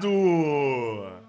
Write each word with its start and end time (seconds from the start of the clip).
Combinado! 0.00 1.20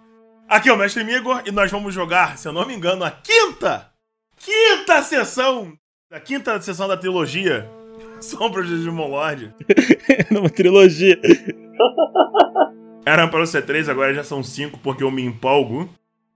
Aqui 0.47 0.70
é 0.70 0.73
o 0.73 0.78
Mestre 0.78 1.04
Migor 1.04 1.44
e 1.46 1.52
nós 1.52 1.70
vamos 1.71 1.94
jogar, 1.94 2.38
se 2.38 2.47
eu 2.47 2.54
não 2.54 2.65
me 2.65 2.74
engano, 2.74 3.04
a 3.04 3.12
quinta, 3.12 3.92
quinta 4.38 5.01
sessão, 5.04 5.74
a 6.12 6.20
quinta 6.20 6.60
sessão 6.62 6.87
da 6.87 6.97
trilogia 6.97 7.69
Sombras 8.19 8.68
de 8.68 8.78
Digimon 8.78 9.08
Lord. 9.08 9.54
Numa 10.31 10.49
trilogia. 10.49 11.19
Eram 13.05 13.29
para 13.29 13.46
ser 13.46 13.65
três, 13.65 13.90
agora 13.90 14.13
já 14.13 14.23
são 14.23 14.44
cinco 14.44 14.79
porque 14.79 15.03
eu 15.03 15.12
me 15.12 15.24
empolgo. 15.24 15.90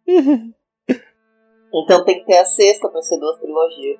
Então 0.08 2.06
tem 2.06 2.20
que 2.20 2.26
ter 2.26 2.38
a 2.38 2.46
sexta 2.46 2.90
pra 2.90 3.02
ser 3.02 3.20
duas 3.20 3.38
trilogias. 3.40 4.00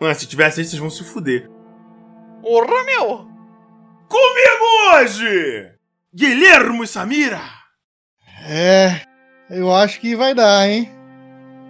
Mas 0.00 0.18
se 0.18 0.26
tiver 0.26 0.50
seis, 0.50 0.68
vocês 0.68 0.80
vão 0.80 0.90
se 0.90 1.04
fuder. 1.04 1.48
Porra, 2.42 2.82
meu! 2.84 3.28
Comigo 4.08 4.94
hoje! 4.94 5.73
Guilhermo 6.16 6.84
e 6.84 6.86
Samira! 6.86 7.40
É, 8.48 9.00
eu 9.50 9.74
acho 9.74 10.00
que 10.00 10.14
vai 10.14 10.32
dar, 10.32 10.68
hein? 10.68 10.88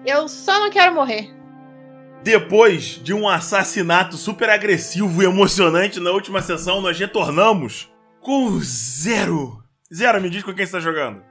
Eu 0.05 0.29
só 0.29 0.61
não 0.61 0.69
quero 0.69 0.95
morrer. 0.95 1.31
Depois 2.23 3.01
de 3.03 3.15
um 3.15 3.27
assassinato 3.27 4.19
super 4.19 4.51
agressivo 4.51 5.23
e 5.23 5.25
emocionante 5.25 5.99
na 5.99 6.11
última 6.11 6.43
sessão, 6.43 6.83
nós 6.83 6.99
retornamos 6.99 7.91
com 8.21 8.61
zero. 8.63 9.63
Zero, 9.93 10.21
me 10.21 10.29
diz 10.29 10.43
com 10.43 10.53
quem 10.53 10.67
você 10.67 10.73
tá 10.73 10.81
jogando. 10.81 11.23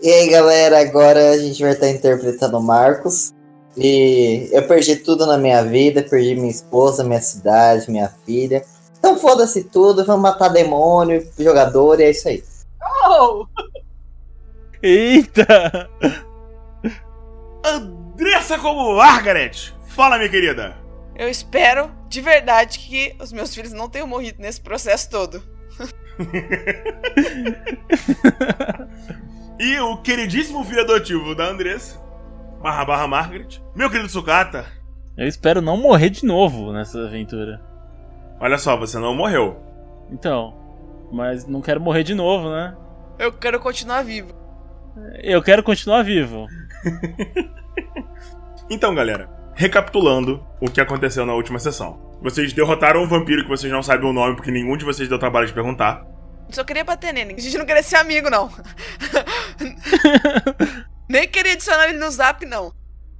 E 0.00 0.10
aí 0.10 0.30
galera, 0.30 0.80
agora 0.80 1.32
a 1.32 1.36
gente 1.36 1.62
vai 1.62 1.72
estar 1.72 1.90
interpretando 1.90 2.56
o 2.56 2.62
Marcos. 2.62 3.34
E 3.76 4.48
eu 4.50 4.66
perdi 4.66 4.96
tudo 4.96 5.26
na 5.26 5.36
minha 5.36 5.62
vida, 5.62 6.02
perdi 6.02 6.34
minha 6.36 6.50
esposa, 6.50 7.04
minha 7.04 7.20
cidade, 7.20 7.90
minha 7.90 8.08
filha. 8.24 8.64
Então 9.00 9.16
foda-se 9.16 9.64
tudo, 9.64 10.04
vamos 10.04 10.22
matar 10.22 10.50
demônio, 10.50 11.26
jogador 11.38 11.98
e 11.98 12.04
é 12.04 12.10
isso 12.10 12.28
aí. 12.28 12.44
Oh! 13.08 13.46
Eita! 14.82 15.88
Andressa 17.64 18.58
como 18.58 18.96
Margaret! 18.96 19.74
Fala, 19.88 20.18
minha 20.18 20.28
querida! 20.28 20.76
Eu 21.16 21.30
espero, 21.30 21.90
de 22.08 22.20
verdade, 22.20 22.78
que 22.78 23.16
os 23.18 23.32
meus 23.32 23.54
filhos 23.54 23.72
não 23.72 23.88
tenham 23.88 24.06
morrido 24.06 24.40
nesse 24.40 24.60
processo 24.60 25.08
todo. 25.08 25.42
e 29.58 29.80
o 29.80 29.96
queridíssimo 30.02 30.62
filho 30.64 30.82
adotivo 30.82 31.34
da 31.34 31.46
Andressa, 31.46 31.98
barra 32.62 32.84
barra 32.84 33.08
Margaret, 33.08 33.62
meu 33.74 33.88
querido 33.90 34.10
Sukata. 34.10 34.66
Eu 35.16 35.26
espero 35.26 35.62
não 35.62 35.78
morrer 35.78 36.10
de 36.10 36.26
novo 36.26 36.70
nessa 36.72 37.06
aventura. 37.06 37.69
Olha 38.40 38.56
só, 38.56 38.74
você 38.74 38.98
não 38.98 39.14
morreu. 39.14 39.60
Então, 40.10 40.56
mas 41.12 41.46
não 41.46 41.60
quero 41.60 41.78
morrer 41.78 42.02
de 42.02 42.14
novo, 42.14 42.50
né? 42.50 42.74
Eu 43.18 43.30
quero 43.30 43.60
continuar 43.60 44.02
vivo. 44.02 44.32
Eu 45.22 45.42
quero 45.42 45.62
continuar 45.62 46.02
vivo. 46.02 46.46
então, 48.70 48.94
galera, 48.94 49.28
recapitulando 49.54 50.42
o 50.58 50.70
que 50.70 50.80
aconteceu 50.80 51.26
na 51.26 51.34
última 51.34 51.58
sessão. 51.58 52.00
Vocês 52.22 52.54
derrotaram 52.54 53.02
um 53.02 53.06
vampiro 53.06 53.42
que 53.42 53.48
vocês 53.48 53.70
não 53.70 53.82
sabem 53.82 54.08
o 54.08 54.12
nome 54.12 54.36
porque 54.36 54.50
nenhum 54.50 54.74
de 54.74 54.86
vocês 54.86 55.06
deu 55.06 55.18
trabalho 55.18 55.46
de 55.46 55.52
perguntar. 55.52 56.06
Só 56.48 56.64
queria 56.64 56.82
bater 56.82 57.12
nele, 57.12 57.34
a 57.34 57.40
gente 57.40 57.58
não 57.58 57.66
queria 57.66 57.82
ser 57.82 57.96
amigo, 57.96 58.30
não. 58.30 58.50
nem 61.08 61.28
queria 61.28 61.52
adicionar 61.52 61.90
ele 61.90 61.98
no 61.98 62.10
zap, 62.10 62.44
não. 62.46 62.72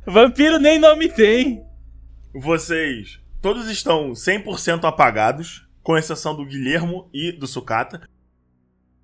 Vampiro 0.06 0.58
nem 0.58 0.78
nome 0.78 1.10
tem. 1.10 1.62
Vocês 2.34 3.19
todos 3.40 3.68
estão 3.68 4.12
100% 4.12 4.84
apagados, 4.84 5.66
com 5.82 5.96
exceção 5.96 6.34
do 6.34 6.44
Guilhermo 6.44 7.08
e 7.12 7.32
do 7.32 7.46
Sucata. 7.46 8.08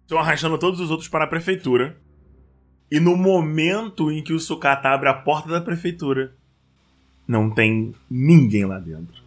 Estão 0.03 0.19
arrastando 0.19 0.59
todos 0.59 0.81
os 0.81 0.91
outros 0.91 1.09
para 1.09 1.25
a 1.25 1.29
prefeitura. 1.29 1.97
E 2.91 3.01
no 3.01 3.17
momento 3.17 4.11
em 4.13 4.23
que 4.23 4.33
o 4.33 4.39
Sucata 4.39 4.89
abre 4.89 5.09
a 5.09 5.15
porta 5.15 5.49
da 5.49 5.61
prefeitura, 5.61 6.35
não 7.27 7.51
tem 7.51 7.95
ninguém 8.09 8.65
lá 8.65 8.79
dentro. 8.79 9.23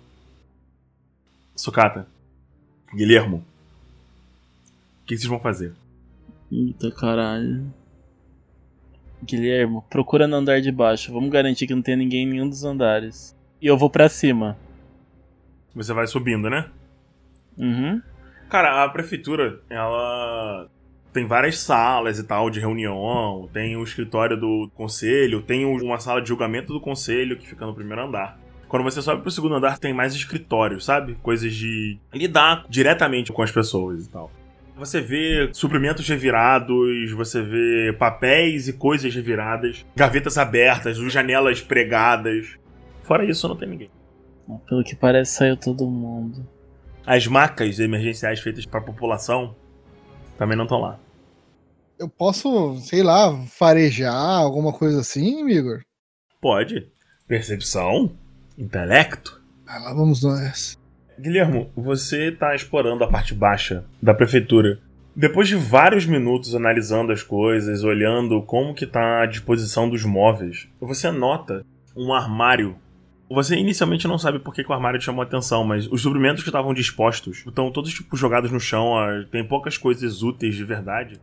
Sucata, 1.55 2.07
Guilhermo, 2.95 3.43
o 5.03 5.05
que 5.05 5.17
vocês 5.17 5.27
vão 5.27 5.39
fazer? 5.39 5.73
Eita 6.49 6.89
caralho. 6.91 7.65
Guilhermo, 9.21 9.83
procura 9.89 10.25
no 10.25 10.37
andar 10.37 10.61
de 10.61 10.71
baixo. 10.71 11.11
Vamos 11.11 11.29
garantir 11.29 11.67
que 11.67 11.75
não 11.75 11.81
tem 11.81 11.97
ninguém 11.97 12.23
em 12.23 12.29
nenhum 12.29 12.49
dos 12.49 12.63
andares. 12.63 13.35
E 13.61 13.67
eu 13.67 13.77
vou 13.77 13.89
para 13.89 14.07
cima. 14.07 14.57
Você 15.79 15.93
vai 15.93 16.05
subindo, 16.07 16.49
né? 16.49 16.65
Uhum. 17.57 18.01
Cara, 18.49 18.83
a 18.83 18.89
prefeitura, 18.89 19.61
ela 19.69 20.67
tem 21.13 21.25
várias 21.25 21.57
salas 21.59 22.19
e 22.19 22.23
tal 22.23 22.49
de 22.49 22.59
reunião, 22.59 23.49
tem 23.53 23.77
o 23.77 23.83
escritório 23.83 24.35
do 24.35 24.69
conselho, 24.75 25.41
tem 25.41 25.65
uma 25.65 25.99
sala 25.99 26.21
de 26.21 26.27
julgamento 26.27 26.73
do 26.73 26.81
conselho 26.81 27.37
que 27.37 27.47
fica 27.47 27.65
no 27.65 27.73
primeiro 27.73 28.03
andar. 28.03 28.37
Quando 28.67 28.83
você 28.83 29.01
sobe 29.01 29.21
pro 29.21 29.31
segundo 29.31 29.55
andar, 29.55 29.79
tem 29.79 29.93
mais 29.93 30.13
escritório, 30.13 30.81
sabe? 30.81 31.15
Coisas 31.23 31.53
de 31.53 31.97
lidar 32.13 32.65
diretamente 32.67 33.31
com 33.31 33.41
as 33.41 33.51
pessoas 33.51 34.05
e 34.05 34.09
tal. 34.09 34.29
Você 34.75 34.99
vê 34.99 35.49
suprimentos 35.53 36.07
revirados, 36.07 37.11
você 37.13 37.41
vê 37.41 37.93
papéis 37.97 38.67
e 38.67 38.73
coisas 38.73 39.15
reviradas, 39.15 39.85
gavetas 39.95 40.37
abertas, 40.37 40.97
janelas 40.97 41.61
pregadas. 41.61 42.57
Fora 43.03 43.23
isso, 43.23 43.47
não 43.47 43.55
tem 43.55 43.69
ninguém. 43.69 43.89
Pelo 44.57 44.83
que 44.83 44.95
parece, 44.95 45.33
saiu 45.33 45.57
todo 45.57 45.85
mundo. 45.85 46.45
As 47.05 47.27
macas 47.27 47.79
emergenciais 47.79 48.39
feitas 48.39 48.65
para 48.65 48.79
a 48.79 48.83
população 48.83 49.55
também 50.37 50.57
não 50.57 50.65
estão 50.65 50.79
lá. 50.79 50.99
Eu 51.99 52.07
posso, 52.07 52.77
sei 52.77 53.03
lá, 53.03 53.35
farejar 53.47 54.13
alguma 54.13 54.71
coisa 54.71 55.01
assim, 55.01 55.49
Igor? 55.49 55.81
Pode. 56.41 56.87
Percepção? 57.27 58.15
Intelecto? 58.57 59.41
Ah, 59.67 59.79
lá 59.79 59.93
vamos 59.93 60.23
nós. 60.23 60.77
Guilhermo, 61.19 61.69
você 61.75 62.29
está 62.29 62.55
explorando 62.55 63.03
a 63.03 63.07
parte 63.07 63.33
baixa 63.33 63.83
da 64.01 64.13
prefeitura. 64.13 64.79
Depois 65.13 65.49
de 65.49 65.55
vários 65.55 66.05
minutos 66.05 66.55
analisando 66.55 67.11
as 67.11 67.21
coisas, 67.21 67.83
olhando 67.83 68.41
como 68.43 68.73
que 68.73 68.85
tá 68.87 69.21
a 69.21 69.25
disposição 69.25 69.89
dos 69.89 70.05
móveis, 70.05 70.69
você 70.79 71.11
nota 71.11 71.65
um 71.95 72.13
armário. 72.13 72.77
Você 73.29 73.55
inicialmente 73.55 74.07
não 74.07 74.17
sabe 74.17 74.39
por 74.39 74.53
que, 74.53 74.63
que 74.63 74.71
o 74.71 74.73
armário 74.73 74.99
te 74.99 75.05
chamou 75.05 75.21
a 75.21 75.25
atenção, 75.25 75.63
mas 75.63 75.85
os 75.87 76.01
suprimentos 76.01 76.41
que 76.41 76.49
estavam 76.49 76.73
dispostos 76.73 77.43
estão 77.45 77.71
todos 77.71 77.93
tipo 77.93 78.17
jogados 78.17 78.51
no 78.51 78.59
chão, 78.59 78.95
tem 79.31 79.47
poucas 79.47 79.77
coisas 79.77 80.23
úteis 80.23 80.55
de 80.55 80.63
verdade. 80.63 81.21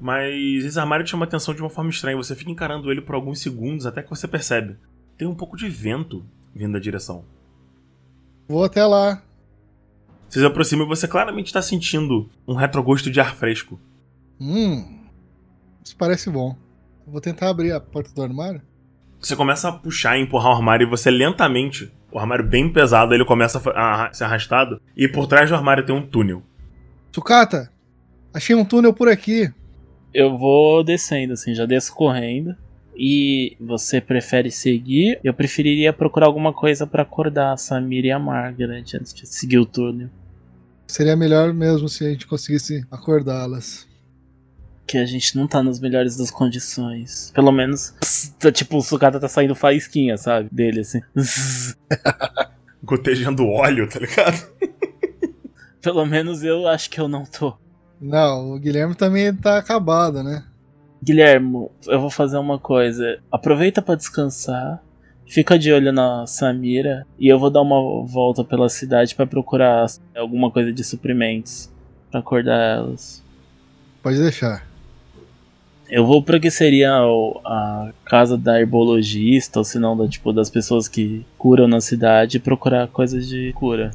Mas 0.00 0.64
esse 0.64 0.80
armário 0.80 1.04
te 1.04 1.10
chama 1.10 1.26
a 1.26 1.28
atenção 1.28 1.54
de 1.54 1.60
uma 1.60 1.70
forma 1.70 1.90
estranha. 1.90 2.16
Você 2.16 2.34
fica 2.34 2.50
encarando 2.50 2.90
ele 2.90 3.02
por 3.02 3.14
alguns 3.14 3.40
segundos 3.40 3.86
até 3.86 4.02
que 4.02 4.10
você 4.10 4.26
percebe. 4.26 4.76
Tem 5.16 5.28
um 5.28 5.34
pouco 5.34 5.56
de 5.56 5.68
vento 5.68 6.24
vindo 6.54 6.72
da 6.72 6.78
direção. 6.78 7.24
Vou 8.48 8.64
até 8.64 8.84
lá. 8.84 9.22
Você 10.28 10.40
se 10.40 10.46
aproxima 10.46 10.84
e 10.84 10.88
você 10.88 11.06
claramente 11.06 11.46
está 11.46 11.60
sentindo 11.60 12.28
um 12.48 12.54
retrogosto 12.54 13.10
de 13.10 13.20
ar 13.20 13.36
fresco. 13.36 13.78
Hum. 14.40 15.04
Isso 15.84 15.96
parece 15.96 16.30
bom. 16.30 16.56
Vou 17.06 17.20
tentar 17.20 17.50
abrir 17.50 17.72
a 17.72 17.80
porta 17.80 18.10
do 18.12 18.22
armário. 18.22 18.62
Você 19.22 19.36
começa 19.36 19.68
a 19.68 19.72
puxar 19.72 20.18
e 20.18 20.22
empurrar 20.22 20.50
o 20.50 20.56
armário 20.56 20.84
e 20.84 20.90
você 20.90 21.08
lentamente, 21.08 21.92
o 22.10 22.18
armário 22.18 22.44
bem 22.44 22.70
pesado, 22.72 23.14
ele 23.14 23.24
começa 23.24 23.62
a, 23.70 24.06
a 24.06 24.12
ser 24.12 24.24
arrastado 24.24 24.80
e 24.96 25.06
por 25.06 25.28
trás 25.28 25.48
do 25.48 25.54
armário 25.54 25.86
tem 25.86 25.94
um 25.94 26.04
túnel. 26.04 26.42
Sucata, 27.12 27.70
achei 28.34 28.56
um 28.56 28.64
túnel 28.64 28.92
por 28.92 29.08
aqui. 29.08 29.48
Eu 30.12 30.36
vou 30.36 30.82
descendo, 30.82 31.34
assim, 31.34 31.54
já 31.54 31.64
desço 31.64 31.94
correndo. 31.94 32.56
E 32.96 33.56
você 33.60 34.00
prefere 34.00 34.50
seguir? 34.50 35.18
Eu 35.22 35.32
preferiria 35.32 35.92
procurar 35.92 36.26
alguma 36.26 36.52
coisa 36.52 36.84
para 36.84 37.02
acordar 37.02 37.52
a 37.52 37.56
Samira 37.56 38.08
e 38.08 38.10
a 38.10 38.18
Margaret 38.18 38.84
antes 38.94 39.14
de 39.14 39.26
seguir 39.26 39.58
o 39.58 39.64
túnel. 39.64 40.10
Seria 40.88 41.16
melhor 41.16 41.54
mesmo 41.54 41.88
se 41.88 42.04
a 42.04 42.10
gente 42.10 42.26
conseguisse 42.26 42.84
acordá-las. 42.90 43.88
Que 44.86 44.98
a 44.98 45.06
gente 45.06 45.36
não 45.36 45.46
tá 45.46 45.62
nas 45.62 45.80
melhores 45.80 46.16
das 46.16 46.30
condições. 46.30 47.30
Pelo 47.34 47.52
menos, 47.52 47.94
tá, 48.38 48.50
tipo, 48.50 48.76
o 48.76 48.82
sucata 48.82 49.20
tá 49.20 49.28
saindo 49.28 49.54
faísquinha, 49.54 50.16
sabe? 50.16 50.48
Dele, 50.52 50.80
assim. 50.80 51.00
Gotejando 52.82 53.46
óleo, 53.46 53.88
tá 53.88 54.00
ligado? 54.00 54.48
Pelo 55.80 56.04
menos 56.04 56.42
eu 56.42 56.66
acho 56.68 56.90
que 56.90 57.00
eu 57.00 57.08
não 57.08 57.24
tô. 57.24 57.54
Não, 58.00 58.52
o 58.52 58.58
Guilherme 58.58 58.94
também 58.94 59.34
tá 59.34 59.58
acabado, 59.58 60.22
né? 60.22 60.44
Guilherme, 61.02 61.68
eu 61.86 62.00
vou 62.00 62.10
fazer 62.10 62.36
uma 62.38 62.58
coisa. 62.58 63.18
Aproveita 63.30 63.82
para 63.82 63.96
descansar. 63.96 64.82
Fica 65.26 65.58
de 65.58 65.72
olho 65.72 65.92
na 65.92 66.26
Samira 66.26 67.06
e 67.18 67.26
eu 67.26 67.38
vou 67.38 67.50
dar 67.50 67.62
uma 67.62 68.04
volta 68.04 68.44
pela 68.44 68.68
cidade 68.68 69.14
para 69.14 69.26
procurar 69.26 69.86
alguma 70.14 70.50
coisa 70.50 70.72
de 70.72 70.84
suprimentos 70.84 71.72
para 72.10 72.20
acordar 72.20 72.60
elas. 72.60 73.24
Pode 74.02 74.18
deixar. 74.18 74.66
Eu 75.94 76.06
vou 76.06 76.22
para 76.22 76.40
que 76.40 76.50
seria 76.50 76.90
a 77.44 77.92
casa 78.06 78.38
da 78.38 78.58
herbologista, 78.58 79.58
ou 79.58 79.64
se 79.64 79.78
não, 79.78 79.94
da, 79.94 80.08
tipo, 80.08 80.32
das 80.32 80.48
pessoas 80.48 80.88
que 80.88 81.22
curam 81.36 81.68
na 81.68 81.82
cidade 81.82 82.40
procurar 82.40 82.88
coisas 82.88 83.28
de 83.28 83.52
cura. 83.52 83.90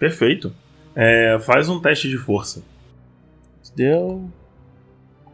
Perfeito. 0.00 0.52
É, 0.96 1.38
faz 1.40 1.68
um 1.68 1.80
teste 1.80 2.08
de 2.08 2.18
força. 2.18 2.60
Deu 3.76 4.28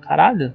Caralho. 0.03 0.53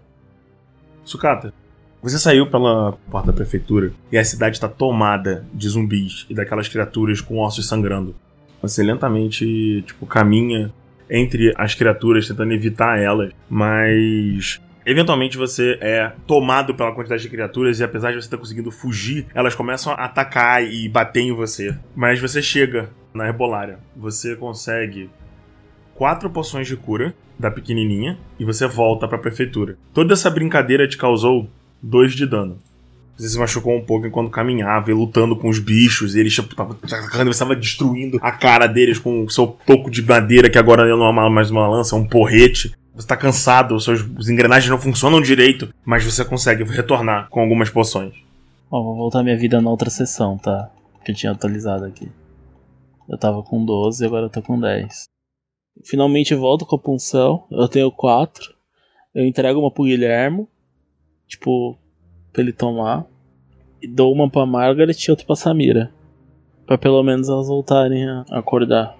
Sucata, 1.03 1.51
você 1.99 2.19
saiu 2.19 2.45
pela 2.45 2.93
porta 3.09 3.31
da 3.31 3.33
prefeitura 3.33 3.91
e 4.11 4.19
a 4.19 4.23
cidade 4.23 4.57
está 4.57 4.69
tomada 4.69 5.43
de 5.51 5.67
zumbis 5.67 6.27
e 6.29 6.35
daquelas 6.35 6.67
criaturas 6.67 7.19
com 7.19 7.39
ossos 7.39 7.67
sangrando. 7.67 8.15
Você 8.61 8.83
lentamente, 8.83 9.81
tipo, 9.87 10.05
caminha 10.05 10.71
entre 11.09 11.53
as 11.57 11.75
criaturas 11.75 12.27
tentando 12.27 12.53
evitar 12.53 12.99
elas, 12.99 13.31
mas 13.49 14.61
Eventualmente 14.85 15.37
você 15.37 15.77
é 15.79 16.11
tomado 16.27 16.75
pela 16.75 16.91
quantidade 16.91 17.21
de 17.21 17.29
criaturas 17.29 17.79
e 17.79 17.83
apesar 17.83 18.09
de 18.09 18.15
você 18.15 18.25
estar 18.25 18.37
conseguindo 18.37 18.69
fugir, 18.69 19.25
elas 19.33 19.55
começam 19.55 19.93
a 19.93 19.95
atacar 19.95 20.61
e 20.61 20.89
bater 20.89 21.21
em 21.21 21.31
você. 21.31 21.73
Mas 21.95 22.19
você 22.19 22.41
chega 22.41 22.89
na 23.13 23.27
herbolária. 23.27 23.79
Você 23.95 24.35
consegue 24.35 25.09
quatro 25.95 26.29
poções 26.29 26.67
de 26.67 26.75
cura 26.75 27.15
da 27.39 27.49
pequenininha 27.49 28.17
e 28.37 28.43
você 28.43 28.67
volta 28.67 29.07
para 29.07 29.17
a 29.17 29.21
prefeitura. 29.21 29.77
Toda 29.93 30.13
essa 30.13 30.29
brincadeira 30.29 30.87
te 30.87 30.97
causou 30.97 31.49
dois 31.81 32.13
de 32.13 32.25
dano. 32.25 32.59
Você 33.17 33.29
se 33.29 33.37
machucou 33.37 33.75
um 33.75 33.85
pouco 33.85 34.07
enquanto 34.07 34.31
caminhava 34.31 34.89
e 34.89 34.93
lutando 34.93 35.35
com 35.35 35.47
os 35.47 35.59
bichos. 35.59 36.15
E 36.15 36.25
estavam 36.25 36.75
atacando, 36.81 37.25
você 37.25 37.29
estava 37.29 37.55
destruindo 37.55 38.17
a 38.21 38.31
cara 38.31 38.65
deles 38.67 38.97
com 38.97 39.23
o 39.23 39.29
seu 39.29 39.55
toco 39.65 39.91
de 39.91 40.01
madeira, 40.01 40.49
que 40.49 40.57
agora 40.57 40.85
não 40.85 41.07
é 41.07 41.29
mais 41.29 41.51
uma 41.51 41.67
lança, 41.67 41.95
é 41.95 41.99
um 41.99 42.07
porrete. 42.07 42.75
Você 42.95 43.07
tá 43.07 43.17
cansado, 43.17 43.79
seus 43.79 44.01
os 44.01 44.29
engrenagens 44.29 44.69
não 44.69 44.79
funcionam 44.79 45.21
direito, 45.21 45.73
mas 45.85 46.03
você 46.03 46.23
consegue 46.23 46.63
retornar 46.63 47.27
com 47.29 47.39
algumas 47.39 47.69
poções. 47.69 48.13
Ó, 48.69 48.83
vou 48.83 48.95
voltar 48.95 49.23
minha 49.23 49.37
vida 49.37 49.61
na 49.61 49.69
outra 49.69 49.89
sessão, 49.89 50.37
tá? 50.37 50.71
Que 51.03 51.11
eu 51.11 51.15
tinha 51.15 51.31
atualizado 51.31 51.85
aqui. 51.85 52.11
Eu 53.09 53.17
tava 53.17 53.43
com 53.43 53.63
12 53.63 54.03
e 54.03 54.07
agora 54.07 54.25
eu 54.25 54.29
tô 54.29 54.41
com 54.41 54.59
10. 54.59 55.05
Finalmente 55.85 56.33
volto 56.35 56.65
com 56.65 56.75
a 56.75 56.79
punção. 56.79 57.45
Eu 57.51 57.67
tenho 57.67 57.91
4. 57.91 58.53
Eu 59.13 59.25
entrego 59.25 59.59
uma 59.59 59.71
pro 59.71 59.83
Guilhermo. 59.83 60.47
Tipo, 61.27 61.77
pra 62.33 62.41
ele 62.41 62.51
tomar. 62.51 63.05
E 63.81 63.87
dou 63.87 64.11
uma 64.11 64.29
pra 64.29 64.45
Margaret 64.45 64.95
e 65.07 65.11
outra 65.11 65.25
pra 65.25 65.35
Samira. 65.35 65.91
Pra 66.65 66.77
pelo 66.77 67.01
menos 67.03 67.29
elas 67.29 67.47
voltarem 67.47 68.09
a 68.09 68.25
acordar. 68.31 68.97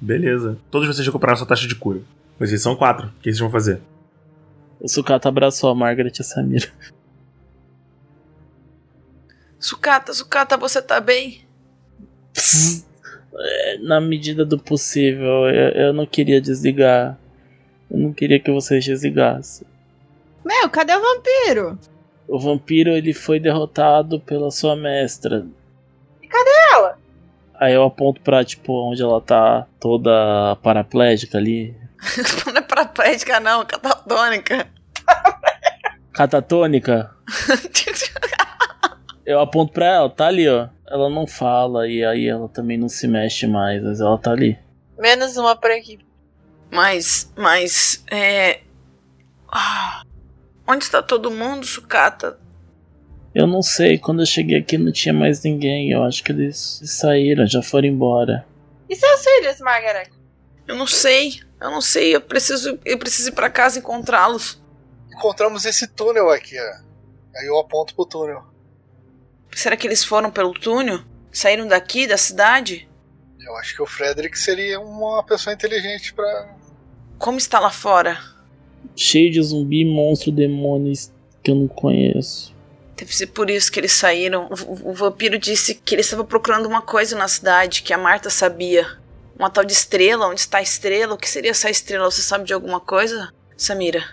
Beleza. 0.00 0.56
Todos 0.70 0.86
vocês 0.88 1.06
recuperaram 1.06 1.36
sua 1.36 1.46
taxa 1.46 1.66
de 1.66 1.74
cura. 1.74 2.00
Vocês 2.38 2.62
são 2.62 2.76
quatro. 2.76 3.08
O 3.08 3.10
que 3.20 3.24
vocês 3.24 3.38
vão 3.38 3.50
fazer? 3.50 3.80
O 4.80 4.88
Sukata 4.88 5.28
abraçou 5.28 5.68
a 5.70 5.74
Margaret 5.74 6.12
e 6.18 6.22
a 6.22 6.24
Samira. 6.24 6.68
Sucata, 9.58 10.14
Sucata, 10.14 10.56
você 10.56 10.80
tá 10.80 11.00
bem? 11.00 11.42
É, 13.34 13.78
Na 13.78 14.00
medida 14.00 14.44
do 14.44 14.58
possível, 14.58 15.48
eu, 15.48 15.86
eu 15.86 15.92
não 15.92 16.06
queria 16.06 16.40
desligar. 16.40 17.18
Eu 17.90 17.98
não 17.98 18.12
queria 18.12 18.40
que 18.40 18.50
vocês 18.50 18.84
desligassem. 18.84 19.66
Meu, 20.44 20.70
cadê 20.70 20.94
o 20.94 21.00
vampiro? 21.00 21.78
O 22.30 22.38
vampiro 22.38 22.90
ele 22.90 23.12
foi 23.12 23.40
derrotado 23.40 24.20
pela 24.20 24.52
sua 24.52 24.76
mestra. 24.76 25.44
E 26.22 26.28
cadê 26.28 26.50
ela? 26.74 26.96
Aí 27.54 27.74
eu 27.74 27.82
aponto 27.82 28.20
pra, 28.20 28.44
tipo, 28.44 28.72
onde 28.88 29.02
ela 29.02 29.20
tá 29.20 29.66
toda 29.80 30.56
paraplégica 30.62 31.38
ali. 31.38 31.74
não 32.46 32.56
é 32.56 32.62
paraplégica, 32.62 33.40
não, 33.40 33.66
catatônica. 33.66 34.68
Catatônica. 36.12 37.10
Eu 39.26 39.38
aponto 39.38 39.72
pra 39.72 39.86
ela, 39.86 40.10
tá 40.10 40.26
ali, 40.26 40.48
ó. 40.48 40.68
Ela 40.88 41.08
não 41.08 41.26
fala 41.26 41.86
e 41.86 42.04
aí 42.04 42.26
ela 42.26 42.48
também 42.48 42.76
não 42.76 42.88
se 42.88 43.06
mexe 43.06 43.46
mais, 43.46 43.80
mas 43.80 44.00
ela 44.00 44.18
tá 44.18 44.32
ali. 44.32 44.58
Menos 44.98 45.36
uma 45.36 45.54
por 45.54 45.70
aqui. 45.70 46.00
Mas, 46.70 47.32
mas, 47.36 48.04
é. 48.10 48.60
Ah, 49.48 50.02
onde 50.70 50.84
está 50.84 51.02
todo 51.02 51.30
mundo, 51.30 51.66
Sucata? 51.66 52.38
Eu 53.34 53.46
não 53.46 53.62
sei, 53.62 53.98
quando 53.98 54.22
eu 54.22 54.26
cheguei 54.26 54.58
aqui 54.58 54.76
não 54.76 54.90
tinha 54.90 55.12
mais 55.12 55.42
ninguém. 55.42 55.92
Eu 55.92 56.02
acho 56.02 56.22
que 56.24 56.32
eles 56.32 56.80
saíram, 56.84 57.46
já 57.46 57.62
foram 57.62 57.88
embora. 57.88 58.46
E 58.88 58.96
seus 58.96 59.24
filhos, 59.24 59.60
Margaret? 59.60 60.10
Eu 60.66 60.76
não 60.76 60.86
sei, 60.86 61.40
eu 61.60 61.70
não 61.70 61.80
sei, 61.80 62.14
eu 62.14 62.20
preciso, 62.20 62.78
eu 62.84 62.98
preciso 62.98 63.28
ir 63.28 63.32
pra 63.32 63.50
casa 63.50 63.78
encontrá-los. 63.78 64.60
Encontramos 65.12 65.64
esse 65.64 65.86
túnel 65.86 66.30
aqui, 66.30 66.56
ó. 66.58 66.90
Aí 67.36 67.46
eu 67.46 67.58
aponto 67.58 67.94
pro 67.94 68.06
túnel. 68.06 68.44
Será 69.52 69.76
que 69.76 69.86
eles 69.86 70.04
foram 70.04 70.30
pelo 70.30 70.52
túnel? 70.52 71.00
Saíram 71.32 71.66
daqui, 71.66 72.06
da 72.06 72.16
cidade? 72.16 72.88
Eu 73.40 73.56
acho 73.56 73.74
que 73.74 73.82
o 73.82 73.86
Frederick 73.86 74.38
seria 74.38 74.80
uma 74.80 75.24
pessoa 75.24 75.54
inteligente 75.54 76.12
pra. 76.12 76.56
Como 77.18 77.38
está 77.38 77.58
lá 77.58 77.70
fora? 77.70 78.18
Cheio 78.96 79.30
de 79.30 79.40
zumbi, 79.42 79.84
monstro, 79.84 80.30
demônios 80.32 81.10
que 81.42 81.50
eu 81.50 81.54
não 81.54 81.68
conheço. 81.68 82.54
Deve 82.96 83.14
ser 83.14 83.28
por 83.28 83.48
isso 83.48 83.72
que 83.72 83.80
eles 83.80 83.92
saíram. 83.92 84.48
O, 84.50 84.72
o- 84.72 84.90
o 84.90 84.92
vampiro 84.92 85.38
disse 85.38 85.74
que 85.74 85.94
ele 85.94 86.02
estava 86.02 86.22
procurando 86.24 86.66
uma 86.66 86.82
coisa 86.82 87.16
na 87.16 87.28
cidade, 87.28 87.82
que 87.82 87.92
a 87.94 87.98
Marta 87.98 88.28
sabia. 88.28 88.86
Uma 89.38 89.48
tal 89.48 89.64
de 89.64 89.72
estrela, 89.72 90.26
onde 90.28 90.40
está 90.40 90.58
a 90.58 90.62
estrela? 90.62 91.14
O 91.14 91.18
que 91.18 91.28
seria 91.28 91.52
essa 91.52 91.70
estrela? 91.70 92.10
Você 92.10 92.20
sabe 92.20 92.44
de 92.44 92.52
alguma 92.52 92.78
coisa, 92.78 93.32
Samira? 93.56 94.04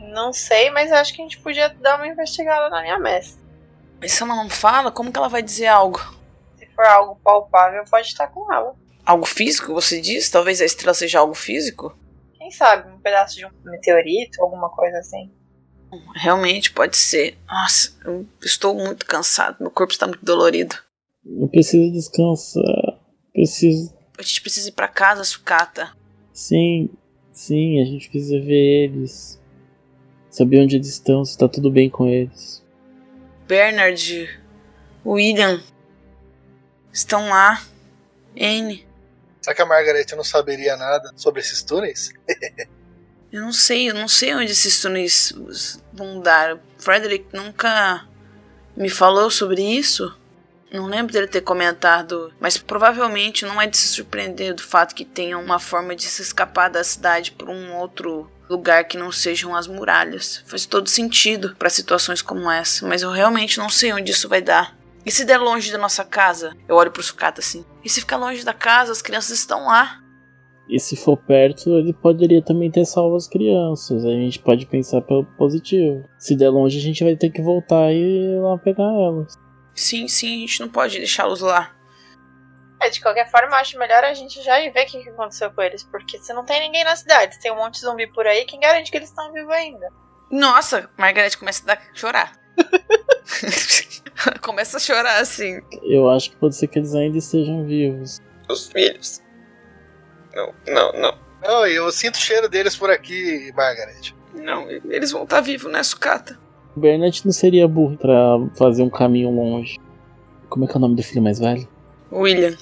Não 0.00 0.32
sei, 0.32 0.70
mas 0.70 0.90
acho 0.90 1.14
que 1.14 1.20
a 1.22 1.24
gente 1.24 1.38
podia 1.38 1.68
dar 1.68 1.96
uma 1.96 2.08
investigada 2.08 2.68
na 2.70 2.82
minha 2.82 2.98
mestra. 2.98 3.40
Mas 4.00 4.12
se 4.12 4.22
ela 4.22 4.34
não 4.34 4.48
fala, 4.50 4.90
como 4.90 5.12
que 5.12 5.18
ela 5.18 5.28
vai 5.28 5.42
dizer 5.42 5.66
algo? 5.66 6.00
Se 6.58 6.66
for 6.74 6.84
algo 6.84 7.20
palpável, 7.22 7.84
pode 7.88 8.08
estar 8.08 8.26
com 8.28 8.52
ela. 8.52 8.74
Algo 9.04 9.24
físico, 9.26 9.72
você 9.72 10.00
diz? 10.00 10.28
Talvez 10.28 10.60
a 10.60 10.64
estrela 10.64 10.92
seja 10.94 11.20
algo 11.20 11.34
físico? 11.34 11.96
Quem 12.46 12.52
sabe, 12.52 12.88
um 12.92 13.00
pedaço 13.00 13.34
de 13.34 13.44
um 13.44 13.50
meteorito, 13.64 14.40
alguma 14.40 14.70
coisa 14.70 14.98
assim. 14.98 15.32
Realmente 16.14 16.70
pode 16.70 16.96
ser. 16.96 17.36
Nossa, 17.48 17.96
eu 18.04 18.24
estou 18.40 18.72
muito 18.72 19.04
cansado, 19.04 19.56
meu 19.58 19.70
corpo 19.70 19.92
está 19.92 20.06
muito 20.06 20.24
dolorido. 20.24 20.76
Eu 21.24 21.48
preciso 21.48 21.92
descansar. 21.92 23.00
Preciso. 23.32 23.92
A 24.16 24.22
gente 24.22 24.40
precisa 24.42 24.68
ir 24.68 24.72
pra 24.72 24.86
casa, 24.86 25.24
sucata. 25.24 25.90
Sim, 26.32 26.88
sim, 27.32 27.82
a 27.82 27.84
gente 27.84 28.08
precisa 28.08 28.38
ver 28.38 28.84
eles. 28.84 29.42
Saber 30.30 30.60
onde 30.60 30.76
eles 30.76 30.86
estão, 30.86 31.24
se 31.24 31.36
tá 31.36 31.48
tudo 31.48 31.68
bem 31.68 31.90
com 31.90 32.06
eles. 32.06 32.64
Bernard, 33.48 34.40
William 35.04 35.60
estão 36.92 37.28
lá. 37.28 37.60
Anne, 38.40 38.85
Será 39.46 39.54
que 39.54 39.62
a 39.62 39.66
Margaret 39.66 40.06
não 40.16 40.24
saberia 40.24 40.76
nada 40.76 41.12
sobre 41.14 41.40
esses 41.40 41.62
túneis? 41.62 42.12
eu 43.30 43.40
não 43.40 43.52
sei, 43.52 43.88
eu 43.88 43.94
não 43.94 44.08
sei 44.08 44.34
onde 44.34 44.50
esses 44.50 44.82
túneis 44.82 45.32
vão 45.92 46.20
dar. 46.20 46.58
Frederick 46.78 47.28
nunca 47.32 48.04
me 48.76 48.90
falou 48.90 49.30
sobre 49.30 49.62
isso. 49.62 50.12
Não 50.72 50.86
lembro 50.86 51.12
dele 51.12 51.28
ter 51.28 51.42
comentado, 51.42 52.34
mas 52.40 52.58
provavelmente 52.58 53.44
não 53.44 53.62
é 53.62 53.68
de 53.68 53.76
se 53.76 53.86
surpreender 53.86 54.52
do 54.52 54.64
fato 54.64 54.96
que 54.96 55.04
tenha 55.04 55.38
uma 55.38 55.60
forma 55.60 55.94
de 55.94 56.06
se 56.06 56.22
escapar 56.22 56.68
da 56.68 56.82
cidade 56.82 57.30
por 57.30 57.48
um 57.48 57.72
outro 57.76 58.28
lugar 58.50 58.82
que 58.86 58.98
não 58.98 59.12
sejam 59.12 59.54
as 59.54 59.68
muralhas. 59.68 60.42
Faz 60.44 60.66
todo 60.66 60.88
sentido 60.88 61.54
para 61.54 61.70
situações 61.70 62.20
como 62.20 62.50
essa, 62.50 62.84
mas 62.84 63.00
eu 63.00 63.12
realmente 63.12 63.58
não 63.58 63.68
sei 63.68 63.92
onde 63.92 64.10
isso 64.10 64.28
vai 64.28 64.42
dar. 64.42 64.76
E 65.06 65.10
se 65.12 65.24
der 65.24 65.38
longe 65.38 65.70
da 65.70 65.78
nossa 65.78 66.04
casa? 66.04 66.56
Eu 66.68 66.74
olho 66.74 66.90
pro 66.90 67.00
sucata 67.00 67.40
assim. 67.40 67.64
E 67.84 67.88
se 67.88 68.00
ficar 68.00 68.16
longe 68.16 68.44
da 68.44 68.52
casa, 68.52 68.90
as 68.90 69.00
crianças 69.00 69.38
estão 69.38 69.66
lá. 69.66 70.00
E 70.68 70.80
se 70.80 70.96
for 70.96 71.16
perto, 71.16 71.70
ele 71.78 71.92
poderia 71.92 72.42
também 72.42 72.68
ter 72.72 72.84
salvo 72.84 73.14
as 73.14 73.28
crianças. 73.28 74.04
A 74.04 74.10
gente 74.10 74.40
pode 74.40 74.66
pensar 74.66 75.00
pelo 75.02 75.24
positivo. 75.36 76.02
Se 76.18 76.36
der 76.36 76.50
longe, 76.50 76.76
a 76.76 76.82
gente 76.82 77.04
vai 77.04 77.14
ter 77.14 77.30
que 77.30 77.40
voltar 77.40 77.92
e 77.92 78.34
ir 78.34 78.40
lá 78.40 78.58
pegar 78.58 78.82
elas. 78.82 79.38
Sim, 79.72 80.08
sim, 80.08 80.38
a 80.38 80.40
gente 80.40 80.60
não 80.60 80.68
pode 80.68 80.98
deixá-los 80.98 81.40
lá. 81.40 81.72
É, 82.82 82.90
de 82.90 83.00
qualquer 83.00 83.30
forma, 83.30 83.54
eu 83.54 83.60
acho 83.60 83.78
melhor 83.78 84.02
a 84.02 84.12
gente 84.12 84.42
já 84.42 84.58
ir 84.60 84.72
ver 84.72 84.82
o 84.82 84.86
que 84.86 85.04
que 85.04 85.08
aconteceu 85.10 85.52
com 85.52 85.62
eles. 85.62 85.84
Porque 85.84 86.18
se 86.18 86.34
não 86.34 86.44
tem 86.44 86.60
ninguém 86.60 86.82
na 86.82 86.96
cidade, 86.96 87.36
se 87.36 87.40
tem 87.40 87.52
um 87.52 87.56
monte 87.56 87.74
de 87.74 87.82
zumbi 87.82 88.08
por 88.08 88.26
aí, 88.26 88.44
quem 88.44 88.58
garante 88.58 88.90
que 88.90 88.96
eles 88.96 89.08
estão 89.08 89.32
vivos 89.32 89.52
ainda? 89.52 89.86
Nossa, 90.32 90.90
Margarete 90.98 91.38
começa 91.38 91.62
a 91.62 91.76
dar, 91.76 91.82
chorar. 91.94 92.32
começa 94.42 94.76
a 94.76 94.80
chorar 94.80 95.20
assim. 95.20 95.60
Eu 95.82 96.08
acho 96.08 96.30
que 96.30 96.36
pode 96.36 96.56
ser 96.56 96.66
que 96.66 96.78
eles 96.78 96.94
ainda 96.94 97.18
estejam 97.18 97.64
vivos. 97.66 98.20
Os 98.48 98.68
filhos. 98.68 99.22
Não, 100.34 100.52
não, 100.66 100.92
não. 100.92 101.18
Não, 101.42 101.66
eu 101.66 101.90
sinto 101.92 102.16
o 102.16 102.20
cheiro 102.20 102.48
deles 102.48 102.76
por 102.76 102.90
aqui, 102.90 103.52
Margaret. 103.54 104.14
Não, 104.34 104.68
eles 104.70 105.12
vão 105.12 105.24
estar 105.24 105.40
vivos, 105.40 105.70
né, 105.70 105.82
sucata? 105.82 106.38
O 106.76 106.80
Bernard 106.80 107.22
não 107.24 107.32
seria 107.32 107.66
burro 107.66 107.96
pra 107.96 108.14
fazer 108.56 108.82
um 108.82 108.90
caminho 108.90 109.30
longe. 109.30 109.78
Como 110.48 110.64
é 110.64 110.68
que 110.68 110.74
é 110.74 110.76
o 110.76 110.80
nome 110.80 110.96
do 110.96 111.02
filho 111.02 111.22
mais 111.22 111.38
velho? 111.38 111.66
William. 112.12 112.56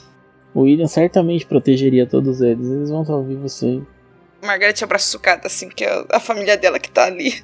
O 0.55 0.63
William 0.63 0.87
certamente 0.87 1.47
protegeria 1.47 2.07
todos 2.07 2.41
eles. 2.41 2.67
Eles 2.67 2.91
vão 2.91 3.03
estar 3.03 3.19
vivos 3.23 3.53
sim. 3.53 3.85
Margarete 4.43 4.85
abraça 4.85 5.11
sucata 5.11 5.47
assim, 5.47 5.69
que 5.69 5.85
é 5.85 6.05
a 6.11 6.21
família 6.21 6.57
dela 6.57 6.79
que 6.79 6.91
tá 6.91 7.07
ali. 7.07 7.43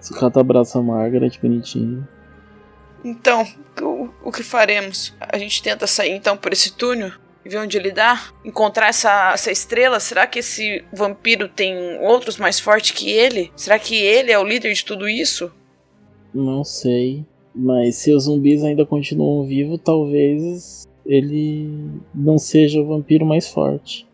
Sucata 0.00 0.40
abraça 0.40 0.78
a 0.78 0.82
Margaret 0.82 1.32
bonitinho. 1.42 2.06
Então, 3.04 3.46
o, 3.82 4.08
o 4.24 4.32
que 4.32 4.42
faremos? 4.42 5.14
A 5.20 5.36
gente 5.36 5.62
tenta 5.62 5.86
sair 5.86 6.12
então 6.12 6.36
por 6.36 6.52
esse 6.52 6.72
túnel? 6.72 7.12
e 7.44 7.48
ver 7.48 7.58
onde 7.58 7.76
ele 7.76 7.92
dá? 7.92 8.32
Encontrar 8.44 8.88
essa, 8.88 9.32
essa 9.34 9.52
estrela? 9.52 10.00
Será 10.00 10.26
que 10.26 10.38
esse 10.38 10.82
vampiro 10.92 11.48
tem 11.48 11.98
outros 12.00 12.38
mais 12.38 12.58
fortes 12.58 12.92
que 12.92 13.10
ele? 13.10 13.52
Será 13.54 13.78
que 13.78 13.94
ele 13.94 14.32
é 14.32 14.38
o 14.38 14.44
líder 14.44 14.72
de 14.72 14.84
tudo 14.84 15.08
isso? 15.08 15.52
Não 16.32 16.64
sei. 16.64 17.24
Mas 17.54 17.96
se 17.96 18.12
os 18.12 18.24
zumbis 18.24 18.64
ainda 18.64 18.84
continuam 18.86 19.46
vivos, 19.46 19.78
talvez 19.84 20.84
ele 21.06 22.00
não 22.14 22.38
seja 22.38 22.80
o 22.80 22.86
vampiro 22.86 23.26
mais 23.26 23.46
forte. 23.46 24.08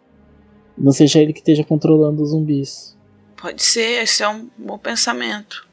Não 0.77 0.93
seja 0.93 1.21
ele 1.21 1.33
que 1.33 1.39
esteja 1.39 1.65
controlando 1.65 2.23
os 2.23 2.31
zumbis. 2.31 2.99
Pode 3.41 3.63
ser, 3.63 4.03
esse 4.03 4.23
é 4.23 4.29
um 4.29 4.51
bom 4.59 4.77
pensamento. 4.77 5.67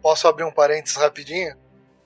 Posso 0.00 0.26
abrir 0.26 0.44
um 0.44 0.52
parênteses 0.52 0.96
rapidinho? 0.96 1.54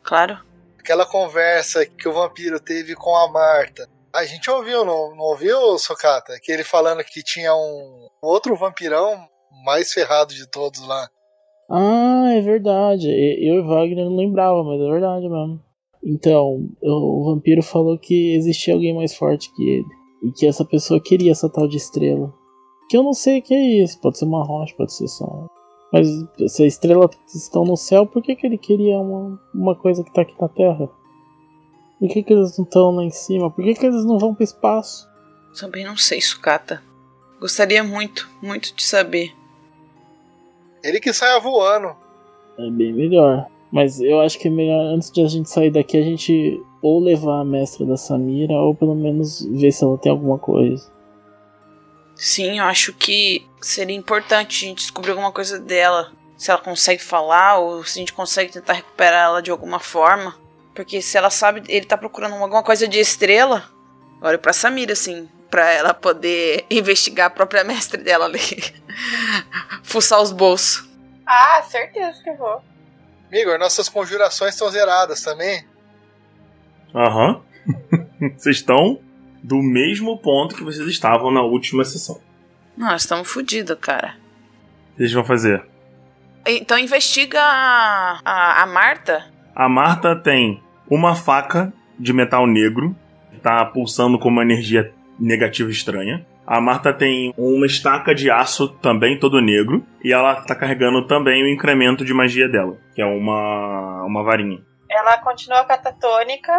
Claro. 0.07 0.39
Aquela 0.79 1.05
conversa 1.05 1.85
que 1.85 2.09
o 2.09 2.13
vampiro 2.13 2.61
teve 2.61 2.95
com 2.95 3.15
a 3.17 3.31
Marta. 3.31 3.89
A 4.15 4.25
gente 4.25 4.49
ouviu, 4.49 4.85
não, 4.85 5.15
não 5.17 5.25
ouviu, 5.25 5.77
Socata? 5.79 6.39
Que 6.41 6.53
ele 6.53 6.63
falando 6.63 7.03
que 7.03 7.23
tinha 7.23 7.55
um 7.55 8.09
outro 8.23 8.55
vampirão 8.57 9.29
mais 9.65 9.93
ferrado 9.93 10.33
de 10.33 10.49
todos 10.49 10.87
lá. 10.87 11.09
Ah, 11.69 12.31
é 12.31 12.41
verdade. 12.41 13.09
Eu 13.09 13.57
e 13.57 13.67
Wagner 13.67 14.05
não 14.05 14.17
lembrava, 14.17 14.63
mas 14.63 14.81
é 14.81 14.91
verdade 14.91 15.29
mesmo. 15.29 15.61
Então, 16.05 16.69
o 16.81 17.25
vampiro 17.25 17.63
falou 17.63 17.99
que 17.99 18.37
existia 18.37 18.75
alguém 18.75 18.95
mais 18.95 19.13
forte 19.15 19.53
que 19.55 19.69
ele. 19.69 19.97
E 20.23 20.33
que 20.33 20.47
essa 20.47 20.65
pessoa 20.65 21.03
queria 21.03 21.33
essa 21.33 21.51
tal 21.51 21.67
de 21.67 21.77
estrela. 21.77 22.33
Que 22.89 22.97
eu 22.97 23.03
não 23.03 23.13
sei 23.13 23.41
o 23.41 23.43
que 23.43 23.53
é 23.53 23.83
isso. 23.83 24.01
Pode 24.01 24.19
ser 24.19 24.25
uma 24.25 24.45
rocha, 24.45 24.73
pode 24.77 24.95
ser 24.95 25.09
só. 25.09 25.49
Mas 25.93 26.09
se 26.49 26.63
a 26.63 26.67
estrela 26.67 27.09
estão 27.27 27.65
no 27.65 27.77
céu, 27.77 28.07
por 28.07 28.23
que, 28.23 28.35
que 28.35 28.47
ele 28.47 28.59
queria 28.59 28.99
uma, 28.99 29.41
uma 29.55 29.75
coisa 29.75 30.03
que 30.03 30.13
tá 30.13 30.23
aqui 30.23 30.35
na 30.41 30.49
Terra? 30.49 30.89
Por 31.99 32.09
que, 32.09 32.23
que 32.23 32.33
eles 32.33 32.59
não 32.59 32.65
estão 32.65 32.91
lá 32.91 33.05
em 33.05 33.11
cima? 33.11 33.51
Por 33.51 33.65
que, 33.65 33.75
que 33.75 33.87
eles 33.87 34.05
não 34.05 34.19
vão 34.19 34.35
pro 34.35 34.45
espaço? 34.45 35.09
Também 35.59 35.85
não 35.85 35.97
sei, 35.97 36.21
Sucata. 36.21 36.83
Gostaria 37.41 37.83
muito, 37.83 38.29
muito 38.43 38.75
de 38.75 38.83
saber. 38.83 39.33
Ele 40.83 41.01
que 41.01 41.13
saia 41.13 41.41
voando. 41.41 41.97
É 42.59 42.71
bem 42.71 42.93
melhor. 42.93 43.47
Mas 43.73 44.01
eu 44.01 44.21
acho 44.21 44.39
que 44.39 44.49
é 44.49 44.51
melhor, 44.51 44.95
antes 44.95 45.11
de 45.11 45.23
a 45.23 45.27
gente 45.27 45.51
sair 45.51 45.71
daqui, 45.71 45.97
a 45.97 46.03
gente 46.03 46.63
ou 46.81 47.01
levar 47.01 47.41
a 47.41 47.45
mestra 47.45 47.85
da 47.85 47.97
Samira, 47.97 48.55
ou 48.55 48.75
pelo 48.75 48.95
menos 48.95 49.45
ver 49.45 49.73
se 49.73 49.83
ela 49.83 49.99
tem 49.99 50.13
alguma 50.13 50.39
coisa. 50.39 50.91
Sim, 52.15 52.59
eu 52.59 52.65
acho 52.65 52.93
que 52.95 53.45
seria 53.67 53.97
importante 53.97 54.65
a 54.65 54.69
gente 54.69 54.79
descobrir 54.79 55.11
alguma 55.11 55.33
coisa 55.33 55.59
dela. 55.59 56.13
Se 56.37 56.51
ela 56.51 56.61
consegue 56.61 57.03
falar, 57.03 57.59
ou 57.59 57.83
se 57.85 57.99
a 57.99 58.01
gente 58.01 58.13
consegue 58.13 58.53
tentar 58.53 58.75
recuperar 58.75 59.25
ela 59.25 59.43
de 59.43 59.51
alguma 59.51 59.81
forma. 59.81 60.37
Porque 60.75 61.01
se 61.01 61.17
ela 61.17 61.31
sabe, 61.31 61.63
ele 61.69 61.87
tá 61.87 61.97
procurando 61.97 62.35
alguma 62.35 62.63
coisa 62.63 62.87
de 62.87 62.99
estrela. 62.99 63.65
Olha 64.21 64.39
pra 64.39 64.53
Samira, 64.53 64.93
assim, 64.93 65.29
pra 65.51 65.71
ela 65.71 65.95
poder 65.95 66.67
investigar 66.71 67.29
a 67.29 67.31
própria 67.31 67.65
mestre 67.65 68.03
dela 68.03 68.27
ali. 68.27 68.41
Fuçar 69.83 70.21
os 70.21 70.33
bolsos. 70.33 70.89
Ah, 71.27 71.63
certeza 71.63 72.23
que 72.23 72.31
eu 72.31 72.37
vou. 72.37 72.63
Igor, 73.33 73.59
nossas 73.59 73.89
conjurações 73.89 74.55
estão 74.55 74.71
zeradas 74.71 75.23
também. 75.23 75.67
Aham. 76.95 77.43
vocês 78.37 78.57
estão 78.57 79.01
do 79.43 79.57
mesmo 79.57 80.19
ponto 80.19 80.55
que 80.55 80.63
vocês 80.63 80.87
estavam 80.89 81.31
na 81.31 81.43
última 81.43 81.85
sessão. 81.85 82.21
Nós 82.77 83.03
estamos 83.03 83.29
fodidos, 83.29 83.77
cara. 83.81 84.15
O 84.93 84.97
que 84.97 84.99
vocês 84.99 85.13
vão 85.13 85.25
fazer? 85.25 85.65
Então 86.47 86.79
investiga 86.79 87.41
a, 87.41 88.21
a, 88.25 88.63
a 88.63 88.67
Marta. 88.67 89.25
A 89.55 89.69
Marta 89.69 90.15
tem 90.15 90.63
uma 90.89 91.15
faca 91.15 91.73
de 91.99 92.13
metal 92.13 92.47
negro, 92.47 92.95
que 93.31 93.39
tá 93.41 93.65
pulsando 93.65 94.19
com 94.19 94.29
uma 94.29 94.43
energia 94.43 94.93
negativa 95.19 95.71
estranha. 95.71 96.25
A 96.47 96.61
Marta 96.61 96.93
tem 96.93 97.33
uma 97.37 97.67
estaca 97.67 98.15
de 98.15 98.31
aço 98.31 98.69
também 98.69 99.19
todo 99.19 99.41
negro, 99.41 99.85
e 100.05 100.13
ela 100.13 100.37
tá 100.43 100.55
carregando 100.55 101.07
também 101.07 101.43
o 101.43 101.49
incremento 101.49 102.05
de 102.05 102.15
magia 102.15 102.49
dela, 102.49 102.77
que 102.95 103.03
é 103.03 103.07
uma, 103.07 104.05
uma 104.05 104.23
varinha. 104.23 104.61
Ela 104.89 105.19
continua 105.19 105.65
catatônica. 105.65 106.53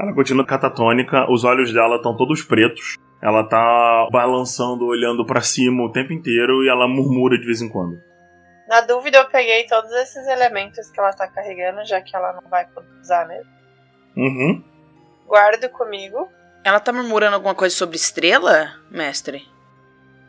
Ela 0.00 0.14
continua 0.14 0.46
catatônica, 0.46 1.30
os 1.30 1.44
olhos 1.44 1.72
dela 1.72 1.96
estão 1.96 2.16
todos 2.16 2.42
pretos. 2.42 2.96
Ela 3.22 3.44
tá 3.44 4.08
balançando, 4.10 4.84
olhando 4.84 5.24
pra 5.24 5.40
cima 5.40 5.84
o 5.84 5.92
tempo 5.92 6.12
inteiro 6.12 6.64
e 6.64 6.68
ela 6.68 6.88
murmura 6.88 7.38
de 7.38 7.46
vez 7.46 7.62
em 7.62 7.68
quando. 7.68 7.96
Na 8.66 8.80
dúvida, 8.80 9.18
eu 9.18 9.28
peguei 9.28 9.64
todos 9.66 9.92
esses 9.92 10.26
elementos 10.26 10.90
que 10.90 10.98
ela 10.98 11.12
tá 11.12 11.28
carregando, 11.28 11.84
já 11.84 12.00
que 12.00 12.16
ela 12.16 12.32
não 12.32 12.50
vai 12.50 12.66
poder 12.66 12.88
usar 13.00 13.28
mesmo. 13.28 13.50
Uhum. 14.16 14.64
Guardo 15.26 15.68
comigo. 15.70 16.28
Ela 16.64 16.80
tá 16.80 16.92
murmurando 16.92 17.36
alguma 17.36 17.54
coisa 17.54 17.74
sobre 17.74 17.96
estrela, 17.96 18.72
mestre? 18.90 19.46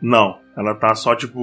Não, 0.00 0.40
ela 0.56 0.74
tá 0.74 0.94
só 0.94 1.16
tipo. 1.16 1.40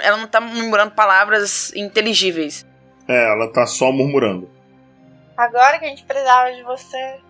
Ela 0.00 0.16
não 0.16 0.26
tá 0.26 0.40
murmurando 0.40 0.92
palavras 0.92 1.72
inteligíveis. 1.74 2.66
É, 3.06 3.32
ela 3.32 3.52
tá 3.52 3.66
só 3.66 3.92
murmurando. 3.92 4.50
Agora 5.36 5.78
que 5.78 5.84
a 5.84 5.88
gente 5.88 6.04
precisava 6.04 6.52
de 6.52 6.62
você. 6.62 7.25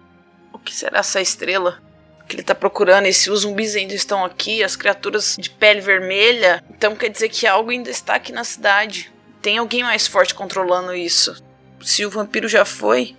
O 0.53 0.59
que 0.59 0.75
será 0.75 1.01
essa 1.01 1.21
estrela? 1.21 1.81
Que 2.29 2.37
ele 2.37 2.43
tá 2.43 2.55
procurando? 2.55 3.07
E 3.07 3.13
se 3.13 3.31
os 3.31 3.41
zumbis 3.41 3.77
ainda 3.77 3.95
estão 3.95 4.25
aqui, 4.25 4.63
as 4.63 4.75
criaturas 4.75 5.37
de 5.39 5.51
pele 5.51 5.81
vermelha, 5.81 6.63
então 6.71 6.97
quer 6.97 7.09
dizer 7.09 7.29
que 7.29 7.47
algo 7.47 7.71
ainda 7.71 7.91
está 7.91 8.17
aqui 8.17 8.33
na 8.33 8.45
cidade. 8.45 9.13
Tem 9.41 9.59
alguém 9.59 9.83
mais 9.83 10.07
forte 10.07 10.35
controlando 10.35 10.95
isso. 10.95 11.41
Se 11.81 12.05
o 12.05 12.11
vampiro 12.11 12.49
já 12.49 12.65
foi, 12.65 13.17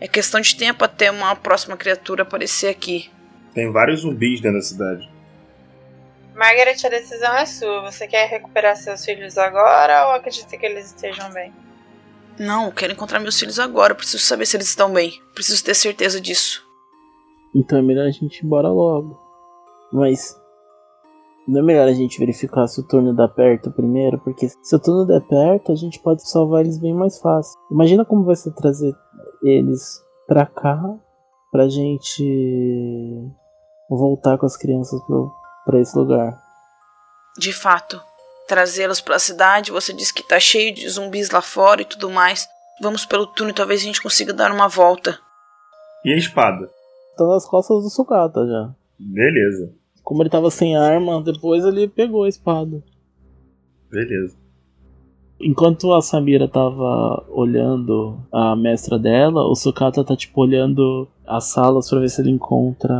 é 0.00 0.06
questão 0.06 0.40
de 0.40 0.54
tempo 0.54 0.84
até 0.84 1.10
uma 1.10 1.34
próxima 1.36 1.76
criatura 1.76 2.22
aparecer 2.22 2.68
aqui. 2.68 3.10
Tem 3.54 3.70
vários 3.70 4.00
zumbis 4.00 4.40
dentro 4.40 4.58
da 4.58 4.64
cidade. 4.64 5.10
Margaret, 6.34 6.76
a 6.84 6.88
decisão 6.88 7.36
é 7.36 7.44
sua. 7.44 7.82
Você 7.82 8.06
quer 8.06 8.26
recuperar 8.28 8.76
seus 8.76 9.04
filhos 9.04 9.36
agora 9.36 10.06
ou 10.06 10.12
acredita 10.12 10.56
que 10.56 10.64
eles 10.64 10.86
estejam 10.86 11.30
bem? 11.32 11.52
Não, 12.38 12.66
eu 12.66 12.72
quero 12.72 12.92
encontrar 12.94 13.20
meus 13.20 13.38
filhos 13.38 13.58
agora. 13.58 13.92
Eu 13.92 13.96
preciso 13.96 14.24
saber 14.24 14.46
se 14.46 14.56
eles 14.56 14.68
estão 14.68 14.90
bem. 14.90 15.20
Preciso 15.34 15.62
ter 15.62 15.74
certeza 15.74 16.18
disso. 16.18 16.66
Então 17.54 17.78
é 17.78 17.82
melhor 17.82 18.06
a 18.06 18.10
gente 18.10 18.38
ir 18.38 18.46
embora 18.46 18.68
logo. 18.68 19.18
Mas. 19.92 20.38
Não 21.48 21.60
é 21.60 21.62
melhor 21.62 21.88
a 21.88 21.92
gente 21.92 22.18
verificar 22.18 22.68
se 22.68 22.80
o 22.80 22.86
turno 22.86 23.14
dá 23.14 23.26
perto 23.26 23.72
primeiro? 23.72 24.18
Porque 24.18 24.48
se 24.48 24.76
o 24.76 24.78
turno 24.78 25.06
der 25.06 25.20
perto, 25.22 25.72
a 25.72 25.74
gente 25.74 25.98
pode 25.98 26.28
salvar 26.28 26.60
eles 26.60 26.78
bem 26.78 26.94
mais 26.94 27.18
fácil. 27.18 27.58
Imagina 27.70 28.04
como 28.04 28.24
vai 28.24 28.36
ser 28.36 28.52
trazer 28.52 28.94
eles 29.42 30.00
pra 30.28 30.46
cá 30.46 30.78
pra 31.50 31.68
gente 31.68 33.28
voltar 33.88 34.38
com 34.38 34.46
as 34.46 34.56
crianças 34.56 35.02
pro, 35.02 35.32
pra 35.64 35.80
esse 35.80 35.96
lugar. 35.96 36.40
De 37.38 37.52
fato, 37.52 38.00
trazê-los 38.46 39.00
para 39.00 39.16
a 39.16 39.20
cidade. 39.20 39.72
Você 39.72 39.92
disse 39.92 40.14
que 40.14 40.22
tá 40.22 40.38
cheio 40.38 40.72
de 40.74 40.88
zumbis 40.88 41.30
lá 41.30 41.42
fora 41.42 41.82
e 41.82 41.84
tudo 41.84 42.10
mais. 42.10 42.46
Vamos 42.80 43.04
pelo 43.04 43.26
túnel, 43.26 43.54
talvez 43.54 43.80
a 43.80 43.84
gente 43.84 44.02
consiga 44.02 44.32
dar 44.32 44.52
uma 44.52 44.68
volta. 44.68 45.18
E 46.04 46.12
a 46.12 46.16
espada? 46.16 46.70
Tá 47.20 47.26
nas 47.26 47.44
costas 47.46 47.82
do 47.82 47.90
Sukata 47.90 48.46
já. 48.46 48.74
Beleza, 48.98 49.74
Como 50.02 50.22
ele 50.22 50.30
tava 50.30 50.50
sem 50.50 50.74
arma, 50.74 51.22
depois 51.22 51.62
ele 51.66 51.86
pegou 51.86 52.24
a 52.24 52.28
espada. 52.30 52.82
beleza. 53.90 54.34
Enquanto 55.38 55.92
a 55.92 56.00
Samira 56.00 56.48
tava 56.48 57.26
olhando 57.28 58.18
a 58.32 58.56
mestra 58.56 58.98
dela, 58.98 59.46
o 59.46 59.54
Sukata 59.54 60.02
tá 60.02 60.16
tipo 60.16 60.40
olhando 60.40 61.06
as 61.26 61.44
salas 61.52 61.90
pra 61.90 62.00
ver 62.00 62.08
se 62.08 62.22
ele 62.22 62.30
encontra 62.30 62.94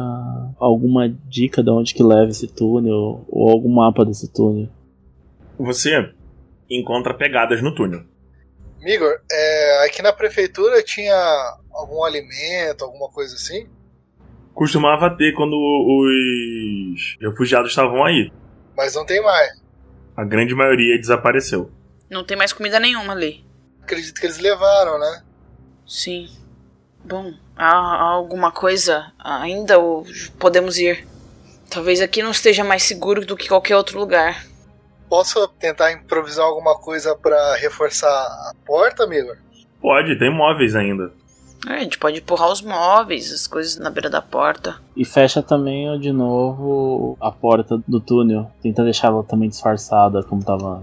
alguma 0.59 1.09
dica 1.09 1.63
de 1.63 1.71
onde 1.71 1.95
que 1.95 2.03
leva 2.03 2.31
esse 2.31 2.47
túnel 2.47 3.25
ou 3.27 3.49
algum 3.51 3.73
mapa 3.73 4.05
desse 4.05 4.31
túnel. 4.31 4.69
Você 5.59 6.13
encontra 6.69 7.15
pegadas 7.15 7.63
no 7.63 7.75
túnel. 7.75 8.03
Igor, 8.85 9.19
é, 9.33 9.87
aqui 9.87 10.03
na 10.03 10.13
prefeitura 10.13 10.83
tinha 10.83 11.15
algum 11.73 12.05
alimento, 12.05 12.85
alguma 12.85 13.09
coisa 13.11 13.35
assim? 13.35 13.67
Costumava 14.55 15.17
ter 15.17 15.33
quando 15.33 15.55
os 15.57 17.17
refugiados 17.21 17.71
estavam 17.71 18.05
aí. 18.05 18.31
Mas 18.77 18.95
não 18.95 19.05
tem 19.07 19.23
mais. 19.23 19.61
A 20.17 20.25
grande 20.25 20.55
maioria 20.55 20.99
desapareceu. 20.99 21.71
Não 22.11 22.25
tem 22.25 22.37
mais 22.37 22.53
comida 22.53 22.79
nenhuma 22.81 23.13
ali. 23.13 23.45
Acredito 23.83 24.21
que 24.21 24.27
eles 24.27 24.39
levaram, 24.39 24.99
né? 24.99 25.23
Sim. 25.87 26.29
Bom, 27.05 27.33
há, 27.57 27.67
há 27.67 28.11
alguma 28.13 28.53
coisa 28.53 29.13
ainda 29.19 29.79
ou 29.79 30.05
podemos 30.39 30.79
ir? 30.79 31.07
Talvez 31.71 32.01
aqui 32.01 32.23
não 32.23 32.33
esteja 32.33 32.65
mais 32.65 32.83
seguro 32.83 33.25
do 33.25 33.37
que 33.37 33.49
qualquer 33.49 33.77
outro 33.77 33.99
lugar. 33.99 34.45
Posso 35.09 35.47
tentar 35.49 35.93
improvisar 35.93 36.45
alguma 36.45 36.79
coisa 36.79 37.17
pra 37.17 37.57
reforçar 37.57 38.09
a 38.09 38.53
porta, 38.67 39.05
amigo? 39.05 39.35
Pode, 39.81 40.19
tem 40.19 40.33
móveis 40.33 40.77
ainda. 40.77 41.13
É, 41.67 41.75
a 41.75 41.81
gente 41.81 41.99
pode 41.99 42.19
empurrar 42.19 42.51
os 42.51 42.63
móveis, 42.63 43.33
as 43.33 43.47
coisas 43.47 43.77
na 43.77 43.91
beira 43.91 44.09
da 44.09 44.23
porta. 44.23 44.81
E 44.97 45.05
fecha 45.05 45.43
também 45.43 45.91
ó, 45.91 45.97
de 45.97 46.11
novo 46.11 47.19
a 47.21 47.31
porta 47.31 47.83
do 47.87 48.01
túnel. 48.01 48.51
Tenta 48.63 48.83
deixar 48.83 49.09
ela 49.09 49.23
também 49.23 49.49
disfarçada 49.49 50.23
como 50.23 50.43
tava. 50.43 50.83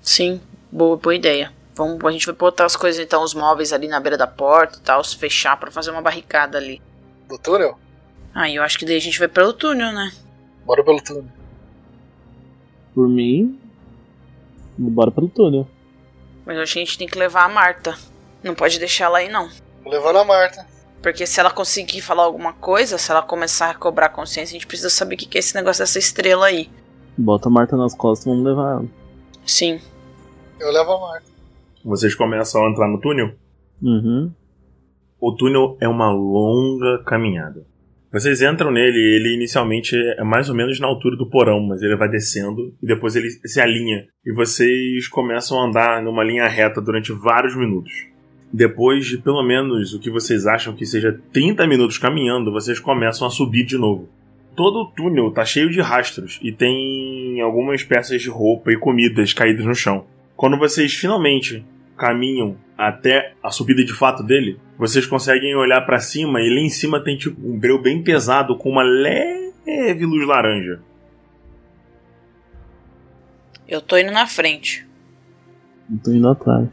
Sim, 0.00 0.40
boa, 0.70 0.96
boa 0.96 1.14
ideia. 1.14 1.52
Vamos, 1.74 2.04
a 2.04 2.10
gente 2.10 2.26
vai 2.26 2.34
botar 2.34 2.64
as 2.64 2.74
coisas, 2.74 3.04
então, 3.04 3.22
os 3.22 3.34
móveis 3.34 3.72
ali 3.72 3.86
na 3.86 4.00
beira 4.00 4.16
da 4.16 4.26
porta 4.26 4.78
e 4.78 4.82
tal, 4.82 5.02
se 5.04 5.16
fechar 5.16 5.56
pra 5.58 5.70
fazer 5.70 5.90
uma 5.90 6.02
barricada 6.02 6.58
ali. 6.58 6.82
Do 7.28 7.38
túnel? 7.38 7.78
Aí 8.34 8.56
eu 8.56 8.62
acho 8.62 8.78
que 8.78 8.84
daí 8.84 8.96
a 8.96 9.00
gente 9.00 9.18
vai 9.18 9.28
pelo 9.28 9.52
túnel, 9.52 9.92
né? 9.92 10.12
Bora 10.64 10.84
pelo 10.84 11.00
túnel. 11.00 11.26
Por 12.94 13.08
mim, 13.08 13.58
bora 14.76 15.10
pelo 15.10 15.28
túnel. 15.28 15.68
Mas 16.44 16.56
eu 16.56 16.62
acho 16.62 16.72
que 16.72 16.78
a 16.80 16.84
gente 16.84 16.98
tem 16.98 17.06
que 17.06 17.18
levar 17.18 17.44
a 17.44 17.48
Marta. 17.48 17.96
Não 18.42 18.54
pode 18.54 18.78
deixar 18.78 19.04
ela 19.04 19.18
aí, 19.18 19.28
não. 19.28 19.48
Tô 19.88 19.92
levando 19.92 20.18
a 20.18 20.24
Marta. 20.24 20.66
Porque 21.02 21.26
se 21.26 21.40
ela 21.40 21.50
conseguir 21.50 22.02
falar 22.02 22.24
alguma 22.24 22.52
coisa, 22.52 22.98
se 22.98 23.10
ela 23.10 23.22
começar 23.22 23.70
a 23.70 23.74
cobrar 23.74 24.10
consciência, 24.10 24.54
a 24.54 24.58
gente 24.58 24.66
precisa 24.66 24.90
saber 24.90 25.14
o 25.14 25.18
que 25.18 25.26
que 25.26 25.38
é 25.38 25.40
esse 25.40 25.54
negócio 25.54 25.82
dessa 25.82 25.98
estrela 25.98 26.46
aí. 26.46 26.68
Bota 27.16 27.48
a 27.48 27.50
Marta 27.50 27.74
nas 27.74 27.94
costas 27.94 28.26
e 28.26 28.28
vamos 28.28 28.44
levar 28.44 28.72
ela. 28.72 28.84
Sim. 29.46 29.80
Eu 30.60 30.70
levo 30.70 30.92
a 30.92 31.00
Marta. 31.00 31.26
Vocês 31.82 32.14
começam 32.14 32.66
a 32.66 32.70
entrar 32.70 32.86
no 32.86 33.00
túnel. 33.00 33.32
Uhum. 33.80 34.30
O 35.18 35.34
túnel 35.34 35.78
é 35.80 35.88
uma 35.88 36.12
longa 36.12 37.02
caminhada. 37.04 37.64
Vocês 38.12 38.42
entram 38.42 38.70
nele, 38.70 38.98
ele 39.16 39.36
inicialmente 39.36 39.96
é 40.18 40.24
mais 40.24 40.50
ou 40.50 40.54
menos 40.54 40.78
na 40.78 40.86
altura 40.86 41.16
do 41.16 41.30
porão, 41.30 41.60
mas 41.60 41.80
ele 41.82 41.96
vai 41.96 42.10
descendo 42.10 42.74
e 42.82 42.86
depois 42.86 43.16
ele 43.16 43.30
se 43.30 43.58
alinha. 43.58 44.06
E 44.24 44.34
vocês 44.34 45.08
começam 45.08 45.58
a 45.58 45.66
andar 45.66 46.02
numa 46.02 46.24
linha 46.24 46.46
reta 46.46 46.78
durante 46.78 47.10
vários 47.10 47.56
minutos. 47.56 47.92
Depois 48.52 49.06
de 49.06 49.18
pelo 49.18 49.42
menos 49.42 49.92
o 49.92 50.00
que 50.00 50.10
vocês 50.10 50.46
acham 50.46 50.74
que 50.74 50.86
seja 50.86 51.20
30 51.32 51.66
minutos 51.66 51.98
caminhando, 51.98 52.52
vocês 52.52 52.80
começam 52.80 53.26
a 53.26 53.30
subir 53.30 53.64
de 53.64 53.76
novo. 53.76 54.08
Todo 54.56 54.80
o 54.80 54.86
túnel 54.86 55.30
tá 55.30 55.44
cheio 55.44 55.70
de 55.70 55.80
rastros 55.80 56.40
e 56.42 56.50
tem 56.50 57.40
algumas 57.40 57.84
peças 57.84 58.20
de 58.20 58.28
roupa 58.28 58.72
e 58.72 58.76
comidas 58.76 59.32
caídas 59.32 59.64
no 59.64 59.74
chão. 59.74 60.06
Quando 60.34 60.58
vocês 60.58 60.94
finalmente 60.94 61.64
caminham 61.96 62.56
até 62.76 63.34
a 63.42 63.50
subida 63.50 63.84
de 63.84 63.92
fato 63.92 64.22
dele, 64.22 64.58
vocês 64.78 65.04
conseguem 65.04 65.54
olhar 65.54 65.80
pra 65.82 65.98
cima 65.98 66.40
e 66.40 66.48
lá 66.48 66.60
em 66.60 66.68
cima 66.68 67.02
tem 67.02 67.16
tipo 67.16 67.40
um 67.46 67.58
breu 67.58 67.80
bem 67.80 68.02
pesado 68.02 68.56
com 68.56 68.70
uma 68.70 68.82
leve 68.82 70.04
luz 70.06 70.26
laranja. 70.26 70.80
Eu 73.68 73.82
tô 73.82 73.98
indo 73.98 74.12
na 74.12 74.26
frente. 74.26 74.88
Eu 75.90 75.98
tô 75.98 76.12
indo 76.12 76.28
atrás. 76.28 76.68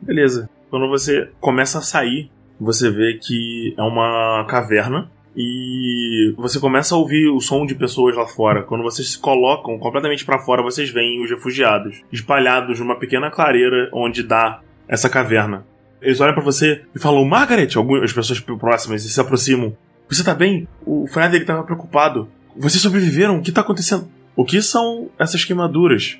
Beleza. 0.00 0.48
Quando 0.70 0.88
você 0.88 1.30
começa 1.40 1.78
a 1.78 1.82
sair, 1.82 2.30
você 2.60 2.90
vê 2.90 3.14
que 3.14 3.74
é 3.76 3.82
uma 3.82 4.46
caverna 4.48 5.10
e 5.36 6.34
você 6.36 6.58
começa 6.58 6.94
a 6.94 6.98
ouvir 6.98 7.28
o 7.28 7.40
som 7.40 7.64
de 7.64 7.74
pessoas 7.74 8.16
lá 8.16 8.26
fora. 8.26 8.62
Quando 8.62 8.82
vocês 8.82 9.12
se 9.12 9.18
colocam 9.18 9.78
completamente 9.78 10.24
pra 10.24 10.38
fora, 10.38 10.62
vocês 10.62 10.90
veem 10.90 11.22
os 11.22 11.30
refugiados 11.30 12.02
espalhados 12.12 12.78
numa 12.78 12.98
pequena 12.98 13.30
clareira 13.30 13.88
onde 13.92 14.22
dá 14.22 14.60
essa 14.88 15.08
caverna. 15.08 15.66
Eles 16.02 16.20
olham 16.20 16.34
pra 16.34 16.42
você 16.42 16.82
e 16.94 16.98
falam: 16.98 17.24
Margaret! 17.24 17.76
Algumas 17.76 18.12
pessoas 18.12 18.40
próximas 18.40 19.04
e 19.04 19.10
se 19.10 19.20
aproximam. 19.20 19.76
Você 20.08 20.24
tá 20.24 20.34
bem? 20.34 20.66
O 20.84 21.06
Frederick 21.06 21.46
tava 21.46 21.62
preocupado. 21.62 22.28
Vocês 22.56 22.82
sobreviveram? 22.82 23.38
O 23.38 23.42
que 23.42 23.52
tá 23.52 23.60
acontecendo? 23.60 24.08
O 24.34 24.44
que 24.44 24.60
são 24.60 25.10
essas 25.18 25.44
queimaduras? 25.44 26.18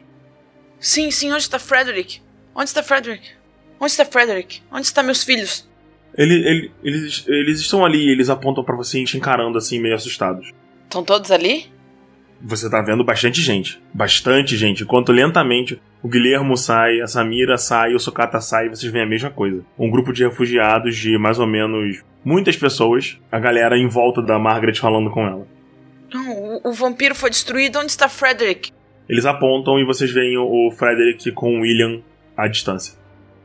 Sim, 0.78 1.10
sim, 1.10 1.32
onde 1.32 1.42
está 1.42 1.58
Frederick? 1.58 2.20
Onde 2.54 2.68
está 2.68 2.82
Frederick? 2.82 3.39
Onde 3.80 3.90
está 3.92 4.04
Frederick? 4.04 4.60
Onde 4.70 4.84
estão 4.86 5.02
meus 5.02 5.24
filhos? 5.24 5.68
Ele, 6.16 6.34
ele- 6.34 6.70
eles, 6.82 7.24
eles 7.26 7.60
estão 7.60 7.84
ali 7.84 7.98
e 8.08 8.10
eles 8.10 8.28
apontam 8.28 8.62
pra 8.62 8.76
você 8.76 9.02
te 9.04 9.16
encarando 9.16 9.56
assim, 9.56 9.80
meio 9.80 9.94
assustados. 9.94 10.52
Estão 10.84 11.02
todos 11.02 11.30
ali? 11.30 11.66
Você 12.42 12.68
tá 12.70 12.80
vendo 12.82 13.04
bastante 13.04 13.40
gente. 13.40 13.80
Bastante 13.92 14.56
gente. 14.56 14.82
Enquanto 14.82 15.12
lentamente 15.12 15.80
o 16.02 16.08
Guilhermo 16.08 16.56
sai, 16.56 17.00
a 17.00 17.06
Samira 17.06 17.56
sai, 17.58 17.94
o 17.94 18.00
Sukata 18.00 18.40
sai, 18.40 18.68
vocês 18.68 18.90
veem 18.92 19.04
a 19.04 19.08
mesma 19.08 19.30
coisa. 19.30 19.62
Um 19.78 19.90
grupo 19.90 20.12
de 20.12 20.24
refugiados 20.24 20.96
de 20.96 21.16
mais 21.18 21.38
ou 21.38 21.46
menos 21.46 22.02
muitas 22.24 22.56
pessoas, 22.56 23.18
a 23.30 23.38
galera 23.38 23.76
em 23.78 23.86
volta 23.86 24.20
da 24.22 24.38
Margaret 24.38 24.74
falando 24.74 25.10
com 25.10 25.26
ela. 25.26 25.46
Não, 26.12 26.32
o, 26.64 26.70
o 26.70 26.72
vampiro 26.72 27.14
foi 27.14 27.30
destruído. 27.30 27.78
Onde 27.78 27.90
está 27.92 28.08
Frederick? 28.08 28.72
Eles 29.08 29.26
apontam 29.26 29.78
e 29.78 29.84
vocês 29.84 30.10
veem 30.10 30.36
o 30.38 30.68
o 30.68 30.72
Frederick 30.72 31.30
com 31.32 31.58
o 31.58 31.60
William 31.60 32.00
à 32.36 32.48
distância. 32.48 32.94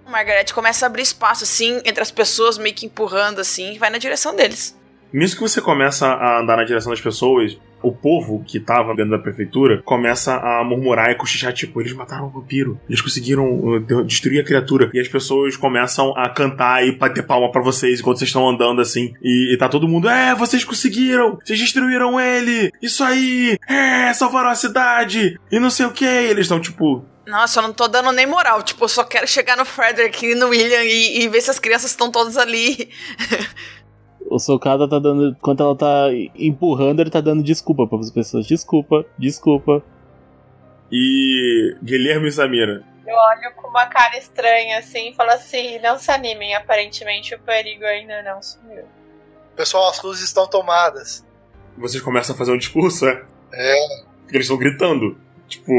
Margaret 0.07 0.45
começa 0.53 0.85
a 0.85 0.87
abrir 0.87 1.01
espaço 1.03 1.43
assim 1.43 1.81
entre 1.85 2.01
as 2.01 2.11
pessoas, 2.11 2.57
meio 2.57 2.75
que 2.75 2.85
empurrando 2.85 3.39
assim, 3.39 3.73
e 3.73 3.77
vai 3.77 3.89
na 3.89 3.97
direção 3.97 4.35
deles. 4.35 4.77
Nisso 5.13 5.35
que 5.35 5.41
você 5.41 5.61
começa 5.61 6.07
a 6.07 6.39
andar 6.41 6.57
na 6.57 6.63
direção 6.63 6.91
das 6.91 6.99
pessoas, 6.99 7.57
o 7.81 7.91
povo 7.91 8.43
que 8.45 8.59
tava 8.59 8.95
dentro 8.95 9.11
da 9.11 9.19
prefeitura 9.19 9.81
começa 9.83 10.35
a 10.35 10.63
murmurar 10.63 11.11
e 11.11 11.15
cochichar, 11.15 11.53
tipo, 11.53 11.79
eles 11.79 11.93
mataram 11.93 12.25
o 12.25 12.29
vampiro, 12.29 12.79
eles 12.89 12.99
conseguiram 12.99 13.45
uh, 13.53 13.79
de- 13.79 14.03
destruir 14.03 14.41
a 14.41 14.43
criatura. 14.43 14.89
E 14.93 14.99
as 14.99 15.07
pessoas 15.07 15.55
começam 15.55 16.11
a 16.17 16.27
cantar 16.27 16.85
e 16.85 16.91
bater 16.97 17.25
palma 17.25 17.51
pra 17.51 17.61
vocês 17.61 17.99
enquanto 17.99 18.17
vocês 18.17 18.29
estão 18.29 18.49
andando 18.49 18.81
assim. 18.81 19.13
E, 19.21 19.53
e 19.53 19.57
tá 19.57 19.69
todo 19.69 19.87
mundo, 19.87 20.09
é, 20.09 20.33
vocês 20.35 20.65
conseguiram, 20.65 21.37
vocês 21.45 21.59
destruíram 21.59 22.19
ele, 22.19 22.71
isso 22.81 23.03
aí, 23.03 23.57
é, 23.69 24.11
salvaram 24.13 24.49
a 24.49 24.55
cidade, 24.55 25.39
e 25.51 25.59
não 25.59 25.69
sei 25.69 25.85
o 25.85 25.91
que. 25.91 26.05
Eles 26.05 26.45
estão 26.45 26.59
tipo, 26.59 27.05
Nossa, 27.27 27.59
eu 27.59 27.63
não 27.63 27.73
tô 27.73 27.87
dando 27.87 28.11
nem 28.11 28.25
moral. 28.25 28.61
Tipo, 28.61 28.83
eu 28.85 28.89
só 28.89 29.03
quero 29.03 29.27
chegar 29.27 29.57
no 29.57 29.65
Frederick 29.65 30.25
e 30.25 30.35
no 30.35 30.49
William 30.49 30.83
e, 30.83 31.21
e 31.23 31.27
ver 31.27 31.41
se 31.41 31.49
as 31.49 31.59
crianças 31.59 31.91
estão 31.91 32.11
todas 32.11 32.37
ali. 32.37 32.89
O 34.27 34.39
Sokada 34.39 34.89
tá 34.89 34.97
dando. 34.97 35.29
Enquanto 35.29 35.61
ela 35.61 35.75
tá 35.77 36.07
empurrando, 36.35 36.99
ele 36.99 37.11
tá 37.11 37.21
dando 37.21 37.43
desculpa 37.43 37.85
para 37.87 37.99
as 37.99 38.09
pessoas. 38.09 38.47
Desculpa, 38.47 39.05
desculpa. 39.17 39.83
e 40.91 41.77
Guilherme 41.83 42.27
e 42.27 42.31
Samira. 42.31 42.83
Eu 43.05 43.15
olho 43.15 43.53
com 43.55 43.67
uma 43.67 43.85
cara 43.85 44.17
estranha 44.17 44.79
assim 44.79 45.09
e 45.09 45.13
falo 45.13 45.29
assim: 45.29 45.79
não 45.79 45.99
se 45.99 46.09
animem, 46.11 46.55
aparentemente 46.55 47.35
o 47.35 47.39
perigo 47.39 47.85
ainda 47.85 48.23
não 48.23 48.41
sumiu. 48.41 48.85
Pessoal, 49.55 49.89
as 49.89 50.01
luzes 50.01 50.23
estão 50.23 50.47
tomadas. 50.47 51.23
Vocês 51.77 52.01
começam 52.01 52.33
a 52.33 52.37
fazer 52.37 52.51
um 52.51 52.57
discurso, 52.57 53.05
é? 53.07 53.23
É. 53.53 53.75
Porque 54.23 54.37
eles 54.37 54.45
estão 54.47 54.57
gritando. 54.57 55.17
Tipo, 55.47 55.71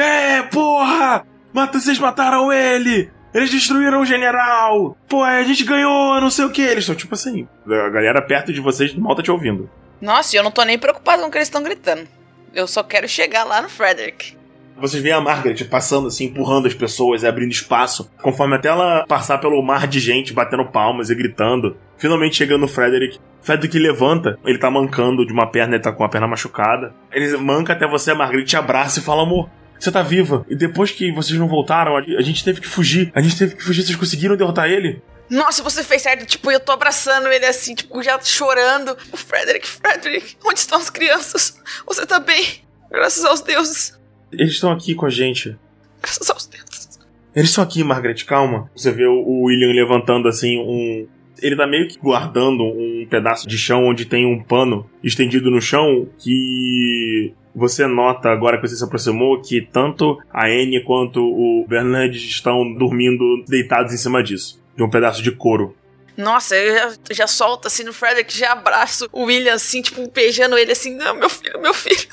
é, 0.00 0.42
porra! 0.42 1.26
Mata, 1.52 1.80
vocês 1.80 1.98
mataram 1.98 2.52
ele! 2.52 3.10
Eles 3.34 3.50
destruíram 3.50 4.00
o 4.00 4.06
general! 4.06 4.96
Pô, 5.08 5.22
a 5.22 5.42
gente 5.42 5.64
ganhou, 5.64 6.20
não 6.20 6.30
sei 6.30 6.44
o 6.44 6.50
que. 6.50 6.62
Eles 6.62 6.84
estão 6.84 6.94
tipo 6.94 7.14
assim. 7.14 7.46
A 7.66 7.88
galera 7.90 8.22
perto 8.22 8.52
de 8.52 8.60
vocês 8.60 8.94
mal 8.94 9.14
tá 9.14 9.22
te 9.22 9.30
ouvindo. 9.30 9.68
Nossa, 10.00 10.34
e 10.34 10.38
eu 10.38 10.42
não 10.42 10.50
tô 10.50 10.62
nem 10.62 10.78
preocupado 10.78 11.22
com 11.22 11.28
o 11.28 11.30
que 11.30 11.38
eles 11.38 11.48
estão 11.48 11.62
gritando. 11.62 12.06
Eu 12.54 12.66
só 12.66 12.82
quero 12.82 13.08
chegar 13.08 13.44
lá 13.44 13.60
no 13.60 13.68
Frederick. 13.68 14.36
Vocês 14.80 15.02
veem 15.02 15.14
a 15.14 15.20
Margaret 15.20 15.64
passando 15.64 16.06
assim, 16.06 16.26
empurrando 16.26 16.68
as 16.68 16.74
pessoas 16.74 17.24
abrindo 17.24 17.50
espaço. 17.50 18.08
Conforme 18.22 18.54
até 18.54 18.68
ela 18.68 19.04
passar 19.08 19.38
pelo 19.38 19.60
mar 19.60 19.88
de 19.88 19.98
gente, 19.98 20.32
batendo 20.32 20.64
palmas 20.66 21.10
e 21.10 21.14
gritando. 21.16 21.76
Finalmente 21.96 22.36
chegando 22.36 22.60
no 22.60 22.68
Frederick. 22.68 23.18
Frederick 23.42 23.76
levanta, 23.76 24.38
ele 24.44 24.58
tá 24.58 24.70
mancando 24.70 25.26
de 25.26 25.32
uma 25.32 25.50
perna, 25.50 25.74
ele 25.74 25.82
tá 25.82 25.90
com 25.90 26.04
a 26.04 26.08
perna 26.08 26.28
machucada. 26.28 26.94
Ele 27.10 27.36
manca 27.38 27.72
até 27.72 27.88
você, 27.88 28.12
a 28.12 28.14
Margaret 28.14 28.44
te 28.44 28.56
abraça 28.56 29.00
e 29.00 29.02
fala: 29.02 29.22
amor. 29.22 29.50
Você 29.78 29.92
tá 29.92 30.02
viva. 30.02 30.44
E 30.48 30.56
depois 30.56 30.90
que 30.90 31.12
vocês 31.12 31.38
não 31.38 31.48
voltaram, 31.48 31.96
a 31.96 32.22
gente 32.22 32.44
teve 32.44 32.60
que 32.60 32.66
fugir. 32.66 33.12
A 33.14 33.20
gente 33.20 33.36
teve 33.36 33.54
que 33.54 33.62
fugir. 33.62 33.82
Vocês 33.82 33.96
conseguiram 33.96 34.36
derrotar 34.36 34.68
ele? 34.68 35.02
Nossa, 35.30 35.62
você 35.62 35.84
fez 35.84 36.02
certo. 36.02 36.26
Tipo, 36.26 36.50
eu 36.50 36.58
tô 36.58 36.72
abraçando 36.72 37.28
ele 37.28 37.44
assim, 37.46 37.74
tipo, 37.74 38.02
já 38.02 38.18
chorando. 38.20 38.96
O 39.12 39.16
Frederick, 39.16 39.66
Frederick, 39.66 40.36
onde 40.44 40.58
estão 40.58 40.78
as 40.78 40.90
crianças? 40.90 41.60
Você 41.86 42.06
tá 42.06 42.18
bem? 42.18 42.44
Graças 42.90 43.24
aos 43.24 43.40
deuses. 43.40 43.98
Eles 44.32 44.54
estão 44.54 44.72
aqui 44.72 44.94
com 44.94 45.06
a 45.06 45.10
gente. 45.10 45.56
Graças 46.02 46.30
aos 46.30 46.46
deuses. 46.46 46.98
Eles 47.34 47.50
estão 47.50 47.62
aqui, 47.62 47.84
Margaret, 47.84 48.24
calma. 48.24 48.70
Você 48.74 48.90
vê 48.90 49.06
o 49.06 49.42
William 49.44 49.72
levantando 49.72 50.28
assim 50.28 50.58
um. 50.58 51.06
Ele 51.40 51.56
tá 51.56 51.66
meio 51.66 51.88
que 51.88 51.98
guardando 51.98 52.62
um 52.64 53.06
pedaço 53.08 53.46
de 53.48 53.56
chão 53.58 53.84
onde 53.86 54.04
tem 54.04 54.26
um 54.26 54.42
pano 54.42 54.88
estendido 55.02 55.50
no 55.50 55.60
chão 55.60 56.08
que 56.18 57.32
você 57.54 57.86
nota 57.86 58.28
agora 58.30 58.60
que 58.60 58.66
você 58.68 58.76
se 58.76 58.84
aproximou 58.84 59.40
que 59.40 59.60
tanto 59.60 60.18
a 60.32 60.46
Anne 60.46 60.82
quanto 60.84 61.20
o 61.20 61.66
Bernard 61.68 62.16
estão 62.16 62.72
dormindo 62.74 63.42
deitados 63.48 63.92
em 63.92 63.96
cima 63.96 64.22
disso. 64.22 64.62
De 64.76 64.82
um 64.82 64.90
pedaço 64.90 65.22
de 65.22 65.32
couro. 65.32 65.74
Nossa, 66.16 66.56
eu 66.56 66.74
já, 66.74 66.96
já 67.12 67.26
solto 67.26 67.66
assim 67.68 67.84
no 67.84 67.92
Frederick, 67.92 68.36
já 68.36 68.52
abraço 68.52 69.08
o 69.12 69.24
William 69.24 69.54
assim, 69.54 69.80
tipo, 69.82 70.08
beijando 70.10 70.56
ele 70.58 70.72
assim. 70.72 70.94
Não, 70.96 71.14
meu 71.16 71.28
filho, 71.30 71.60
meu 71.60 71.74
filho. 71.74 72.08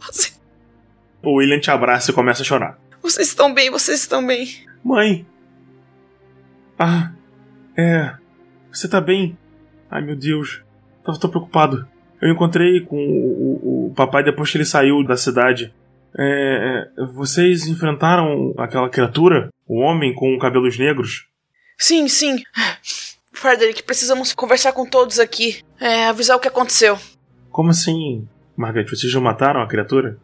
Você- 0.00 0.32
O 1.22 1.36
William 1.38 1.58
te 1.58 1.70
abraça 1.70 2.10
e 2.10 2.14
começa 2.14 2.42
a 2.42 2.44
chorar. 2.44 2.78
vocês 3.02 3.28
estão 3.28 3.52
bem, 3.52 3.70
vocês 3.70 4.00
estão 4.00 4.24
bem. 4.24 4.48
Mãe! 4.84 5.26
Ah, 6.78 7.10
é. 7.76 8.14
Você 8.76 8.88
tá 8.88 9.00
bem? 9.00 9.36
Ai 9.90 10.02
meu 10.02 10.16
Deus. 10.16 10.62
Tava 11.04 11.18
tão 11.18 11.30
preocupado. 11.30 11.86
Eu 12.20 12.30
encontrei 12.30 12.80
com 12.80 12.96
o, 12.96 13.86
o- 13.86 13.86
o 13.90 13.94
papai 13.94 14.22
depois 14.24 14.50
que 14.50 14.56
ele 14.58 14.64
saiu 14.64 15.04
da 15.04 15.16
cidade. 15.16 15.72
É, 16.18 16.88
é, 16.98 17.06
vocês 17.14 17.66
enfrentaram 17.66 18.54
aquela 18.58 18.88
criatura? 18.88 19.48
O 19.66 19.80
homem 19.80 20.14
com 20.14 20.38
cabelos 20.38 20.78
negros? 20.78 21.26
Sim, 21.78 22.08
sim. 22.08 22.42
Frederick, 23.32 23.82
precisamos 23.82 24.32
conversar 24.32 24.72
com 24.72 24.86
todos 24.88 25.18
aqui. 25.18 25.60
É, 25.78 26.06
avisar 26.06 26.36
o 26.36 26.40
que 26.40 26.48
aconteceu. 26.48 26.98
Como 27.50 27.70
assim, 27.70 28.26
Margaret? 28.56 28.86
Vocês 28.88 29.12
já 29.12 29.20
mataram 29.20 29.60
a 29.60 29.66
criatura? 29.68 30.18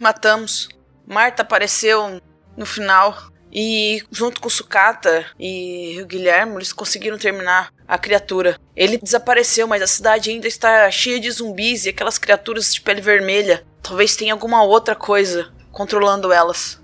Matamos. 0.00 0.68
Marta 1.06 1.42
apareceu 1.42 2.20
no 2.56 2.66
final. 2.66 3.29
E 3.52 4.02
junto 4.10 4.40
com 4.40 4.48
o 4.48 4.50
Sucata 4.50 5.26
e 5.38 5.98
o 6.00 6.06
Guilherme, 6.06 6.56
eles 6.56 6.72
conseguiram 6.72 7.18
terminar 7.18 7.72
a 7.86 7.98
criatura. 7.98 8.56
Ele 8.76 8.96
desapareceu, 8.96 9.66
mas 9.66 9.82
a 9.82 9.86
cidade 9.86 10.30
ainda 10.30 10.46
está 10.46 10.90
cheia 10.90 11.18
de 11.18 11.30
zumbis 11.30 11.84
e 11.84 11.88
aquelas 11.88 12.18
criaturas 12.18 12.72
de 12.72 12.80
pele 12.80 13.00
vermelha. 13.00 13.64
Talvez 13.82 14.14
tenha 14.14 14.32
alguma 14.32 14.62
outra 14.62 14.94
coisa 14.94 15.52
controlando 15.72 16.32
elas. 16.32 16.80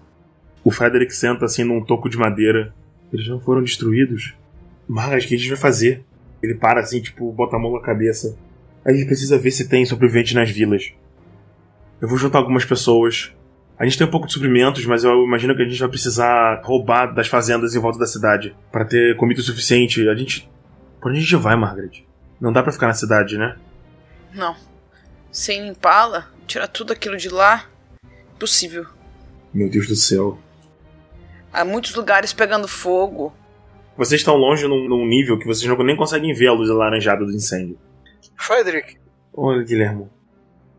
O 0.65 0.71
Frederick 0.71 1.15
senta 1.15 1.45
assim 1.45 1.63
num 1.63 1.85
toco 1.85 2.09
de 2.09 2.17
madeira. 2.17 2.75
Eles 3.13 3.29
não 3.29 3.39
foram 3.39 3.63
destruídos? 3.63 4.35
Mas 4.89 5.25
o 5.25 5.29
que 5.29 5.35
a 5.35 5.39
gente 5.39 5.49
vai 5.49 5.59
fazer? 5.59 6.05
Ele 6.43 6.55
para 6.55 6.81
assim, 6.81 7.01
tipo, 7.01 7.31
bota 7.33 7.57
a 7.57 7.59
mão 7.59 7.73
na 7.73 7.81
cabeça. 7.81 8.37
A 8.85 8.93
gente 8.93 9.07
precisa 9.07 9.39
ver 9.39 9.51
se 9.51 9.69
tem 9.69 9.85
sobreviventes 9.85 10.35
nas 10.35 10.51
vilas. 10.51 10.93
Eu 12.01 12.09
vou 12.09 12.19
juntar 12.19 12.39
algumas 12.39 12.65
pessoas. 12.65 13.33
A 13.79 13.85
gente 13.85 13.99
tem 13.99 14.07
um 14.07 14.11
pouco 14.11 14.27
de 14.27 14.33
suprimentos, 14.33 14.85
mas 14.87 15.05
eu 15.05 15.25
imagino 15.25 15.55
que 15.55 15.63
a 15.63 15.69
gente 15.69 15.79
vai 15.79 15.89
precisar 15.89 16.63
roubar 16.65 17.13
das 17.15 17.29
fazendas 17.29 17.75
em 17.75 17.79
volta 17.79 17.99
da 17.99 18.07
cidade 18.07 18.57
para 18.73 18.87
ter 18.87 19.17
comida 19.17 19.41
o 19.41 19.45
suficiente. 19.45 20.09
A 20.09 20.15
gente. 20.15 20.51
Por 21.01 21.11
onde 21.11 21.21
a 21.21 21.23
gente 21.23 21.37
vai, 21.37 21.55
Margaret? 21.57 22.07
Não 22.41 22.53
dá 22.53 22.63
para 22.63 22.73
ficar 22.73 22.87
na 22.87 22.95
cidade, 22.95 23.37
né? 23.37 23.57
Não. 24.33 24.57
Sem 25.31 25.63
limpá-la, 25.69 26.29
tirar 26.47 26.69
tudo 26.69 26.93
aquilo 26.93 27.17
de 27.19 27.29
lá, 27.29 27.67
impossível. 28.35 28.87
Meu 29.53 29.69
Deus 29.69 29.87
do 29.87 29.95
céu. 29.97 30.39
Há 31.53 31.65
muitos 31.65 31.95
lugares 31.95 32.33
pegando 32.33 32.67
fogo. 32.67 33.35
Vocês 33.97 34.21
estão 34.21 34.37
longe 34.37 34.67
num, 34.67 34.89
num 34.89 35.07
nível 35.07 35.39
que 35.39 35.47
vocês 35.47 35.67
não, 35.69 35.77
nem 35.85 35.97
conseguem 35.97 36.35
ver 36.35 36.49
a 36.49 36.53
luz 36.53 36.71
alaranjada 36.71 37.25
do 37.25 37.33
incêndio. 37.33 37.79
Frederick, 38.37 38.97
Olha, 39.33 39.63
Guilherme. 39.63 40.09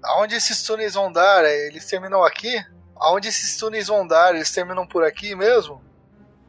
aonde 0.04 0.36
esses 0.36 0.62
túneis 0.64 0.94
vão 0.94 1.12
dar? 1.12 1.44
Eles 1.46 1.86
terminam 1.86 2.24
aqui? 2.24 2.64
Aonde 3.00 3.28
esses 3.28 3.58
túneis 3.58 3.88
vão 3.88 4.08
dar? 4.08 4.36
Eles 4.36 4.52
terminam 4.52 4.86
por 4.86 5.04
aqui 5.04 5.36
mesmo? 5.36 5.82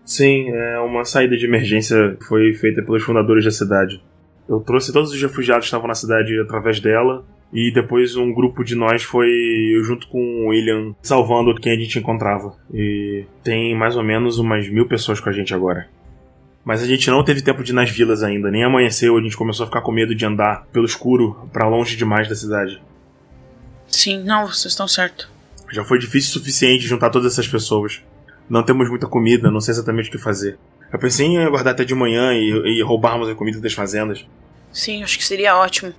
Sim, 0.04 0.50
é 0.50 0.78
uma 0.78 1.04
saída 1.04 1.36
de 1.36 1.44
emergência 1.44 2.16
que 2.18 2.24
foi 2.24 2.54
feita 2.54 2.82
pelos 2.82 3.02
fundadores 3.02 3.44
da 3.44 3.50
cidade. 3.50 4.02
Eu 4.48 4.60
trouxe 4.60 4.92
todos 4.92 5.12
os 5.12 5.20
refugiados 5.20 5.64
que 5.64 5.68
estavam 5.68 5.86
na 5.86 5.94
cidade 5.94 6.38
através 6.40 6.80
dela. 6.80 7.24
E 7.52 7.72
depois 7.72 8.14
um 8.14 8.32
grupo 8.32 8.62
de 8.62 8.74
nós 8.74 9.02
foi, 9.02 9.28
eu 9.74 9.82
junto 9.82 10.06
com 10.08 10.18
o 10.18 10.48
William, 10.48 10.94
salvando 11.02 11.54
quem 11.54 11.72
a 11.72 11.76
gente 11.78 11.98
encontrava. 11.98 12.54
E 12.72 13.24
tem 13.42 13.74
mais 13.76 13.96
ou 13.96 14.02
menos 14.02 14.38
umas 14.38 14.68
mil 14.68 14.86
pessoas 14.86 15.18
com 15.18 15.30
a 15.30 15.32
gente 15.32 15.54
agora. 15.54 15.88
Mas 16.64 16.82
a 16.82 16.86
gente 16.86 17.08
não 17.08 17.24
teve 17.24 17.40
tempo 17.40 17.64
de 17.64 17.72
ir 17.72 17.74
nas 17.74 17.90
vilas 17.90 18.22
ainda, 18.22 18.50
nem 18.50 18.64
amanheceu, 18.64 19.16
a 19.16 19.22
gente 19.22 19.36
começou 19.36 19.64
a 19.64 19.66
ficar 19.66 19.80
com 19.80 19.90
medo 19.90 20.14
de 20.14 20.26
andar 20.26 20.66
pelo 20.70 20.84
escuro 20.84 21.48
pra 21.50 21.66
longe 21.66 21.96
demais 21.96 22.28
da 22.28 22.34
cidade. 22.34 22.82
Sim, 23.86 24.22
não, 24.22 24.46
vocês 24.46 24.72
estão 24.72 24.86
certos. 24.86 25.30
Já 25.70 25.84
foi 25.84 25.98
difícil 25.98 26.30
o 26.30 26.38
suficiente 26.38 26.86
juntar 26.86 27.10
todas 27.10 27.32
essas 27.32 27.46
pessoas. 27.48 28.02
Não 28.48 28.62
temos 28.62 28.88
muita 28.88 29.06
comida, 29.06 29.50
não 29.50 29.60
sei 29.60 29.72
exatamente 29.72 30.08
o 30.08 30.12
que 30.12 30.18
fazer. 30.18 30.58
Eu 30.92 30.98
pensei 30.98 31.26
em 31.26 31.38
aguardar 31.44 31.74
até 31.74 31.84
de 31.84 31.94
manhã 31.94 32.32
e, 32.32 32.78
e 32.78 32.82
roubarmos 32.82 33.28
a 33.28 33.34
comida 33.34 33.60
das 33.60 33.74
fazendas, 33.74 34.24
Sim, 34.72 35.02
acho 35.02 35.18
que 35.18 35.24
seria 35.24 35.56
ótimo. 35.56 35.92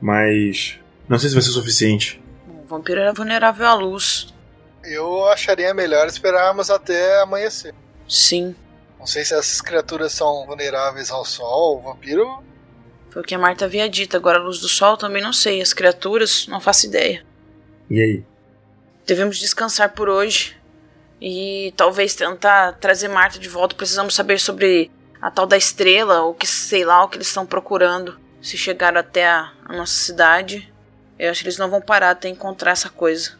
mas 0.00 0.78
não 1.08 1.18
sei 1.18 1.28
se 1.28 1.34
vai 1.34 1.42
ser 1.42 1.50
o 1.50 1.52
suficiente. 1.52 2.20
O 2.48 2.66
vampiro 2.66 3.00
era 3.00 3.12
vulnerável 3.12 3.66
à 3.66 3.74
luz. 3.74 4.34
Eu 4.84 5.26
acharia 5.28 5.72
melhor 5.74 6.06
esperarmos 6.06 6.70
até 6.70 7.20
amanhecer. 7.22 7.74
Sim, 8.08 8.54
Não 8.98 9.06
sei 9.06 9.24
se 9.24 9.34
essas 9.34 9.60
criaturas 9.60 10.12
são 10.12 10.44
vulneráveis 10.46 11.10
ao 11.10 11.24
sol. 11.24 11.78
O 11.78 11.80
vampiro. 11.80 12.42
foi 13.10 13.22
o 13.22 13.24
que 13.24 13.34
a 13.34 13.38
Marta 13.38 13.64
havia 13.64 13.88
dito. 13.88 14.16
Agora 14.16 14.38
a 14.38 14.42
luz 14.42 14.58
do 14.60 14.68
sol 14.68 14.96
também 14.96 15.22
não 15.22 15.32
sei. 15.32 15.60
As 15.60 15.72
criaturas, 15.72 16.46
não 16.48 16.60
faço 16.60 16.86
ideia. 16.86 17.24
E 17.90 18.00
aí? 18.00 18.24
Devemos 19.06 19.38
descansar 19.38 19.94
por 19.94 20.08
hoje. 20.08 20.56
E 21.20 21.72
talvez 21.76 22.14
tentar 22.14 22.72
trazer 22.72 23.08
Marta 23.08 23.38
de 23.38 23.48
volta. 23.48 23.74
Precisamos 23.74 24.14
saber 24.14 24.38
sobre 24.38 24.90
a 25.20 25.30
tal 25.30 25.46
da 25.46 25.56
estrela, 25.56 26.22
ou 26.22 26.34
que 26.34 26.46
sei 26.46 26.84
lá 26.84 27.04
o 27.04 27.08
que 27.08 27.16
eles 27.16 27.28
estão 27.28 27.46
procurando. 27.46 28.18
Se 28.40 28.56
chegaram 28.56 29.00
até 29.00 29.26
a, 29.26 29.50
a 29.64 29.76
nossa 29.76 29.94
cidade, 29.94 30.72
eu 31.18 31.30
acho 31.30 31.40
que 31.40 31.48
eles 31.48 31.58
não 31.58 31.70
vão 31.70 31.80
parar 31.80 32.10
até 32.10 32.28
encontrar 32.28 32.72
essa 32.72 32.90
coisa. 32.90 33.32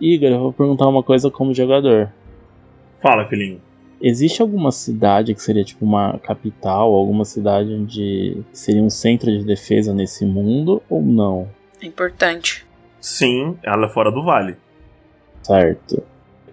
Igor, 0.00 0.30
eu 0.30 0.38
vou 0.38 0.52
perguntar 0.52 0.86
uma 0.86 1.02
coisa 1.02 1.30
como 1.30 1.54
jogador. 1.54 2.10
Fala, 3.02 3.26
filhinho. 3.26 3.60
Existe 4.00 4.40
alguma 4.40 4.72
cidade 4.72 5.34
que 5.34 5.42
seria 5.42 5.64
tipo 5.64 5.84
uma 5.84 6.18
capital, 6.20 6.94
alguma 6.94 7.24
cidade 7.24 7.74
onde 7.74 8.42
seria 8.52 8.82
um 8.82 8.88
centro 8.88 9.30
de 9.30 9.44
defesa 9.44 9.92
nesse 9.92 10.24
mundo 10.24 10.82
ou 10.88 11.02
não? 11.02 11.50
É 11.82 11.86
importante. 11.86 12.66
Sim, 12.98 13.58
ela 13.62 13.86
é 13.86 13.88
fora 13.90 14.10
do 14.10 14.24
vale. 14.24 14.56
Certo. 15.42 16.02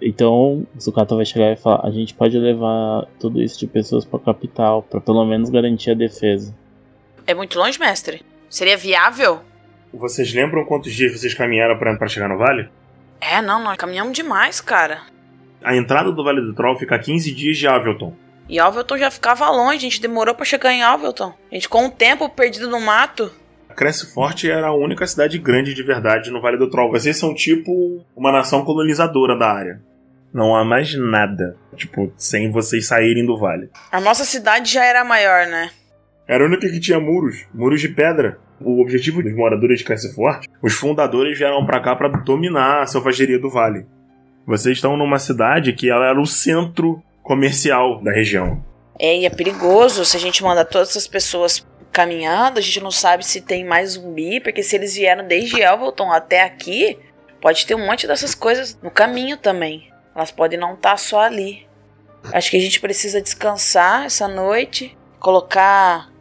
Então, 0.01 0.65
o 0.75 0.81
Sukata 0.81 1.15
vai 1.15 1.25
chegar 1.25 1.51
e 1.51 1.57
falar: 1.57 1.85
a 1.85 1.91
gente 1.91 2.13
pode 2.13 2.37
levar 2.37 3.05
tudo 3.19 3.41
isso 3.41 3.59
de 3.59 3.67
pessoas 3.67 4.05
pra 4.05 4.19
capital, 4.19 4.83
pra 4.83 5.01
pelo 5.01 5.25
menos 5.25 5.49
garantir 5.49 5.91
a 5.91 5.95
defesa. 5.95 6.53
É 7.25 7.33
muito 7.33 7.57
longe, 7.57 7.79
mestre? 7.79 8.23
Seria 8.49 8.77
viável? 8.77 9.41
Vocês 9.93 10.33
lembram 10.33 10.65
quantos 10.65 10.93
dias 10.93 11.19
vocês 11.19 11.33
caminharam 11.33 11.77
pra 11.77 11.95
pra 11.97 12.07
chegar 12.07 12.29
no 12.29 12.37
vale? 12.37 12.69
É, 13.19 13.41
não, 13.41 13.63
nós 13.63 13.77
caminhamos 13.77 14.13
demais, 14.13 14.61
cara. 14.61 15.01
A 15.63 15.75
entrada 15.75 16.11
do 16.11 16.23
Vale 16.23 16.41
do 16.41 16.53
Troll 16.53 16.77
fica 16.77 16.95
a 16.95 16.99
15 16.99 17.33
dias 17.33 17.57
de 17.57 17.67
Avelton. 17.67 18.13
E 18.47 18.59
Alvelton 18.59 18.97
já 18.97 19.11
ficava 19.11 19.49
longe, 19.49 19.77
a 19.77 19.79
gente 19.79 20.01
demorou 20.01 20.33
pra 20.33 20.45
chegar 20.45 20.71
em 20.71 20.81
Alvelton. 20.81 21.33
A 21.51 21.55
gente 21.55 21.67
com 21.67 21.85
um 21.85 21.89
tempo 21.89 22.29
perdido 22.29 22.69
no 22.69 22.79
mato. 22.79 23.31
Cresce 23.77 24.11
Forte 24.11 24.49
era 24.49 24.69
a 24.69 24.73
única 24.73 25.05
cidade 25.05 25.37
grande 25.37 25.71
de 25.71 25.83
verdade 25.83 26.31
no 26.31 26.41
Vale 26.41 26.57
do 26.57 26.67
Troll. 26.67 26.89
Vocês 26.89 27.15
são 27.15 27.31
tipo 27.31 28.03
uma 28.15 28.31
nação 28.31 28.65
colonizadora 28.65 29.37
da 29.37 29.51
área. 29.51 29.79
Não 30.33 30.55
há 30.55 30.65
mais 30.65 30.95
nada, 30.97 31.55
tipo, 31.75 32.11
sem 32.17 32.51
vocês 32.51 32.87
saírem 32.87 33.23
do 33.23 33.37
vale. 33.37 33.69
A 33.91 34.01
nossa 34.01 34.25
cidade 34.25 34.73
já 34.73 34.83
era 34.83 35.03
maior, 35.03 35.45
né? 35.45 35.69
Era 36.27 36.43
a 36.43 36.47
única 36.47 36.67
que 36.67 36.79
tinha 36.79 36.99
muros, 36.99 37.45
muros 37.53 37.79
de 37.79 37.89
pedra. 37.89 38.39
O 38.59 38.81
objetivo 38.81 39.21
dos 39.21 39.35
moradores 39.35 39.77
de 39.77 39.85
Cresce 39.85 40.13
Forte, 40.15 40.49
os 40.59 40.73
fundadores 40.73 41.37
vieram 41.37 41.63
pra 41.63 41.79
cá 41.79 41.95
pra 41.95 42.07
dominar 42.07 42.81
a 42.81 42.87
selvageria 42.87 43.37
do 43.37 43.51
vale. 43.51 43.85
Vocês 44.43 44.77
estão 44.77 44.97
numa 44.97 45.19
cidade 45.19 45.73
que 45.73 45.87
ela 45.87 46.07
era 46.07 46.19
o 46.19 46.25
centro 46.25 46.99
comercial 47.21 48.01
da 48.01 48.11
região. 48.11 48.65
É, 48.99 49.19
e 49.19 49.25
é 49.27 49.29
perigoso 49.29 50.03
se 50.03 50.17
a 50.17 50.19
gente 50.19 50.41
manda 50.41 50.65
todas 50.65 50.89
essas 50.89 51.07
pessoas 51.07 51.63
caminhando, 51.97 52.59
a 52.59 52.61
gente 52.61 52.79
não 52.79 52.91
sabe 52.91 53.25
se 53.25 53.41
tem 53.41 53.65
mais 53.65 53.93
zumbi, 53.93 54.39
porque 54.39 54.61
se 54.61 54.75
eles 54.75 54.93
vieram 54.93 55.27
desde 55.27 55.59
Elvelton 55.59 56.11
até 56.11 56.43
aqui, 56.43 56.99
pode 57.41 57.65
ter 57.65 57.73
um 57.73 57.87
monte 57.87 58.05
dessas 58.05 58.35
coisas 58.35 58.77
no 58.83 58.91
caminho 58.91 59.35
também. 59.35 59.91
Elas 60.15 60.29
podem 60.29 60.59
não 60.59 60.75
estar 60.75 60.95
só 60.99 61.21
ali. 61.21 61.67
Acho 62.31 62.51
que 62.51 62.57
a 62.57 62.59
gente 62.59 62.79
precisa 62.79 63.19
descansar 63.19 64.05
essa 64.05 64.27
noite, 64.27 64.95
colocar 65.19 66.11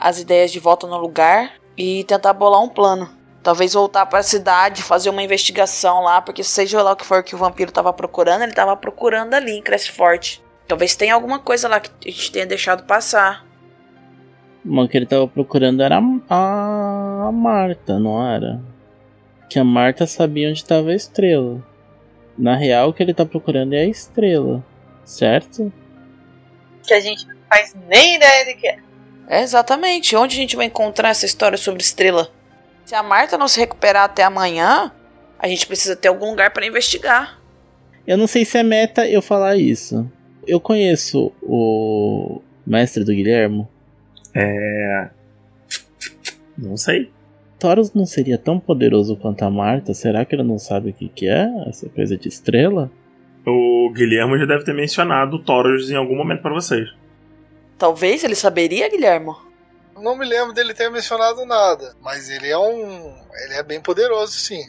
as 0.00 0.18
ideias 0.18 0.50
de 0.50 0.58
volta 0.58 0.88
no 0.88 0.98
lugar 0.98 1.52
e 1.76 2.02
tentar 2.04 2.32
bolar 2.32 2.60
um 2.60 2.68
plano. 2.68 3.08
Talvez 3.40 3.74
voltar 3.74 4.06
para 4.06 4.18
a 4.18 4.24
cidade, 4.24 4.82
fazer 4.82 5.10
uma 5.10 5.22
investigação 5.22 6.02
lá, 6.02 6.20
porque 6.20 6.42
seja 6.42 6.82
lá 6.82 6.90
o 6.90 6.96
que 6.96 7.06
for 7.06 7.22
que 7.22 7.36
o 7.36 7.38
vampiro 7.38 7.68
estava 7.68 7.92
procurando, 7.92 8.42
ele 8.42 8.50
estava 8.50 8.76
procurando 8.76 9.34
ali 9.34 9.52
em 9.52 9.62
Crestfort. 9.62 10.40
Talvez 10.66 10.96
tenha 10.96 11.14
alguma 11.14 11.38
coisa 11.38 11.68
lá 11.68 11.78
que 11.78 11.88
a 12.04 12.10
gente 12.10 12.32
tenha 12.32 12.46
deixado 12.46 12.82
passar. 12.82 13.48
Uma 14.64 14.86
que 14.86 14.96
ele 14.96 15.06
tava 15.06 15.26
procurando 15.26 15.82
era 15.82 15.98
a, 16.28 17.26
a 17.28 17.32
Marta, 17.32 17.98
não 17.98 18.26
era? 18.26 18.60
Que 19.48 19.58
a 19.58 19.64
Marta 19.64 20.06
sabia 20.06 20.48
onde 20.48 20.58
estava 20.58 20.90
a 20.90 20.94
estrela. 20.94 21.64
Na 22.36 22.56
real, 22.56 22.90
o 22.90 22.92
que 22.92 23.02
ele 23.02 23.14
tá 23.14 23.24
procurando 23.24 23.74
é 23.74 23.80
a 23.80 23.86
estrela, 23.86 24.64
certo? 25.04 25.72
Que 26.86 26.94
a 26.94 27.00
gente 27.00 27.26
não 27.26 27.36
faz 27.48 27.74
nem 27.88 28.16
ideia 28.16 28.44
de 28.44 28.54
que 28.54 28.68
é. 28.68 28.78
É 29.28 29.42
exatamente. 29.42 30.16
Onde 30.16 30.34
a 30.34 30.40
gente 30.40 30.56
vai 30.56 30.66
encontrar 30.66 31.10
essa 31.10 31.24
história 31.24 31.56
sobre 31.56 31.82
estrela? 31.82 32.28
Se 32.84 32.94
a 32.96 33.02
Marta 33.02 33.38
não 33.38 33.46
se 33.46 33.60
recuperar 33.60 34.04
até 34.04 34.24
amanhã, 34.24 34.92
a 35.38 35.46
gente 35.46 35.66
precisa 35.66 35.94
ter 35.94 36.08
algum 36.08 36.30
lugar 36.30 36.50
para 36.50 36.66
investigar. 36.66 37.40
Eu 38.06 38.18
não 38.18 38.26
sei 38.26 38.44
se 38.44 38.58
é 38.58 38.62
meta 38.62 39.06
eu 39.08 39.22
falar 39.22 39.56
isso. 39.56 40.10
Eu 40.46 40.58
conheço 40.58 41.32
o 41.42 42.42
mestre 42.66 43.04
do 43.04 43.12
Guilhermo. 43.12 43.68
É. 44.34 45.10
Não 46.56 46.76
sei. 46.76 47.10
Taurus 47.58 47.92
não 47.92 48.06
seria 48.06 48.38
tão 48.38 48.58
poderoso 48.58 49.16
quanto 49.16 49.44
a 49.44 49.50
Marta? 49.50 49.92
Será 49.92 50.24
que 50.24 50.34
ele 50.34 50.42
não 50.42 50.58
sabe 50.58 50.90
o 50.90 50.92
que, 50.94 51.08
que 51.08 51.28
é 51.28 51.46
essa 51.66 51.88
coisa 51.88 52.16
de 52.16 52.28
estrela? 52.28 52.90
O 53.46 53.90
Guilherme 53.92 54.38
já 54.38 54.46
deve 54.46 54.64
ter 54.64 54.74
mencionado 54.74 55.36
o 55.36 55.44
Taurus 55.44 55.90
em 55.90 55.96
algum 55.96 56.16
momento 56.16 56.42
pra 56.42 56.52
vocês. 56.52 56.88
Talvez 57.78 58.24
ele 58.24 58.34
saberia, 58.34 58.88
Guilhermo? 58.88 59.36
Não 59.98 60.16
me 60.16 60.24
lembro 60.24 60.54
dele 60.54 60.72
ter 60.72 60.90
mencionado 60.90 61.44
nada, 61.44 61.94
mas 62.00 62.30
ele 62.30 62.48
é 62.48 62.58
um. 62.58 63.14
Ele 63.44 63.54
é 63.54 63.62
bem 63.62 63.80
poderoso, 63.80 64.32
sim. 64.32 64.62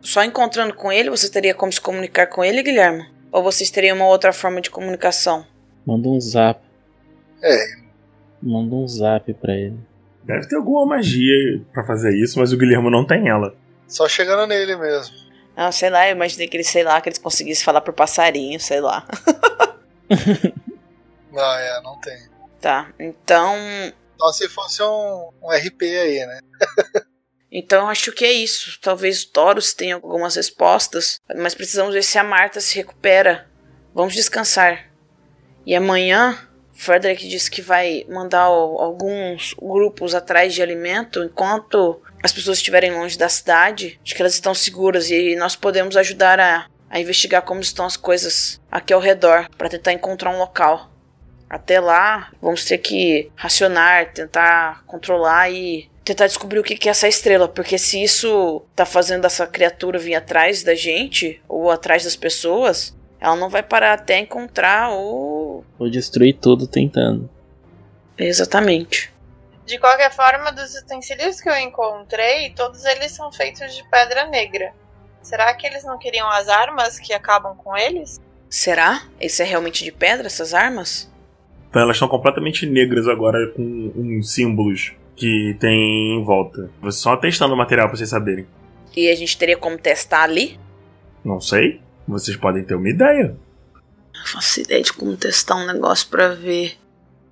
Só 0.00 0.24
encontrando 0.24 0.74
com 0.74 0.90
ele, 0.90 1.10
você 1.10 1.30
teria 1.30 1.54
como 1.54 1.72
se 1.72 1.80
comunicar 1.80 2.26
com 2.26 2.42
ele, 2.42 2.62
Guilhermo? 2.62 3.04
Ou 3.30 3.42
vocês 3.42 3.70
teriam 3.70 3.96
uma 3.96 4.06
outra 4.06 4.32
forma 4.32 4.60
de 4.60 4.70
comunicação? 4.70 5.44
Manda 5.86 6.08
um 6.08 6.20
zap. 6.20 6.60
É, 7.42 7.79
Manda 8.42 8.74
um 8.74 8.86
zap 8.88 9.32
pra 9.34 9.54
ele. 9.54 9.78
Deve 10.24 10.46
ter 10.48 10.56
alguma 10.56 10.86
magia 10.86 11.62
pra 11.72 11.84
fazer 11.84 12.14
isso, 12.16 12.38
mas 12.38 12.52
o 12.52 12.56
Guilherme 12.58 12.90
não 12.90 13.06
tem 13.06 13.28
ela. 13.28 13.54
só 13.88 14.08
chegando 14.08 14.46
nele 14.46 14.76
mesmo. 14.76 15.14
Ah, 15.56 15.72
sei 15.72 15.90
lá, 15.90 16.08
eu 16.08 16.12
imaginei 16.12 16.46
que 16.48 16.56
eles, 16.56 16.68
sei 16.68 16.82
lá, 16.82 17.00
que 17.00 17.08
eles 17.08 17.18
conseguissem 17.18 17.64
falar 17.64 17.80
por 17.80 17.92
passarinho, 17.92 18.58
sei 18.60 18.80
lá. 18.80 19.06
Não, 21.32 21.42
é, 21.54 21.82
não 21.82 21.98
tem. 22.00 22.18
Tá, 22.60 22.92
então. 22.98 23.56
Só 24.18 24.32
se 24.32 24.48
fosse 24.48 24.82
um, 24.82 25.30
um 25.42 25.50
RP 25.50 25.82
aí, 25.82 26.26
né? 26.26 26.40
Então 27.52 27.88
acho 27.88 28.12
que 28.12 28.24
é 28.24 28.30
isso. 28.30 28.78
Talvez 28.80 29.24
o 29.24 29.32
Taurus 29.32 29.74
tenha 29.74 29.96
algumas 29.96 30.36
respostas, 30.36 31.20
mas 31.36 31.52
precisamos 31.52 31.92
ver 31.92 32.04
se 32.04 32.16
a 32.16 32.22
Marta 32.22 32.60
se 32.60 32.76
recupera. 32.76 33.48
Vamos 33.92 34.14
descansar. 34.14 34.88
E 35.66 35.74
amanhã, 35.74 36.38
Frederick 36.80 37.28
disse 37.28 37.50
que 37.50 37.60
vai 37.60 38.06
mandar 38.08 38.44
alguns 38.44 39.54
grupos 39.60 40.14
atrás 40.14 40.54
de 40.54 40.62
alimento 40.62 41.22
enquanto 41.22 42.00
as 42.22 42.32
pessoas 42.32 42.56
estiverem 42.56 42.90
longe 42.90 43.18
da 43.18 43.28
cidade, 43.28 44.00
de 44.02 44.14
que 44.14 44.22
elas 44.22 44.32
estão 44.32 44.54
seguras 44.54 45.10
e 45.10 45.36
nós 45.36 45.54
podemos 45.54 45.94
ajudar 45.94 46.40
a, 46.40 46.64
a 46.88 46.98
investigar 46.98 47.42
como 47.42 47.60
estão 47.60 47.84
as 47.84 47.98
coisas 47.98 48.58
aqui 48.70 48.94
ao 48.94 49.00
redor 49.00 49.46
para 49.58 49.68
tentar 49.68 49.92
encontrar 49.92 50.30
um 50.30 50.38
local. 50.38 50.90
Até 51.50 51.78
lá, 51.78 52.30
vamos 52.40 52.64
ter 52.64 52.78
que 52.78 53.30
racionar, 53.36 54.14
tentar 54.14 54.82
controlar 54.86 55.50
e 55.50 55.90
tentar 56.02 56.28
descobrir 56.28 56.60
o 56.60 56.64
que 56.64 56.78
que 56.78 56.88
é 56.88 56.92
essa 56.92 57.06
estrela, 57.06 57.46
porque 57.46 57.76
se 57.76 58.02
isso 58.02 58.62
tá 58.74 58.86
fazendo 58.86 59.26
essa 59.26 59.46
criatura 59.46 59.98
vir 59.98 60.14
atrás 60.14 60.62
da 60.62 60.74
gente 60.74 61.42
ou 61.46 61.70
atrás 61.70 62.04
das 62.04 62.16
pessoas, 62.16 62.96
ela 63.20 63.36
não 63.36 63.48
vai 63.50 63.62
parar 63.62 63.92
até 63.92 64.18
encontrar 64.18 64.90
o 64.92 65.62
Vou 65.78 65.90
destruir 65.90 66.34
tudo 66.40 66.66
tentando. 66.66 67.28
exatamente. 68.18 69.12
De 69.66 69.78
qualquer 69.78 70.10
forma, 70.12 70.50
dos 70.50 70.74
utensílios 70.74 71.40
que 71.40 71.48
eu 71.48 71.56
encontrei, 71.56 72.50
todos 72.50 72.84
eles 72.84 73.12
são 73.12 73.30
feitos 73.30 73.74
de 73.74 73.88
pedra 73.88 74.26
negra. 74.26 74.72
Será 75.22 75.54
que 75.54 75.66
eles 75.66 75.84
não 75.84 75.98
queriam 75.98 76.28
as 76.28 76.48
armas 76.48 76.98
que 76.98 77.12
acabam 77.12 77.54
com 77.56 77.76
eles? 77.76 78.18
Será? 78.48 79.02
Esse 79.20 79.42
é 79.42 79.44
realmente 79.44 79.84
de 79.84 79.92
pedra 79.92 80.26
essas 80.26 80.54
armas? 80.54 81.08
Então 81.68 81.82
elas 81.82 81.96
estão 81.96 82.08
completamente 82.08 82.66
negras 82.66 83.06
agora 83.06 83.46
com 83.54 83.92
uns 83.94 84.32
símbolos 84.32 84.92
que 85.14 85.56
tem 85.60 86.18
em 86.18 86.24
volta. 86.24 86.68
Você 86.80 86.98
só 86.98 87.16
testando 87.16 87.54
o 87.54 87.56
material 87.56 87.86
pra 87.88 87.96
vocês 87.96 88.10
saberem. 88.10 88.46
E 88.96 89.08
a 89.08 89.14
gente 89.14 89.38
teria 89.38 89.56
como 89.56 89.78
testar 89.78 90.24
ali? 90.24 90.58
Não 91.24 91.40
sei. 91.40 91.80
Vocês 92.10 92.36
podem 92.36 92.64
ter 92.64 92.74
uma 92.74 92.88
ideia. 92.88 93.36
Não 94.14 94.26
faço 94.26 94.60
ideia 94.60 94.82
de 94.82 94.92
como 94.92 95.16
testar 95.16 95.56
um 95.56 95.66
negócio 95.66 96.08
pra 96.08 96.28
ver. 96.34 96.76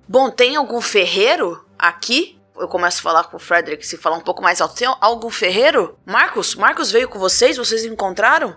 Bom, 0.07 0.29
tem 0.31 0.55
algum 0.55 0.81
ferreiro 0.81 1.63
aqui? 1.77 2.37
Eu 2.57 2.67
começo 2.67 2.99
a 2.99 3.03
falar 3.03 3.23
com 3.25 3.37
o 3.37 3.39
Frederick, 3.39 3.85
se 3.85 3.95
falar 3.95 4.17
um 4.17 4.21
pouco 4.21 4.41
mais 4.41 4.59
alto. 4.59 4.75
Tem 4.75 4.87
algum 4.99 5.29
ferreiro? 5.29 5.95
Marcos? 6.05 6.55
Marcos 6.55 6.91
veio 6.91 7.07
com 7.07 7.19
vocês? 7.19 7.57
Vocês 7.57 7.85
encontraram? 7.85 8.55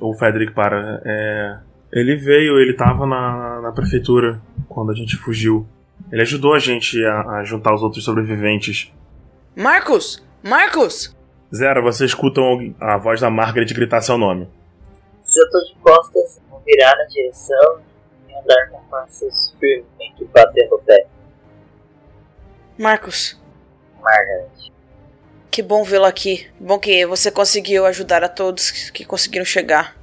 O 0.00 0.14
Frederick 0.14 0.52
para. 0.52 1.00
É... 1.04 1.58
Ele 1.92 2.16
veio, 2.16 2.58
ele 2.58 2.74
tava 2.74 3.06
na, 3.06 3.60
na 3.60 3.72
prefeitura 3.72 4.40
quando 4.68 4.92
a 4.92 4.94
gente 4.94 5.16
fugiu. 5.16 5.66
Ele 6.10 6.22
ajudou 6.22 6.54
a 6.54 6.58
gente 6.58 7.02
a, 7.04 7.38
a 7.38 7.44
juntar 7.44 7.74
os 7.74 7.82
outros 7.82 8.04
sobreviventes. 8.04 8.92
Marcos! 9.56 10.22
Marcos! 10.42 11.14
Zero, 11.54 11.82
vocês 11.82 12.10
escutam 12.10 12.44
alguém- 12.44 12.74
a 12.80 12.96
voz 12.96 13.20
da 13.20 13.28
Margaret 13.30 13.66
gritar 13.66 14.00
seu 14.00 14.16
nome. 14.16 14.48
Se 15.32 15.40
eu 15.40 15.48
tô 15.48 15.64
de 15.64 15.74
costas, 15.76 16.42
vou 16.50 16.60
virar 16.60 16.94
na 16.94 17.04
direção 17.04 17.80
e 18.28 18.34
andar 18.34 18.68
com 18.70 18.82
passos 18.90 19.56
firmemente 19.58 20.26
batendo 20.26 20.74
o 20.74 20.78
pé. 20.80 21.06
Marcos, 22.78 23.40
Margaret. 23.98 24.70
que 25.50 25.62
bom 25.62 25.84
vê-lo 25.84 26.04
aqui. 26.04 26.50
Bom 26.60 26.78
que 26.78 27.06
você 27.06 27.30
conseguiu 27.30 27.86
ajudar 27.86 28.22
a 28.22 28.28
todos 28.28 28.90
que 28.90 29.06
conseguiram 29.06 29.46
chegar. 29.46 29.96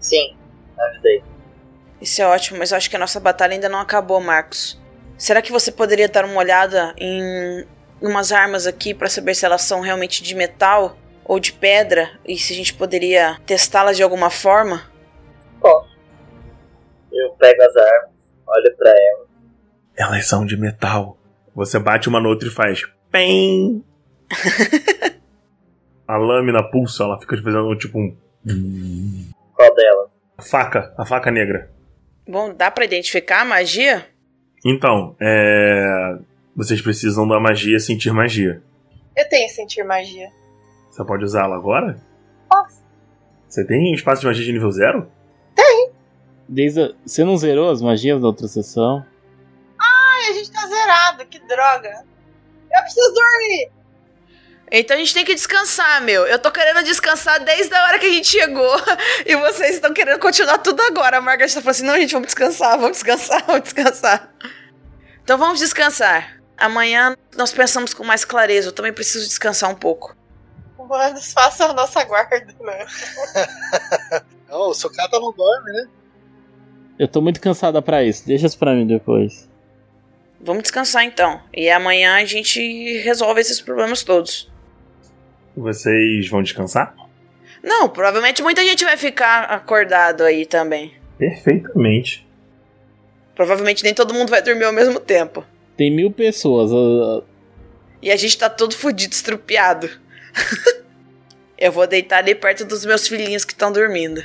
Sim, 0.00 0.38
ajudei. 0.78 1.22
Isso 2.00 2.22
é 2.22 2.26
ótimo, 2.26 2.58
mas 2.58 2.70
eu 2.70 2.78
acho 2.78 2.88
que 2.88 2.96
a 2.96 2.98
nossa 2.98 3.20
batalha 3.20 3.52
ainda 3.52 3.68
não 3.68 3.78
acabou, 3.78 4.22
Marcos. 4.22 4.80
Será 5.18 5.42
que 5.42 5.52
você 5.52 5.70
poderia 5.70 6.08
dar 6.08 6.24
uma 6.24 6.38
olhada 6.38 6.94
em 6.96 7.66
umas 8.00 8.32
armas 8.32 8.66
aqui 8.66 8.94
para 8.94 9.10
saber 9.10 9.34
se 9.34 9.44
elas 9.44 9.60
são 9.60 9.82
realmente 9.82 10.22
de 10.22 10.34
metal 10.34 10.96
ou 11.24 11.38
de 11.38 11.52
pedra 11.52 12.10
e 12.26 12.36
se 12.36 12.52
a 12.52 12.56
gente 12.56 12.74
poderia 12.74 13.38
testá-las 13.46 13.96
de 13.96 14.02
alguma 14.02 14.30
forma? 14.30 14.82
Posso. 15.60 15.96
Eu 17.12 17.30
pego 17.32 17.62
as 17.62 17.76
armas, 17.76 18.10
olho 18.46 18.76
pra 18.76 18.90
elas. 18.90 19.28
Elas 19.96 20.26
são 20.26 20.44
de 20.44 20.56
metal. 20.56 21.16
Você 21.54 21.78
bate 21.78 22.08
uma 22.08 22.20
no 22.20 22.30
outra 22.30 22.48
e 22.48 22.50
faz. 22.50 22.82
PEM! 23.10 23.84
a 26.08 26.16
lâmina 26.16 26.62
pulsa, 26.70 27.04
ela 27.04 27.20
fica 27.20 27.36
fazendo 27.42 27.76
tipo 27.76 27.98
um. 27.98 28.16
Qual 29.54 29.74
delas? 29.74 30.10
A 30.38 30.42
faca, 30.42 30.94
a 30.96 31.04
faca 31.04 31.30
negra. 31.30 31.70
Bom, 32.26 32.54
dá 32.54 32.70
pra 32.70 32.84
identificar 32.84 33.42
a 33.42 33.44
magia? 33.44 34.06
Então, 34.64 35.14
é. 35.20 36.16
Vocês 36.54 36.80
precisam 36.82 37.26
da 37.26 37.40
magia 37.40 37.78
sentir 37.78 38.12
magia. 38.12 38.62
Eu 39.16 39.28
tenho 39.28 39.48
sentir 39.48 39.82
magia. 39.84 40.28
Você 40.92 41.04
pode 41.04 41.24
usá-la 41.24 41.56
agora? 41.56 41.98
Posso. 42.50 42.82
Você 43.48 43.66
tem 43.66 43.94
espaço 43.94 44.20
de 44.20 44.26
magia 44.26 44.44
de 44.44 44.52
nível 44.52 44.70
zero? 44.70 45.10
Desde 46.48 46.82
a- 46.82 46.92
Você 47.06 47.24
não 47.24 47.36
zerou 47.36 47.70
as 47.70 47.80
magias 47.80 48.20
da 48.20 48.26
outra 48.26 48.46
sessão? 48.46 49.04
Ai, 49.80 50.30
a 50.30 50.32
gente 50.34 50.52
tá 50.52 50.66
zerado, 50.66 51.24
que 51.26 51.38
droga. 51.40 52.04
Eu 52.74 52.82
preciso 52.82 53.14
dormir. 53.14 53.70
Então 54.70 54.96
a 54.96 54.98
gente 55.00 55.14
tem 55.14 55.24
que 55.24 55.34
descansar, 55.34 56.02
meu. 56.02 56.26
Eu 56.26 56.38
tô 56.38 56.50
querendo 56.50 56.82
descansar 56.84 57.42
desde 57.44 57.74
a 57.74 57.84
hora 57.84 57.98
que 57.98 58.06
a 58.06 58.10
gente 58.10 58.26
chegou. 58.26 58.76
E 59.24 59.34
vocês 59.36 59.76
estão 59.76 59.94
querendo 59.94 60.18
continuar 60.18 60.58
tudo 60.58 60.80
agora. 60.82 61.18
A 61.18 61.20
Margaret 61.20 61.48
tá 61.48 61.60
falando 61.60 61.68
assim: 61.70 61.84
não, 61.86 61.96
gente, 61.96 62.12
vamos 62.12 62.26
descansar, 62.26 62.76
vamos 62.78 62.92
descansar, 62.92 63.44
vamos 63.46 63.62
descansar. 63.62 64.30
Então 65.22 65.38
vamos 65.38 65.58
descansar. 65.58 66.38
Amanhã 66.58 67.16
nós 67.36 67.52
pensamos 67.52 67.94
com 67.94 68.04
mais 68.04 68.24
clareza. 68.24 68.68
Eu 68.68 68.72
também 68.72 68.92
preciso 68.92 69.26
descansar 69.26 69.70
um 69.70 69.74
pouco. 69.74 70.14
Humanos, 70.84 71.32
façam 71.32 71.70
a 71.70 71.72
nossa 71.74 72.02
guarda, 72.04 72.54
né? 72.60 72.86
Não, 74.48 74.68
o 74.68 74.74
Socata 74.74 75.18
não 75.18 75.32
dorme, 75.32 75.72
né? 75.72 75.88
Eu 76.98 77.08
tô 77.08 77.22
muito 77.22 77.40
cansada 77.40 77.80
pra 77.80 78.04
isso. 78.04 78.26
Deixa 78.26 78.46
isso 78.46 78.58
pra 78.58 78.74
mim 78.74 78.86
depois. 78.86 79.48
Vamos 80.40 80.62
descansar 80.64 81.04
então. 81.04 81.40
E 81.54 81.70
amanhã 81.70 82.16
a 82.16 82.24
gente 82.26 82.98
resolve 82.98 83.40
esses 83.40 83.60
problemas 83.60 84.02
todos. 84.02 84.50
Vocês 85.56 86.28
vão 86.28 86.42
descansar? 86.42 86.94
Não, 87.62 87.88
provavelmente 87.88 88.42
muita 88.42 88.62
gente 88.62 88.84
vai 88.84 88.96
ficar 88.96 89.44
acordado 89.44 90.22
aí 90.22 90.44
também. 90.44 90.92
Perfeitamente. 91.16 92.26
Provavelmente 93.34 93.82
nem 93.84 93.94
todo 93.94 94.12
mundo 94.12 94.28
vai 94.30 94.42
dormir 94.42 94.64
ao 94.64 94.72
mesmo 94.72 95.00
tempo. 95.00 95.44
Tem 95.76 95.90
mil 95.90 96.10
pessoas. 96.10 96.70
ah, 96.72 97.22
E 98.02 98.10
a 98.10 98.16
gente 98.16 98.36
tá 98.36 98.50
todo 98.50 98.74
fudido, 98.76 99.14
estrupiado. 99.14 99.88
Eu 101.58 101.70
vou 101.70 101.86
deitar 101.86 102.18
ali 102.18 102.34
perto 102.34 102.64
dos 102.64 102.84
meus 102.84 103.06
filhinhos 103.06 103.44
que 103.44 103.52
estão 103.52 103.72
dormindo. 103.72 104.22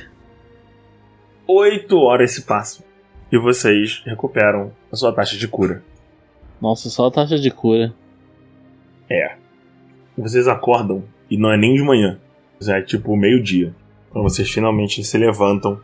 Oito 1.46 1.98
horas 1.98 2.32
se 2.32 2.42
passam. 2.42 2.84
E 3.30 3.38
vocês 3.38 4.02
recuperam 4.04 4.72
a 4.90 4.96
sua 4.96 5.12
taxa 5.12 5.36
de 5.36 5.46
cura. 5.46 5.82
Nossa, 6.60 6.90
só 6.90 7.06
a 7.06 7.10
taxa 7.10 7.38
de 7.38 7.50
cura. 7.50 7.94
Vocês 10.16 10.48
acordam 10.48 11.04
e 11.30 11.36
não 11.36 11.52
é 11.52 11.56
nem 11.56 11.74
de 11.74 11.82
manhã. 11.82 12.18
É 12.66 12.82
tipo 12.82 13.16
meio-dia. 13.16 13.74
Quando 14.10 14.24
vocês 14.28 14.50
finalmente 14.50 15.04
se 15.04 15.16
levantam. 15.16 15.80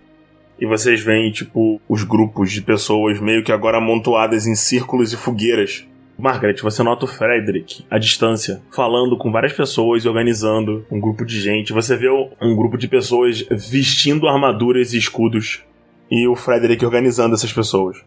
E 0.59 0.67
vocês 0.67 1.01
veem, 1.01 1.31
tipo, 1.31 1.81
os 1.89 2.05
grupos 2.05 2.51
de 2.51 2.63
pessoas 2.63 3.21
meio 3.21 3.43
que 3.45 3.53
agora 3.53 3.79
amontoadas 3.79 4.47
em 4.47 4.55
círculos 4.55 5.13
e 5.13 5.17
fogueiras. 5.17 5.87
Margaret, 6.17 6.57
você 6.63 6.83
nota 6.83 7.05
o 7.05 7.09
Frederick 7.09 7.85
à 7.91 7.99
distância, 7.99 8.63
falando 8.71 9.17
com 9.17 9.33
várias 9.33 9.53
pessoas 9.53 10.05
e 10.05 10.09
organizando 10.09 10.87
um 10.91 11.01
grupo 11.01 11.25
de 11.25 11.41
gente. 11.41 11.73
Você 11.73 11.97
vê 11.97 12.09
um 12.41 12.55
grupo 12.55 12.79
de 12.79 12.87
pessoas 12.87 13.45
vestindo 13.51 14.29
armaduras 14.29 14.93
e 14.93 14.99
escudos. 14.99 15.65
E 16.11 16.29
o 16.29 16.37
Frederick 16.37 16.85
organizando 16.85 17.35
essas 17.35 17.53
pessoas. 17.53 18.05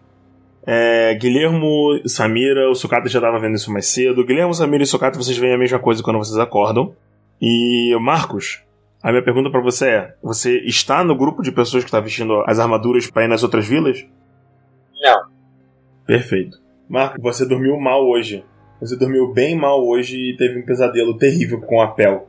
É, 0.65 1.13
Guilhermo, 1.15 2.01
Samira, 2.05 2.69
o 2.69 2.75
Sucata 2.75 3.09
já 3.09 3.19
tava 3.19 3.39
vendo 3.39 3.55
isso 3.55 3.71
mais 3.71 3.87
cedo. 3.87 4.25
Guilhermo, 4.25 4.53
Samira 4.53 4.83
e 4.83 4.87
Sucata, 4.87 5.17
vocês 5.17 5.37
veem 5.37 5.53
a 5.53 5.57
mesma 5.57 5.79
coisa 5.79 6.03
quando 6.03 6.17
vocês 6.17 6.37
acordam. 6.37 6.95
E 7.41 7.95
Marcos, 7.99 8.63
a 9.01 9.11
minha 9.11 9.23
pergunta 9.23 9.49
pra 9.49 9.61
você 9.61 9.89
é: 9.89 10.15
você 10.21 10.59
está 10.59 11.03
no 11.03 11.15
grupo 11.15 11.41
de 11.41 11.51
pessoas 11.51 11.83
que 11.83 11.87
está 11.87 11.99
vestindo 11.99 12.43
as 12.47 12.59
armaduras 12.59 13.09
pra 13.09 13.23
ir 13.23 13.27
nas 13.27 13.43
outras 13.43 13.67
vilas? 13.67 14.05
Não. 15.01 15.27
Perfeito. 16.05 16.66
Marcos, 16.89 17.21
você 17.21 17.45
dormiu 17.45 17.77
mal 17.77 18.07
hoje. 18.07 18.45
Você 18.79 18.95
dormiu 18.95 19.33
bem 19.33 19.55
mal 19.57 19.85
hoje 19.85 20.15
e 20.15 20.37
teve 20.37 20.59
um 20.59 20.65
pesadelo 20.65 21.17
terrível 21.17 21.59
com 21.59 21.81
a 21.81 21.87
Pel. 21.87 22.27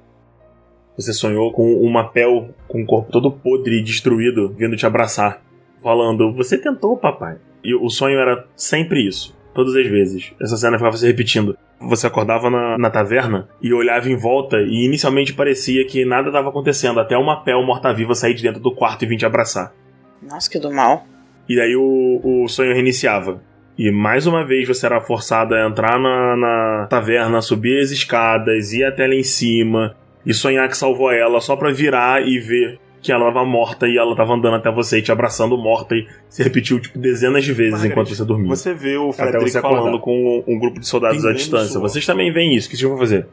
Você 0.97 1.13
sonhou 1.13 1.53
com 1.53 1.75
uma 1.75 2.09
Pel 2.09 2.49
com 2.67 2.83
o 2.83 2.87
corpo 2.87 3.13
todo 3.13 3.31
podre 3.31 3.79
e 3.79 3.85
destruído 3.85 4.53
vindo 4.55 4.77
te 4.77 4.85
abraçar, 4.85 5.41
falando: 5.81 6.33
Você 6.35 6.59
tentou, 6.59 6.97
papai. 6.97 7.37
E 7.63 7.73
o 7.75 7.89
sonho 7.89 8.19
era 8.19 8.47
sempre 8.57 9.07
isso, 9.07 9.37
todas 9.55 9.77
as 9.77 9.87
vezes. 9.87 10.33
Essa 10.43 10.57
cena 10.57 10.77
ficava 10.77 10.97
se 10.97 11.07
repetindo. 11.07 11.57
Você 11.81 12.09
acordava 12.09 12.51
na, 12.51 12.77
na 12.77 12.91
taverna 12.91 13.49
e 13.63 13.73
olhava 13.73 14.09
em 14.11 14.17
volta 14.17 14.57
e 14.57 14.85
inicialmente 14.85 15.35
parecia 15.35 15.87
que 15.87 16.05
nada 16.05 16.29
estava 16.29 16.49
acontecendo, 16.49 16.99
até 16.99 17.17
uma 17.17 17.45
Pel 17.45 17.63
morta-viva 17.63 18.15
sair 18.17 18.35
de 18.35 18.43
dentro 18.43 18.61
do 18.61 18.75
quarto 18.75 19.05
e 19.05 19.07
vir 19.07 19.19
te 19.19 19.27
abraçar. 19.27 19.73
Nossa, 20.21 20.51
que 20.51 20.59
do 20.59 20.73
mal. 20.73 21.07
E 21.49 21.61
aí 21.61 21.77
o, 21.77 22.21
o 22.25 22.49
sonho 22.49 22.75
reiniciava. 22.75 23.41
E 23.79 23.93
mais 23.93 24.27
uma 24.27 24.45
vez 24.45 24.67
você 24.67 24.87
era 24.87 25.01
forçado 25.01 25.55
a 25.55 25.65
entrar 25.65 26.01
na, 26.01 26.37
na 26.37 26.87
taverna, 26.91 27.41
subir 27.41 27.81
as 27.81 27.93
escadas, 27.93 28.73
ir 28.73 28.85
até 28.85 29.07
lá 29.07 29.15
em 29.15 29.23
cima 29.23 29.95
e 30.27 30.35
sonhar 30.35 30.69
que 30.69 30.77
salvou 30.77 31.13
ela 31.13 31.41
só 31.41 31.55
pra 31.55 31.71
virar 31.71 32.27
e 32.27 32.41
ver 32.41 32.81
que 33.01 33.13
ela 33.13 33.27
tava 33.27 33.45
morta 33.45 33.87
e 33.87 33.97
ela 33.97 34.17
tava 34.17 34.35
andando 34.35 34.57
até 34.57 34.69
você 34.73 34.99
e 34.99 35.03
te 35.03 35.13
abraçando 35.13 35.57
morta 35.57 35.95
e 35.95 36.09
se 36.29 36.43
repetiu 36.43 36.81
tipo 36.81 36.99
dezenas 36.99 37.45
de 37.45 37.53
vezes 37.53 37.75
Margaret, 37.75 37.93
enquanto 37.93 38.15
você 38.15 38.25
dormia. 38.25 38.49
Você 38.49 38.75
vê 38.75 38.97
o 38.97 39.11
Até 39.11 39.23
Frederick 39.23 39.51
você 39.53 39.61
falando 39.61 40.01
com 40.01 40.43
um 40.45 40.59
grupo 40.59 40.81
de 40.81 40.87
soldados 40.87 41.25
à 41.25 41.33
distância. 41.33 41.79
Vocês 41.79 42.05
também 42.05 42.33
veem 42.33 42.57
isso. 42.57 42.67
O 42.67 42.71
que 42.71 42.77
vocês 42.77 42.89
vão 42.89 42.99
fazer? 42.99 43.29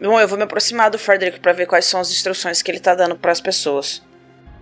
Bom, 0.00 0.18
eu 0.18 0.26
vou 0.26 0.38
me 0.38 0.44
aproximar 0.44 0.90
do 0.90 0.98
Frederick 0.98 1.40
pra 1.40 1.52
ver 1.52 1.66
quais 1.66 1.84
são 1.84 2.00
as 2.00 2.10
instruções 2.10 2.62
que 2.62 2.70
ele 2.70 2.80
tá 2.80 2.94
dando 2.94 3.16
pras 3.16 3.40
pessoas. 3.40 4.02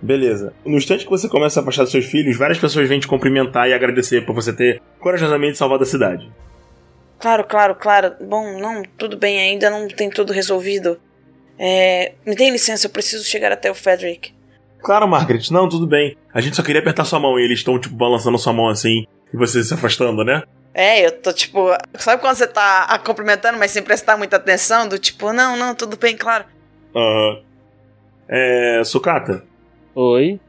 Beleza. 0.03 0.53
No 0.67 0.77
instante 0.77 1.05
que 1.05 1.11
você 1.11 1.29
começa 1.29 1.61
a 1.61 1.62
afastar 1.62 1.85
dos 1.85 1.93
seus 1.93 2.07
filhos, 2.07 2.37
várias 2.37 2.59
pessoas 2.59 2.88
vêm 2.88 2.99
te 2.99 3.07
cumprimentar 3.07 3.69
e 3.69 3.73
agradecer 3.73 4.27
por 4.27 4.35
você 4.35 4.53
ter 4.53 4.83
corajosamente 4.99 5.57
salvado 5.57 5.85
a 5.85 5.87
cidade. 5.87 6.29
Claro, 7.21 7.45
claro, 7.45 7.77
claro. 7.77 8.15
Bom, 8.21 8.59
não, 8.59 8.83
tudo 8.99 9.17
bem, 9.17 9.38
ainda 9.38 9.71
não 9.71 9.87
tem 9.87 10.11
tudo 10.11 10.33
resolvido. 10.33 10.99
É, 11.57 12.15
me 12.27 12.35
dê 12.35 12.51
licença, 12.51 12.87
eu 12.87 12.91
preciso 12.91 13.25
chegar 13.25 13.53
até 13.53 13.71
o 13.71 13.75
Frederick. 13.75 14.35
Claro, 14.81 15.07
Margaret, 15.07 15.49
não, 15.53 15.69
tudo 15.69 15.87
bem. 15.87 16.17
A 16.35 16.41
gente 16.41 16.57
só 16.57 16.62
queria 16.65 16.81
apertar 16.81 17.05
sua 17.05 17.21
mão 17.21 17.38
e 17.38 17.45
eles 17.45 17.61
estão, 17.61 17.79
tipo, 17.79 17.95
balançando 17.95 18.37
sua 18.37 18.53
mão 18.53 18.69
assim 18.69 19.07
e 19.33 19.37
você 19.37 19.62
se 19.62 19.73
afastando, 19.73 20.25
né? 20.25 20.43
É, 20.75 21.07
eu 21.07 21.12
tô 21.12 21.33
tipo. 21.33 21.69
Sabe 21.99 22.21
quando 22.21 22.35
você 22.35 22.47
tá 22.47 22.87
a 22.88 22.99
cumprimentando, 22.99 23.59
mas 23.59 23.71
sem 23.71 23.83
prestar 23.83 24.17
muita 24.17 24.37
atenção? 24.37 24.88
Do 24.88 24.99
tipo, 24.99 25.33
não, 25.33 25.57
não, 25.57 25.75
tudo 25.75 25.97
bem, 25.97 26.17
claro. 26.17 26.45
Aham. 26.97 27.43
É. 28.29 28.83
Sucata, 28.85 29.45
Oi? 29.94 30.40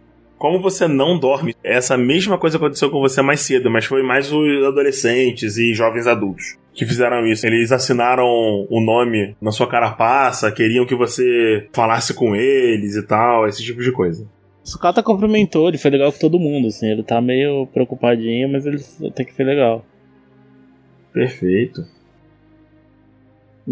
como 0.44 0.60
você 0.60 0.90
não 0.90 1.18
dorme, 1.18 1.56
essa 1.64 1.98
mesma 1.98 2.38
coisa 2.38 2.58
aconteceu 2.58 2.92
com 2.92 3.00
você 3.00 3.22
mais 3.22 3.40
cedo, 3.40 3.72
mas 3.72 3.86
foi 3.86 4.04
mais 4.04 4.30
os 4.30 4.66
adolescentes 4.66 5.56
e 5.56 5.74
jovens 5.74 6.06
adultos 6.06 6.58
que 6.74 6.86
fizeram 6.86 7.26
isso. 7.26 7.48
Eles 7.48 7.72
assinaram 7.72 8.28
o 8.70 8.82
nome 8.82 9.38
na 9.42 9.52
sua 9.54 9.68
carapaça, 9.68 10.52
queriam 10.52 10.86
que 10.86 10.96
você 10.96 11.70
falasse 11.72 12.14
com 12.14 12.36
eles 12.36 12.98
e 12.98 13.04
tal, 13.04 13.48
esse 13.48 13.64
tipo 13.64 13.82
de 13.82 13.90
coisa. 13.94 14.28
O 14.66 14.68
Sukata 14.68 15.02
cumprimentou, 15.02 15.70
ele 15.70 15.78
foi 15.78 15.92
legal 15.92 16.12
com 16.12 16.20
todo 16.20 16.38
mundo, 16.38 16.68
assim. 16.68 16.92
Ele 16.92 17.04
tá 17.04 17.22
meio 17.22 17.66
preocupadinho, 17.68 18.50
mas 18.50 18.66
ele 18.66 18.84
até 19.08 19.24
que 19.24 19.34
foi 19.34 19.46
legal. 19.46 19.86
Perfeito. 21.14 21.86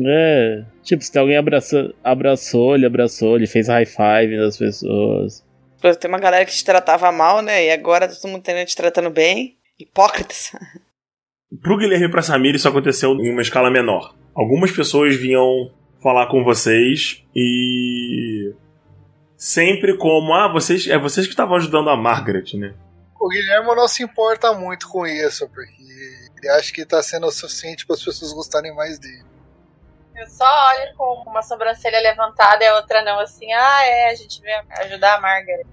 É, 0.06 0.64
tipo, 0.84 1.04
se 1.04 1.20
alguém 1.20 1.36
abraçou, 1.36 1.94
abraçou, 2.02 2.76
ele 2.76 2.86
abraçou, 2.86 3.36
ele 3.36 3.46
fez 3.46 3.68
high 3.68 3.86
five 3.86 4.38
das 4.38 4.56
pessoas. 4.56 5.44
Tem 6.00 6.10
uma 6.10 6.20
galera 6.20 6.46
que 6.46 6.52
te 6.54 6.64
tratava 6.64 7.12
mal, 7.12 7.42
né? 7.42 7.66
E 7.66 7.72
agora 7.72 8.08
tá 8.08 8.16
todo 8.16 8.32
mundo 8.32 8.44
tendo- 8.44 8.66
te 8.66 8.76
tratando 8.76 9.10
bem. 9.10 9.58
Hipócritas. 9.80 10.52
Pro 11.62 11.78
Guilherme 11.78 12.06
e 12.06 12.12
pra 12.12 12.22
Samir, 12.22 12.56
isso 12.56 12.68
aconteceu 12.68 13.12
em 13.20 13.32
uma 13.32 13.42
escala 13.42 13.70
menor. 13.70 14.16
Algumas 14.36 14.72
pessoas 14.72 15.16
vinham 15.16 15.74
falar 16.02 16.28
com 16.28 16.44
vocês 16.44 17.24
e. 17.36 18.54
Sempre 19.36 19.98
como, 19.98 20.34
ah, 20.34 20.48
vocês. 20.52 20.88
É 20.88 20.98
vocês 20.98 21.26
que 21.26 21.34
estavam 21.34 21.56
ajudando 21.56 21.90
a 21.90 21.98
Margaret, 21.98 22.54
né? 22.56 22.74
O 23.20 23.28
Guilherme 23.28 23.76
não 23.76 23.88
se 23.88 24.04
importa 24.04 24.54
muito 24.54 24.88
com 24.88 25.06
isso, 25.06 25.48
porque 25.50 25.74
ele 26.38 26.50
acha 26.52 26.72
que 26.72 26.86
tá 26.86 27.02
sendo 27.02 27.28
o 27.28 27.32
suficiente 27.32 27.86
para 27.86 27.96
as 27.96 28.04
pessoas 28.04 28.34
gostarem 28.34 28.74
mais 28.76 28.98
dele. 29.00 29.24
Eu 30.22 30.28
só 30.28 30.46
olho 30.46 30.96
com 30.96 31.32
uma 31.32 31.42
sobrancelha 31.42 32.00
levantada 32.00 32.64
e 32.64 32.68
a 32.68 32.76
outra 32.76 33.04
não, 33.04 33.20
assim, 33.20 33.52
ah, 33.52 33.84
é, 33.84 34.12
a 34.12 34.14
gente 34.14 34.40
veio 34.40 34.62
ajudar 34.86 35.16
a 35.16 35.22
Margaret. 35.22 35.66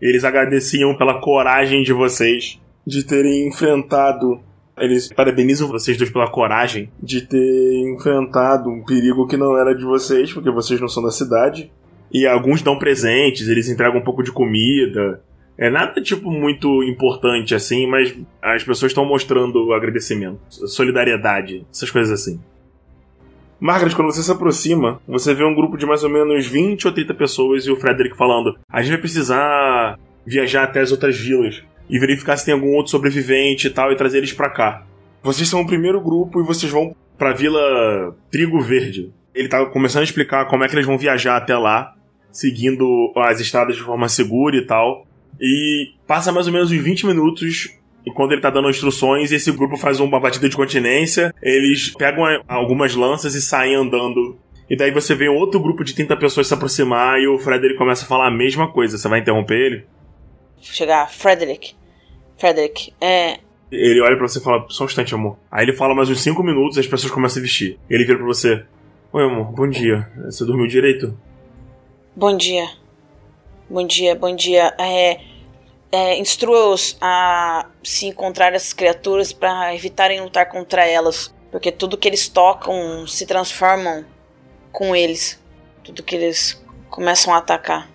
Eles 0.00 0.22
agradeciam 0.22 0.96
pela 0.96 1.20
coragem 1.20 1.82
de 1.82 1.92
vocês 1.92 2.60
de 2.86 3.04
terem 3.04 3.48
enfrentado. 3.48 4.40
Eles 4.78 5.12
parabenizam 5.12 5.66
vocês 5.66 5.96
dois 5.96 6.08
pela 6.08 6.30
coragem 6.30 6.92
de 7.02 7.22
ter 7.22 7.92
enfrentado 7.92 8.70
um 8.70 8.84
perigo 8.84 9.26
que 9.26 9.36
não 9.36 9.58
era 9.58 9.74
de 9.74 9.84
vocês, 9.84 10.32
porque 10.32 10.52
vocês 10.52 10.80
não 10.80 10.88
são 10.88 11.02
da 11.02 11.10
cidade. 11.10 11.72
E 12.12 12.28
alguns 12.28 12.62
dão 12.62 12.78
presentes, 12.78 13.48
eles 13.48 13.68
entregam 13.68 13.98
um 13.98 14.04
pouco 14.04 14.22
de 14.22 14.30
comida. 14.30 15.20
É 15.58 15.68
nada 15.68 16.00
tipo 16.00 16.30
muito 16.30 16.84
importante 16.84 17.56
assim, 17.56 17.88
mas 17.88 18.16
as 18.40 18.62
pessoas 18.62 18.92
estão 18.92 19.04
mostrando 19.04 19.72
agradecimento, 19.72 20.38
solidariedade, 20.48 21.66
essas 21.72 21.90
coisas 21.90 22.12
assim. 22.12 22.40
Margaret, 23.60 23.94
quando 23.94 24.10
você 24.10 24.22
se 24.22 24.32
aproxima, 24.32 25.00
você 25.06 25.34
vê 25.34 25.44
um 25.44 25.54
grupo 25.54 25.76
de 25.76 25.84
mais 25.84 26.02
ou 26.02 26.08
menos 26.08 26.46
20 26.46 26.86
ou 26.86 26.94
30 26.94 27.12
pessoas 27.14 27.66
e 27.66 27.70
o 27.70 27.76
Frederick 27.76 28.16
falando: 28.16 28.58
A 28.68 28.80
gente 28.80 28.92
vai 28.92 29.00
precisar 29.00 29.98
viajar 30.26 30.64
até 30.64 30.80
as 30.80 30.90
outras 30.90 31.18
vilas 31.18 31.62
e 31.88 31.98
verificar 31.98 32.36
se 32.36 32.46
tem 32.46 32.54
algum 32.54 32.74
outro 32.74 32.90
sobrevivente 32.90 33.66
e 33.66 33.70
tal 33.70 33.92
e 33.92 33.96
trazer 33.96 34.18
eles 34.18 34.32
pra 34.32 34.48
cá. 34.48 34.86
Vocês 35.22 35.48
são 35.48 35.60
o 35.60 35.66
primeiro 35.66 36.00
grupo 36.00 36.40
e 36.40 36.44
vocês 36.44 36.72
vão 36.72 36.96
pra 37.18 37.32
Vila 37.32 38.16
Trigo 38.30 38.60
Verde. 38.62 39.12
Ele 39.34 39.48
tá 39.48 39.66
começando 39.66 40.00
a 40.00 40.04
explicar 40.04 40.46
como 40.46 40.64
é 40.64 40.68
que 40.68 40.74
eles 40.74 40.86
vão 40.86 40.96
viajar 40.96 41.36
até 41.36 41.56
lá, 41.56 41.94
seguindo 42.32 43.12
as 43.16 43.40
estradas 43.40 43.76
de 43.76 43.82
forma 43.82 44.08
segura 44.08 44.56
e 44.56 44.64
tal. 44.64 45.06
E 45.38 45.92
passa 46.06 46.32
mais 46.32 46.46
ou 46.46 46.52
menos 46.52 46.70
uns 46.70 46.78
20 46.78 47.06
minutos 47.06 47.76
quando 48.14 48.32
ele 48.32 48.40
tá 48.40 48.50
dando 48.50 48.70
instruções, 48.70 49.32
esse 49.32 49.50
grupo 49.52 49.76
faz 49.76 50.00
uma 50.00 50.18
batida 50.20 50.48
de 50.48 50.56
continência, 50.56 51.34
eles 51.42 51.90
pegam 51.96 52.24
a- 52.24 52.40
algumas 52.48 52.94
lanças 52.94 53.34
e 53.34 53.42
saem 53.42 53.74
andando. 53.74 54.38
E 54.68 54.76
daí 54.76 54.90
você 54.92 55.14
vê 55.14 55.28
um 55.28 55.34
outro 55.36 55.58
grupo 55.60 55.82
de 55.82 55.94
30 55.94 56.16
pessoas 56.16 56.46
se 56.46 56.54
aproximar 56.54 57.18
e 57.20 57.26
o 57.26 57.38
Frederick 57.38 57.76
começa 57.76 58.04
a 58.04 58.08
falar 58.08 58.28
a 58.28 58.30
mesma 58.30 58.70
coisa. 58.72 58.96
Você 58.96 59.08
vai 59.08 59.18
interromper 59.20 59.54
ele? 59.58 59.86
Chegar, 60.60 61.10
Frederick. 61.10 61.74
Frederick, 62.38 62.92
é. 63.00 63.38
Ele 63.72 64.00
olha 64.00 64.16
pra 64.16 64.26
você 64.28 64.38
e 64.38 64.42
fala, 64.42 64.64
só 64.68 64.84
um 64.84 64.86
instante, 64.86 65.14
amor. 65.14 65.36
Aí 65.50 65.64
ele 65.64 65.72
fala 65.72 65.94
mais 65.94 66.08
uns 66.08 66.20
5 66.22 66.42
minutos 66.42 66.76
e 66.76 66.80
as 66.80 66.86
pessoas 66.86 67.12
começam 67.12 67.40
a 67.40 67.42
vestir. 67.42 67.78
Ele 67.88 68.04
vira 68.04 68.18
pra 68.18 68.26
você, 68.26 68.64
oi 69.12 69.24
amor, 69.24 69.52
bom 69.52 69.68
dia. 69.68 70.08
Você 70.24 70.44
dormiu 70.44 70.66
direito? 70.66 71.16
Bom 72.16 72.36
dia. 72.36 72.68
Bom 73.68 73.86
dia, 73.86 74.14
bom 74.14 74.34
dia. 74.34 74.74
É. 74.78 75.20
é 75.92 76.18
Instrua-os 76.18 76.96
a 77.00 77.68
se 77.82 78.06
encontrar 78.06 78.52
essas 78.54 78.72
criaturas 78.72 79.32
para 79.32 79.74
evitarem 79.74 80.20
lutar 80.20 80.48
contra 80.48 80.86
elas. 80.86 81.34
Porque 81.50 81.72
tudo 81.72 81.98
que 81.98 82.06
eles 82.06 82.28
tocam 82.28 83.06
se 83.06 83.26
transformam 83.26 84.04
com 84.70 84.94
eles. 84.94 85.42
Tudo 85.82 86.02
que 86.02 86.14
eles 86.14 86.64
começam 86.88 87.34
a 87.34 87.38
atacar. 87.38 87.90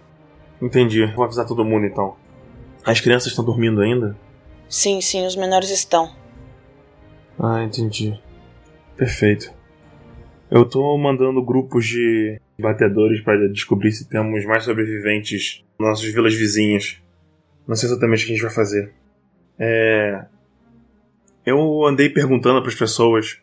Entendi, 0.61 1.05
vou 1.13 1.23
avisar 1.23 1.45
todo 1.45 1.63
mundo 1.63 1.85
então. 1.85 2.15
As 2.83 2.99
crianças 2.99 3.29
estão 3.29 3.45
dormindo 3.45 3.81
ainda? 3.81 4.15
Sim, 4.67 4.99
sim, 4.99 5.25
os 5.25 5.35
menores 5.35 5.69
estão. 5.69 6.13
Ah, 7.39 7.63
entendi. 7.63 8.19
Perfeito. 8.97 9.53
Eu 10.49 10.65
tô 10.65 10.97
mandando 10.97 11.43
grupos 11.43 11.85
de 11.85 12.39
batedores 12.59 13.21
para 13.21 13.47
descobrir 13.49 13.91
se 13.91 14.07
temos 14.07 14.45
mais 14.45 14.63
sobreviventes 14.63 15.63
nas 15.79 15.89
nossas 15.89 16.13
vilas 16.13 16.33
vizinhas. 16.33 17.01
Não 17.67 17.75
sei 17.75 17.89
exatamente 17.89 18.23
o 18.23 18.27
que 18.27 18.33
a 18.33 18.35
gente 18.35 18.45
vai 18.45 18.53
fazer. 18.53 18.93
É. 19.57 20.25
Eu 21.45 21.85
andei 21.85 22.09
perguntando 22.09 22.61
para 22.61 22.69
as 22.69 22.75
pessoas 22.75 23.37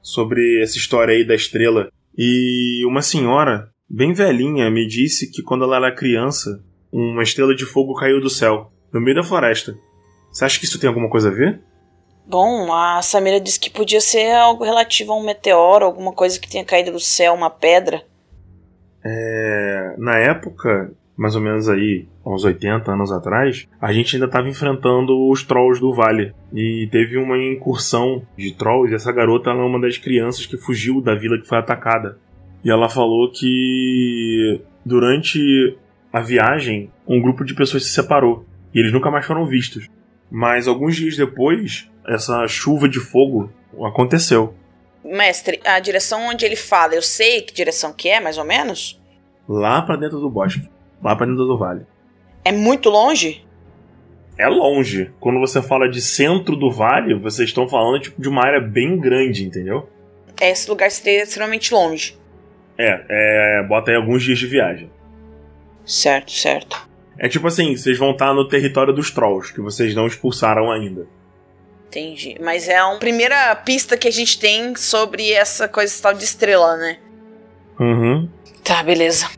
sobre 0.00 0.62
essa 0.62 0.78
história 0.78 1.14
aí 1.14 1.26
da 1.26 1.34
estrela 1.34 1.88
e 2.16 2.84
uma 2.86 3.00
senhora, 3.00 3.70
bem 3.88 4.12
velhinha, 4.12 4.70
me 4.70 4.86
disse 4.86 5.30
que 5.30 5.42
quando 5.42 5.64
ela 5.64 5.76
era 5.76 5.94
criança, 5.94 6.62
uma 6.92 7.22
estrela 7.22 7.54
de 7.54 7.64
fogo 7.64 7.94
caiu 7.94 8.20
do 8.20 8.28
céu, 8.28 8.70
no 8.92 9.00
meio 9.00 9.16
da 9.16 9.22
floresta. 9.22 9.74
Você 10.30 10.44
acha 10.44 10.58
que 10.58 10.64
isso 10.66 10.78
tem 10.78 10.88
alguma 10.88 11.08
coisa 11.08 11.28
a 11.28 11.32
ver? 11.32 11.62
Bom, 12.26 12.72
a 12.72 13.02
Samira 13.02 13.40
disse 13.40 13.58
que 13.58 13.70
podia 13.70 14.00
ser 14.00 14.30
algo 14.32 14.64
relativo 14.64 15.12
a 15.12 15.16
um 15.16 15.24
meteoro, 15.24 15.84
alguma 15.84 16.12
coisa 16.12 16.38
que 16.38 16.48
tenha 16.48 16.64
caído 16.64 16.92
do 16.92 17.00
céu, 17.00 17.34
uma 17.34 17.50
pedra. 17.50 18.02
É, 19.04 19.94
na 19.98 20.18
época, 20.18 20.92
mais 21.22 21.36
ou 21.36 21.40
menos 21.40 21.68
aí, 21.68 22.08
uns 22.26 22.42
80 22.42 22.90
anos 22.90 23.12
atrás, 23.12 23.68
a 23.80 23.92
gente 23.92 24.16
ainda 24.16 24.26
estava 24.26 24.48
enfrentando 24.48 25.30
os 25.30 25.44
trolls 25.44 25.80
do 25.80 25.94
vale. 25.94 26.34
E 26.52 26.88
teve 26.90 27.16
uma 27.16 27.38
incursão 27.38 28.26
de 28.36 28.52
trolls, 28.52 28.90
e 28.90 28.96
essa 28.96 29.12
garota 29.12 29.50
ela 29.50 29.60
é 29.60 29.64
uma 29.64 29.80
das 29.80 29.96
crianças 29.96 30.46
que 30.46 30.56
fugiu 30.56 31.00
da 31.00 31.14
vila 31.14 31.38
que 31.38 31.46
foi 31.46 31.58
atacada. 31.58 32.18
E 32.64 32.70
ela 32.72 32.88
falou 32.88 33.30
que 33.30 34.60
durante 34.84 35.78
a 36.12 36.20
viagem, 36.20 36.90
um 37.06 37.22
grupo 37.22 37.44
de 37.44 37.54
pessoas 37.54 37.84
se 37.84 37.90
separou. 37.90 38.44
E 38.74 38.80
eles 38.80 38.92
nunca 38.92 39.08
mais 39.08 39.24
foram 39.24 39.46
vistos. 39.46 39.88
Mas 40.28 40.66
alguns 40.66 40.96
dias 40.96 41.16
depois, 41.16 41.88
essa 42.04 42.48
chuva 42.48 42.88
de 42.88 42.98
fogo 42.98 43.48
aconteceu. 43.84 44.56
Mestre, 45.04 45.60
a 45.64 45.78
direção 45.78 46.26
onde 46.26 46.44
ele 46.44 46.56
fala, 46.56 46.96
eu 46.96 47.02
sei 47.02 47.42
que 47.42 47.54
direção 47.54 47.92
que 47.92 48.08
é, 48.08 48.18
mais 48.18 48.38
ou 48.38 48.44
menos? 48.44 49.00
Lá 49.48 49.82
pra 49.82 49.94
dentro 49.94 50.18
do 50.18 50.28
bosque. 50.28 50.68
Lá 51.02 51.16
pra 51.16 51.26
dentro 51.26 51.44
do 51.46 51.58
vale. 51.58 51.86
É 52.44 52.52
muito 52.52 52.88
longe? 52.88 53.44
é 54.42 54.48
longe. 54.48 55.10
Quando 55.20 55.38
você 55.38 55.62
fala 55.62 55.88
de 55.88 56.00
centro 56.00 56.56
do 56.56 56.70
vale, 56.70 57.14
vocês 57.14 57.48
estão 57.48 57.68
falando 57.68 58.00
tipo, 58.00 58.20
de 58.20 58.28
uma 58.28 58.44
área 58.44 58.60
bem 58.60 58.98
grande, 58.98 59.44
entendeu? 59.44 59.88
Esse 60.40 60.68
lugar 60.68 60.90
seria 60.90 61.22
extremamente 61.22 61.72
longe. 61.72 62.18
É, 62.76 63.04
é 63.08 63.62
bota 63.68 63.90
aí 63.90 63.96
alguns 63.96 64.22
dias 64.22 64.38
de 64.38 64.46
viagem. 64.46 64.90
Certo, 65.84 66.32
certo. 66.32 66.88
É 67.18 67.28
tipo 67.28 67.46
assim, 67.46 67.76
vocês 67.76 67.98
vão 67.98 68.12
estar 68.12 68.32
no 68.34 68.48
território 68.48 68.92
dos 68.92 69.10
trolls, 69.10 69.52
que 69.52 69.60
vocês 69.60 69.94
não 69.94 70.06
expulsaram 70.06 70.70
ainda. 70.72 71.06
Entendi. 71.86 72.36
Mas 72.40 72.68
é 72.68 72.78
a 72.78 72.96
primeira 72.96 73.54
pista 73.54 73.96
que 73.96 74.08
a 74.08 74.12
gente 74.12 74.38
tem 74.40 74.74
sobre 74.74 75.30
essa 75.30 75.68
coisa 75.68 76.02
tal 76.02 76.14
de 76.14 76.24
estrela, 76.24 76.76
né? 76.76 76.98
Uhum. 77.78 78.28
Tá, 78.64 78.82
beleza. 78.82 79.28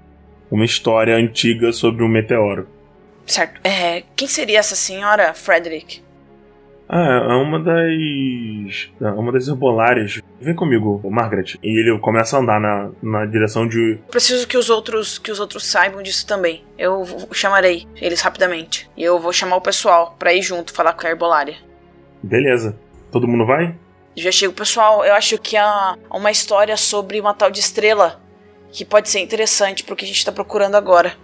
Uma 0.51 0.65
história 0.65 1.17
antiga 1.17 1.73
sobre 1.73 2.05
um 2.05 2.09
meteoro. 2.09 2.69
Certo. 3.27 3.61
É, 3.65 4.03
quem 4.15 4.29
seria 4.29 4.59
essa 4.59 4.77
senhora, 4.77 5.33
Frederick? 5.35 6.03
Ah, 6.89 7.29
é 7.31 7.35
uma 7.35 7.59
das. 7.59 8.91
é 9.01 9.09
uma 9.09 9.33
das 9.33 9.49
herbolárias. 9.49 10.21
Vem 10.41 10.55
comigo, 10.55 11.01
Margaret. 11.11 11.59
E 11.63 11.81
ele 11.81 11.99
começa 11.99 12.37
a 12.37 12.41
andar 12.41 12.61
na, 12.61 12.91
na 13.03 13.27
direção 13.27 13.67
de. 13.67 13.99
Preciso 14.11 14.47
que 14.47 14.57
os 14.57 14.69
outros 14.69 15.19
que 15.19 15.33
os 15.33 15.41
outros 15.41 15.65
saibam 15.65 16.03
disso 16.03 16.27
também. 16.27 16.63
Eu 16.79 17.07
chamarei 17.33 17.87
eles 17.97 18.21
rapidamente. 18.21 18.89
E 18.97 19.03
eu 19.03 19.19
vou 19.19 19.33
chamar 19.33 19.57
o 19.57 19.63
pessoal 19.63 20.15
pra 20.19 20.35
ir 20.35 20.43
junto 20.43 20.75
falar 20.75 20.93
com 20.93 21.07
a 21.07 21.11
herbolária. 21.11 21.57
Beleza. 22.23 22.79
Todo 23.11 23.27
mundo 23.27 23.47
vai? 23.47 23.75
Já 24.17 24.31
chego, 24.31 24.53
pessoal. 24.53 25.05
Eu 25.05 25.15
acho 25.15 25.39
que 25.39 25.57
há 25.57 25.97
uma 26.11 26.31
história 26.31 26.77
sobre 26.77 27.19
uma 27.19 27.33
tal 27.33 27.51
de 27.51 27.61
estrela 27.61 28.21
que 28.75 28.85
pode 28.85 29.09
ser 29.09 29.21
interessante 29.21 29.85
pro 29.85 29.95
que 29.95 30.05
a 30.05 30.09
gente 30.09 30.25
tá 30.25 30.33
procurando 30.33 30.75
agora. 30.75 31.17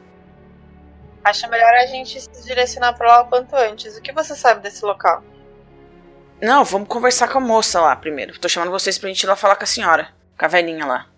Acho 1.24 1.50
melhor 1.50 1.74
a 1.82 1.86
gente 1.86 2.20
se 2.20 2.46
direcionar 2.46 2.92
pra 2.94 3.08
lá 3.08 3.22
o 3.22 3.26
quanto 3.26 3.56
antes. 3.56 3.98
O 3.98 4.00
que 4.00 4.12
você 4.12 4.36
sabe 4.36 4.62
desse 4.62 4.84
local? 4.84 5.24
Não, 6.40 6.64
vamos 6.64 6.88
conversar 6.88 7.26
com 7.26 7.38
a 7.38 7.40
moça 7.40 7.80
lá 7.80 7.96
primeiro. 7.96 8.38
Tô 8.38 8.48
chamando 8.48 8.70
vocês 8.70 8.96
pra 8.96 9.08
gente 9.08 9.24
ir 9.24 9.26
lá 9.26 9.34
falar 9.34 9.56
com 9.56 9.64
a 9.64 9.66
senhora, 9.66 10.08
com 10.38 10.44
a 10.44 10.48
velhinha 10.48 10.86
lá. 10.86 11.08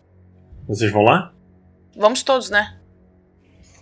Vocês 0.66 0.90
vão 0.90 1.02
lá? 1.02 1.34
Vamos 1.94 2.22
todos, 2.22 2.48
né? 2.48 2.78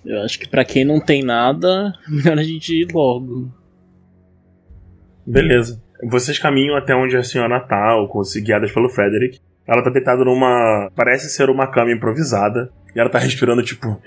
Eu 0.05 0.21
acho 0.23 0.37
que 0.41 0.49
pra 0.49 0.65
quem 0.65 0.85
não 0.85 1.01
tem 1.01 1.23
nada, 1.23 1.95
melhor 2.09 2.37
a 2.37 2.43
gente 2.43 2.75
ir 2.75 2.93
logo. 2.93 3.49
Beleza. 5.25 5.81
Vocês 6.03 6.37
caminham 6.37 6.77
até 6.77 6.97
onde 6.97 7.17
a 7.17 7.23
senhora 7.23 7.61
tá, 7.61 7.95
ou 7.95 8.11
guiadas 8.43 8.73
pelo 8.73 8.89
Frederick. 8.89 9.41
Ela 9.71 9.85
tá 9.85 9.91
deitada 9.91 10.25
numa. 10.25 10.91
Parece 10.97 11.31
ser 11.31 11.49
uma 11.49 11.65
cama 11.69 11.93
improvisada. 11.93 12.73
E 12.93 12.99
ela 12.99 13.09
tá 13.09 13.21
respirando 13.21 13.63
tipo. 13.63 14.03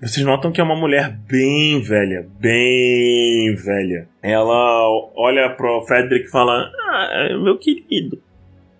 Vocês 0.00 0.24
notam 0.24 0.52
que 0.52 0.60
é 0.60 0.64
uma 0.64 0.76
mulher 0.76 1.10
bem 1.10 1.80
velha, 1.80 2.24
bem 2.38 3.52
velha. 3.56 4.06
Ela 4.22 4.86
olha 5.16 5.50
pro 5.50 5.82
Frederick 5.82 6.28
e 6.28 6.30
fala: 6.30 6.70
Ah, 6.88 7.28
meu 7.42 7.58
querido, 7.58 8.22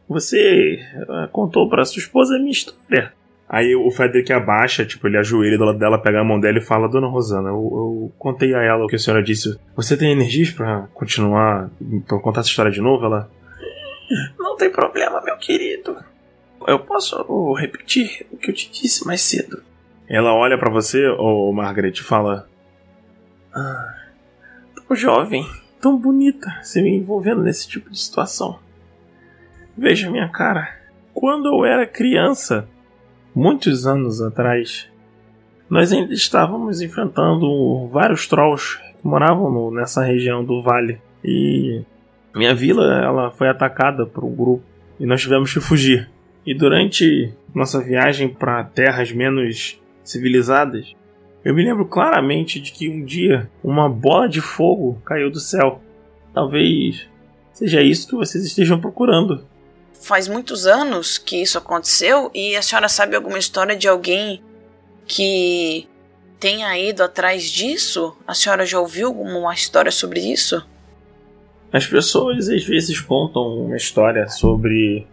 você 0.09 0.79
ah, 1.09 1.29
contou 1.33 1.69
pra 1.69 1.85
sua 1.85 1.99
esposa 1.99 2.37
a 2.37 2.39
minha 2.39 2.53
história. 2.53 3.13
Aí 3.55 3.73
o 3.77 3.89
Frederick 3.89 4.33
abaixa, 4.33 4.85
tipo, 4.85 5.07
ele 5.07 5.17
ajoelha 5.17 5.57
do 5.57 5.65
lado 5.65 5.79
dela, 5.79 5.97
pega 5.97 6.21
a 6.21 6.25
mão 6.25 6.41
dela 6.41 6.59
e 6.59 6.61
fala: 6.61 6.89
Dona 6.89 7.07
Rosana, 7.07 7.51
eu, 7.51 7.55
eu 7.55 8.13
contei 8.19 8.53
a 8.53 8.61
ela 8.61 8.85
o 8.85 8.89
que 8.89 8.97
a 8.97 8.99
senhora 8.99 9.23
disse. 9.23 9.57
Você 9.77 9.97
tem 9.97 10.11
energias 10.11 10.51
pra 10.51 10.89
continuar, 10.93 11.71
pra 12.09 12.19
contar 12.19 12.41
essa 12.41 12.49
história 12.49 12.73
de 12.73 12.81
novo? 12.81 13.05
Ela. 13.05 13.31
Não 14.37 14.57
tem 14.57 14.69
problema, 14.69 15.23
meu 15.23 15.37
querido. 15.37 15.97
Eu 16.67 16.81
posso 16.81 17.53
repetir 17.53 18.27
o 18.33 18.37
que 18.37 18.51
eu 18.51 18.55
te 18.55 18.69
disse 18.73 19.07
mais 19.07 19.21
cedo. 19.21 19.63
Ela 20.09 20.35
olha 20.35 20.59
pra 20.59 20.69
você, 20.69 21.07
ô 21.11 21.53
Margaret, 21.53 21.93
e 21.93 22.03
fala: 22.03 22.49
Ah, 23.55 23.95
tão 24.75 24.97
jovem, 24.97 25.47
tão 25.81 25.97
bonita, 25.97 26.51
se 26.65 26.83
me 26.83 26.91
envolvendo 26.91 27.41
nesse 27.41 27.69
tipo 27.69 27.89
de 27.89 28.01
situação. 28.01 28.59
Veja 29.79 30.11
minha 30.11 30.29
cara. 30.29 30.77
Quando 31.13 31.47
eu 31.47 31.65
era 31.65 31.87
criança, 31.87 32.69
muitos 33.35 33.87
anos 33.87 34.20
atrás, 34.22 34.89
nós 35.68 35.93
ainda 35.93 36.12
estávamos 36.12 36.80
enfrentando 36.80 37.89
vários 37.89 38.26
trolls 38.26 38.78
que 39.01 39.07
moravam 39.07 39.51
no- 39.51 39.70
nessa 39.70 40.03
região 40.05 40.45
do 40.45 40.62
vale. 40.62 41.01
E 41.24 41.82
minha 42.35 42.55
vila 42.55 43.03
ela 43.03 43.30
foi 43.30 43.49
atacada 43.49 44.05
por 44.07 44.24
um 44.24 44.35
grupo 44.35 44.62
e 45.01 45.07
nós 45.07 45.20
tivemos 45.22 45.53
que 45.53 45.61
fugir. 45.61 46.09
E 46.47 46.55
durante 46.55 47.32
nossa 47.55 47.80
viagem 47.82 48.28
para 48.28 48.62
terras 48.64 49.11
menos 49.11 49.80
civilizadas, 50.05 50.95
eu 51.45 51.55
me 51.55 51.64
lembro 51.64 51.87
claramente 51.87 52.61
de 52.61 52.70
que 52.72 52.89
um 52.89 53.05
dia 53.05 53.51
uma 53.62 53.89
bola 53.89 54.28
de 54.28 54.41
fogo 54.41 55.01
caiu 55.05 55.30
do 55.30 55.41
céu. 55.41 55.80
Talvez 56.35 57.09
seja 57.53 57.80
isso 57.80 58.09
que 58.09 58.14
vocês 58.16 58.45
estejam 58.45 58.78
procurando. 58.80 59.45
Faz 60.05 60.29
muitos 60.29 60.67
anos 60.67 61.17
que 61.17 61.41
isso 61.41 61.57
aconteceu 61.57 62.31
e 62.35 62.55
a 62.55 62.61
senhora 62.61 62.91
sabe 62.91 63.17
alguma 63.17 63.39
história 63.39 63.75
de 63.75 63.89
alguém 63.89 64.43
que 65.07 65.89
tenha 66.39 66.79
ido 66.79 67.03
atrás 67.03 67.45
disso? 67.45 68.15
A 68.29 68.35
senhora 68.35 68.67
já 68.67 68.79
ouviu 68.79 69.07
alguma 69.07 69.55
história 69.55 69.91
sobre 69.91 70.21
isso? 70.21 70.63
As 71.73 71.87
pessoas 71.87 72.51
às 72.51 72.63
vezes 72.65 73.01
contam 73.01 73.65
uma 73.65 73.79
história 73.79 74.29
sobre 74.29 75.07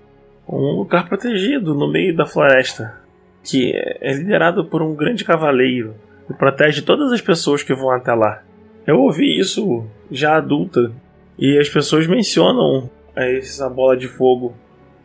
um 0.45 0.75
lugar 0.75 1.07
protegido 1.07 1.73
no 1.73 1.89
meio 1.89 2.13
da 2.13 2.25
floresta, 2.25 2.99
que 3.45 3.71
é 3.73 4.11
liderado 4.11 4.65
por 4.65 4.81
um 4.81 4.93
grande 4.93 5.23
cavaleiro 5.23 5.95
que 6.27 6.33
protege 6.33 6.81
todas 6.81 7.13
as 7.13 7.21
pessoas 7.21 7.63
que 7.63 7.73
vão 7.73 7.91
até 7.91 8.13
lá. 8.13 8.43
Eu 8.85 8.99
ouvi 8.99 9.39
isso 9.39 9.85
já 10.11 10.35
adulta 10.35 10.91
e 11.39 11.57
as 11.57 11.69
pessoas 11.69 12.07
mencionam 12.07 12.89
essa 13.15 13.69
bola 13.69 13.95
de 13.95 14.09
fogo. 14.09 14.53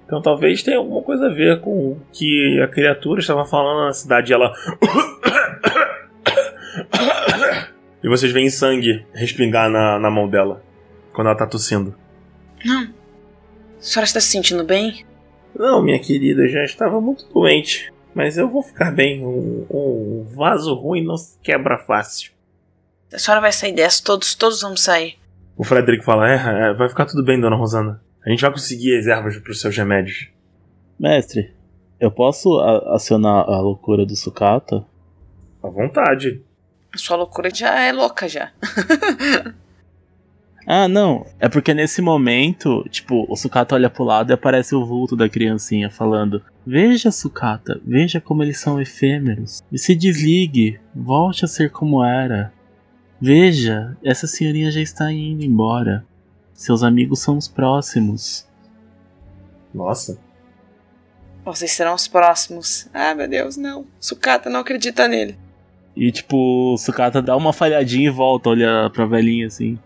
Então 0.07 0.23
talvez 0.23 0.63
tenha 0.63 0.79
alguma 0.79 1.03
coisa 1.03 1.27
a 1.27 1.35
ver 1.35 1.61
com 1.61 1.91
o 1.91 2.01
que 2.13 2.61
a 2.63 2.69
criatura 2.69 3.21
estava 3.21 3.45
falando 3.45 3.87
na 3.87 3.93
cidade. 3.93 4.33
Ela. 4.33 4.55
e 8.03 8.09
vocês 8.09 8.33
veem 8.33 8.49
sangue 8.49 9.05
respingar 9.13 9.69
na, 9.69 9.99
na 9.99 10.11
mão 10.11 10.29
dela 10.29 10.63
quando 11.13 11.27
ela 11.27 11.37
tá 11.37 11.47
tossindo. 11.47 11.95
Não. 12.65 12.83
A 12.83 13.81
senhora 13.81 14.07
está 14.07 14.21
se 14.21 14.29
sentindo 14.29 14.65
bem? 14.65 15.05
Não, 15.59 15.83
minha 15.83 15.99
querida, 15.99 16.43
eu 16.43 16.49
já 16.49 16.65
estava 16.65 17.01
muito 17.01 17.27
doente. 17.33 17.93
Mas 18.15 18.39
eu 18.39 18.49
vou 18.49 18.63
ficar 18.63 18.93
bem. 18.93 19.25
Um, 19.25 19.67
um 19.71 20.27
vaso 20.35 20.75
ruim 20.75 21.05
não 21.05 21.17
se 21.17 21.39
quebra 21.43 21.79
fácil. 21.79 22.33
A 23.13 23.19
senhora 23.19 23.41
vai 23.41 23.53
sair 23.53 23.73
dessa, 23.73 24.03
todos, 24.03 24.35
todos 24.35 24.63
vamos 24.63 24.83
sair. 24.83 25.17
O 25.57 25.65
Frederico 25.65 26.05
fala: 26.05 26.31
é, 26.31 26.71
é, 26.71 26.75
vai 26.75 26.89
ficar 26.89 27.07
tudo 27.07 27.25
bem, 27.25 27.41
dona 27.41 27.57
Rosana. 27.57 28.01
A 28.27 28.31
gente 28.31 28.41
vai 28.41 28.51
conseguir 28.51 28.99
as 28.99 29.07
ervas 29.07 29.39
para 29.39 29.53
os 29.53 29.61
seus 29.61 29.77
remédios. 29.77 30.29
Mestre, 30.99 31.55
eu 32.01 32.11
posso 32.11 32.59
acionar 32.59 33.49
a 33.49 33.61
loucura 33.61 34.05
do 34.05 34.17
sucata? 34.17 34.85
À 35.63 35.69
vontade. 35.69 36.43
A 36.93 36.99
sua 36.99 37.17
loucura 37.17 37.55
já 37.55 37.81
é 37.81 37.93
louca 37.93 38.29
já. 38.29 38.51
Ah, 40.69 40.89
não. 40.89 41.25
É 41.39 41.49
porque 41.49 41.73
nesse 41.73 42.03
momento, 42.03 42.85
tipo, 42.91 43.25
o 43.29 43.37
sucata 43.37 43.77
olha 43.77 43.89
pro 43.89 44.03
lado 44.03 44.33
e 44.33 44.35
aparece 44.35 44.75
o 44.75 44.85
vulto 44.85 45.15
da 45.15 45.29
criancinha 45.29 45.89
falando: 45.89 46.43
Veja, 46.67 47.13
sucata, 47.13 47.81
veja 47.87 48.21
como 48.21 48.43
eles 48.43 48.59
são 48.59 48.81
efêmeros. 48.81 49.63
E 49.71 49.79
se 49.79 49.95
desligue, 49.95 50.81
volte 50.93 51.45
a 51.45 51.49
ser 51.49 51.71
como 51.71 52.03
era. 52.03 52.53
Veja, 53.21 53.97
essa 54.03 54.27
senhorinha 54.27 54.73
já 54.73 54.81
está 54.81 55.13
indo 55.13 55.45
embora. 55.45 56.05
Seus 56.57 56.83
amigos 56.83 57.21
são 57.21 57.37
os 57.37 57.47
próximos. 57.47 58.49
Nossa. 59.75 60.19
Vocês 61.45 61.71
serão 61.71 61.95
os 61.95 62.09
próximos. 62.09 62.89
Ah, 62.95 63.15
meu 63.15 63.29
Deus, 63.29 63.57
não. 63.57 63.87
Sucata 64.01 64.49
não 64.49 64.61
acredita 64.61 65.07
nele. 65.07 65.39
E 65.95 66.11
tipo, 66.11 66.77
sucata 66.79 67.21
dá 67.23 67.37
uma 67.37 67.53
falhadinha 67.53 68.09
e 68.09 68.11
volta, 68.11 68.51
olha 68.51 68.91
pra 68.91 69.07
velhinha 69.07 69.47
assim. 69.47 69.79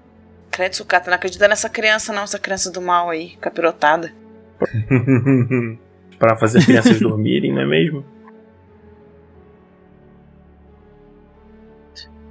Credo, 0.51 0.75
Sucata, 0.75 1.11
não 1.11 1.17
acredita 1.17 1.47
nessa 1.47 1.69
criança 1.69 2.13
não, 2.13 2.25
essa 2.25 2.39
criança 2.39 2.71
do 2.71 2.81
mal 2.81 3.11
aí, 3.11 3.37
capirotada. 3.37 4.13
para 6.19 6.37
fazer 6.37 6.65
crianças 6.65 6.99
dormirem, 7.01 7.53
não 7.53 7.63
é 7.63 7.67
mesmo? 7.67 8.05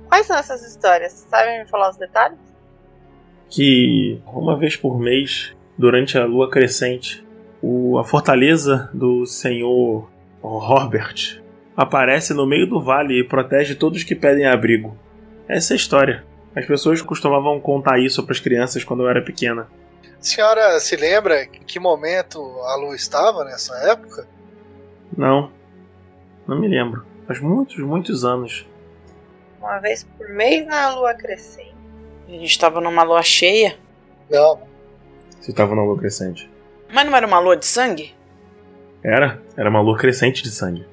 Quais 0.10 0.26
são 0.26 0.38
essas 0.38 0.66
histórias? 0.66 1.14
Sabem 1.30 1.60
me 1.60 1.66
falar 1.66 1.90
os 1.90 1.98
detalhes? 1.98 2.49
Que 3.50 4.22
uma 4.28 4.58
vez 4.58 4.76
por 4.76 5.00
mês, 5.00 5.56
durante 5.78 6.18
a 6.18 6.26
lua 6.26 6.50
crescente, 6.50 7.26
o, 7.62 7.98
a 7.98 8.04
fortaleza 8.04 8.90
do 8.94 9.26
senhor 9.26 10.10
Robert 10.42 11.42
aparece 11.76 12.34
no 12.34 12.46
meio 12.46 12.68
do 12.68 12.82
vale 12.82 13.20
e 13.20 13.24
protege 13.24 13.76
todos 13.76 14.04
que 14.04 14.16
pedem 14.16 14.46
abrigo. 14.46 14.98
Essa 15.48 15.74
é 15.74 15.76
a 15.76 15.78
história. 15.78 16.24
As 16.56 16.66
pessoas 16.66 17.02
costumavam 17.02 17.60
contar 17.60 18.00
isso 18.00 18.24
para 18.24 18.34
as 18.34 18.40
crianças 18.40 18.84
quando 18.84 19.04
eu 19.04 19.10
era 19.10 19.22
pequena. 19.22 19.68
A 20.20 20.24
senhora 20.24 20.80
se 20.80 20.96
lembra 20.96 21.44
em 21.44 21.50
que 21.50 21.80
momento 21.80 22.40
a 22.64 22.76
lua 22.76 22.96
estava 22.96 23.46
nessa 23.46 23.74
época? 23.90 24.28
Não, 25.18 25.52
não 26.46 26.60
me 26.60 26.68
lembro. 26.68 27.06
Faz 27.26 27.40
muitos, 27.40 27.78
muitos 27.78 28.26
anos. 28.26 28.68
Uma 29.60 29.80
vez 29.80 30.04
por 30.04 30.28
mês 30.30 30.66
na 30.66 30.96
lua 30.96 31.14
crescente. 31.14 31.69
A 32.30 32.34
gente 32.34 32.60
tava 32.60 32.80
numa 32.80 33.02
lua 33.02 33.24
cheia. 33.24 33.76
Não. 34.30 34.62
Se 35.42 35.50
estava 35.50 35.74
na 35.76 35.84
lua 35.84 35.98
crescente. 35.98 36.50
Mas 36.88 37.06
não 37.06 37.16
era 37.16 37.26
uma 37.26 37.40
lua 37.40 37.58
de 37.58 37.66
sangue? 37.66 38.16
Era, 39.04 39.42
era 39.58 39.70
uma 39.70 39.82
lua 39.82 39.98
crescente 39.98 40.44
de 40.44 40.52
sangue. 40.52 40.86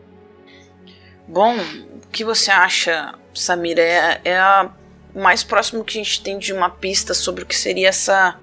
Bom, 1.28 1.54
o 1.56 2.08
que 2.10 2.24
você 2.24 2.50
acha, 2.50 3.14
Samira? 3.34 3.82
É, 3.82 4.20
é 4.24 4.38
a 4.38 4.72
mais 5.14 5.44
próximo 5.44 5.84
que 5.84 5.98
a 5.98 6.02
gente 6.02 6.22
tem 6.22 6.38
de 6.38 6.52
uma 6.52 6.70
pista 6.70 7.12
sobre 7.12 7.42
o 7.42 7.46
que 7.46 7.56
seria 7.56 7.88
essa 7.88 8.38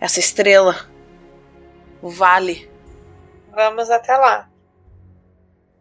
essa 0.00 0.18
estrela, 0.18 0.76
o 2.02 2.10
vale. 2.10 2.68
Vamos 3.54 3.88
até 3.88 4.16
lá. 4.16 4.50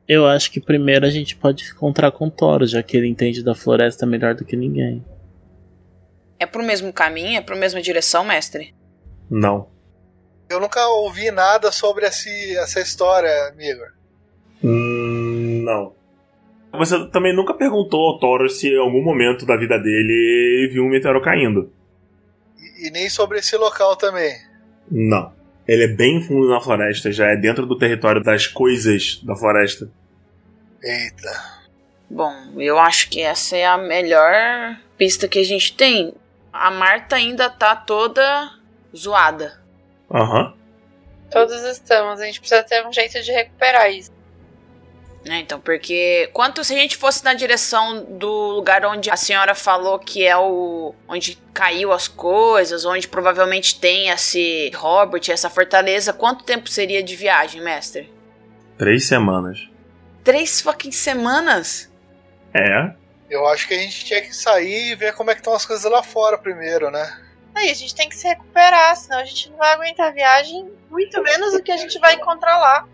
Eu 0.08 0.28
acho 0.28 0.52
que 0.52 0.62
primeiro 0.62 1.08
a 1.08 1.10
gente 1.10 1.36
pode 1.36 1.72
encontrar 1.72 2.12
com 2.12 2.30
Toro, 2.30 2.68
já 2.68 2.84
que 2.84 2.96
ele 2.96 3.08
entende 3.08 3.44
da 3.44 3.56
floresta 3.56 4.06
melhor 4.06 4.36
do 4.36 4.46
que 4.46 4.56
ninguém. 4.56 5.04
É 6.42 6.48
pro 6.48 6.64
mesmo 6.64 6.92
caminho? 6.92 7.38
É 7.38 7.42
pro 7.42 7.56
mesma 7.56 7.80
direção, 7.80 8.26
mestre? 8.26 8.74
Não. 9.30 9.70
Eu 10.50 10.60
nunca 10.60 10.84
ouvi 10.88 11.30
nada 11.30 11.72
sobre 11.72 12.04
esse, 12.08 12.58
essa 12.58 12.82
história, 12.82 13.50
amigo. 13.50 13.84
Hum, 14.64 15.62
não. 15.64 15.94
Você 16.80 17.08
também 17.10 17.36
nunca 17.36 17.54
perguntou 17.54 18.00
ao 18.00 18.18
Toro 18.18 18.50
se 18.50 18.70
em 18.70 18.80
algum 18.80 19.04
momento 19.04 19.46
da 19.46 19.56
vida 19.56 19.78
dele 19.78 20.64
ele 20.64 20.74
viu 20.74 20.84
um 20.84 20.90
meteoro 20.90 21.22
caindo. 21.22 21.72
E, 22.58 22.88
e 22.88 22.90
nem 22.90 23.08
sobre 23.08 23.38
esse 23.38 23.56
local 23.56 23.96
também. 23.96 24.36
Não. 24.90 25.32
Ele 25.68 25.84
é 25.84 25.88
bem 25.90 26.24
fundo 26.24 26.50
na 26.50 26.60
floresta, 26.60 27.12
já 27.12 27.28
é 27.28 27.36
dentro 27.36 27.68
do 27.68 27.78
território 27.78 28.24
das 28.24 28.48
coisas 28.48 29.22
da 29.24 29.36
floresta. 29.36 29.92
Eita. 30.82 31.62
Bom, 32.10 32.34
eu 32.58 32.80
acho 32.80 33.12
que 33.12 33.22
essa 33.22 33.56
é 33.56 33.64
a 33.64 33.78
melhor 33.78 34.80
pista 34.98 35.28
que 35.28 35.38
a 35.38 35.46
gente 35.46 35.78
tem. 35.78 36.16
A 36.52 36.70
Marta 36.72 37.16
ainda 37.16 37.50
tá 37.50 37.76
toda 37.76 38.52
zoada. 38.96 39.60
Aham. 40.14 40.54
Todos 41.32 41.62
estamos. 41.64 42.20
A 42.20 42.26
gente 42.26 42.40
precisa 42.40 42.62
ter 42.64 42.86
um 42.86 42.92
jeito 42.92 43.22
de 43.22 43.32
recuperar 43.32 43.90
isso. 43.90 44.12
É, 45.26 45.38
então, 45.40 45.60
porque 45.60 46.30
quanto 46.34 46.64
se 46.64 46.74
a 46.74 46.78
gente 46.78 46.98
fosse 46.98 47.24
na 47.24 47.34
direção 47.36 48.04
do 48.04 48.28
lugar 48.28 48.84
onde 48.86 49.10
a 49.12 49.16
senhora 49.16 49.54
falou 49.54 50.00
que 50.00 50.26
é 50.26 50.36
o 50.36 50.96
onde 51.08 51.38
caiu 51.54 51.92
as 51.92 52.08
coisas, 52.08 52.86
onde 52.86 53.08
provavelmente 53.08 53.80
tem 53.80 54.10
esse 54.10 54.72
Robert, 54.74 55.22
essa 55.30 55.50
fortaleza, 55.50 56.12
quanto 56.12 56.44
tempo 56.44 56.68
seria 56.68 57.04
de 57.04 57.16
viagem, 57.16 57.62
mestre? 57.62 58.12
Três 58.80 59.08
semanas. 59.08 59.70
Três 60.24 60.60
fucking 60.60 60.92
semanas? 60.92 61.92
É. 62.52 63.01
Eu 63.32 63.48
acho 63.48 63.66
que 63.66 63.74
a 63.74 63.78
gente 63.78 64.04
tinha 64.04 64.22
que 64.22 64.36
sair 64.36 64.92
e 64.92 64.96
ver 64.96 65.14
como 65.14 65.32
é 65.32 65.34
que 65.34 65.40
estão 65.40 65.54
as 65.54 65.66
coisas 65.66 65.90
lá 65.90 66.04
fora 66.04 66.38
primeiro, 66.38 66.92
né? 66.92 67.18
Aí 67.56 67.70
a 67.70 67.74
gente 67.74 67.96
tem 67.96 68.10
que 68.10 68.16
se 68.16 68.28
recuperar, 68.28 68.94
senão 68.98 69.20
a 69.20 69.24
gente 69.24 69.50
não 69.50 69.58
vai 69.58 69.72
aguentar 69.74 70.10
a 70.10 70.12
viagem, 70.12 70.70
muito 70.90 71.24
menos 71.24 71.54
o 71.54 71.64
que 71.64 71.72
a 71.72 71.78
gente 71.78 71.98
vai 71.98 72.16
encontrar 72.16 72.58
lá. 72.58 72.86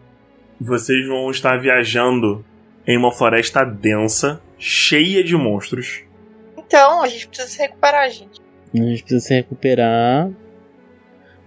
Vocês 0.62 1.08
vão 1.08 1.32
estar 1.32 1.60
viajando 1.60 2.46
em 2.86 2.96
uma 2.96 3.12
floresta 3.12 3.66
densa, 3.66 4.40
cheia 4.60 5.24
de 5.24 5.36
monstros. 5.36 6.04
Então, 6.56 7.02
a 7.02 7.08
gente 7.08 7.28
precisa 7.28 7.50
se 7.50 7.58
recuperar, 7.58 8.08
gente. 8.12 8.40
A 8.76 8.78
gente 8.78 9.02
precisa 9.02 9.26
se 9.26 9.34
recuperar. 9.34 10.30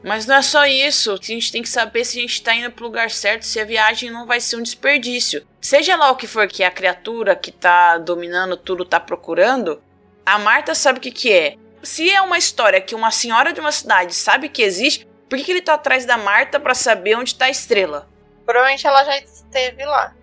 Mas 0.03 0.26
não 0.26 0.36
é 0.36 0.42
só 0.42 0.64
isso. 0.66 1.12
A 1.12 1.16
gente 1.16 1.53
tem 1.53 1.62
que 1.62 1.68
saber 1.68 2.05
se 2.05 2.18
a 2.18 2.22
gente 2.22 2.42
tá 2.42 2.55
indo 2.55 2.70
pro 2.70 2.84
lugar 2.84 3.11
certo, 3.11 3.42
se 3.42 3.61
a 3.61 3.64
viagem 3.64 4.11
não 4.11 4.26
vai 4.26 4.40
ser 4.40 4.57
um 4.57 4.62
desperdício. 4.62 5.46
Seja 5.61 5.96
lá 5.96 6.11
o 6.11 6.16
que 6.16 6.26
for 6.26 6.46
que 6.48 6.64
a 6.64 6.70
criatura 6.70 7.36
que 7.36 7.53
tá 7.53 7.98
dominando 7.98 8.57
tudo 8.57 8.84
tá 8.84 8.98
procurando, 8.98 9.82
a 10.24 10.38
Marta 10.38 10.74
sabe 10.74 10.98
o 10.98 11.03
que, 11.03 11.11
que 11.11 11.32
é. 11.32 11.57
Se 11.82 12.11
é 12.11 12.20
uma 12.20 12.38
história 12.38 12.80
que 12.80 12.94
uma 12.94 13.11
senhora 13.11 13.53
de 13.53 13.61
uma 13.61 13.72
cidade 13.72 14.14
sabe 14.14 14.48
que 14.48 14.62
existe, 14.62 15.07
por 15.28 15.38
que, 15.38 15.44
que 15.44 15.51
ele 15.53 15.62
tá 15.62 15.74
atrás 15.74 16.05
da 16.05 16.16
Marta 16.16 16.59
para 16.59 16.74
saber 16.74 17.16
onde 17.16 17.34
tá 17.34 17.46
a 17.46 17.51
estrela? 17.51 18.09
Provavelmente 18.44 18.86
ela 18.86 19.05
já 19.05 19.16
esteve 19.18 19.84
lá. 19.84 20.14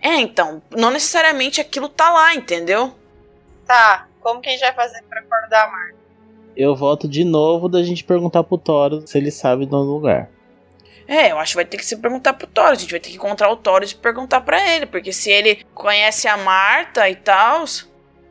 É, 0.00 0.14
então, 0.14 0.62
não 0.70 0.90
necessariamente 0.90 1.60
aquilo 1.60 1.88
tá 1.88 2.10
lá, 2.10 2.34
entendeu? 2.34 2.96
Tá, 3.66 4.08
como 4.20 4.40
que 4.40 4.48
a 4.48 4.52
gente 4.52 4.60
vai 4.60 4.72
fazer 4.72 5.02
pra 5.02 5.20
acordar 5.20 5.64
a 5.64 5.70
Marta? 5.70 5.97
Eu 6.58 6.74
volto 6.74 7.06
de 7.06 7.24
novo 7.24 7.68
da 7.68 7.84
gente 7.84 8.02
perguntar 8.02 8.42
pro 8.42 8.58
Toro 8.58 9.06
se 9.06 9.16
ele 9.16 9.30
sabe 9.30 9.64
do 9.64 9.76
lugar. 9.76 10.28
É, 11.06 11.30
eu 11.30 11.38
acho 11.38 11.52
que 11.52 11.56
vai 11.56 11.64
ter 11.64 11.76
que 11.76 11.86
se 11.86 11.96
perguntar 11.96 12.34
pro 12.34 12.48
Toro. 12.48 12.72
A 12.72 12.74
gente 12.74 12.90
vai 12.90 12.98
ter 12.98 13.10
que 13.10 13.14
encontrar 13.14 13.48
o 13.48 13.56
Toro 13.56 13.84
e 13.84 13.94
perguntar 13.94 14.40
para 14.40 14.74
ele. 14.74 14.84
Porque 14.84 15.12
se 15.12 15.30
ele 15.30 15.64
conhece 15.72 16.26
a 16.26 16.36
Marta 16.36 17.08
e 17.08 17.14
tal. 17.14 17.64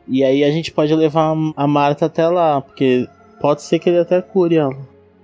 E 0.06 0.22
aí 0.22 0.44
a 0.44 0.50
gente 0.50 0.70
pode 0.70 0.94
levar 0.94 1.34
a 1.56 1.66
Marta 1.66 2.04
até 2.04 2.28
lá, 2.28 2.60
porque 2.60 3.08
pode 3.40 3.62
ser 3.62 3.78
que 3.78 3.88
ele 3.88 4.00
até 4.00 4.20
cure 4.20 4.56
ela. 4.56 4.76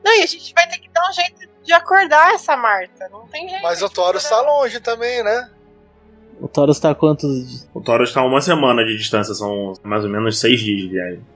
Não, 0.03 0.19
e 0.19 0.23
a 0.23 0.27
gente 0.27 0.55
vai 0.55 0.67
ter 0.67 0.79
que 0.79 0.89
dar 0.89 1.07
um 1.07 1.13
jeito 1.13 1.47
de 1.63 1.73
acordar 1.75 2.35
essa 2.35 2.57
Marta. 2.57 3.07
Não 3.13 3.27
tem 3.27 3.47
jeito. 3.47 3.63
Mas 3.63 3.83
o 3.83 3.91
Toro 3.91 4.17
está 4.17 4.41
longe 4.41 4.81
também, 4.81 5.23
né? 5.23 5.51
O 6.41 6.49
Toro 6.49 6.73
está 6.73 6.91
a 6.91 6.95
quantos. 6.95 7.69
O 7.75 7.83
Toro 7.83 8.03
está 8.03 8.25
uma 8.25 8.41
semana 8.41 8.83
de 8.83 8.97
distância, 8.97 9.35
são 9.35 9.75
mais 9.83 10.03
ou 10.05 10.11
menos 10.11 10.41
seis 10.41 10.59
dias 10.59 10.79
de 10.79 10.89
viagem. 10.89 11.34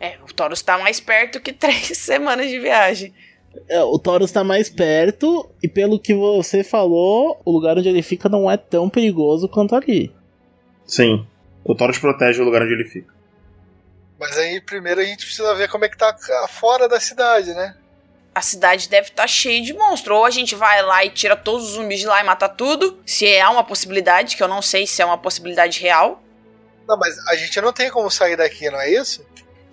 É, 0.00 0.18
o 0.22 0.32
Taurus 0.32 0.62
tá 0.62 0.78
mais 0.78 1.00
perto 1.00 1.40
que 1.40 1.52
três 1.54 1.96
semanas 1.98 2.48
de 2.48 2.58
viagem. 2.58 3.14
É, 3.68 3.82
o 3.82 3.98
Toro 3.98 4.24
está 4.24 4.44
mais 4.44 4.68
perto, 4.68 5.48
e 5.62 5.68
pelo 5.68 5.98
que 5.98 6.14
você 6.14 6.62
falou, 6.62 7.40
o 7.44 7.50
lugar 7.50 7.78
onde 7.78 7.88
ele 7.88 8.02
fica 8.02 8.28
não 8.28 8.50
é 8.50 8.56
tão 8.56 8.88
perigoso 8.88 9.48
quanto 9.48 9.74
ali. 9.74 10.14
Sim. 10.84 11.26
O 11.64 11.74
Taurus 11.74 11.98
protege 11.98 12.40
o 12.40 12.44
lugar 12.44 12.62
onde 12.62 12.74
ele 12.74 12.84
fica. 12.84 13.12
Mas 14.18 14.36
aí 14.38 14.60
primeiro 14.60 15.00
a 15.00 15.04
gente 15.04 15.24
precisa 15.24 15.54
ver 15.54 15.68
como 15.68 15.84
é 15.84 15.88
que 15.88 15.96
tá 15.96 16.14
fora 16.48 16.88
da 16.88 17.00
cidade, 17.00 17.52
né? 17.54 17.76
A 18.34 18.42
cidade 18.42 18.88
deve 18.88 19.08
estar 19.08 19.26
cheia 19.26 19.62
de 19.62 19.72
monstros. 19.72 20.16
Ou 20.16 20.24
a 20.24 20.30
gente 20.30 20.54
vai 20.54 20.82
lá 20.82 21.04
e 21.04 21.10
tira 21.10 21.34
todos 21.34 21.68
os 21.68 21.72
zumbis 21.72 22.00
de 22.00 22.06
lá 22.06 22.20
e 22.20 22.24
mata 22.24 22.48
tudo. 22.48 22.98
Se 23.04 23.26
é 23.26 23.46
uma 23.48 23.64
possibilidade, 23.64 24.36
que 24.36 24.42
eu 24.42 24.48
não 24.48 24.60
sei 24.60 24.86
se 24.86 25.00
é 25.00 25.04
uma 25.06 25.16
possibilidade 25.16 25.80
real. 25.80 26.22
Não, 26.86 26.98
mas 26.98 27.18
a 27.28 27.36
gente 27.36 27.58
não 27.60 27.72
tem 27.72 27.90
como 27.90 28.10
sair 28.10 28.36
daqui, 28.36 28.70
não 28.70 28.80
é 28.80 28.90
isso? 28.90 29.26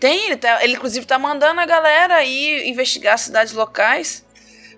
Tem, 0.03 0.25
ele, 0.25 0.35
tá- 0.35 0.61
ele 0.61 0.73
inclusive 0.73 1.05
tá 1.05 1.17
mandando 1.17 1.61
a 1.61 1.65
galera 1.65 2.21
ir 2.25 2.67
investigar 2.67 3.13
as 3.13 3.21
cidades 3.21 3.53
locais. 3.53 4.25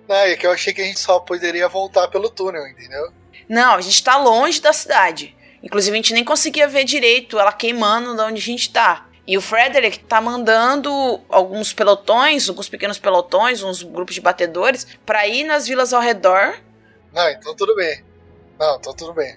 Não, 0.06 0.14
é 0.14 0.36
que 0.36 0.46
eu 0.46 0.52
achei 0.52 0.72
que 0.72 0.80
a 0.80 0.84
gente 0.84 1.00
só 1.00 1.18
poderia 1.18 1.68
voltar 1.68 2.06
pelo 2.06 2.30
túnel, 2.30 2.64
entendeu? 2.68 3.10
Não, 3.48 3.74
a 3.74 3.80
gente 3.80 4.04
tá 4.04 4.16
longe 4.16 4.60
da 4.60 4.72
cidade. 4.72 5.36
Inclusive, 5.64 5.92
a 5.92 5.96
gente 5.96 6.14
nem 6.14 6.22
conseguia 6.22 6.68
ver 6.68 6.84
direito 6.84 7.40
ela 7.40 7.52
queimando 7.52 8.14
de 8.14 8.22
onde 8.22 8.40
a 8.40 8.44
gente 8.44 8.70
tá. 8.70 9.04
E 9.26 9.36
o 9.36 9.40
Frederick 9.40 9.98
tá 9.98 10.20
mandando 10.20 11.20
alguns 11.28 11.72
pelotões, 11.72 12.48
alguns 12.48 12.68
pequenos 12.68 12.96
pelotões, 12.96 13.64
uns 13.64 13.82
grupos 13.82 14.14
de 14.14 14.20
batedores, 14.20 14.86
pra 15.04 15.26
ir 15.26 15.42
nas 15.42 15.66
vilas 15.66 15.92
ao 15.92 16.00
redor. 16.00 16.56
Não, 17.12 17.28
então 17.30 17.52
tudo 17.56 17.74
bem. 17.74 18.00
Não, 18.60 18.76
então 18.76 18.94
tudo 18.94 19.12
bem. 19.12 19.36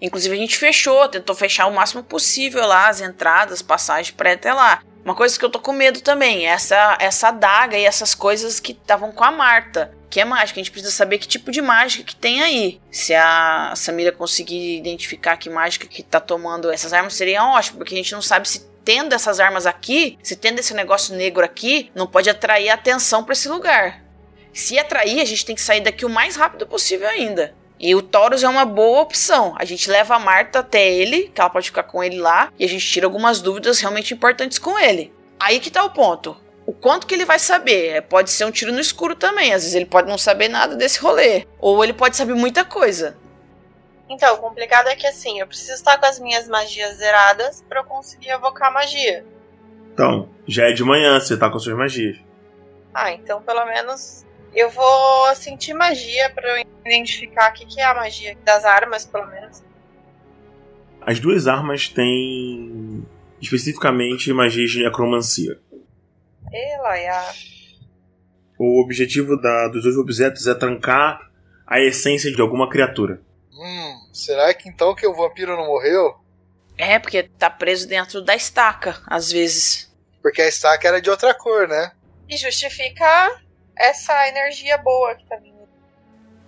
Inclusive, 0.00 0.36
a 0.36 0.38
gente 0.38 0.56
fechou, 0.56 1.08
tentou 1.08 1.34
fechar 1.34 1.66
o 1.66 1.74
máximo 1.74 2.04
possível 2.04 2.64
lá 2.64 2.86
as 2.86 3.00
entradas, 3.00 3.62
passagens 3.62 4.12
pra 4.12 4.30
ir 4.30 4.34
até 4.34 4.54
lá. 4.54 4.80
Uma 5.08 5.14
coisa 5.14 5.38
que 5.38 5.42
eu 5.42 5.48
tô 5.48 5.58
com 5.58 5.72
medo 5.72 6.02
também, 6.02 6.46
é 6.46 6.50
essa, 6.50 6.98
essa 7.00 7.28
adaga 7.28 7.78
e 7.78 7.86
essas 7.86 8.14
coisas 8.14 8.60
que 8.60 8.72
estavam 8.72 9.10
com 9.10 9.24
a 9.24 9.30
Marta, 9.30 9.90
que 10.10 10.20
é 10.20 10.24
mágica. 10.26 10.60
A 10.60 10.62
gente 10.62 10.70
precisa 10.70 10.92
saber 10.92 11.16
que 11.16 11.26
tipo 11.26 11.50
de 11.50 11.62
mágica 11.62 12.04
que 12.04 12.14
tem 12.14 12.42
aí. 12.42 12.78
Se 12.92 13.14
a 13.14 13.72
Samira 13.74 14.12
conseguir 14.12 14.76
identificar 14.76 15.38
que 15.38 15.48
mágica 15.48 15.86
que 15.86 16.02
tá 16.02 16.20
tomando 16.20 16.70
essas 16.70 16.92
armas, 16.92 17.14
seria 17.14 17.42
ótimo, 17.42 17.78
porque 17.78 17.94
a 17.94 17.96
gente 17.96 18.12
não 18.12 18.20
sabe 18.20 18.46
se 18.46 18.68
tendo 18.84 19.14
essas 19.14 19.40
armas 19.40 19.64
aqui, 19.64 20.18
se 20.22 20.36
tendo 20.36 20.58
esse 20.58 20.74
negócio 20.74 21.16
negro 21.16 21.42
aqui, 21.42 21.90
não 21.94 22.06
pode 22.06 22.28
atrair 22.28 22.68
atenção 22.68 23.24
pra 23.24 23.32
esse 23.32 23.48
lugar. 23.48 24.04
Se 24.52 24.78
atrair, 24.78 25.22
a 25.22 25.24
gente 25.24 25.46
tem 25.46 25.54
que 25.54 25.62
sair 25.62 25.80
daqui 25.80 26.04
o 26.04 26.10
mais 26.10 26.36
rápido 26.36 26.66
possível 26.66 27.08
ainda. 27.08 27.54
E 27.80 27.94
o 27.94 28.02
Taurus 28.02 28.42
é 28.42 28.48
uma 28.48 28.64
boa 28.64 29.00
opção. 29.00 29.54
A 29.56 29.64
gente 29.64 29.90
leva 29.90 30.16
a 30.16 30.18
Marta 30.18 30.60
até 30.60 30.90
ele, 30.90 31.30
que 31.34 31.40
ela 31.40 31.50
pode 31.50 31.66
ficar 31.66 31.84
com 31.84 32.02
ele 32.02 32.18
lá, 32.18 32.52
e 32.58 32.64
a 32.64 32.68
gente 32.68 32.86
tira 32.86 33.06
algumas 33.06 33.40
dúvidas 33.40 33.80
realmente 33.80 34.12
importantes 34.12 34.58
com 34.58 34.78
ele. 34.78 35.12
Aí 35.38 35.60
que 35.60 35.70
tá 35.70 35.84
o 35.84 35.90
ponto. 35.90 36.36
O 36.66 36.72
quanto 36.72 37.06
que 37.06 37.14
ele 37.14 37.24
vai 37.24 37.38
saber? 37.38 37.88
É, 37.88 38.00
Pode 38.00 38.30
ser 38.30 38.44
um 38.44 38.50
tiro 38.50 38.72
no 38.72 38.80
escuro 38.80 39.14
também. 39.14 39.54
Às 39.54 39.62
vezes 39.62 39.74
ele 39.74 39.86
pode 39.86 40.08
não 40.08 40.18
saber 40.18 40.48
nada 40.48 40.76
desse 40.76 41.00
rolê. 41.00 41.46
Ou 41.58 41.82
ele 41.82 41.92
pode 41.92 42.16
saber 42.16 42.34
muita 42.34 42.64
coisa. 42.64 43.16
Então, 44.08 44.34
o 44.34 44.38
complicado 44.38 44.88
é 44.88 44.96
que 44.96 45.06
assim, 45.06 45.38
eu 45.40 45.46
preciso 45.46 45.74
estar 45.74 45.98
com 45.98 46.06
as 46.06 46.18
minhas 46.18 46.48
magias 46.48 46.96
zeradas 46.96 47.64
pra 47.68 47.80
eu 47.80 47.84
conseguir 47.84 48.30
evocar 48.30 48.72
magia. 48.72 49.24
Então, 49.92 50.28
já 50.46 50.68
é 50.68 50.72
de 50.72 50.82
manhã, 50.82 51.18
você 51.20 51.36
tá 51.36 51.50
com 51.50 51.58
suas 51.58 51.76
magias. 51.76 52.18
Ah, 52.94 53.12
então 53.12 53.40
pelo 53.42 53.64
menos 53.66 54.24
eu 54.54 54.70
vou 54.70 55.34
sentir 55.34 55.72
magia 55.74 56.30
pra 56.30 56.58
eu 56.60 56.66
identificar 56.84 57.50
o 57.50 57.54
que, 57.54 57.66
que 57.66 57.80
é 57.80 57.84
a 57.84 57.94
magia 57.94 58.36
das 58.44 58.64
armas, 58.64 59.04
pelo 59.06 59.26
menos. 59.26 59.62
As 61.00 61.20
duas 61.20 61.46
armas 61.46 61.88
têm 61.88 63.06
especificamente 63.40 64.32
magias 64.32 64.70
de 64.70 64.82
necromancia. 64.82 65.58
Elaiá. 66.52 67.32
O 68.58 68.82
objetivo 68.82 69.40
da- 69.40 69.68
dos 69.68 69.84
dois 69.84 69.96
objetos 69.96 70.46
é 70.46 70.54
trancar 70.54 71.30
a 71.66 71.80
essência 71.80 72.32
de 72.32 72.40
alguma 72.40 72.68
criatura. 72.68 73.20
Hum, 73.52 74.08
será 74.12 74.52
que 74.54 74.68
então 74.68 74.94
que 74.94 75.06
o 75.06 75.14
vampiro 75.14 75.56
não 75.56 75.66
morreu? 75.66 76.16
É, 76.76 76.98
porque 76.98 77.24
tá 77.24 77.48
preso 77.50 77.86
dentro 77.88 78.20
da 78.22 78.34
estaca, 78.34 79.00
às 79.06 79.30
vezes. 79.30 79.92
Porque 80.22 80.42
a 80.42 80.48
estaca 80.48 80.86
era 80.88 81.00
de 81.00 81.10
outra 81.10 81.34
cor, 81.34 81.68
né? 81.68 81.92
E 82.28 82.36
justifica 82.36 83.40
essa 83.78 84.28
energia 84.28 84.76
boa 84.78 85.14
que 85.14 85.24
tá 85.24 85.36
vindo. 85.36 85.58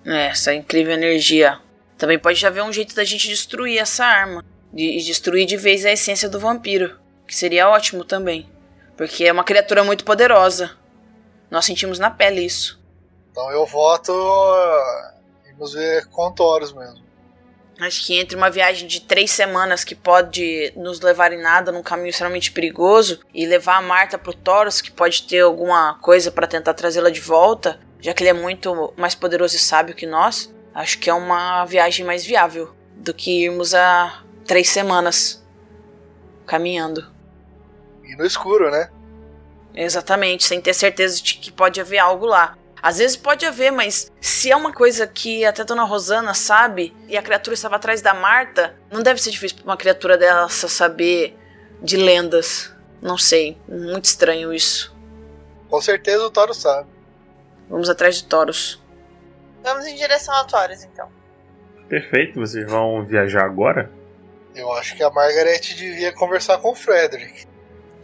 É, 0.05 0.27
essa 0.27 0.55
incrível 0.55 0.95
energia. 0.95 1.61
Também 1.97 2.19
pode 2.19 2.45
haver 2.47 2.63
um 2.63 2.73
jeito 2.73 2.95
da 2.95 3.05
gente 3.05 3.29
destruir 3.29 3.79
essa 3.79 4.05
arma. 4.05 4.45
E 4.75 4.99
destruir 5.03 5.47
de 5.47 5.57
vez 5.57 5.85
a 5.85 5.93
essência 5.93 6.29
do 6.29 6.41
vampiro. 6.41 6.99
Que 7.27 7.37
seria 7.37 7.69
ótimo 7.69 8.05
também. 8.05 8.49
Porque 8.97 9.25
é 9.25 9.33
uma 9.33 9.45
criatura 9.45 9.85
muito 9.85 10.05
poderosa. 10.05 10.77
Nós 11.51 11.65
sentimos 11.65 11.99
na 11.99 12.11
pele 12.11 12.45
isso. 12.45 12.81
Então 13.31 13.51
eu 13.51 13.67
voto. 13.67 14.13
Vamos 15.53 15.75
ver 15.75 16.07
com 16.07 16.33
Taurus 16.33 16.73
mesmo. 16.73 17.10
Acho 17.81 18.05
que 18.05 18.19
entre 18.19 18.37
uma 18.37 18.51
viagem 18.51 18.87
de 18.87 19.01
três 19.01 19.31
semanas 19.31 19.85
que 19.85 19.95
pode 19.95 20.71
nos 20.77 21.01
levar 21.01 21.33
em 21.33 21.41
nada, 21.41 21.73
num 21.73 21.83
caminho 21.83 22.11
extremamente 22.11 22.53
perigoso, 22.53 23.21
e 23.33 23.47
levar 23.47 23.79
a 23.79 23.83
Marta 23.83 24.19
pro 24.19 24.35
Taurus, 24.35 24.83
que 24.83 24.91
pode 24.91 25.23
ter 25.23 25.41
alguma 25.41 25.95
coisa 25.95 26.31
para 26.31 26.47
tentar 26.47 26.75
trazê-la 26.75 27.09
de 27.09 27.21
volta, 27.21 27.81
já 27.99 28.13
que 28.13 28.23
ele 28.23 28.31
é 28.31 28.35
muito 28.35 28.93
mais 28.99 29.15
poderoso 29.15 29.57
e 29.57 29.59
sábio 29.59 29.95
que 29.95 30.07
nós, 30.07 30.55
acho 30.75 30.99
que 30.99 31.09
é 31.09 31.15
uma 31.15 31.65
viagem 31.65 32.05
mais 32.05 32.23
viável 32.25 32.75
do 32.97 33.15
que 33.15 33.45
irmos 33.45 33.75
a 33.75 34.25
três 34.47 34.69
semanas 34.69 35.43
caminhando. 36.47 37.11
E 38.05 38.15
no 38.15 38.27
escuro, 38.27 38.71
né? 38.71 38.91
Exatamente, 39.75 40.45
sem 40.45 40.61
ter 40.61 40.75
certeza 40.75 41.23
de 41.23 41.37
que 41.37 41.51
pode 41.51 41.81
haver 41.81 41.99
algo 41.99 42.27
lá. 42.27 42.59
Às 42.83 42.99
vezes 42.99 43.17
pode 43.17 43.45
haver, 43.45 43.71
mas 43.71 44.11
se 44.21 44.51
é 44.51 44.57
uma 44.57 44.73
coisa 44.73 45.07
que 45.07 45.45
até 45.45 45.63
a 45.63 45.65
Dona 45.65 45.85
Rosana 45.85 46.35
sabe 46.35 46.95
e 47.09 47.17
a 47.17 47.23
criatura 47.23 47.55
estava 47.55 47.77
atrás 47.77 48.01
da 48.01 48.15
Marta, 48.15 48.75
não 48.91 49.03
deve 49.03 49.21
ser 49.21 49.31
difícil 49.31 49.59
para 49.59 49.67
uma 49.67 49.77
criatura 49.77 50.17
dessa 50.17 50.69
saber 50.69 51.37
de 51.83 51.97
lendas. 51.97 52.73
Não 53.03 53.19
sei, 53.19 53.59
muito 53.69 54.05
estranho 54.07 54.53
isso. 54.53 54.95
Com 55.69 55.81
certeza 55.81 56.25
o 56.25 56.31
Toro 56.31 56.53
sabe. 56.53 56.89
Vamos 57.69 57.89
atrás 57.89 58.17
de 58.17 58.25
Toros. 58.25 58.83
Vamos 59.63 59.87
em 59.87 59.95
direção 59.95 60.35
a 60.35 60.45
Taurus, 60.45 60.83
então. 60.83 61.09
Perfeito, 61.89 62.41
vocês 62.41 62.69
vão 62.69 63.05
viajar 63.05 63.45
agora? 63.45 63.91
Eu 64.55 64.73
acho 64.73 64.97
que 64.97 65.03
a 65.03 65.11
Margaret 65.11 65.61
devia 65.61 66.13
conversar 66.13 66.59
com 66.59 66.71
o 66.71 66.75
Frederick. 66.75 67.47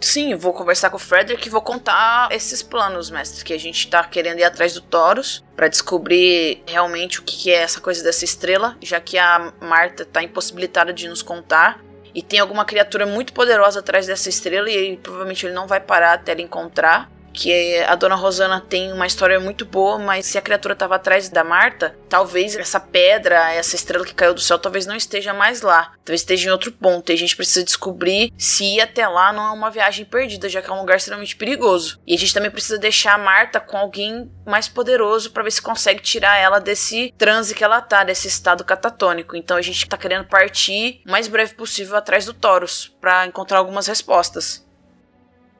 Sim, 0.01 0.34
vou 0.34 0.53
conversar 0.53 0.90
com 0.90 0.97
o 0.97 1.01
Frederick 1.01 1.47
e 1.47 1.51
vou 1.51 1.62
contar 1.62 2.28
esses 2.30 2.62
planos, 2.62 3.11
mestre, 3.11 3.44
que 3.44 3.53
a 3.53 3.59
gente 3.59 3.88
tá 3.88 4.05
querendo 4.05 4.38
ir 4.38 4.44
atrás 4.44 4.74
do 4.74 4.80
Taurus 4.80 5.42
para 5.55 5.68
descobrir 5.68 6.62
realmente 6.66 7.20
o 7.20 7.22
que 7.22 7.51
é 7.51 7.62
essa 7.62 7.80
coisa 7.80 8.05
dessa 8.05 8.24
estrela, 8.24 8.76
já 8.82 9.01
que 9.01 9.18
a 9.18 9.53
Marta 9.61 10.05
tá 10.05 10.22
impossibilitada 10.22 10.92
de 10.92 11.09
nos 11.09 11.22
contar. 11.22 11.80
E 12.14 12.22
tem 12.22 12.38
alguma 12.38 12.64
criatura 12.64 13.05
muito 13.05 13.32
poderosa 13.32 13.80
atrás 13.80 14.07
dessa 14.07 14.28
estrela 14.28 14.70
e 14.70 14.97
provavelmente 14.97 15.44
ele 15.44 15.55
não 15.55 15.66
vai 15.66 15.80
parar 15.80 16.14
até 16.14 16.32
ele 16.32 16.42
encontrar. 16.42 17.11
Que 17.37 17.82
a 17.82 17.95
dona 17.95 18.14
Rosana 18.14 18.62
tem 18.62 18.91
uma 18.91 19.07
história 19.07 19.39
muito 19.39 19.66
boa, 19.66 19.99
mas 19.99 20.24
se 20.24 20.39
a 20.39 20.41
criatura 20.41 20.72
estava 20.72 20.97
atrás 20.97 21.28
da 21.28 21.45
Marta, 21.45 21.95
talvez 22.09 22.57
essa 22.57 22.80
pedra, 22.80 23.53
essa 23.53 23.76
estrela 23.76 24.07
que 24.07 24.14
caiu 24.14 24.32
do 24.32 24.41
céu, 24.41 24.59
talvez 24.59 24.87
não 24.87 24.97
esteja 24.97 25.34
mais 25.34 25.61
lá. 25.61 25.93
Talvez 26.03 26.22
esteja 26.22 26.49
em 26.49 26.53
outro 26.53 26.72
ponto. 26.72 27.11
E 27.11 27.12
a 27.12 27.18
gente 27.18 27.37
precisa 27.37 27.62
descobrir 27.62 28.32
se 28.39 28.64
ir 28.64 28.80
até 28.80 29.07
lá 29.07 29.34
não 29.34 29.49
é 29.49 29.51
uma 29.51 29.70
viagem 29.70 30.07
perdida, 30.07 30.49
já 30.49 30.62
que 30.62 30.70
é 30.70 30.72
um 30.72 30.80
lugar 30.80 30.97
extremamente 30.97 31.37
perigoso. 31.37 32.01
E 32.07 32.14
a 32.14 32.18
gente 32.18 32.32
também 32.32 32.51
precisa 32.51 32.78
deixar 32.78 33.14
a 33.14 33.18
Marta 33.18 33.61
com 33.61 33.76
alguém 33.76 34.30
mais 34.47 34.66
poderoso 34.66 35.30
para 35.30 35.43
ver 35.43 35.51
se 35.51 35.61
consegue 35.61 36.01
tirar 36.01 36.39
ela 36.39 36.59
desse 36.59 37.12
transe 37.18 37.55
que 37.55 37.62
ela 37.62 37.82
tá, 37.82 38.03
desse 38.03 38.28
estado 38.28 38.64
catatônico. 38.64 39.37
Então 39.37 39.59
a 39.59 39.62
gente 39.62 39.87
tá 39.87 39.99
querendo 39.99 40.24
partir 40.24 41.03
o 41.07 41.11
mais 41.11 41.28
breve 41.28 41.55
possível 41.55 41.97
atrás 41.97 42.24
do 42.24 42.32
Taurus 42.32 42.97
para 42.99 43.26
encontrar 43.26 43.59
algumas 43.59 43.87
respostas. 43.87 44.65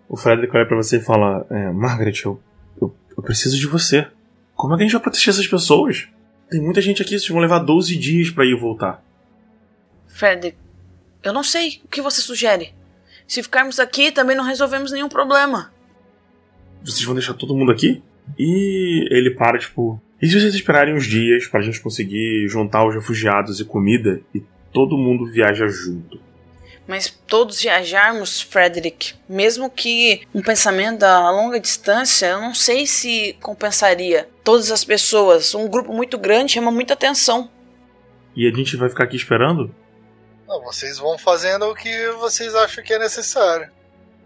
O 0.09 0.17
Frederick 0.17 0.55
olha 0.57 0.67
pra 0.67 0.77
você 0.77 0.99
e 0.99 1.03
fala: 1.03 1.47
é, 1.51 1.71
Margaret, 1.71 2.23
eu, 2.25 2.41
eu, 2.81 2.95
eu 3.17 3.23
preciso 3.23 3.59
de 3.59 3.67
você. 3.67 4.07
Como 4.55 4.75
é 4.75 4.77
que 4.77 4.83
a 4.83 4.87
gente 4.87 4.93
vai 4.93 5.03
proteger 5.03 5.31
essas 5.31 5.47
pessoas? 5.47 6.09
Tem 6.51 6.61
muita 6.61 6.81
gente 6.81 7.03
aqui, 7.03 7.19
vocês 7.19 7.29
vão 7.29 7.41
levar 7.41 7.59
12 7.59 7.97
dias 7.97 8.31
pra 8.31 8.45
ir 8.45 8.53
e 8.53 8.59
voltar. 8.59 9.03
Frederick, 10.07 10.57
eu 11.23 11.33
não 11.33 11.43
sei 11.43 11.81
o 11.85 11.89
que 11.89 12.01
você 12.01 12.21
sugere. 12.21 12.73
Se 13.27 13.43
ficarmos 13.43 13.81
aqui, 13.81 14.13
também 14.13 14.37
não 14.37 14.45
resolvemos 14.45 14.93
nenhum 14.93 15.09
problema. 15.09 15.73
Vocês 16.85 17.03
vão 17.03 17.15
deixar 17.15 17.35
todo 17.35 17.57
mundo 17.57 17.73
aqui? 17.73 18.03
E 18.39 19.07
ele 19.11 19.31
para, 19.33 19.59
tipo. 19.59 20.01
E 20.23 20.29
se 20.29 20.41
vocês 20.41 20.55
esperarem 20.55 20.95
uns 20.95 21.05
dias 21.05 21.47
pra 21.47 21.61
gente 21.61 21.81
conseguir 21.81 22.49
juntar 22.49 22.87
os 22.87 22.95
refugiados 22.95 23.61
e 23.61 23.65
comida 23.65 24.21
e 24.35 24.43
todo 24.73 24.97
mundo 24.97 25.27
viaja 25.27 25.67
junto? 25.69 26.21
Mas 26.87 27.09
todos 27.27 27.61
viajarmos, 27.61 28.41
Frederick, 28.41 29.15
mesmo 29.29 29.69
que 29.69 30.27
um 30.35 30.41
pensamento 30.41 31.03
a 31.03 31.31
longa 31.31 31.59
distância, 31.59 32.27
eu 32.27 32.41
não 32.41 32.55
sei 32.55 32.87
se 32.87 33.37
compensaria. 33.43 34.29
Todas 34.45 34.71
as 34.71 34.85
pessoas, 34.85 35.55
um 35.55 35.69
grupo 35.69 35.93
muito 35.93 36.17
grande 36.17 36.53
chama 36.53 36.71
muita 36.71 36.95
atenção. 36.95 37.51
E 38.37 38.47
a 38.47 38.55
gente 38.55 38.77
vai 38.77 38.89
ficar 38.89 39.05
aqui 39.05 39.17
esperando? 39.17 39.75
Não, 40.47 40.63
vocês 40.63 40.99
vão 40.99 41.19
fazendo 41.19 41.67
o 41.67 41.75
que 41.75 42.11
vocês 42.13 42.55
acham 42.55 42.85
que 42.85 42.93
é 42.93 42.99
necessário. 42.99 43.71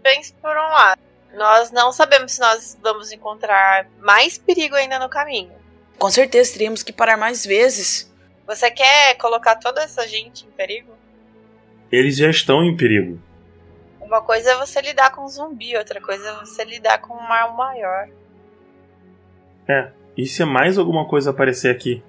Pense 0.03 0.33
por 0.33 0.51
um 0.51 0.69
lado. 0.69 1.01
Nós 1.33 1.71
não 1.71 1.91
sabemos 1.91 2.33
se 2.33 2.41
nós 2.41 2.77
vamos 2.81 3.11
encontrar 3.11 3.87
mais 3.99 4.37
perigo 4.37 4.75
ainda 4.75 4.99
no 4.99 5.09
caminho. 5.09 5.53
Com 5.97 6.11
certeza 6.11 6.53
teríamos 6.53 6.83
que 6.83 6.91
parar 6.91 7.17
mais 7.17 7.45
vezes. 7.45 8.11
Você 8.45 8.69
quer 8.69 9.15
colocar 9.15 9.55
toda 9.55 9.81
essa 9.81 10.07
gente 10.07 10.45
em 10.45 10.51
perigo? 10.51 11.00
Eles 11.91 12.17
já 12.17 12.29
estão 12.29 12.63
em 12.63 12.75
perigo. 12.75 13.19
Uma 13.99 14.21
coisa 14.21 14.51
é 14.51 14.57
você 14.57 14.81
lidar 14.81 15.11
com 15.11 15.23
um 15.23 15.27
zumbi, 15.27 15.75
outra 15.77 15.99
coisa 16.01 16.27
é 16.27 16.39
você 16.39 16.63
lidar 16.63 16.99
com 16.99 17.13
um 17.13 17.27
mal 17.27 17.55
maior. 17.55 18.07
É. 19.67 19.91
E 20.17 20.25
se 20.25 20.43
mais 20.45 20.77
alguma 20.77 21.07
coisa 21.07 21.29
aparecer 21.29 21.69
aqui? 21.69 22.03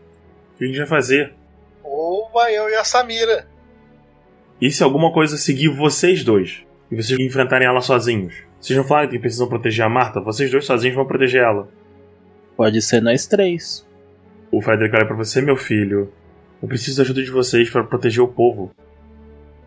O 0.54 0.58
que 0.58 0.64
a 0.64 0.66
gente 0.66 0.78
vai 0.78 0.86
fazer? 0.86 1.34
Ou 1.82 2.30
vai 2.30 2.56
eu 2.56 2.68
e 2.68 2.74
a 2.74 2.84
Samira. 2.84 3.46
E 4.60 4.70
se 4.70 4.82
alguma 4.82 5.12
coisa 5.12 5.36
seguir 5.36 5.68
vocês 5.68 6.24
dois? 6.24 6.64
E 6.90 6.96
vocês 6.96 7.18
enfrentarem 7.18 7.66
ela 7.66 7.80
sozinhos? 7.80 8.34
Vocês 8.60 8.76
não 8.76 8.84
falaram 8.84 9.10
que 9.10 9.18
precisam 9.18 9.48
proteger 9.48 9.84
a 9.84 9.88
Marta? 9.88 10.20
Vocês 10.20 10.50
dois 10.50 10.64
sozinhos 10.64 10.94
vão 10.94 11.06
proteger 11.06 11.42
ela. 11.42 11.68
Pode 12.56 12.80
ser 12.82 13.00
nós 13.00 13.26
três. 13.26 13.84
O 14.50 14.60
Frederick 14.60 14.94
olha 14.94 15.06
pra 15.06 15.16
você, 15.16 15.40
meu 15.40 15.56
filho. 15.56 16.12
Eu 16.62 16.68
preciso 16.68 16.98
da 16.98 17.02
ajuda 17.02 17.22
de 17.22 17.30
vocês 17.30 17.70
para 17.70 17.82
proteger 17.82 18.22
o 18.22 18.28
povo. 18.28 18.70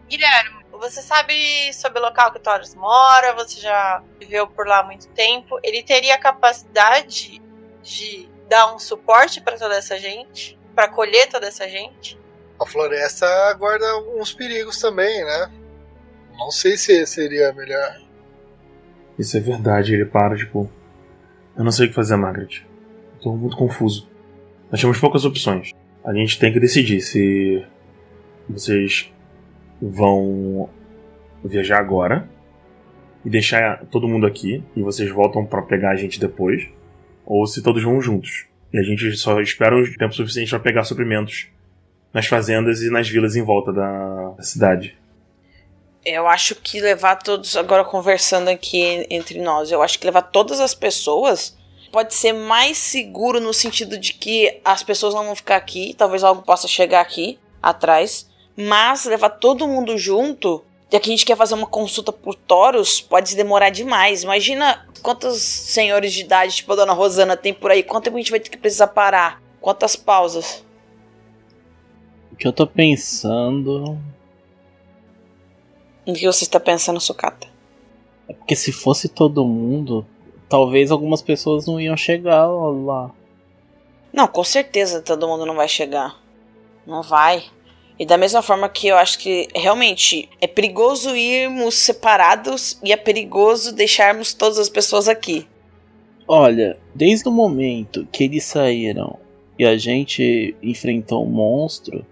Guilherme, 0.08 0.66
você 0.72 1.01
sabe 1.01 1.74
sobre 1.74 1.99
o 1.99 2.01
local 2.01 2.32
que 2.32 2.38
o 2.38 2.41
Taurus 2.41 2.76
mora, 2.76 3.34
você 3.34 3.60
já 3.60 4.03
viveu 4.20 4.47
por 4.47 4.68
lá 4.68 4.80
há 4.80 4.84
muito 4.84 5.08
tempo. 5.10 5.60
Ele 5.64 5.82
teria 5.82 6.16
a 6.16 6.20
capacidade 6.20 7.41
de 7.82 8.30
dar 8.47 8.74
um 8.74 8.80
suporte 8.80 9.41
para 9.41 9.58
toda 9.58 9.76
essa 9.76 9.97
gente? 9.97 10.58
Para 10.74 10.86
acolher 10.86 11.28
toda 11.28 11.47
essa 11.47 11.68
gente? 11.68 12.20
A 12.60 12.66
floresta 12.66 13.28
guarda 13.53 13.89
alguns 13.89 14.34
perigos 14.34 14.80
também, 14.80 15.24
né? 15.24 15.51
Não 16.38 16.51
sei 16.51 16.78
se 16.78 17.06
seria 17.06 17.51
melhor. 17.53 18.01
Isso 19.18 19.38
é 19.38 19.39
verdade, 19.39 19.93
ele 19.93 20.06
para, 20.06 20.36
tipo. 20.36 20.70
Eu 21.58 21.64
não 21.64 21.72
sei 21.72 21.86
o 21.86 21.89
que 21.89 21.95
fazer, 21.95 22.16
Margaret. 22.18 22.66
Eu 23.16 23.22
tô 23.22 23.32
muito 23.34 23.56
confuso. 23.56 24.10
Nós 24.70 24.82
temos 24.82 24.99
poucas 24.99 25.24
opções. 25.24 25.72
A 26.03 26.14
gente 26.14 26.38
tem 26.38 26.51
que 26.51 26.60
decidir 26.60 27.01
se 27.01 27.66
vocês 28.49 29.12
vão 29.82 30.70
viajar 31.44 31.80
agora 31.80 32.30
e 33.24 33.30
deixar 33.30 33.86
todo 33.86 34.08
mundo 34.08 34.26
aqui 34.26 34.64
e 34.76 34.82
vocês 34.82 35.10
voltam 35.12 35.46
pra 35.46 35.62
pegar 35.62 35.92
a 35.92 35.96
gente 35.96 36.20
depois, 36.20 36.68
ou 37.26 37.46
se 37.48 37.62
todos 37.62 37.84
vão 37.84 38.02
juntos. 38.02 38.46
E 38.72 38.78
a 38.78 38.84
gente 38.84 39.16
só 39.18 39.40
espera 39.42 39.76
um 39.76 39.84
tempo 39.94 40.14
suficiente 40.14 40.50
para 40.50 40.60
pegar 40.60 40.84
suprimentos 40.84 41.48
nas 42.14 42.28
fazendas 42.28 42.82
e 42.82 42.90
nas 42.90 43.10
vilas 43.10 43.36
em 43.36 43.42
volta 43.42 43.74
da 43.74 44.36
cidade. 44.40 44.98
Eu 46.06 46.28
acho 46.28 46.56
que 46.56 46.80
levar 46.80 47.16
todos, 47.16 47.58
agora 47.58 47.84
conversando 47.84 48.48
aqui 48.48 49.08
entre 49.10 49.42
nós, 49.42 49.72
eu 49.72 49.82
acho 49.82 49.98
que 49.98 50.06
levar 50.06 50.22
todas 50.22 50.60
as 50.60 50.76
pessoas 50.76 51.58
pode 51.92 52.14
ser 52.14 52.34
mais 52.34 52.78
seguro 52.78 53.40
no 53.40 53.54
sentido 53.54 53.98
de 53.98 54.14
que 54.14 54.60
as 54.64 54.84
pessoas 54.84 55.14
não 55.16 55.26
vão 55.26 55.36
ficar 55.36 55.56
aqui, 55.56 55.96
talvez 55.98 56.24
algo 56.24 56.42
possa 56.42 56.68
chegar 56.68 57.02
aqui 57.02 57.40
atrás, 57.62 58.30
mas 58.58 59.06
levar 59.06 59.30
todo 59.30 59.68
mundo 59.68 59.97
junto, 59.97 60.64
já 60.91 60.99
que 60.99 61.10
a 61.10 61.14
gente 61.14 61.26
quer 61.26 61.36
fazer 61.36 61.53
uma 61.56 61.68
consulta 61.68 62.12
por 62.12 62.36
toros, 62.36 63.01
pode 63.01 63.36
demorar 63.36 63.70
demais. 63.70 64.24
Imagina 64.24 64.88
quantos 65.01 65.41
senhores 65.41 66.14
de 66.14 66.22
idade, 66.22 66.56
tipo 66.56 66.72
a 66.74 66.76
dona 66.76 66.93
Rosana, 66.93 67.36
tem 67.36 67.53
por 67.53 67.72
aí, 67.72 67.84
quanto 67.84 68.06
tempo 68.06 68.18
a 68.18 68.20
gente 68.20 68.32
vai 68.32 68.39
ter 68.39 68.49
que 68.49 68.58
precisar 68.58 68.88
parar, 68.88 69.41
quantas 69.60 69.95
pausas. 69.95 70.64
O 72.32 72.36
que 72.36 72.47
eu 72.47 72.51
tô 72.53 72.68
pensando 72.68 73.97
O 76.06 76.14
que 76.14 76.26
você 76.26 76.43
está 76.43 76.60
pensando, 76.60 76.99
Sucata? 76.99 77.47
é 78.28 78.34
porque 78.34 78.56
se 78.56 78.72
fosse 78.72 79.08
todo 79.08 79.45
mundo, 79.45 80.06
talvez 80.49 80.91
algumas 80.91 81.22
pessoas 81.22 81.68
não 81.68 81.80
iam 81.80 81.95
chegar 81.95 82.47
lá. 82.47 83.12
Não, 84.12 84.28
com 84.28 84.43
certeza 84.43 85.01
todo 85.01 85.28
mundo 85.28 85.45
não 85.45 85.56
vai 85.56 85.68
chegar. 85.68 86.16
Não 86.88 87.03
vai. 87.03 87.43
E 87.98 88.06
da 88.06 88.18
mesma 88.18 88.41
forma 88.41 88.68
que 88.68 88.88
eu 88.88 88.98
acho 88.98 89.18
que 89.20 89.48
realmente 89.56 90.28
é 90.41 90.48
perigoso 90.48 91.16
irmos 91.16 91.76
separados 91.76 92.78
e 92.84 92.91
é 92.91 92.98
perigoso 92.98 93.74
deixarmos 93.74 94.34
todas 94.34 94.60
as 94.60 94.68
pessoas 94.70 95.08
aqui. 95.08 95.48
Olha, 96.28 96.78
desde 96.93 97.28
o 97.30 97.32
momento 97.32 98.08
que 98.12 98.24
eles 98.26 98.43
saíram 98.43 99.18
e 99.58 99.66
a 99.66 99.78
gente 99.78 100.56
enfrentou 100.62 101.24
o 101.24 101.30
monstro, 101.30 102.06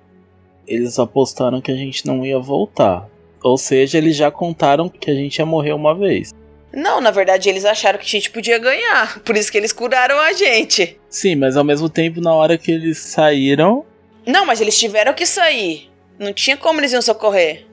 Eles 0.65 0.97
apostaram 0.97 1.59
que 1.61 1.71
a 1.71 1.75
gente 1.75 2.05
não 2.05 2.25
ia 2.25 2.39
voltar. 2.39 3.09
Ou 3.43 3.57
seja, 3.57 3.97
eles 3.97 4.15
já 4.15 4.31
contaram 4.31 4.87
que 4.89 5.11
a 5.11 5.13
gente 5.13 5.37
ia 5.37 5.45
morrer 5.45 5.73
uma 5.73 5.93
vez. 5.93 6.31
Não, 6.73 7.01
na 7.01 7.11
verdade 7.11 7.49
eles 7.49 7.65
acharam 7.65 7.99
que 7.99 8.05
a 8.05 8.09
gente 8.09 8.31
podia 8.31 8.57
ganhar. 8.57 9.19
Por 9.19 9.35
isso 9.37 9.51
que 9.51 9.57
eles 9.57 9.73
curaram 9.73 10.17
a 10.19 10.31
gente. 10.33 10.97
Sim, 11.09 11.35
mas 11.35 11.57
ao 11.57 11.63
mesmo 11.63 11.89
tempo, 11.89 12.21
na 12.21 12.33
hora 12.33 12.57
que 12.57 12.71
eles 12.71 12.97
saíram. 12.99 13.85
Não, 14.25 14.45
mas 14.45 14.61
eles 14.61 14.77
tiveram 14.77 15.13
que 15.13 15.25
sair. 15.25 15.91
Não 16.17 16.33
tinha 16.33 16.55
como 16.55 16.79
eles 16.79 16.93
iam 16.93 17.01
socorrer. 17.01 17.65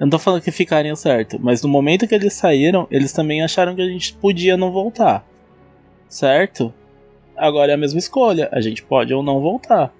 Eu 0.00 0.06
não 0.06 0.10
tô 0.10 0.18
falando 0.18 0.42
que 0.42 0.50
ficariam 0.50 0.96
certo, 0.96 1.38
mas 1.40 1.62
no 1.62 1.68
momento 1.68 2.08
que 2.08 2.14
eles 2.14 2.32
saíram, 2.32 2.88
eles 2.90 3.12
também 3.12 3.42
acharam 3.42 3.74
que 3.76 3.82
a 3.82 3.86
gente 3.86 4.14
podia 4.14 4.56
não 4.56 4.72
voltar. 4.72 5.24
Certo? 6.08 6.74
Agora 7.36 7.72
é 7.72 7.74
a 7.74 7.78
mesma 7.78 7.98
escolha. 7.98 8.48
A 8.52 8.60
gente 8.60 8.82
pode 8.82 9.14
ou 9.14 9.22
não 9.22 9.40
voltar. 9.40 9.92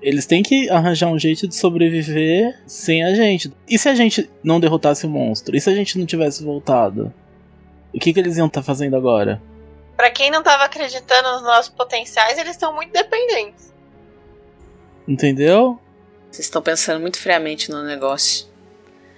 Eles 0.00 0.26
têm 0.26 0.42
que 0.42 0.68
arranjar 0.70 1.08
um 1.08 1.18
jeito 1.18 1.48
de 1.48 1.54
sobreviver 1.54 2.58
sem 2.66 3.04
a 3.04 3.14
gente. 3.14 3.52
E 3.68 3.78
se 3.78 3.88
a 3.88 3.94
gente 3.94 4.30
não 4.42 4.60
derrotasse 4.60 5.06
o 5.06 5.08
monstro? 5.10 5.56
E 5.56 5.60
se 5.60 5.68
a 5.70 5.74
gente 5.74 5.98
não 5.98 6.06
tivesse 6.06 6.44
voltado? 6.44 7.12
O 7.94 7.98
que, 7.98 8.12
que 8.12 8.20
eles 8.20 8.36
iam 8.36 8.46
estar 8.46 8.60
tá 8.60 8.64
fazendo 8.64 8.96
agora? 8.96 9.40
Para 9.96 10.10
quem 10.10 10.30
não 10.30 10.42
tava 10.42 10.64
acreditando 10.64 11.32
nos 11.32 11.42
nossos 11.42 11.70
potenciais, 11.70 12.38
eles 12.38 12.52
estão 12.52 12.74
muito 12.74 12.92
dependentes. 12.92 13.74
Entendeu? 15.06 15.80
Vocês 16.30 16.46
estão 16.46 16.60
pensando 16.60 17.00
muito 17.00 17.18
friamente 17.18 17.70
no 17.70 17.82
negócio. 17.82 18.46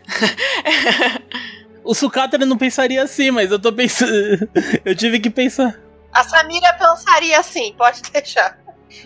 o 1.84 1.94
Sukatra 1.94 2.44
não 2.44 2.56
pensaria 2.56 3.02
assim, 3.02 3.30
mas 3.30 3.50
eu 3.50 3.58
tô 3.58 3.72
pensando. 3.72 4.12
eu 4.84 4.94
tive 4.94 5.18
que 5.20 5.30
pensar. 5.30 5.80
A 6.12 6.22
Samira 6.24 6.72
pensaria 6.74 7.38
assim, 7.38 7.74
pode 7.76 8.02
deixar. 8.12 8.58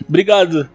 Obrigado. 0.07 0.69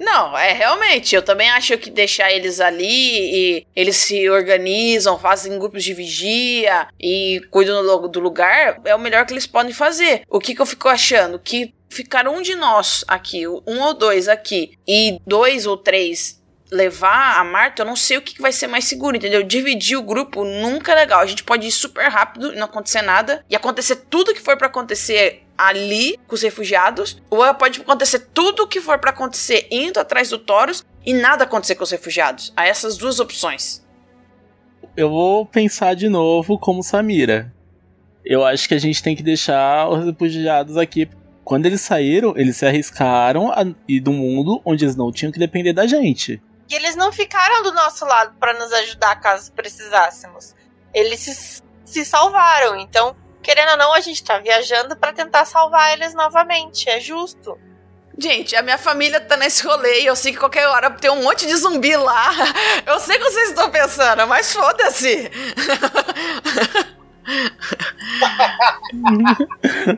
Não, 0.00 0.36
é 0.36 0.52
realmente. 0.54 1.14
Eu 1.14 1.20
também 1.20 1.50
acho 1.50 1.76
que 1.76 1.90
deixar 1.90 2.32
eles 2.32 2.58
ali 2.58 2.86
e 2.86 3.66
eles 3.76 3.96
se 3.96 4.30
organizam, 4.30 5.18
fazem 5.18 5.58
grupos 5.58 5.84
de 5.84 5.92
vigia 5.92 6.88
e 6.98 7.42
cuidam 7.50 7.82
do, 7.84 8.08
do 8.08 8.20
lugar 8.20 8.80
é 8.84 8.94
o 8.94 8.98
melhor 8.98 9.26
que 9.26 9.34
eles 9.34 9.46
podem 9.46 9.74
fazer. 9.74 10.22
O 10.26 10.40
que, 10.40 10.54
que 10.54 10.62
eu 10.62 10.66
fico 10.66 10.88
achando? 10.88 11.38
Que 11.38 11.74
ficar 11.90 12.26
um 12.28 12.40
de 12.40 12.54
nós 12.54 13.04
aqui, 13.06 13.46
um 13.46 13.80
ou 13.80 13.92
dois 13.92 14.28
aqui, 14.28 14.78
e 14.86 15.20
dois 15.26 15.66
ou 15.66 15.76
três 15.76 16.40
levar 16.70 17.38
a 17.38 17.44
Marta, 17.44 17.82
eu 17.82 17.86
não 17.86 17.96
sei 17.96 18.16
o 18.16 18.22
que 18.22 18.40
vai 18.40 18.52
ser 18.52 18.68
mais 18.68 18.84
seguro, 18.84 19.16
entendeu? 19.16 19.42
Dividir 19.42 19.98
o 19.98 20.02
grupo 20.02 20.44
nunca 20.44 20.92
é 20.92 20.94
legal. 20.94 21.20
A 21.20 21.26
gente 21.26 21.42
pode 21.42 21.66
ir 21.66 21.72
super 21.72 22.08
rápido 22.08 22.52
e 22.52 22.56
não 22.56 22.66
acontecer 22.66 23.02
nada, 23.02 23.44
e 23.50 23.56
acontecer 23.56 23.96
tudo 24.08 24.32
que 24.32 24.40
for 24.40 24.56
para 24.56 24.68
acontecer 24.68 25.42
ali 25.58 26.16
com 26.26 26.34
os 26.34 26.42
refugiados, 26.42 27.20
ou 27.28 27.52
pode 27.54 27.80
acontecer 27.80 28.20
tudo 28.32 28.62
o 28.62 28.68
que 28.68 28.80
for 28.80 28.98
para 28.98 29.10
acontecer 29.10 29.66
indo 29.70 29.98
atrás 29.98 30.30
do 30.30 30.38
Taurus 30.38 30.84
e 31.04 31.12
nada 31.12 31.44
acontecer 31.44 31.74
com 31.74 31.82
os 31.82 31.90
refugiados. 31.90 32.52
Há 32.56 32.66
essas 32.66 32.96
duas 32.96 33.18
opções. 33.18 33.84
Eu 34.96 35.10
vou 35.10 35.44
pensar 35.44 35.94
de 35.94 36.08
novo 36.08 36.58
como 36.58 36.82
Samira. 36.82 37.52
Eu 38.24 38.44
acho 38.44 38.68
que 38.68 38.74
a 38.74 38.78
gente 38.78 39.02
tem 39.02 39.16
que 39.16 39.22
deixar 39.22 39.88
os 39.88 40.04
refugiados 40.04 40.76
aqui. 40.76 41.08
Quando 41.50 41.66
eles 41.66 41.80
saíram, 41.80 42.32
eles 42.36 42.58
se 42.58 42.64
arriscaram 42.64 43.50
a 43.50 43.64
ir 43.88 43.98
do 43.98 44.12
mundo 44.12 44.62
onde 44.64 44.84
eles 44.84 44.94
não 44.94 45.10
tinham 45.10 45.32
que 45.32 45.38
depender 45.40 45.72
da 45.72 45.84
gente. 45.84 46.40
E 46.68 46.74
eles 46.76 46.94
não 46.94 47.10
ficaram 47.10 47.64
do 47.64 47.72
nosso 47.72 48.06
lado 48.06 48.36
para 48.38 48.54
nos 48.56 48.72
ajudar 48.72 49.16
caso 49.16 49.50
precisássemos. 49.50 50.54
Eles 50.94 51.18
se, 51.18 51.60
se 51.84 52.04
salvaram. 52.04 52.76
Então, 52.78 53.16
querendo 53.42 53.70
ou 53.70 53.76
não, 53.78 53.92
a 53.92 53.98
gente 53.98 54.22
tá 54.22 54.38
viajando 54.38 54.96
para 54.96 55.12
tentar 55.12 55.44
salvar 55.44 55.92
eles 55.92 56.14
novamente. 56.14 56.88
É 56.88 57.00
justo. 57.00 57.58
Gente, 58.16 58.54
a 58.54 58.62
minha 58.62 58.78
família 58.78 59.20
tá 59.20 59.36
nesse 59.36 59.66
rolê 59.66 60.02
e 60.02 60.06
eu 60.06 60.14
sei 60.14 60.30
que 60.30 60.38
qualquer 60.38 60.68
hora 60.68 60.88
tem 60.88 61.10
um 61.10 61.24
monte 61.24 61.48
de 61.48 61.56
zumbi 61.56 61.96
lá. 61.96 62.30
Eu 62.86 63.00
sei 63.00 63.16
o 63.16 63.18
que 63.18 63.24
vocês 63.28 63.48
estão 63.48 63.68
pensando, 63.72 64.24
mas 64.28 64.52
foda-se. 64.52 65.28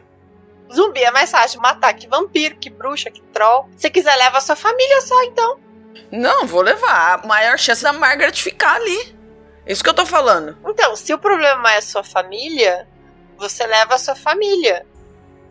zumbi 0.74 1.02
é 1.02 1.10
mais 1.10 1.30
fácil 1.30 1.60
matar 1.60 1.92
que 1.94 2.06
vampiro, 2.06 2.56
que 2.56 2.70
bruxa, 2.70 3.10
que 3.10 3.22
troll. 3.32 3.68
Se 3.76 3.90
quiser, 3.90 4.14
leva 4.16 4.38
a 4.38 4.40
sua 4.40 4.56
família 4.56 5.00
só, 5.00 5.22
então. 5.24 5.60
Não, 6.10 6.46
vou 6.46 6.62
levar. 6.62 7.20
A 7.20 7.26
maior 7.26 7.58
chance 7.58 7.82
da 7.82 7.92
Margaret 7.92 8.32
ficar 8.32 8.76
ali. 8.76 9.16
Isso 9.66 9.82
que 9.82 9.88
eu 9.88 9.94
tô 9.94 10.04
falando. 10.04 10.56
Então, 10.66 10.94
se 10.96 11.12
o 11.14 11.18
problema 11.18 11.72
é 11.72 11.78
a 11.78 11.82
sua 11.82 12.02
família, 12.02 12.88
você 13.38 13.66
leva 13.66 13.94
a 13.94 13.98
sua 13.98 14.14
família. 14.14 14.86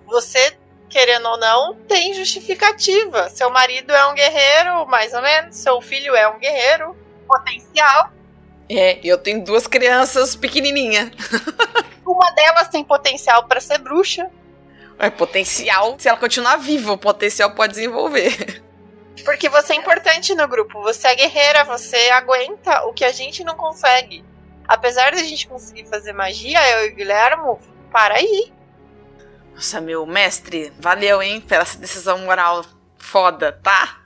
Você, 0.07 0.57
querendo 0.89 1.27
ou 1.27 1.37
não, 1.37 1.75
tem 1.87 2.13
justificativa. 2.13 3.29
Seu 3.29 3.49
marido 3.49 3.91
é 3.91 4.05
um 4.07 4.13
guerreiro, 4.13 4.85
mais 4.87 5.13
ou 5.13 5.21
menos. 5.21 5.55
Seu 5.55 5.79
filho 5.81 6.15
é 6.15 6.27
um 6.27 6.39
guerreiro 6.39 6.95
potencial. 7.27 8.11
É, 8.69 8.99
eu 9.03 9.17
tenho 9.17 9.43
duas 9.43 9.67
crianças 9.67 10.35
pequenininhas. 10.35 11.11
Uma 12.05 12.31
delas 12.31 12.67
tem 12.67 12.83
potencial 12.83 13.45
para 13.47 13.59
ser 13.59 13.77
bruxa. 13.77 14.29
É 15.01 15.09
potencial. 15.09 15.95
Se 15.97 16.07
ela 16.07 16.17
continuar 16.17 16.57
viva, 16.57 16.91
o 16.91 16.97
potencial 16.97 17.49
pode 17.55 17.73
desenvolver. 17.73 18.63
Porque 19.25 19.49
você 19.49 19.73
é 19.73 19.75
importante 19.75 20.35
no 20.35 20.47
grupo. 20.47 20.79
Você 20.83 21.07
é 21.07 21.15
guerreira, 21.15 21.63
você 21.63 21.97
aguenta 22.11 22.85
o 22.85 22.93
que 22.93 23.03
a 23.03 23.11
gente 23.11 23.43
não 23.43 23.55
consegue. 23.55 24.23
Apesar 24.67 25.11
da 25.11 25.17
gente 25.17 25.47
conseguir 25.47 25.85
fazer 25.87 26.13
magia, 26.13 26.59
eu 26.69 26.85
e 26.85 26.91
o 26.91 26.95
Guilhermo, 26.95 27.59
para 27.91 28.13
aí. 28.13 28.53
Nossa, 29.55 29.81
meu 29.81 30.05
mestre, 30.05 30.71
valeu, 30.79 31.19
hein, 31.19 31.41
pela 31.41 31.63
essa 31.63 31.79
decisão 31.79 32.19
moral 32.19 32.63
foda, 32.99 33.51
tá? 33.51 34.03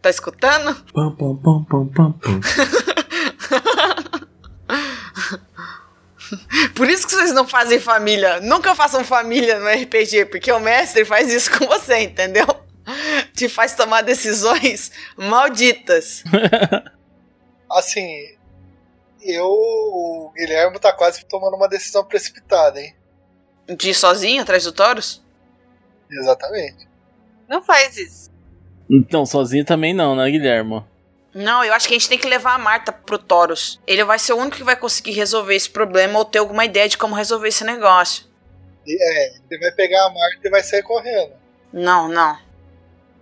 Tá 0.00 0.10
escutando? 0.10 0.84
Pam, 0.92 1.14
pam, 1.14 1.36
pam, 1.36 1.64
pam, 1.64 1.86
pam, 1.86 2.12
pam. 2.12 2.40
Por 6.74 6.88
isso 6.88 7.06
que 7.06 7.14
vocês 7.14 7.32
não 7.32 7.46
fazem 7.46 7.78
família. 7.78 8.40
Nunca 8.40 8.74
façam 8.74 9.04
família 9.04 9.58
no 9.58 9.68
RPG, 9.68 10.26
porque 10.26 10.50
o 10.50 10.60
mestre 10.60 11.04
faz 11.04 11.32
isso 11.32 11.50
com 11.58 11.66
você, 11.66 12.00
entendeu? 12.00 12.46
Te 13.34 13.48
faz 13.48 13.74
tomar 13.74 14.02
decisões 14.02 14.90
malditas. 15.16 16.24
assim, 17.70 18.36
eu, 19.22 19.46
o 19.46 20.32
Guilherme 20.34 20.78
tá 20.78 20.92
quase 20.92 21.24
tomando 21.26 21.56
uma 21.56 21.68
decisão 21.68 22.04
precipitada, 22.04 22.80
hein? 22.80 22.94
De 23.78 23.90
ir 23.90 23.94
sozinho 23.94 24.42
atrás 24.42 24.64
do 24.64 24.72
Taurus? 24.72 25.22
Exatamente. 26.10 26.88
Não 27.48 27.62
faz 27.62 27.96
isso. 27.96 28.30
Então, 28.90 29.24
sozinho 29.24 29.64
também 29.64 29.94
não, 29.94 30.16
né, 30.16 30.28
Guilherme? 30.30 30.84
Não, 31.34 31.64
eu 31.64 31.72
acho 31.72 31.88
que 31.88 31.94
a 31.94 31.98
gente 31.98 32.08
tem 32.08 32.18
que 32.18 32.28
levar 32.28 32.54
a 32.54 32.58
Marta 32.58 32.92
pro 32.92 33.18
Taurus. 33.18 33.80
Ele 33.86 34.04
vai 34.04 34.18
ser 34.18 34.34
o 34.34 34.36
único 34.36 34.58
que 34.58 34.64
vai 34.64 34.76
conseguir 34.76 35.12
resolver 35.12 35.54
esse 35.54 35.70
problema 35.70 36.18
ou 36.18 36.24
ter 36.24 36.38
alguma 36.38 36.64
ideia 36.64 36.88
de 36.88 36.98
como 36.98 37.14
resolver 37.14 37.48
esse 37.48 37.64
negócio. 37.64 38.26
É, 38.86 39.32
ele 39.50 39.60
vai 39.60 39.72
pegar 39.72 40.06
a 40.06 40.10
Marta 40.10 40.40
e 40.44 40.50
vai 40.50 40.62
sair 40.62 40.82
correndo. 40.82 41.32
Não, 41.72 42.08
não. 42.08 42.38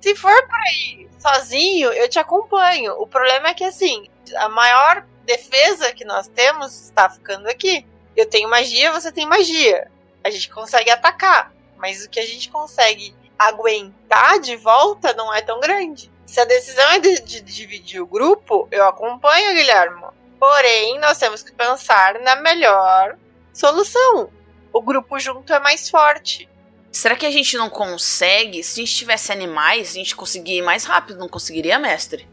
Se 0.01 0.17
for 0.17 0.43
por 0.49 0.59
aí 0.59 1.09
sozinho, 1.21 1.93
eu 1.93 2.09
te 2.09 2.19
acompanho. 2.19 2.95
O 3.01 3.07
problema 3.07 3.49
é 3.49 3.55
que, 3.55 3.65
assim, 3.65 4.09
a 4.37 4.49
maior 4.49 5.07
defesa 5.25 5.93
que 5.93 6.05
nós 6.05 6.27
temos 6.29 6.87
está 6.87 7.09
ficando 7.09 7.47
aqui. 7.49 7.87
Eu 8.17 8.27
tenho 8.27 8.49
magia, 8.49 8.91
você 8.91 9.13
tem 9.13 9.27
magia. 9.27 9.89
A 10.25 10.31
gente 10.31 10.51
consegue 10.51 10.91
atacar, 10.91 11.53
mas 11.77 12.05
o 12.05 12.11
que 12.11 12.19
a 12.19 12.27
gente 12.27 12.51
consegue 12.51 13.15
aguentar 13.39 14.41
de 14.41 14.57
volta 14.57 15.13
não 15.15 15.33
é 15.33 15.41
tão 15.41 15.61
grande. 15.61 16.11
Se 16.31 16.39
a 16.39 16.45
decisão 16.45 16.89
é 16.93 17.01
de, 17.01 17.21
de 17.23 17.41
dividir 17.41 18.01
o 18.01 18.07
grupo, 18.07 18.69
eu 18.71 18.87
acompanho, 18.87 19.53
Guilherme. 19.53 20.05
Porém, 20.39 20.97
nós 21.01 21.19
temos 21.19 21.43
que 21.43 21.51
pensar 21.51 22.21
na 22.21 22.37
melhor 22.37 23.19
solução. 23.53 24.31
O 24.73 24.81
grupo 24.81 25.19
junto 25.19 25.53
é 25.53 25.59
mais 25.59 25.91
forte. 25.91 26.49
Será 26.93 27.17
que 27.17 27.27
a 27.27 27.31
gente 27.33 27.57
não 27.57 27.69
consegue? 27.69 28.63
Se 28.63 28.81
a 28.81 28.85
gente 28.85 28.95
tivesse 28.95 29.33
animais, 29.33 29.91
a 29.91 29.95
gente 29.95 30.15
conseguiria 30.15 30.61
ir 30.61 30.65
mais 30.65 30.85
rápido, 30.85 31.19
não 31.19 31.29
conseguiria, 31.29 31.81
mestre? 31.81 32.29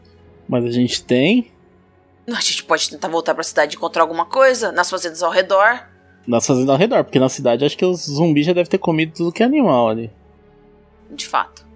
Mas 0.48 0.64
a 0.64 0.70
gente 0.70 1.02
tem? 1.02 1.52
A 2.28 2.40
gente 2.40 2.62
pode 2.62 2.88
tentar 2.88 3.08
voltar 3.08 3.34
pra 3.34 3.42
cidade 3.42 3.74
e 3.74 3.76
encontrar 3.76 4.02
alguma 4.02 4.26
coisa 4.26 4.70
nas 4.70 4.88
fazendas 4.88 5.24
ao 5.24 5.32
redor. 5.32 5.88
Nas 6.24 6.46
fazendas 6.46 6.70
ao 6.70 6.76
redor, 6.76 7.02
porque 7.02 7.18
na 7.18 7.28
cidade 7.28 7.64
acho 7.64 7.76
que 7.76 7.84
os 7.84 8.02
zumbis 8.02 8.46
já 8.46 8.52
devem 8.52 8.70
ter 8.70 8.78
comido 8.78 9.12
tudo 9.12 9.32
que 9.32 9.42
é 9.42 9.46
animal 9.46 9.88
ali. 9.88 10.08
De 11.10 11.26
fato. 11.26 11.66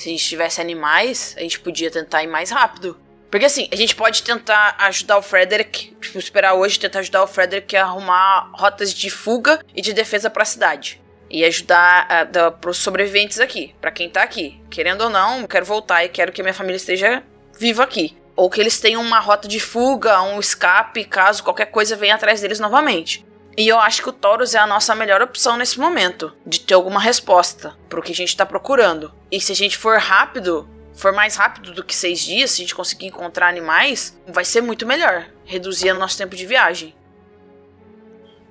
Se 0.00 0.08
a 0.08 0.12
gente 0.12 0.24
tivesse 0.24 0.62
animais, 0.62 1.34
a 1.36 1.40
gente 1.42 1.60
podia 1.60 1.90
tentar 1.90 2.22
ir 2.22 2.26
mais 2.26 2.50
rápido. 2.50 2.98
Porque 3.30 3.44
assim, 3.44 3.68
a 3.70 3.76
gente 3.76 3.94
pode 3.94 4.22
tentar 4.22 4.74
ajudar 4.78 5.18
o 5.18 5.22
Frederick, 5.22 5.94
tipo, 6.00 6.18
esperar 6.18 6.54
hoje 6.54 6.80
tentar 6.80 7.00
ajudar 7.00 7.22
o 7.22 7.26
Frederick 7.26 7.76
a 7.76 7.82
arrumar 7.82 8.50
rotas 8.54 8.94
de 8.94 9.10
fuga 9.10 9.62
e 9.76 9.82
de 9.82 9.92
defesa 9.92 10.30
para 10.30 10.42
a 10.42 10.46
cidade. 10.46 11.02
E 11.28 11.44
ajudar 11.44 12.08
uh, 12.34 12.68
os 12.70 12.78
sobreviventes 12.78 13.40
aqui, 13.40 13.74
para 13.78 13.90
quem 13.90 14.08
tá 14.08 14.22
aqui. 14.22 14.58
Querendo 14.70 15.02
ou 15.02 15.10
não, 15.10 15.46
quero 15.46 15.66
voltar 15.66 16.02
e 16.02 16.08
quero 16.08 16.32
que 16.32 16.42
minha 16.42 16.54
família 16.54 16.78
esteja 16.78 17.22
viva 17.58 17.82
aqui 17.82 18.16
ou 18.34 18.48
que 18.48 18.58
eles 18.58 18.80
tenham 18.80 19.02
uma 19.02 19.20
rota 19.20 19.46
de 19.46 19.60
fuga, 19.60 20.22
um 20.22 20.40
escape, 20.40 21.04
caso 21.04 21.44
qualquer 21.44 21.66
coisa 21.66 21.94
venha 21.94 22.14
atrás 22.14 22.40
deles 22.40 22.58
novamente. 22.58 23.22
E 23.60 23.68
eu 23.68 23.78
acho 23.78 24.02
que 24.02 24.08
o 24.08 24.12
Taurus 24.12 24.54
é 24.54 24.58
a 24.58 24.66
nossa 24.66 24.94
melhor 24.94 25.20
opção 25.20 25.58
nesse 25.58 25.78
momento, 25.78 26.32
de 26.46 26.60
ter 26.60 26.72
alguma 26.72 26.98
resposta 26.98 27.76
pro 27.90 28.00
que 28.00 28.10
a 28.10 28.14
gente 28.14 28.34
tá 28.34 28.46
procurando. 28.46 29.12
E 29.30 29.38
se 29.38 29.52
a 29.52 29.54
gente 29.54 29.76
for 29.76 29.98
rápido, 29.98 30.66
for 30.94 31.12
mais 31.12 31.36
rápido 31.36 31.70
do 31.70 31.84
que 31.84 31.94
seis 31.94 32.20
dias, 32.20 32.52
se 32.52 32.62
a 32.62 32.64
gente 32.64 32.74
conseguir 32.74 33.08
encontrar 33.08 33.48
animais, 33.48 34.18
vai 34.26 34.46
ser 34.46 34.62
muito 34.62 34.86
melhor. 34.86 35.26
Reduzir 35.44 35.90
o 35.90 35.98
nosso 35.98 36.16
tempo 36.16 36.34
de 36.34 36.46
viagem. 36.46 36.94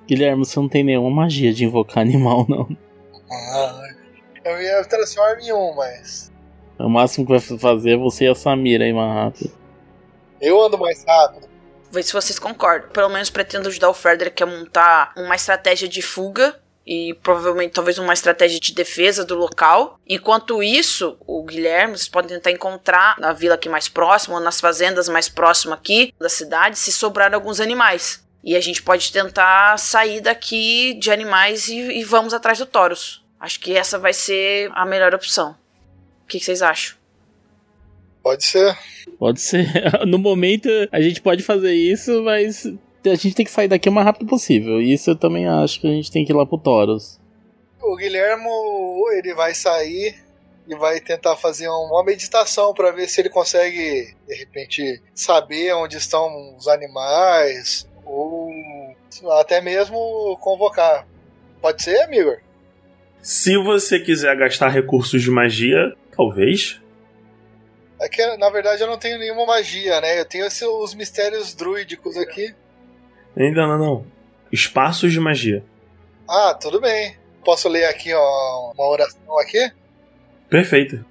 Guilherme, 0.06 0.44
você 0.44 0.60
não 0.60 0.68
tem 0.68 0.84
nenhuma 0.84 1.10
magia 1.10 1.52
de 1.52 1.64
invocar 1.64 1.98
animal, 2.06 2.46
não. 2.48 2.68
Ah, 3.32 3.82
eu 4.44 4.62
ia 4.62 4.84
transformar 4.84 5.40
em 5.40 5.52
um, 5.52 5.74
mas. 5.74 6.30
O 6.78 6.88
máximo 6.88 7.26
que 7.26 7.32
vai 7.32 7.58
fazer 7.58 7.94
é 7.94 7.96
você 7.96 8.26
e 8.26 8.28
a 8.28 8.34
Samira 8.36 8.84
aí 8.84 8.92
mais 8.92 9.12
rápido. 9.12 9.52
Eu 10.40 10.62
ando 10.62 10.78
mais 10.78 11.04
rápido. 11.04 11.49
Ver 11.90 12.02
se 12.02 12.12
vocês 12.12 12.38
concordam. 12.38 12.90
Pelo 12.90 13.08
menos 13.08 13.30
pretendo 13.30 13.68
ajudar 13.68 13.90
o 13.90 13.94
Frederick 13.94 14.42
a 14.42 14.46
montar 14.46 15.12
uma 15.16 15.34
estratégia 15.34 15.88
de 15.88 16.00
fuga 16.00 16.58
e 16.86 17.14
provavelmente 17.22 17.72
talvez 17.72 17.98
uma 17.98 18.12
estratégia 18.12 18.58
de 18.58 18.72
defesa 18.72 19.24
do 19.24 19.34
local. 19.34 19.98
Enquanto 20.08 20.62
isso, 20.62 21.16
o 21.26 21.42
Guilherme, 21.44 21.96
vocês 21.96 22.08
podem 22.08 22.36
tentar 22.36 22.50
encontrar 22.50 23.18
na 23.18 23.32
vila 23.32 23.54
aqui 23.54 23.68
mais 23.68 23.88
próxima 23.88 24.36
ou 24.36 24.42
nas 24.42 24.60
fazendas 24.60 25.08
mais 25.08 25.28
próximas 25.28 25.78
aqui 25.78 26.14
da 26.18 26.28
cidade 26.28 26.78
se 26.78 26.92
sobrar 26.92 27.32
alguns 27.34 27.60
animais. 27.60 28.24
E 28.42 28.56
a 28.56 28.60
gente 28.60 28.82
pode 28.82 29.12
tentar 29.12 29.76
sair 29.78 30.20
daqui 30.20 30.94
de 30.94 31.10
animais 31.10 31.68
e, 31.68 31.76
e 31.76 32.04
vamos 32.04 32.32
atrás 32.32 32.58
do 32.58 32.66
Taurus. 32.66 33.22
Acho 33.38 33.60
que 33.60 33.76
essa 33.76 33.98
vai 33.98 34.12
ser 34.12 34.70
a 34.74 34.84
melhor 34.86 35.14
opção. 35.14 35.56
O 36.24 36.26
que, 36.26 36.38
que 36.38 36.44
vocês 36.44 36.62
acham? 36.62 36.99
Pode 38.22 38.44
ser. 38.44 38.76
Pode 39.18 39.40
ser. 39.40 39.66
No 40.06 40.18
momento 40.18 40.68
a 40.92 41.00
gente 41.00 41.20
pode 41.20 41.42
fazer 41.42 41.72
isso, 41.72 42.22
mas 42.22 42.66
a 43.04 43.14
gente 43.14 43.34
tem 43.34 43.44
que 43.44 43.50
sair 43.50 43.68
daqui 43.68 43.88
o 43.88 43.92
mais 43.92 44.06
rápido 44.06 44.26
possível. 44.28 44.80
Isso 44.80 45.10
eu 45.10 45.16
também 45.16 45.48
acho 45.48 45.80
que 45.80 45.86
a 45.86 45.90
gente 45.90 46.10
tem 46.10 46.24
que 46.24 46.32
ir 46.32 46.36
lá 46.36 46.44
pro 46.44 46.58
Taurus. 46.58 47.18
O 47.80 47.96
Guilhermo, 47.96 48.50
ele 49.12 49.34
vai 49.34 49.54
sair 49.54 50.14
e 50.68 50.74
vai 50.74 51.00
tentar 51.00 51.36
fazer 51.36 51.68
uma 51.68 52.04
meditação 52.04 52.72
para 52.74 52.92
ver 52.92 53.08
se 53.08 53.20
ele 53.20 53.30
consegue, 53.30 54.14
de 54.28 54.34
repente, 54.34 55.02
saber 55.14 55.74
onde 55.74 55.96
estão 55.96 56.56
os 56.56 56.68
animais 56.68 57.88
ou 58.04 58.50
até 59.32 59.60
mesmo 59.60 60.38
convocar. 60.40 61.06
Pode 61.60 61.82
ser, 61.82 62.00
amigo? 62.02 62.36
Se 63.22 63.56
você 63.58 63.98
quiser 63.98 64.36
gastar 64.36 64.68
recursos 64.68 65.22
de 65.22 65.30
magia, 65.30 65.94
talvez. 66.16 66.80
É 68.00 68.08
que, 68.08 68.36
na 68.38 68.48
verdade, 68.48 68.82
eu 68.82 68.86
não 68.86 68.98
tenho 68.98 69.18
nenhuma 69.18 69.44
magia, 69.44 70.00
né? 70.00 70.18
Eu 70.18 70.24
tenho 70.24 70.46
esse, 70.46 70.64
os 70.64 70.94
mistérios 70.94 71.54
druídicos 71.54 72.16
aqui. 72.16 72.54
Ainda 73.36 73.66
não, 73.66 73.78
não. 73.78 74.06
Espaços 74.50 75.12
de 75.12 75.20
magia. 75.20 75.62
Ah, 76.26 76.54
tudo 76.54 76.80
bem. 76.80 77.18
Posso 77.44 77.68
ler 77.68 77.84
aqui 77.84 78.12
ó, 78.14 78.72
uma 78.72 78.86
oração 78.88 79.38
aqui? 79.38 79.70
Perfeito. 80.48 81.04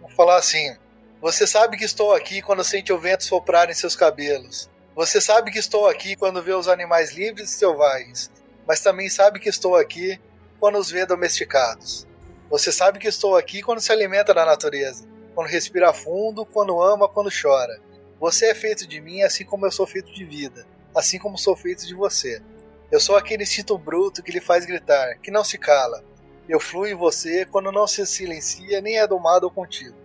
Vou 0.00 0.10
falar 0.10 0.36
assim. 0.36 0.76
Você 1.20 1.46
sabe 1.46 1.76
que 1.76 1.84
estou 1.84 2.12
aqui 2.12 2.42
quando 2.42 2.64
sente 2.64 2.92
o 2.92 2.98
vento 2.98 3.24
soprar 3.24 3.70
em 3.70 3.74
seus 3.74 3.94
cabelos. 3.94 4.68
Você 4.96 5.20
sabe 5.20 5.52
que 5.52 5.58
estou 5.58 5.86
aqui 5.86 6.16
quando 6.16 6.42
vê 6.42 6.52
os 6.52 6.66
animais 6.66 7.14
livres 7.14 7.50
e 7.50 7.56
selvagens. 7.56 8.30
Mas 8.66 8.80
também 8.80 9.08
sabe 9.08 9.38
que 9.38 9.48
estou 9.48 9.76
aqui 9.76 10.20
quando 10.58 10.78
os 10.78 10.90
vê 10.90 11.06
domesticados. 11.06 12.06
Você 12.50 12.72
sabe 12.72 12.98
que 12.98 13.08
estou 13.08 13.36
aqui 13.36 13.62
quando 13.62 13.80
se 13.80 13.92
alimenta 13.92 14.34
da 14.34 14.44
natureza. 14.44 15.11
Quando 15.34 15.48
respira 15.48 15.92
fundo, 15.92 16.44
quando 16.44 16.80
ama, 16.82 17.08
quando 17.08 17.30
chora. 17.30 17.80
Você 18.20 18.46
é 18.46 18.54
feito 18.54 18.86
de 18.86 19.00
mim 19.00 19.22
assim 19.22 19.44
como 19.44 19.66
eu 19.66 19.70
sou 19.72 19.86
feito 19.86 20.12
de 20.12 20.24
vida 20.24 20.66
assim 20.94 21.18
como 21.18 21.38
sou 21.38 21.56
feito 21.56 21.86
de 21.86 21.94
você. 21.94 22.42
Eu 22.90 23.00
sou 23.00 23.16
aquele 23.16 23.42
instinto 23.42 23.76
bruto 23.78 24.22
que 24.22 24.32
lhe 24.32 24.40
faz 24.40 24.66
gritar, 24.66 25.18
que 25.18 25.30
não 25.30 25.42
se 25.42 25.56
cala. 25.56 26.04
Eu 26.48 26.60
fluo 26.60 26.86
em 26.86 26.94
você 26.94 27.46
quando 27.46 27.72
não 27.72 27.86
se 27.86 28.04
silencia 28.06 28.80
nem 28.80 28.98
é 28.98 29.06
domado 29.06 29.46
ou 29.46 29.50
contido. 29.50 29.96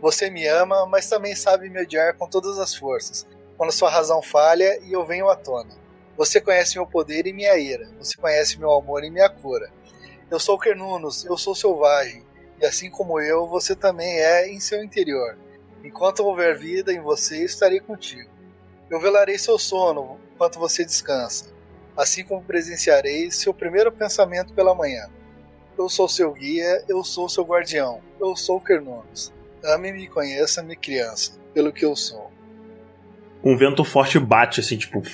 Você 0.00 0.28
me 0.28 0.46
ama, 0.46 0.86
mas 0.86 1.08
também 1.08 1.34
sabe 1.34 1.70
me 1.70 1.80
odiar 1.80 2.16
com 2.16 2.28
todas 2.28 2.58
as 2.58 2.74
forças, 2.74 3.26
quando 3.56 3.72
sua 3.72 3.88
razão 3.88 4.20
falha 4.20 4.78
e 4.82 4.92
eu 4.92 5.06
venho 5.06 5.28
à 5.28 5.36
tona. 5.36 5.70
Você 6.16 6.40
conhece 6.40 6.76
meu 6.76 6.86
poder 6.86 7.26
e 7.26 7.32
minha 7.32 7.56
ira, 7.56 7.88
você 7.98 8.16
conhece 8.16 8.58
meu 8.58 8.72
amor 8.72 9.04
e 9.04 9.10
minha 9.10 9.28
cura. 9.28 9.72
Eu 10.30 10.40
sou 10.40 10.58
Quernunos, 10.58 11.24
eu 11.24 11.36
sou 11.36 11.54
selvagem, 11.54 12.24
e 12.60 12.66
assim 12.66 12.90
como 12.90 13.20
eu, 13.20 13.46
você 13.46 13.74
também 13.74 14.18
é 14.18 14.48
em 14.48 14.60
seu 14.60 14.82
interior. 14.82 15.36
Enquanto 15.82 16.20
houver 16.20 16.56
vida 16.58 16.92
em 16.92 17.00
você, 17.00 17.44
estarei 17.44 17.80
contigo. 17.80 18.30
Eu 18.90 19.00
velarei 19.00 19.38
seu 19.38 19.58
sono, 19.58 20.18
enquanto 20.34 20.58
você 20.58 20.84
descansa, 20.84 21.52
assim 21.96 22.24
como 22.24 22.42
presenciarei 22.42 23.30
seu 23.30 23.52
primeiro 23.52 23.92
pensamento 23.92 24.52
pela 24.54 24.74
manhã. 24.74 25.08
Eu 25.76 25.88
sou 25.88 26.08
seu 26.08 26.32
guia, 26.32 26.84
eu 26.88 27.02
sou 27.02 27.28
seu 27.28 27.44
guardião, 27.44 28.00
eu 28.20 28.36
sou 28.36 28.60
Kernonos. 28.60 29.32
Ame-me 29.64 30.04
e 30.04 30.08
conheça-me, 30.08 30.76
criança, 30.76 31.32
pelo 31.52 31.72
que 31.72 31.84
eu 31.84 31.96
sou. 31.96 32.30
Um 33.42 33.56
vento 33.56 33.84
forte 33.84 34.18
bate, 34.18 34.60
assim, 34.60 34.76
tipo. 34.76 35.02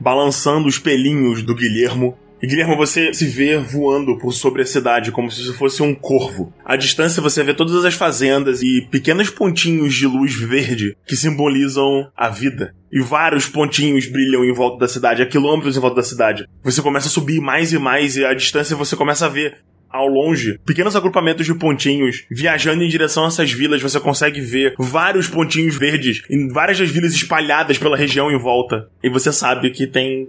balançando 0.00 0.66
os 0.66 0.78
pelinhos 0.78 1.42
do 1.42 1.54
Guilhermo 1.54 2.16
e 2.42 2.46
Guilherme, 2.46 2.76
você 2.76 3.12
se 3.12 3.26
vê 3.26 3.58
voando 3.58 4.16
por 4.18 4.32
sobre 4.32 4.62
a 4.62 4.66
cidade 4.66 5.12
como 5.12 5.30
se 5.30 5.52
fosse 5.54 5.82
um 5.82 5.94
corvo. 5.94 6.52
À 6.64 6.76
distância 6.76 7.22
você 7.22 7.42
vê 7.42 7.52
todas 7.52 7.84
as 7.84 7.94
fazendas 7.94 8.62
e 8.62 8.86
pequenos 8.90 9.28
pontinhos 9.28 9.94
de 9.94 10.06
luz 10.06 10.34
verde 10.34 10.96
que 11.06 11.16
simbolizam 11.16 12.10
a 12.16 12.28
vida. 12.28 12.74
E 12.90 13.00
vários 13.00 13.46
pontinhos 13.46 14.06
brilham 14.06 14.44
em 14.44 14.52
volta 14.52 14.78
da 14.78 14.88
cidade, 14.88 15.22
a 15.22 15.26
quilômetros 15.26 15.76
em 15.76 15.80
volta 15.80 15.96
da 15.96 16.02
cidade. 16.02 16.46
Você 16.62 16.80
começa 16.80 17.08
a 17.08 17.10
subir 17.10 17.40
mais 17.40 17.72
e 17.72 17.78
mais 17.78 18.16
e 18.16 18.24
à 18.24 18.32
distância 18.32 18.76
você 18.76 18.96
começa 18.96 19.26
a 19.26 19.28
ver 19.28 19.58
ao 19.90 20.06
longe, 20.06 20.58
pequenos 20.64 20.94
agrupamentos 20.94 21.44
de 21.44 21.52
pontinhos 21.52 22.24
viajando 22.30 22.84
em 22.84 22.88
direção 22.88 23.24
a 23.24 23.26
essas 23.26 23.52
vilas. 23.52 23.82
Você 23.82 23.98
consegue 23.98 24.40
ver 24.40 24.74
vários 24.78 25.28
pontinhos 25.28 25.76
verdes 25.76 26.22
em 26.30 26.48
várias 26.48 26.78
das 26.78 26.90
vilas 26.90 27.12
espalhadas 27.12 27.76
pela 27.76 27.96
região 27.96 28.30
em 28.30 28.38
volta. 28.38 28.88
E 29.02 29.10
você 29.10 29.32
sabe 29.32 29.70
que 29.70 29.86
tem 29.86 30.28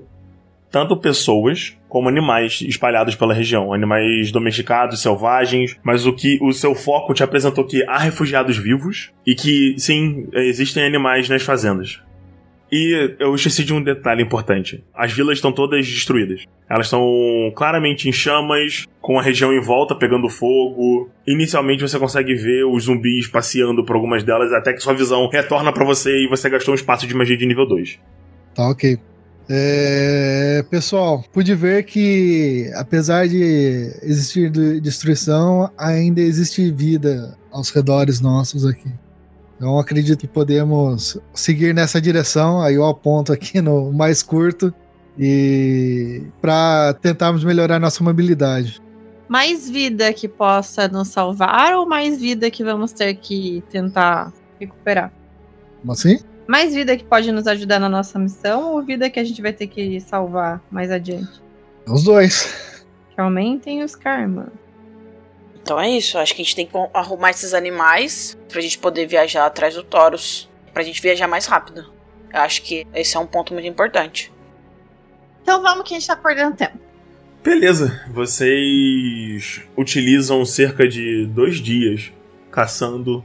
tanto 0.72 0.95
pessoas 0.95 1.78
como 1.89 2.07
animais 2.07 2.61
espalhados 2.61 3.15
pela 3.15 3.34
região, 3.34 3.74
animais 3.74 4.32
domesticados, 4.32 5.01
selvagens, 5.01 5.78
mas 5.84 6.05
o 6.05 6.13
que 6.13 6.39
o 6.41 6.53
seu 6.53 6.74
foco 6.74 7.13
te 7.13 7.22
apresentou 7.22 7.65
que 7.65 7.84
há 7.84 7.97
refugiados 7.97 8.57
vivos 8.57 9.11
e 9.28 9.36
que 9.36 9.76
sim, 9.78 10.28
existem 10.34 10.84
animais 10.86 11.28
nas 11.28 11.43
fazendas. 11.43 11.99
E 12.72 13.15
eu 13.19 13.36
esqueci 13.36 13.65
de 13.65 13.74
um 13.74 13.84
detalhe 13.84 14.24
importante. 14.24 14.82
As 14.95 15.11
vilas 15.11 15.39
estão 15.39 15.51
todas 15.51 15.86
destruídas. 15.86 16.45
Elas 16.69 16.86
estão 16.86 17.03
claramente 17.53 18.07
em 18.07 18.13
chamas, 18.13 18.88
com 19.01 19.19
a 19.19 19.22
região 19.22 19.51
em 19.51 19.59
volta 19.59 19.93
pegando 19.93 20.30
fogo. 20.30 21.09
Inicialmente 21.28 21.82
você 21.82 21.99
consegue 21.99 22.34
ver 22.34 22.63
os 22.63 22.86
zumbis 22.86 23.28
passeando 23.28 23.84
por 23.84 23.97
algumas 23.97 24.24
delas, 24.24 24.53
até 24.53 24.72
que 24.72 24.80
sua 24.80 24.93
visão 24.93 25.28
retorna 25.28 25.74
para 25.74 25.84
você 25.84 26.24
e 26.24 26.30
você 26.30 26.49
gastou 26.49 26.72
um 26.72 26.76
espaço 26.76 27.05
de 27.05 27.13
magia 27.13 27.36
de 27.36 27.45
nível 27.45 27.67
2. 27.67 27.99
Tá 28.55 28.69
ok. 28.69 28.97
É, 29.54 30.64
pessoal, 30.70 31.26
pude 31.34 31.54
ver 31.54 31.84
que 31.84 32.72
apesar 32.74 33.28
de 33.28 33.91
existir 34.02 34.49
destruição, 34.80 35.70
ainda 35.78 36.22
existe 36.22 36.72
vida 36.72 37.38
aos 37.52 37.70
redores 37.70 38.22
nossos 38.22 38.66
aqui. 38.66 38.89
Então 39.58 39.78
acredito 39.78 40.18
que 40.18 40.28
podemos 40.28 41.18
seguir 41.34 41.76
nessa 41.76 41.99
direção. 41.99 42.62
Aí 42.62 42.76
eu 42.76 42.86
aponto 42.86 43.34
aqui 43.34 43.60
no 43.60 43.91
mais 43.91 44.24
curto 44.24 44.74
e 45.20 46.24
para 46.41 46.93
tentarmos 46.93 47.43
melhorar 47.43 47.78
nossa 47.78 48.02
mobilidade. 48.02 48.82
Mais 49.28 49.70
vida 49.70 50.14
que 50.14 50.30
possa 50.30 50.88
nos 50.88 51.10
salvar 51.10 51.74
ou 51.76 51.86
mais 51.86 52.22
vida 52.22 52.49
que 52.49 52.64
vamos 52.64 52.93
ter 52.93 53.16
que 53.16 53.62
tentar 53.70 54.32
recuperar? 54.58 55.12
Como 55.82 55.91
assim? 55.91 56.20
Mais 56.52 56.76
vida 56.76 56.97
que 56.97 57.06
pode 57.06 57.32
nos 57.32 57.47
ajudar 57.47 57.80
na 57.80 57.88
nossa 57.88 58.20
missão 58.20 58.74
ou 58.74 58.84
vida 58.84 59.10
que 59.10 59.18
a 59.18 59.24
gente 59.24 59.41
vai 59.41 59.54
ter 59.54 59.68
que 59.68 60.02
salvar 60.02 60.62
mais 60.70 60.91
adiante? 60.91 61.41
Os 61.88 62.04
dois. 62.04 62.84
Que 63.16 63.22
aumentem 63.22 63.82
os 63.82 63.95
karma. 63.95 64.52
Então 65.62 65.80
é 65.80 65.89
isso. 65.89 66.18
Acho 66.18 66.36
que 66.36 66.41
a 66.41 66.43
gente 66.43 66.56
tem 66.58 66.66
que 66.66 66.74
arrumar 66.93 67.30
esses 67.30 67.54
animais 67.54 68.38
pra 68.49 68.60
gente 68.60 68.78
poder 68.78 69.06
viajar 69.06 69.45
atrás 69.45 69.76
do 69.76 69.84
Taurus. 69.84 70.49
Pra 70.74 70.84
gente 70.84 71.02
viajar 71.02 71.26
mais 71.26 71.45
rápido. 71.45 71.89
Eu 72.34 72.41
acho 72.41 72.64
que 72.64 72.86
esse 72.93 73.16
é 73.16 73.20
um 73.22 73.26
ponto 73.26 73.54
muito 73.54 73.68
importante. 73.68 74.30
Então 75.41 75.62
vamos 75.62 75.88
que 75.88 75.95
a 75.95 75.99
gente 75.99 76.08
tá 76.08 76.18
perdendo 76.18 76.58
tempo. 76.58 76.78
Beleza. 77.41 78.02
Vocês 78.12 79.62
utilizam 79.78 80.43
cerca 80.43 80.86
de 80.86 81.26
dois 81.28 81.62
dias 81.62 82.12
caçando 82.52 83.24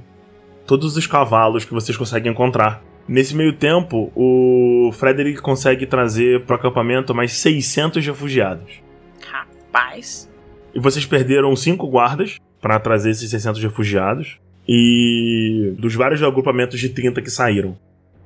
todos 0.64 0.96
os 0.96 1.08
cavalos 1.08 1.64
que 1.64 1.74
vocês 1.74 1.96
conseguem 1.96 2.30
encontrar. 2.30 2.85
Nesse 3.08 3.34
meio 3.36 3.52
tempo, 3.52 4.10
o 4.14 4.90
Frederick 4.92 5.40
consegue 5.40 5.86
trazer 5.86 6.44
para 6.44 6.56
o 6.56 6.58
acampamento 6.58 7.14
mais 7.14 7.32
600 7.32 8.04
refugiados. 8.04 8.82
Rapaz. 9.24 10.28
E 10.74 10.80
vocês 10.80 11.06
perderam 11.06 11.54
cinco 11.54 11.86
guardas 11.86 12.38
para 12.60 12.80
trazer 12.80 13.10
esses 13.10 13.30
600 13.30 13.62
refugiados. 13.62 14.38
E 14.68 15.72
dos 15.78 15.94
vários 15.94 16.22
agrupamentos 16.22 16.80
de 16.80 16.88
30 16.88 17.22
que 17.22 17.30
saíram. 17.30 17.78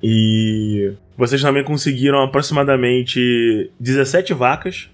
E 0.03 0.95
vocês 1.16 1.43
também 1.43 1.62
conseguiram 1.62 2.22
aproximadamente 2.22 3.70
17 3.78 4.33
vacas, 4.33 4.89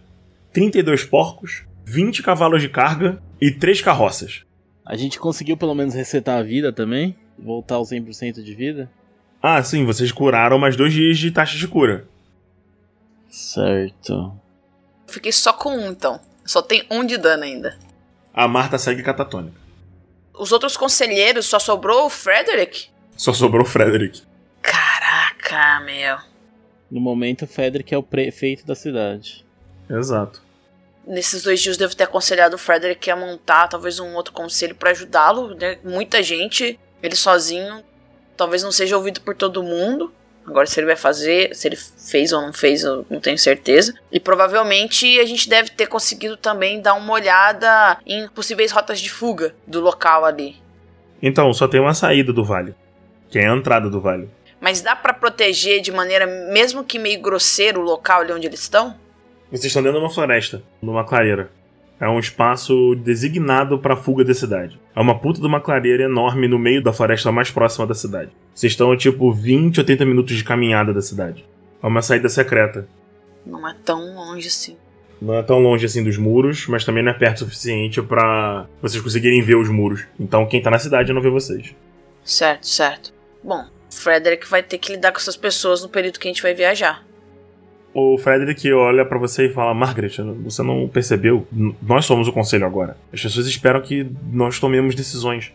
32 0.53 1.05
porcos, 1.05 1.65
20 1.85 2.25
cavalos 2.25 2.61
de 2.61 2.69
carga 2.69 3.23
e 3.41 3.53
3 3.53 3.81
carroças. 3.81 4.43
A 4.85 4.97
gente 4.97 5.21
conseguiu 5.21 5.57
pelo 5.57 5.75
menos 5.75 5.95
resetar 5.95 6.39
a 6.39 6.43
vida 6.43 6.73
também? 6.73 7.15
Voltar 7.39 7.77
ao 7.77 7.83
100% 7.85 8.43
de 8.43 8.55
vida? 8.55 8.91
Ah, 9.49 9.63
sim, 9.63 9.85
vocês 9.85 10.11
curaram 10.11 10.59
mais 10.59 10.75
dois 10.75 10.93
dias 10.93 11.17
de 11.19 11.31
taxa 11.31 11.57
de 11.57 11.69
cura. 11.69 12.05
Certo. 13.31 14.35
Fiquei 15.07 15.31
só 15.31 15.53
com 15.53 15.71
um, 15.71 15.93
então. 15.93 16.19
Só 16.45 16.61
tem 16.61 16.85
um 16.91 17.07
de 17.07 17.17
dano 17.17 17.45
ainda. 17.45 17.79
A 18.35 18.49
Marta 18.49 18.77
segue 18.77 19.05
catatônica. 19.05 19.57
Os 20.35 20.51
outros 20.51 20.77
conselheiros 20.77 21.47
só 21.47 21.61
sobrou 21.61 22.07
o 22.07 22.11
Frederick? 22.11 22.89
Só 23.17 23.33
sobrou 23.33 23.63
o 23.63 23.69
Frederick. 23.69 24.21
Caraca, 24.61 25.79
meu. 25.85 26.19
No 26.91 27.01
momento, 27.01 27.43
o 27.43 27.47
Frederick 27.47 27.95
é 27.95 27.99
o 27.99 28.03
prefeito 28.03 28.67
da 28.67 28.75
cidade. 28.75 29.47
Exato. 29.89 30.43
Nesses 31.07 31.45
dois 31.45 31.61
dias 31.61 31.77
eu 31.77 31.87
devo 31.87 31.95
ter 31.95 32.03
aconselhado 32.03 32.57
o 32.57 32.59
Frederick 32.59 33.09
a 33.09 33.15
montar 33.15 33.69
talvez 33.69 34.01
um 34.01 34.13
outro 34.17 34.33
conselho 34.33 34.75
para 34.75 34.91
ajudá-lo. 34.91 35.55
Né? 35.55 35.79
Muita 35.85 36.21
gente, 36.21 36.81
ele 37.01 37.15
sozinho, 37.15 37.85
talvez 38.37 38.63
não 38.63 38.73
seja 38.73 38.97
ouvido 38.97 39.21
por 39.21 39.35
todo 39.35 39.63
mundo. 39.63 40.13
Agora, 40.47 40.67
se 40.67 40.79
ele 40.79 40.87
vai 40.87 40.97
fazer, 40.97 41.55
se 41.57 41.67
ele 41.67 41.77
fez 41.77 42.33
ou 42.33 42.41
não 42.41 42.53
fez, 42.53 42.85
eu 42.85 43.05
não 43.11 43.21
tenho 43.21 43.37
certeza. 43.37 43.93
E 44.13 44.21
provavelmente 44.21 45.19
a 45.19 45.25
gente 45.25 45.49
deve 45.49 45.71
ter 45.71 45.87
conseguido 45.87 46.37
também 46.37 46.81
dar 46.81 46.95
uma 46.95 47.13
olhada 47.13 47.99
em 48.07 48.29
possíveis 48.29 48.71
rotas 48.71 49.01
de 49.01 49.11
fuga 49.11 49.55
do 49.67 49.81
local 49.81 50.25
ali. 50.25 50.57
Então, 51.21 51.53
só 51.53 51.67
tem 51.67 51.81
uma 51.81 51.95
saída 51.95 52.33
do 52.33 52.45
vale, 52.45 52.75
que 53.29 53.39
é 53.39 53.49
a 53.49 53.53
entrada 53.53 53.91
do 53.91 54.01
vale. 54.01 54.31
Mas 54.61 54.81
dá 54.81 54.95
para 54.95 55.13
proteger 55.13 55.81
de 55.81 55.91
maneira, 55.91 56.27
mesmo 56.27 56.85
que 56.85 56.99
meio 56.99 57.21
grosseiro, 57.21 57.81
o 57.81 57.85
local 57.85 58.21
ali 58.21 58.33
onde 58.33 58.47
eles 58.47 58.61
estão? 58.61 58.95
Vocês 59.51 59.67
estão 59.67 59.83
dentro 59.83 59.99
de 59.99 60.05
uma 60.05 60.13
floresta, 60.13 60.63
numa 60.81 61.05
clareira. 61.05 61.51
É 61.99 62.09
um 62.09 62.19
espaço 62.19 62.95
designado 62.97 63.79
para 63.79 63.97
fuga 63.97 64.23
da 64.23 64.35
cidade. 64.35 64.79
É 64.95 65.01
uma 65.01 65.19
puta 65.19 65.41
de 65.41 65.47
uma 65.47 65.61
clareira 65.61 66.05
enorme 66.05 66.47
no 66.47 66.59
meio 66.59 66.83
da 66.83 66.93
floresta 66.93 67.33
mais 67.33 67.51
próxima 67.51 67.87
da 67.87 67.95
cidade. 67.95 68.31
Vocês 68.55 68.73
estão 68.73 68.93
a 68.93 68.97
tipo 68.97 69.33
20 69.33 69.79
ou 69.79 69.85
30 69.85 70.05
minutos 70.05 70.37
de 70.37 70.45
caminhada 70.45 70.93
da 70.93 71.01
cidade. 71.01 71.45
É 71.83 71.87
uma 71.87 72.03
saída 72.03 72.29
secreta. 72.29 72.87
Não 73.47 73.67
é 73.67 73.75
tão 73.85 74.15
longe 74.15 74.49
assim. 74.49 74.77
Não 75.21 75.35
é 75.35 75.43
tão 75.43 75.59
longe 75.59 75.87
assim 75.87 76.05
dos 76.05 76.19
muros, 76.19 76.67
mas 76.67 76.85
também 76.85 77.03
não 77.03 77.13
é 77.13 77.15
perto 77.15 77.37
o 77.37 77.45
suficiente 77.45 78.03
para 78.03 78.67
vocês 78.83 79.03
conseguirem 79.03 79.41
ver 79.41 79.57
os 79.57 79.69
muros. 79.69 80.05
Então 80.21 80.47
quem 80.47 80.61
tá 80.61 80.71
na 80.71 80.79
cidade 80.79 81.13
não 81.13 81.23
vê 81.23 81.31
vocês. 81.31 81.75
Certo, 82.23 82.67
certo. 82.67 83.15
Bom, 83.43 83.65
Frederick 83.91 84.47
vai 84.47 84.63
ter 84.63 84.77
que 84.77 84.93
lidar 84.93 85.13
com 85.13 85.19
essas 85.19 85.37
pessoas 85.37 85.83
no 85.83 85.89
período 85.89 86.19
que 86.19 86.29
a 86.29 86.31
gente 86.31 86.43
vai 86.43 86.53
viajar. 86.53 87.07
O 87.99 88.19
Frederick 88.19 88.71
olha 88.75 89.07
para 89.07 89.19
você 89.19 89.47
e 89.47 89.53
fala: 89.55 89.73
Margaret, 89.73 90.11
você 90.45 90.63
não 90.63 90.87
percebeu? 90.87 91.49
Nós 91.81 92.05
somos 92.05 92.29
o 92.29 92.33
conselho 92.33 92.67
agora. 92.67 92.95
As 93.11 93.23
pessoas 93.23 93.47
esperam 93.47 93.81
que 93.81 94.07
nós 94.31 94.61
tomemos 94.61 94.95
decisões. 94.95 95.51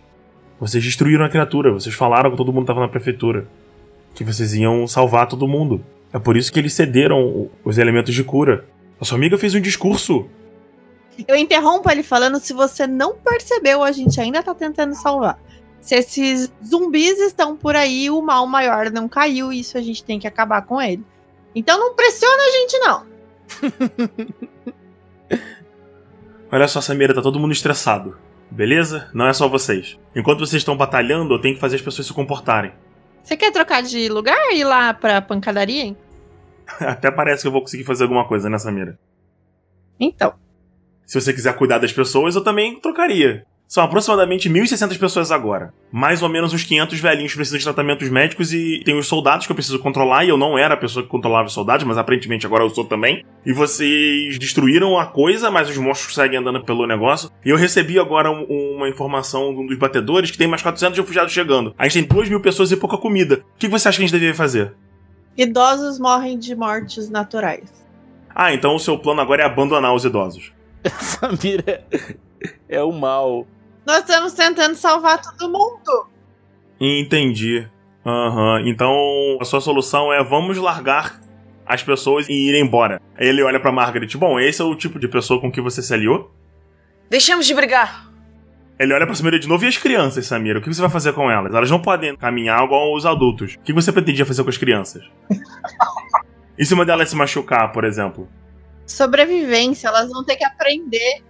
Vocês 0.60 0.84
destruíram 0.84 1.24
a 1.24 1.30
criatura, 1.30 1.72
vocês 1.72 1.94
falaram 1.94 2.32
que 2.32 2.38
todo 2.38 2.52
mundo 2.52 2.64
estava 2.64 2.80
na 2.80 2.88
prefeitura. 2.88 3.46
Que 4.16 4.24
vocês 4.24 4.56
iam 4.56 4.88
salvar 4.88 5.28
todo 5.28 5.48
mundo. 5.48 5.86
É 6.12 6.18
por 6.18 6.36
isso 6.36 6.52
que 6.52 6.58
eles 6.58 6.74
cederam 6.74 7.48
os 7.64 7.78
elementos 7.78 8.16
de 8.16 8.24
cura. 8.24 8.66
A 9.00 9.06
sua 9.06 9.20
amiga 9.20 9.38
fez 9.38 9.54
um 9.54 9.62
discurso. 9.62 10.26
Eu 11.28 11.36
interrompo 11.36 11.92
ele 11.92 12.02
falando: 12.02 12.40
se 12.40 12.54
você 12.54 12.88
não 12.88 13.18
percebeu, 13.18 13.84
a 13.84 13.92
gente 13.92 14.20
ainda 14.20 14.42
tá 14.42 14.56
tentando 14.56 14.96
salvar. 14.96 15.40
Se 15.80 15.94
esses 15.94 16.52
zumbis 16.66 17.20
estão 17.20 17.56
por 17.56 17.76
aí, 17.76 18.10
o 18.10 18.20
mal 18.20 18.48
maior 18.48 18.90
não 18.90 19.08
caiu, 19.08 19.54
isso 19.54 19.78
a 19.78 19.82
gente 19.82 20.04
tem 20.04 20.18
que 20.18 20.26
acabar 20.26 20.64
com 20.64 20.82
ele. 20.82 21.04
Então 21.54 21.78
não 21.80 21.96
pressiona 21.96 22.42
a 22.44 22.52
gente, 22.52 22.80
não. 22.80 23.06
Olha 26.52 26.68
só, 26.68 26.82
Samira, 26.82 27.14
tá 27.14 27.22
todo 27.22 27.40
mundo 27.40 27.54
estressado. 27.54 28.18
Beleza? 28.50 29.10
Não 29.14 29.28
é 29.28 29.34
só 29.34 29.48
vocês. 29.48 29.98
Enquanto 30.14 30.40
vocês 30.40 30.62
estão 30.62 30.76
batalhando, 30.76 31.34
eu 31.34 31.40
tenho 31.40 31.56
que 31.56 31.62
fazer 31.62 31.78
as 31.78 31.82
pessoas 31.82 32.08
se 32.08 32.14
comportarem. 32.14 32.74
Você 33.24 33.38
quer 33.38 33.52
trocar 33.52 33.82
de 33.82 34.10
lugar 34.10 34.52
e 34.52 34.60
ir 34.60 34.64
lá 34.66 34.94
pra 34.94 35.22
pancadaria, 35.22 35.84
hein? 35.84 35.98
Até 36.80 37.10
parece 37.10 37.44
que 37.44 37.48
eu 37.48 37.52
vou 37.52 37.62
conseguir 37.62 37.86
fazer 37.86 38.04
alguma 38.04 38.28
coisa, 38.28 38.50
né, 38.50 38.58
Samira? 38.58 39.00
Então. 40.00 40.34
Se 41.06 41.20
você 41.20 41.34
quiser 41.34 41.56
cuidar 41.56 41.78
das 41.78 41.94
pessoas, 41.94 42.36
eu 42.36 42.44
também 42.44 42.80
trocaria. 42.80 43.46
São 43.72 43.86
aproximadamente 43.86 44.50
1.600 44.50 45.00
pessoas 45.00 45.32
agora. 45.32 45.74
Mais 45.94 46.22
ou 46.22 46.28
menos 46.28 46.52
uns 46.52 46.62
500 46.62 47.00
velhinhos 47.00 47.34
precisam 47.34 47.58
de 47.58 47.64
tratamentos 47.64 48.10
médicos 48.10 48.52
e 48.52 48.82
tem 48.84 48.98
os 48.98 49.08
soldados 49.08 49.46
que 49.46 49.52
eu 49.54 49.56
preciso 49.56 49.80
controlar. 49.80 50.26
E 50.26 50.28
eu 50.28 50.36
não 50.36 50.58
era 50.58 50.74
a 50.74 50.78
pessoa 50.78 51.02
que 51.02 51.10
controlava 51.10 51.48
os 51.48 51.54
soldados, 51.54 51.86
mas 51.86 51.98
aparentemente 51.98 52.46
agora 52.46 52.66
eu 52.66 52.70
sou 52.70 52.84
também. 52.84 53.24
E 53.46 53.54
vocês 53.54 54.38
destruíram 54.38 55.00
a 55.00 55.06
coisa, 55.06 55.50
mas 55.50 55.70
os 55.70 55.78
monstros 55.78 56.14
seguem 56.14 56.38
andando 56.38 56.66
pelo 56.66 56.86
negócio. 56.86 57.32
E 57.46 57.50
eu 57.50 57.56
recebi 57.56 57.98
agora 57.98 58.30
um, 58.30 58.76
uma 58.76 58.90
informação 58.90 59.54
de 59.54 59.62
um 59.62 59.66
dos 59.66 59.78
batedores 59.78 60.30
que 60.30 60.38
tem 60.38 60.50
mais 60.50 60.62
400 60.62 61.00
refugiados 61.00 61.32
chegando. 61.32 61.74
A 61.78 61.88
gente 61.88 62.06
tem 62.06 62.18
2 62.18 62.28
mil 62.28 62.42
pessoas 62.42 62.74
e 62.74 62.76
pouca 62.76 62.98
comida. 62.98 63.46
O 63.56 63.58
que 63.58 63.70
você 63.70 63.88
acha 63.88 64.00
que 64.00 64.04
a 64.04 64.06
gente 64.06 64.12
deveria 64.12 64.36
fazer? 64.36 64.76
Idosos 65.38 65.98
morrem 65.98 66.38
de 66.38 66.54
mortes 66.58 67.10
naturais. 67.10 67.88
Ah, 68.36 68.54
então 68.54 68.76
o 68.76 68.80
seu 68.80 69.00
plano 69.00 69.22
agora 69.22 69.44
é 69.44 69.46
abandonar 69.46 69.96
os 69.96 70.04
idosos. 70.04 70.52
Samira 71.00 71.86
é 72.68 72.84
o 72.84 72.92
mal. 72.92 73.48
Nós 73.86 74.00
estamos 74.00 74.34
tentando 74.34 74.76
salvar 74.76 75.22
todo 75.22 75.52
mundo. 75.52 76.08
Entendi. 76.80 77.68
Aham. 78.06 78.60
Uhum. 78.60 78.68
Então 78.68 79.38
a 79.40 79.46
sua 79.46 79.62
solução 79.62 80.12
é 80.12 80.24
vamos 80.24 80.58
largar 80.58 81.20
as 81.66 81.84
pessoas 81.84 82.28
e 82.28 82.50
ir 82.50 82.56
embora. 82.62 83.00
Ele 83.18 83.42
olha 83.44 83.60
pra 83.60 83.72
Margaret. 83.72 84.10
Bom, 84.18 84.40
esse 84.40 84.62
é 84.62 84.66
o 84.66 84.76
tipo 84.76 85.00
de 85.00 85.08
pessoa 85.08 85.40
com 85.40 85.52
que 85.52 85.62
você 85.62 85.82
se 85.82 85.94
aliou? 85.94 86.32
Deixamos 87.10 87.46
de 87.46 87.54
brigar. 87.54 88.10
Ele 88.80 88.94
olha 88.94 89.06
pra 89.06 89.14
Samira 89.14 89.38
de 89.38 89.48
novo 89.48 89.64
e 89.64 89.68
as 89.68 89.78
crianças, 89.78 90.26
Samira? 90.26 90.58
O 90.58 90.62
que 90.62 90.74
você 90.74 90.82
vai 90.82 90.90
fazer 90.90 91.14
com 91.14 91.30
elas? 91.30 91.54
Elas 91.54 91.70
não 91.70 91.80
podem 91.80 92.16
caminhar 92.16 92.64
igual 92.64 92.96
os 92.96 93.06
adultos. 93.06 93.54
O 93.54 93.60
que 93.60 93.72
você 93.72 93.92
pretendia 93.92 94.26
fazer 94.26 94.44
com 94.44 94.50
as 94.50 94.58
crianças? 94.58 95.04
e 96.58 96.66
se 96.66 96.74
uma 96.74 96.84
delas 96.84 97.10
se 97.10 97.16
machucar, 97.16 97.72
por 97.72 97.84
exemplo? 97.84 98.28
Sobrevivência, 98.88 99.88
elas 99.88 100.10
vão 100.10 100.24
ter 100.26 100.36
que 100.36 100.44
aprender 100.44 101.24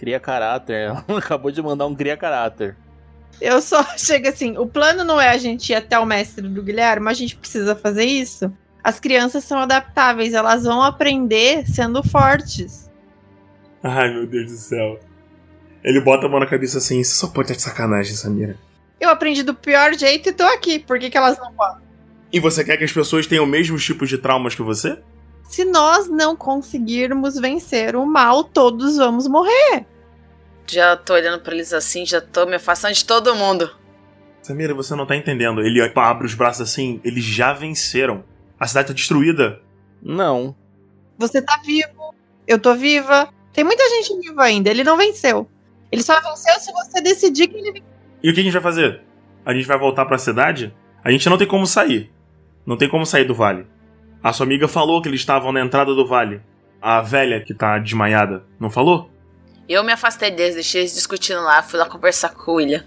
Cria 0.00 0.18
caráter. 0.18 0.96
Ela 1.06 1.18
acabou 1.18 1.50
de 1.50 1.60
mandar 1.60 1.86
um 1.86 1.94
cria 1.94 2.16
caráter. 2.16 2.74
Eu 3.38 3.60
só 3.60 3.84
chego 3.98 4.28
assim: 4.28 4.56
o 4.56 4.66
plano 4.66 5.04
não 5.04 5.20
é 5.20 5.28
a 5.28 5.36
gente 5.36 5.70
ir 5.70 5.74
até 5.74 5.98
o 5.98 6.06
mestre 6.06 6.48
do 6.48 6.62
Guilherme, 6.62 7.04
mas 7.04 7.18
a 7.18 7.20
gente 7.20 7.36
precisa 7.36 7.76
fazer 7.76 8.04
isso. 8.04 8.50
As 8.82 8.98
crianças 8.98 9.44
são 9.44 9.58
adaptáveis, 9.58 10.32
elas 10.32 10.64
vão 10.64 10.82
aprender 10.82 11.66
sendo 11.66 12.02
fortes. 12.02 12.90
Ai, 13.82 14.10
meu 14.10 14.26
Deus 14.26 14.50
do 14.50 14.56
céu. 14.56 14.98
Ele 15.84 16.00
bota 16.00 16.24
a 16.24 16.28
mão 16.30 16.40
na 16.40 16.46
cabeça 16.46 16.78
assim: 16.78 16.98
Isso 16.98 17.16
só 17.16 17.26
pode 17.26 17.52
estar 17.52 17.56
de 17.56 17.62
sacanagem, 17.62 18.16
Samira. 18.16 18.56
Eu 18.98 19.10
aprendi 19.10 19.42
do 19.42 19.54
pior 19.54 19.92
jeito 19.92 20.30
e 20.30 20.32
tô 20.32 20.44
aqui. 20.44 20.78
Por 20.78 20.98
que, 20.98 21.10
que 21.10 21.18
elas 21.18 21.38
não 21.38 21.52
podem? 21.52 21.82
E 22.32 22.40
você 22.40 22.64
quer 22.64 22.78
que 22.78 22.84
as 22.84 22.92
pessoas 22.92 23.26
tenham 23.26 23.44
o 23.44 23.46
mesmo 23.46 23.76
tipo 23.76 24.06
de 24.06 24.16
traumas 24.16 24.54
que 24.54 24.62
você? 24.62 24.98
Se 25.50 25.64
nós 25.64 26.08
não 26.08 26.36
conseguirmos 26.36 27.34
vencer 27.34 27.96
o 27.96 28.06
mal, 28.06 28.44
todos 28.44 28.98
vamos 28.98 29.26
morrer. 29.26 29.84
Já 30.64 30.96
tô 30.96 31.14
olhando 31.14 31.42
para 31.42 31.52
eles 31.52 31.72
assim, 31.72 32.06
já 32.06 32.20
tô 32.20 32.46
me 32.46 32.54
afastando 32.54 32.94
de 32.94 33.04
todo 33.04 33.34
mundo. 33.34 33.68
Samira, 34.40 34.72
você 34.72 34.94
não 34.94 35.04
tá 35.04 35.16
entendendo. 35.16 35.60
Ele 35.60 35.82
abre 35.96 36.24
os 36.24 36.34
braços 36.34 36.70
assim, 36.70 37.00
eles 37.02 37.24
já 37.24 37.52
venceram. 37.52 38.22
A 38.60 38.68
cidade 38.68 38.88
tá 38.88 38.94
destruída. 38.94 39.60
Não. 40.00 40.54
Você 41.18 41.42
tá 41.42 41.60
vivo, 41.66 42.14
eu 42.46 42.56
tô 42.56 42.72
viva. 42.76 43.28
Tem 43.52 43.64
muita 43.64 43.82
gente 43.88 44.20
viva 44.20 44.44
ainda, 44.44 44.70
ele 44.70 44.84
não 44.84 44.96
venceu. 44.96 45.50
Ele 45.90 46.04
só 46.04 46.14
venceu 46.20 46.60
se 46.60 46.72
você 46.72 47.00
decidir 47.00 47.48
que 47.48 47.56
ele 47.56 47.72
venceu. 47.72 47.90
E 48.22 48.30
o 48.30 48.34
que 48.34 48.38
a 48.38 48.44
gente 48.44 48.52
vai 48.52 48.62
fazer? 48.62 49.00
A 49.44 49.52
gente 49.52 49.66
vai 49.66 49.76
voltar 49.76 50.06
para 50.06 50.14
a 50.14 50.20
cidade? 50.20 50.72
A 51.02 51.10
gente 51.10 51.28
não 51.28 51.36
tem 51.36 51.48
como 51.48 51.66
sair. 51.66 52.08
Não 52.64 52.76
tem 52.76 52.88
como 52.88 53.04
sair 53.04 53.24
do 53.24 53.34
vale. 53.34 53.66
A 54.22 54.32
sua 54.34 54.44
amiga 54.44 54.68
falou 54.68 55.00
que 55.00 55.08
eles 55.08 55.20
estavam 55.20 55.50
na 55.50 55.60
entrada 55.60 55.94
do 55.94 56.06
vale. 56.06 56.42
A 56.80 57.00
velha 57.00 57.42
que 57.42 57.54
tá 57.54 57.78
desmaiada, 57.78 58.44
não 58.58 58.70
falou? 58.70 59.10
Eu 59.66 59.82
me 59.82 59.92
afastei 59.92 60.30
deles, 60.30 60.54
deixei 60.54 60.82
eles 60.82 60.94
discutindo 60.94 61.40
lá, 61.40 61.62
fui 61.62 61.78
lá 61.78 61.86
conversar 61.86 62.30
com 62.30 62.52
o 62.52 62.54
William. 62.56 62.84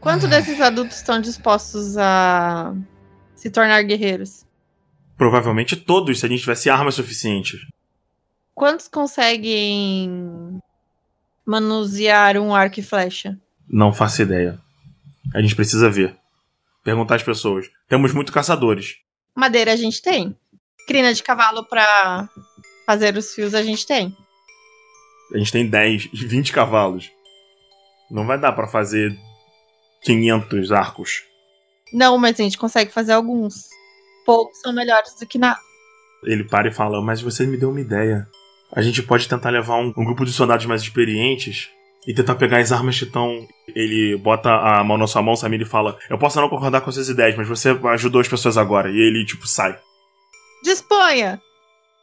Quanto 0.00 0.28
desses 0.28 0.60
adultos 0.60 0.98
estão 0.98 1.20
dispostos 1.20 1.96
a 1.98 2.74
se 3.34 3.50
tornar 3.50 3.82
guerreiros? 3.82 4.46
Provavelmente 5.16 5.74
todos, 5.74 6.20
se 6.20 6.26
a 6.26 6.28
gente 6.28 6.40
tivesse 6.40 6.70
armas 6.70 6.94
suficientes. 6.94 7.60
Quantos 8.54 8.86
conseguem 8.86 10.60
manusear 11.44 12.36
um 12.36 12.54
arco 12.54 12.78
e 12.78 12.82
flecha? 12.82 13.36
Não 13.68 13.92
faço 13.92 14.22
ideia. 14.22 14.60
A 15.34 15.40
gente 15.40 15.56
precisa 15.56 15.90
ver. 15.90 16.16
Perguntar 16.84 17.16
às 17.16 17.22
pessoas. 17.22 17.66
Temos 17.88 18.12
muito 18.12 18.32
caçadores. 18.32 18.98
Madeira 19.34 19.72
a 19.72 19.76
gente 19.76 20.00
tem 20.00 20.36
crina 20.88 21.12
de 21.12 21.22
cavalo 21.22 21.64
pra 21.64 22.26
fazer 22.86 23.14
os 23.16 23.34
fios 23.34 23.54
a 23.54 23.62
gente 23.62 23.86
tem. 23.86 24.16
A 25.34 25.36
gente 25.36 25.52
tem 25.52 25.68
10, 25.68 26.08
20 26.12 26.50
cavalos. 26.50 27.10
Não 28.10 28.26
vai 28.26 28.40
dar 28.40 28.52
para 28.52 28.66
fazer 28.66 29.14
500 30.02 30.72
arcos. 30.72 31.22
Não, 31.92 32.16
mas 32.16 32.40
a 32.40 32.42
gente 32.42 32.56
consegue 32.56 32.90
fazer 32.90 33.12
alguns. 33.12 33.68
Poucos 34.24 34.58
são 34.60 34.72
melhores 34.72 35.14
do 35.20 35.26
que 35.26 35.36
nada. 35.36 35.60
Ele 36.24 36.44
para 36.44 36.68
e 36.68 36.72
fala: 36.72 37.02
Mas 37.02 37.20
você 37.20 37.46
me 37.46 37.58
deu 37.58 37.68
uma 37.70 37.80
ideia. 37.80 38.26
A 38.72 38.80
gente 38.80 39.02
pode 39.02 39.28
tentar 39.28 39.50
levar 39.50 39.76
um, 39.76 39.92
um 39.96 40.04
grupo 40.04 40.24
de 40.24 40.32
soldados 40.32 40.64
mais 40.64 40.80
experientes 40.82 41.68
e 42.06 42.14
tentar 42.14 42.36
pegar 42.36 42.58
as 42.58 42.72
armas 42.72 42.98
que 42.98 43.04
estão. 43.04 43.46
Ele 43.74 44.16
bota 44.16 44.50
a 44.50 44.82
mão 44.82 44.96
na 44.96 45.06
sua 45.06 45.22
mão, 45.22 45.36
Samir, 45.36 45.60
e 45.60 45.66
fala: 45.66 45.98
Eu 46.08 46.18
posso 46.18 46.40
não 46.40 46.48
concordar 46.48 46.80
com 46.80 46.90
suas 46.90 47.08
ideias, 47.10 47.36
mas 47.36 47.46
você 47.46 47.78
ajudou 47.90 48.20
as 48.20 48.28
pessoas 48.28 48.56
agora. 48.56 48.90
E 48.90 48.96
ele, 48.96 49.26
tipo, 49.26 49.46
sai. 49.46 49.78
Disponha! 50.62 51.40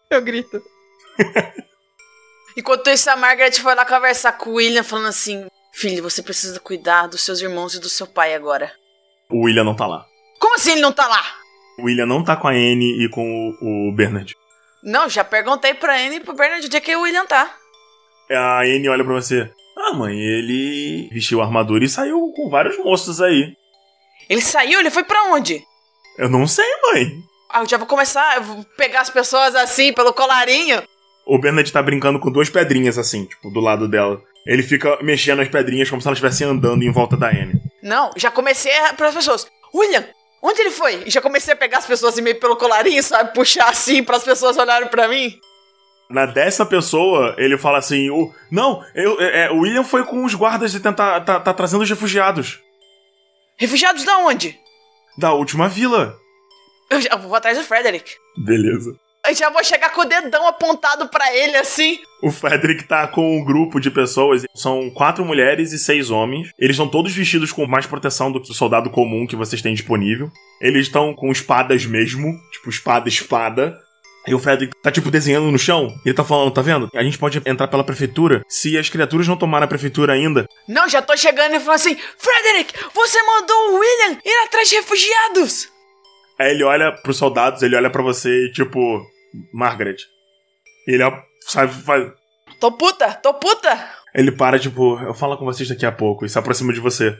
Eu 0.09 0.21
grito. 0.21 0.61
Enquanto 2.57 2.89
isso, 2.89 3.09
a 3.09 3.15
Margaret 3.15 3.51
foi 3.53 3.75
lá 3.75 3.85
conversar 3.85 4.33
com 4.33 4.51
o 4.51 4.53
William, 4.53 4.83
falando 4.83 5.07
assim: 5.07 5.45
Filho, 5.73 6.01
você 6.01 6.23
precisa 6.23 6.59
cuidar 6.59 7.07
dos 7.07 7.21
seus 7.21 7.41
irmãos 7.41 7.73
e 7.75 7.81
do 7.81 7.89
seu 7.89 8.07
pai 8.07 8.33
agora. 8.33 8.71
O 9.29 9.43
William 9.43 9.63
não 9.63 9.75
tá 9.75 9.85
lá. 9.85 10.05
Como 10.39 10.55
assim 10.55 10.71
ele 10.71 10.81
não 10.81 10.93
tá 10.93 11.07
lá? 11.07 11.23
O 11.77 11.83
William 11.83 12.05
não 12.05 12.23
tá 12.23 12.37
com 12.37 12.47
a 12.47 12.51
Anne 12.51 13.03
e 13.03 13.09
com 13.09 13.49
o, 13.61 13.89
o 13.89 13.91
Bernard. 13.91 14.33
Não, 14.81 15.09
já 15.09 15.23
perguntei 15.23 15.73
pra 15.73 15.97
Anne 15.97 16.17
e 16.17 16.19
pro 16.21 16.33
Bernard 16.33 16.65
onde 16.65 16.77
é 16.77 16.79
que 16.79 16.95
o 16.95 17.01
William 17.01 17.25
tá. 17.25 17.53
A 18.31 18.61
Anne 18.61 18.87
olha 18.87 19.03
pra 19.03 19.15
você. 19.15 19.51
Ah, 19.77 19.93
mãe, 19.93 20.17
ele 20.17 21.09
vestiu 21.11 21.41
a 21.41 21.45
armadura 21.45 21.83
e 21.83 21.89
saiu 21.89 22.31
com 22.33 22.49
vários 22.49 22.77
moços 22.77 23.19
aí. 23.19 23.53
Ele 24.29 24.41
saiu? 24.41 24.79
Ele 24.79 24.89
foi 24.89 25.03
pra 25.03 25.23
onde? 25.33 25.61
Eu 26.17 26.29
não 26.29 26.47
sei, 26.47 26.65
mãe. 26.83 27.11
Ah, 27.55 27.61
eu 27.61 27.69
já 27.69 27.77
vou 27.77 27.87
começar, 27.87 28.35
eu 28.35 28.43
vou 28.43 28.65
pegar 28.75 28.99
as 28.99 29.09
pessoas 29.09 29.55
assim, 29.55 29.93
pelo 29.93 30.11
colarinho. 30.11 30.83
O 31.25 31.39
Bernard 31.39 31.71
tá 31.71 31.81
brincando 31.81 32.19
com 32.19 32.29
duas 32.29 32.49
pedrinhas 32.49 32.97
assim, 32.97 33.23
tipo, 33.23 33.49
do 33.49 33.61
lado 33.61 33.87
dela. 33.87 34.21
Ele 34.45 34.61
fica 34.61 35.01
mexendo 35.01 35.41
as 35.41 35.47
pedrinhas 35.47 35.89
como 35.89 36.01
se 36.01 36.07
elas 36.09 36.17
estivessem 36.17 36.45
andando 36.45 36.83
em 36.83 36.91
volta 36.91 37.15
da 37.15 37.29
Anne. 37.29 37.53
Não, 37.81 38.11
já 38.17 38.29
comecei 38.29 38.77
a 38.79 38.93
para 38.93 39.07
as 39.07 39.15
pessoas. 39.15 39.47
William, 39.73 40.05
onde 40.43 40.59
ele 40.59 40.69
foi? 40.69 41.03
E 41.05 41.09
já 41.09 41.21
comecei 41.21 41.53
a 41.53 41.55
pegar 41.55 41.77
as 41.77 41.85
pessoas 41.85 42.11
assim 42.11 42.21
meio 42.21 42.37
pelo 42.41 42.57
colarinho, 42.57 43.01
sabe? 43.01 43.33
Puxar 43.33 43.69
assim 43.69 44.03
para 44.03 44.17
as 44.17 44.23
pessoas 44.25 44.57
olharem 44.57 44.89
para 44.89 45.07
mim. 45.07 45.33
Na 46.09 46.25
dessa 46.25 46.65
pessoa, 46.65 47.35
ele 47.37 47.57
fala 47.57 47.77
assim: 47.77 48.09
o, 48.09 48.33
Não, 48.51 48.83
eu, 48.93 49.17
é, 49.21 49.49
o 49.49 49.59
William 49.61 49.85
foi 49.85 50.03
com 50.03 50.25
os 50.25 50.35
guardas 50.35 50.75
e 50.75 50.81
tentar 50.81 51.21
tá, 51.21 51.39
tá 51.39 51.53
trazendo 51.53 51.83
os 51.83 51.89
refugiados. 51.89 52.59
Refugiados 53.57 54.03
da 54.03 54.17
onde? 54.17 54.59
Da 55.17 55.31
última 55.31 55.69
vila. 55.69 56.19
Eu 56.89 57.01
já 57.01 57.15
vou 57.15 57.35
atrás 57.35 57.57
do 57.57 57.63
Frederick. 57.63 58.13
Beleza. 58.37 58.95
Eu 59.27 59.33
já 59.33 59.49
vou 59.49 59.63
chegar 59.63 59.89
com 59.91 60.01
o 60.01 60.05
dedão 60.05 60.47
apontado 60.47 61.07
para 61.07 61.35
ele 61.35 61.57
assim. 61.57 61.97
O 62.21 62.31
Frederick 62.31 62.83
tá 62.83 63.07
com 63.07 63.39
um 63.39 63.43
grupo 63.43 63.79
de 63.79 63.89
pessoas. 63.89 64.43
São 64.53 64.89
quatro 64.91 65.25
mulheres 65.25 65.71
e 65.71 65.79
seis 65.79 66.11
homens. 66.11 66.49
Eles 66.59 66.75
estão 66.75 66.87
todos 66.87 67.11
vestidos 67.11 67.51
com 67.51 67.65
mais 67.65 67.87
proteção 67.87 68.31
do 68.31 68.39
que 68.39 68.51
o 68.51 68.53
soldado 68.53 68.89
comum 68.91 69.25
que 69.25 69.35
vocês 69.35 69.63
têm 69.63 69.73
disponível. 69.73 70.29
Eles 70.61 70.85
estão 70.85 71.13
com 71.13 71.31
espadas 71.31 71.85
mesmo, 71.85 72.33
tipo 72.51 72.69
espada, 72.69 73.09
espada. 73.09 73.75
E 74.27 74.33
o 74.33 74.39
Frederick 74.39 74.73
tá, 74.81 74.91
tipo, 74.91 75.11
desenhando 75.11 75.51
no 75.51 75.59
chão. 75.59 75.95
E 76.03 76.09
ele 76.09 76.15
tá 76.15 76.23
falando, 76.23 76.51
tá 76.51 76.61
vendo? 76.61 76.89
A 76.95 77.03
gente 77.03 77.17
pode 77.17 77.41
entrar 77.45 77.67
pela 77.67 77.83
prefeitura 77.83 78.43
se 78.47 78.77
as 78.77 78.89
criaturas 78.89 79.27
não 79.27 79.37
tomaram 79.37 79.65
a 79.65 79.67
prefeitura 79.67 80.13
ainda. 80.13 80.45
Não, 80.67 80.89
já 80.89 81.01
tô 81.01 81.15
chegando 81.17 81.55
e 81.55 81.59
falando 81.59 81.75
assim: 81.75 81.97
Frederick, 82.17 82.73
você 82.93 83.21
mandou 83.23 83.71
o 83.71 83.79
William 83.79 84.19
ir 84.23 84.45
atrás 84.45 84.69
de 84.69 84.75
refugiados! 84.75 85.74
Aí 86.39 86.51
ele 86.51 86.63
olha 86.63 86.91
pros 86.91 87.17
soldados, 87.17 87.61
ele 87.61 87.75
olha 87.75 87.89
para 87.89 88.03
você 88.03 88.45
e, 88.45 88.51
tipo, 88.51 89.01
Margaret. 89.53 89.97
E 90.87 90.93
ele, 90.93 91.03
sabe, 91.41 91.73
faz. 91.73 92.11
Tô 92.59 92.71
puta, 92.71 93.13
tô 93.15 93.33
puta! 93.33 93.89
Ele 94.13 94.31
para, 94.31 94.59
tipo, 94.59 94.99
eu 95.01 95.13
falo 95.13 95.37
com 95.37 95.45
vocês 95.45 95.67
daqui 95.67 95.85
a 95.85 95.91
pouco 95.91 96.25
e 96.25 96.29
se 96.29 96.37
aproxima 96.37 96.73
de 96.73 96.79
você. 96.79 97.17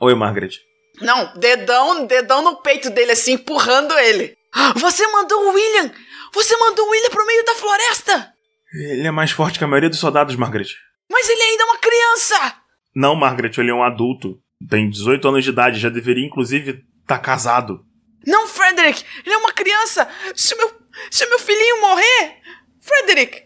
Oi, 0.00 0.14
Margaret. 0.14 0.60
Não, 1.00 1.32
dedão, 1.38 2.06
dedão 2.06 2.42
no 2.42 2.56
peito 2.62 2.90
dele, 2.90 3.12
assim, 3.12 3.32
empurrando 3.32 3.92
ele. 3.98 4.34
Você 4.76 5.06
mandou 5.08 5.46
o 5.46 5.52
William! 5.52 5.92
Você 6.32 6.56
mandou 6.56 6.86
o 6.86 6.90
William 6.90 7.10
pro 7.10 7.26
meio 7.26 7.44
da 7.44 7.54
floresta! 7.54 8.32
Ele 8.72 9.06
é 9.06 9.10
mais 9.10 9.30
forte 9.30 9.58
que 9.58 9.64
a 9.64 9.68
maioria 9.68 9.90
dos 9.90 9.98
soldados, 9.98 10.36
Margaret. 10.36 10.68
Mas 11.10 11.28
ele 11.28 11.42
ainda 11.42 11.62
é 11.62 11.66
uma 11.66 11.78
criança! 11.78 12.56
Não, 12.94 13.14
Margaret, 13.14 13.52
ele 13.58 13.70
é 13.70 13.74
um 13.74 13.82
adulto. 13.82 14.38
Tem 14.68 14.88
18 14.88 15.28
anos 15.28 15.44
de 15.44 15.50
idade, 15.50 15.80
já 15.80 15.88
deveria, 15.88 16.26
inclusive, 16.26 16.70
estar 17.02 17.18
tá 17.18 17.18
casado. 17.18 17.84
Não, 18.26 18.46
Frederick! 18.46 19.04
Ele 19.24 19.34
é 19.34 19.38
uma 19.38 19.52
criança! 19.52 20.08
Se 20.34 20.56
meu, 20.56 20.70
se 21.10 21.26
meu 21.26 21.38
filhinho 21.38 21.80
morrer! 21.80 22.36
Frederick! 22.80 23.44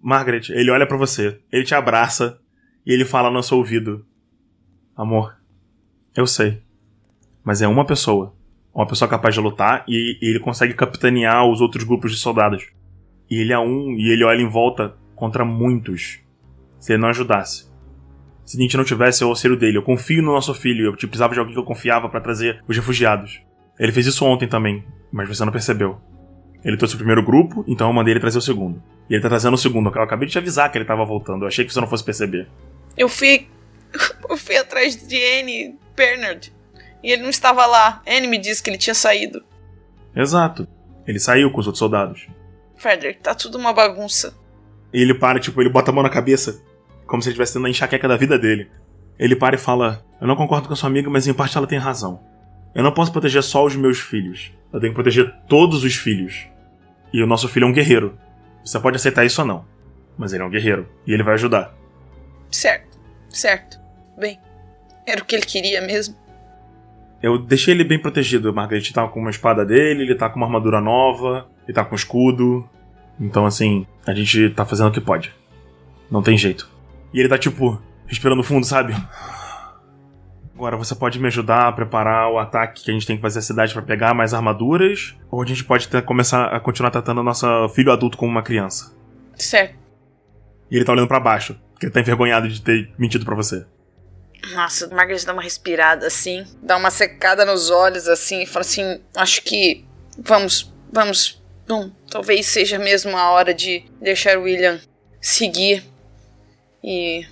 Margaret, 0.00 0.50
ele 0.50 0.70
olha 0.70 0.86
para 0.86 0.96
você, 0.96 1.40
ele 1.50 1.64
te 1.64 1.74
abraça 1.74 2.40
e 2.86 2.92
ele 2.92 3.04
fala 3.04 3.30
no 3.30 3.42
seu 3.42 3.58
ouvido: 3.58 4.06
Amor, 4.96 5.36
eu 6.16 6.26
sei, 6.26 6.62
mas 7.42 7.60
é 7.62 7.66
uma 7.66 7.84
pessoa 7.84 8.36
uma 8.74 8.86
pessoa 8.86 9.08
capaz 9.08 9.34
de 9.34 9.40
lutar 9.40 9.84
e, 9.86 10.18
e 10.20 10.30
ele 10.30 10.40
consegue 10.40 10.74
capitanear 10.74 11.46
os 11.46 11.60
outros 11.60 11.84
grupos 11.84 12.10
de 12.12 12.18
soldados. 12.18 12.68
E 13.30 13.38
ele 13.38 13.52
é 13.52 13.58
um 13.58 13.92
e 13.92 14.10
ele 14.10 14.24
olha 14.24 14.40
em 14.40 14.48
volta 14.48 14.96
contra 15.14 15.44
muitos. 15.44 16.20
Se 16.80 16.92
ele 16.92 17.02
não 17.02 17.08
ajudasse. 17.08 17.70
Se 18.44 18.56
a 18.56 18.60
gente 18.60 18.76
não 18.76 18.84
tivesse 18.84 19.24
o 19.24 19.28
auxílio 19.28 19.56
dele, 19.56 19.78
eu 19.78 19.82
confio 19.82 20.22
no 20.22 20.32
nosso 20.32 20.52
filho, 20.52 20.86
eu 20.86 20.92
precisava 20.92 21.32
de 21.32 21.38
alguém 21.38 21.54
que 21.54 21.60
eu 21.60 21.64
confiava 21.64 22.08
para 22.08 22.20
trazer 22.20 22.62
os 22.66 22.76
refugiados. 22.76 23.40
Ele 23.82 23.90
fez 23.90 24.06
isso 24.06 24.24
ontem 24.24 24.46
também, 24.46 24.84
mas 25.10 25.28
você 25.28 25.44
não 25.44 25.50
percebeu. 25.50 26.00
Ele 26.64 26.76
trouxe 26.76 26.94
o 26.94 26.98
primeiro 26.98 27.20
grupo, 27.20 27.64
então 27.66 27.88
eu 27.88 27.92
mandei 27.92 28.12
ele 28.12 28.20
trazer 28.20 28.38
o 28.38 28.40
segundo. 28.40 28.80
E 29.10 29.14
ele 29.14 29.20
tá 29.20 29.28
trazendo 29.28 29.54
o 29.54 29.58
segundo. 29.58 29.90
Eu 29.92 30.02
acabei 30.02 30.26
de 30.26 30.30
te 30.30 30.38
avisar 30.38 30.70
que 30.70 30.78
ele 30.78 30.84
tava 30.84 31.04
voltando. 31.04 31.42
Eu 31.42 31.48
achei 31.48 31.64
que 31.64 31.74
você 31.74 31.80
não 31.80 31.88
fosse 31.88 32.04
perceber. 32.04 32.48
Eu 32.96 33.08
fui. 33.08 33.48
Eu 34.30 34.36
fui 34.36 34.56
atrás 34.56 34.96
de 34.96 35.16
Anne 35.16 35.76
Bernard 35.96 36.52
e 37.02 37.10
ele 37.10 37.22
não 37.22 37.28
estava 37.28 37.66
lá. 37.66 38.00
Anne 38.06 38.28
me 38.28 38.38
disse 38.38 38.62
que 38.62 38.70
ele 38.70 38.78
tinha 38.78 38.94
saído. 38.94 39.42
Exato. 40.14 40.68
Ele 41.04 41.18
saiu 41.18 41.50
com 41.50 41.58
os 41.58 41.66
outros 41.66 41.80
soldados. 41.80 42.28
Frederick, 42.76 43.20
tá 43.20 43.34
tudo 43.34 43.58
uma 43.58 43.72
bagunça. 43.72 44.32
E 44.94 45.02
ele 45.02 45.12
para, 45.12 45.40
tipo, 45.40 45.60
ele 45.60 45.68
bota 45.68 45.90
a 45.90 45.94
mão 45.94 46.04
na 46.04 46.08
cabeça, 46.08 46.62
como 47.04 47.20
se 47.20 47.28
ele 47.28 47.32
estivesse 47.32 47.54
tendo 47.54 47.66
a 47.66 47.70
enxaqueca 47.70 48.06
da 48.06 48.16
vida 48.16 48.38
dele. 48.38 48.70
Ele 49.18 49.34
para 49.34 49.56
e 49.56 49.58
fala: 49.58 50.06
Eu 50.20 50.28
não 50.28 50.36
concordo 50.36 50.68
com 50.68 50.72
a 50.72 50.76
sua 50.76 50.88
amiga, 50.88 51.10
mas 51.10 51.26
em 51.26 51.34
parte 51.34 51.58
ela 51.58 51.66
tem 51.66 51.78
razão. 51.78 52.31
Eu 52.74 52.82
não 52.82 52.92
posso 52.92 53.12
proteger 53.12 53.42
só 53.42 53.64
os 53.64 53.76
meus 53.76 53.98
filhos. 53.98 54.52
Eu 54.72 54.80
tenho 54.80 54.92
que 54.92 54.94
proteger 54.94 55.32
todos 55.48 55.84
os 55.84 55.94
filhos. 55.94 56.46
E 57.12 57.22
o 57.22 57.26
nosso 57.26 57.48
filho 57.48 57.64
é 57.64 57.68
um 57.68 57.72
guerreiro. 57.72 58.18
Você 58.64 58.78
pode 58.80 58.96
aceitar 58.96 59.24
isso 59.24 59.40
ou 59.42 59.46
não. 59.46 59.64
Mas 60.16 60.32
ele 60.32 60.42
é 60.42 60.46
um 60.46 60.50
guerreiro. 60.50 60.88
E 61.06 61.12
ele 61.12 61.22
vai 61.22 61.34
ajudar. 61.34 61.74
Certo, 62.50 62.98
certo. 63.28 63.78
Bem, 64.18 64.38
era 65.06 65.20
o 65.20 65.24
que 65.24 65.34
ele 65.34 65.44
queria 65.44 65.80
mesmo. 65.80 66.16
Eu 67.22 67.38
deixei 67.38 67.74
ele 67.74 67.84
bem 67.84 67.98
protegido. 67.98 68.52
Margaret 68.52 68.90
tá 68.92 69.06
com 69.06 69.20
uma 69.20 69.30
espada 69.30 69.64
dele, 69.64 70.02
ele 70.02 70.14
tá 70.14 70.28
com 70.28 70.36
uma 70.36 70.46
armadura 70.46 70.80
nova, 70.80 71.48
ele 71.64 71.74
tá 71.74 71.84
com 71.84 71.92
um 71.92 71.96
escudo. 71.96 72.68
Então, 73.20 73.46
assim, 73.46 73.86
a 74.06 74.12
gente 74.14 74.50
tá 74.50 74.64
fazendo 74.64 74.88
o 74.88 74.92
que 74.92 75.00
pode. 75.00 75.32
Não 76.10 76.22
tem 76.22 76.36
jeito. 76.36 76.68
E 77.12 77.20
ele 77.20 77.28
tá, 77.28 77.38
tipo, 77.38 77.80
respirando 78.06 78.42
fundo, 78.42 78.66
sabe? 78.66 78.94
Agora, 80.62 80.76
você 80.76 80.94
pode 80.94 81.18
me 81.18 81.26
ajudar 81.26 81.66
a 81.66 81.72
preparar 81.72 82.30
o 82.30 82.38
ataque 82.38 82.84
que 82.84 82.90
a 82.92 82.94
gente 82.94 83.04
tem 83.04 83.16
que 83.16 83.22
fazer 83.22 83.40
a 83.40 83.42
cidade 83.42 83.72
para 83.72 83.82
pegar 83.82 84.14
mais 84.14 84.32
armaduras? 84.32 85.12
Ou 85.28 85.42
a 85.42 85.44
gente 85.44 85.64
pode 85.64 85.88
ter, 85.88 86.00
começar 86.02 86.54
a 86.54 86.60
continuar 86.60 86.92
tratando 86.92 87.18
o 87.18 87.24
nosso 87.24 87.68
filho 87.70 87.90
adulto 87.90 88.16
como 88.16 88.30
uma 88.30 88.44
criança? 88.44 88.94
Certo. 89.36 89.74
E 90.70 90.76
ele 90.76 90.84
tá 90.84 90.92
olhando 90.92 91.08
para 91.08 91.18
baixo, 91.18 91.58
porque 91.72 91.86
ele 91.86 91.92
tá 91.92 91.98
envergonhado 91.98 92.48
de 92.48 92.62
ter 92.62 92.92
mentido 92.96 93.24
para 93.24 93.34
você. 93.34 93.66
Nossa, 94.52 94.86
o 94.86 94.94
Margaret 94.94 95.24
dá 95.26 95.32
uma 95.32 95.42
respirada 95.42 96.06
assim, 96.06 96.46
dá 96.62 96.76
uma 96.76 96.92
secada 96.92 97.44
nos 97.44 97.68
olhos 97.68 98.06
assim 98.06 98.42
e 98.42 98.46
fala 98.46 98.60
assim: 98.64 99.02
Acho 99.16 99.42
que 99.42 99.84
vamos, 100.16 100.72
vamos. 100.92 101.42
Bom, 101.66 101.90
talvez 102.08 102.46
seja 102.46 102.78
mesmo 102.78 103.16
a 103.16 103.32
hora 103.32 103.52
de 103.52 103.84
deixar 104.00 104.38
o 104.38 104.42
William 104.42 104.80
seguir 105.20 105.82
e 106.84 107.26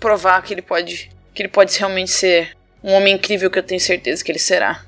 provar 0.00 0.40
que 0.40 0.54
ele 0.54 0.62
pode, 0.62 1.10
que 1.34 1.42
ele 1.42 1.50
pode 1.50 1.78
realmente 1.78 2.10
ser 2.10 2.58
um 2.82 2.92
homem 2.92 3.14
incrível 3.14 3.50
que 3.50 3.58
eu 3.58 3.62
tenho 3.62 3.80
certeza 3.80 4.24
que 4.24 4.32
ele 4.32 4.38
será. 4.38 4.82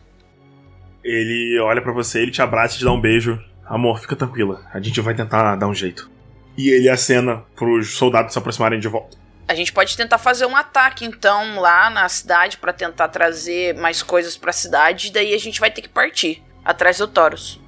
Ele 1.05 1.59
olha 1.60 1.82
para 1.82 1.93
você, 1.93 2.20
ele 2.20 2.31
te 2.31 2.40
abraça 2.40 2.74
e 2.74 2.78
te 2.78 2.85
dá 2.85 2.93
um 2.93 3.01
beijo. 3.01 3.43
Amor, 3.64 4.01
fica 4.01 4.16
tranquila, 4.16 4.62
a 4.73 4.81
gente 4.81 5.01
vai 5.01 5.14
tentar 5.14 5.56
dar 5.56 5.66
um 5.66 5.74
jeito. 5.74 6.10
E 6.56 6.69
ele 6.69 6.89
acena 6.89 7.44
pros 7.56 7.94
soldados 7.94 8.32
se 8.32 8.39
aproximarem 8.39 8.78
de 8.78 8.89
volta. 8.89 9.16
A 9.48 9.55
gente 9.55 9.73
pode 9.73 9.97
tentar 9.97 10.19
fazer 10.19 10.47
um 10.47 10.56
ataque 10.56 11.05
então 11.05 11.59
lá 11.59 11.90
na 11.90 12.09
cidade 12.09 12.59
para 12.59 12.73
tentar 12.73 13.09
trazer 13.09 13.74
mais 13.74 14.02
coisas 14.02 14.36
para 14.36 14.51
a 14.51 14.55
cidade, 14.55 15.09
e 15.09 15.12
daí 15.12 15.35
a 15.35 15.39
gente 15.39 15.60
vai 15.60 15.70
ter 15.70 15.82
que 15.82 15.89
partir 15.89 16.43
atrás 16.64 16.98
do 16.98 17.09
Taurus. 17.09 17.60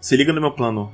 Se 0.00 0.16
liga 0.16 0.32
no 0.32 0.40
meu 0.40 0.50
plano, 0.50 0.92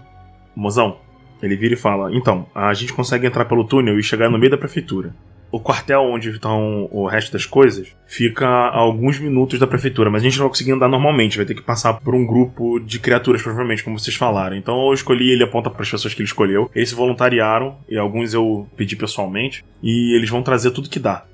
mozão. 0.55 1.01
Ele 1.43 1.57
vira 1.57 1.75
e 1.75 1.77
fala: 1.77 2.15
Então, 2.15 2.47
a 2.55 2.73
gente 2.75 2.93
consegue 2.93 3.27
entrar 3.27 3.47
pelo 3.47 3.65
túnel 3.65 3.99
e 3.99 4.03
chegar 4.03 4.31
no 4.31 4.39
meio 4.39 4.51
da 4.51 4.59
prefeitura 4.59 5.15
o 5.51 5.59
quartel 5.59 6.03
onde 6.03 6.31
estão 6.31 6.89
o 6.91 7.07
resto 7.07 7.33
das 7.33 7.45
coisas 7.45 7.89
fica 8.07 8.47
a 8.47 8.77
alguns 8.77 9.19
minutos 9.19 9.59
da 9.59 9.67
prefeitura, 9.67 10.11
mas 10.11 10.23
a 10.23 10.25
gente 10.25 10.39
não 10.39 10.45
vai 10.45 10.51
conseguir 10.51 10.73
andar 10.73 10.89
normalmente, 10.89 11.37
vai 11.37 11.47
ter 11.47 11.55
que 11.55 11.63
passar 11.63 11.95
por 11.95 12.15
um 12.15 12.27
grupo 12.27 12.79
de 12.79 12.99
criaturas, 12.99 13.43
provavelmente, 13.43 13.83
como 13.83 13.99
vocês 13.99 14.17
falaram. 14.17 14.57
Então 14.57 14.89
eu 14.89 14.93
escolhi, 14.93 15.31
ele 15.31 15.45
aponta 15.45 15.71
para 15.71 15.83
as 15.83 15.91
pessoas 15.91 16.15
que 16.15 16.21
ele 16.21 16.29
escolheu. 16.29 16.71
Eles 16.75 16.89
se 16.89 16.95
voluntariaram, 16.95 17.79
e 17.89 17.97
alguns 17.97 18.35
eu 18.35 18.69
pedi 18.77 18.97
pessoalmente, 18.97 19.65
e 19.83 20.15
eles 20.17 20.29
vão 20.29 20.43
trazer 20.43 20.71
tudo 20.71 20.89
que 20.89 20.99
dá. 20.99 21.25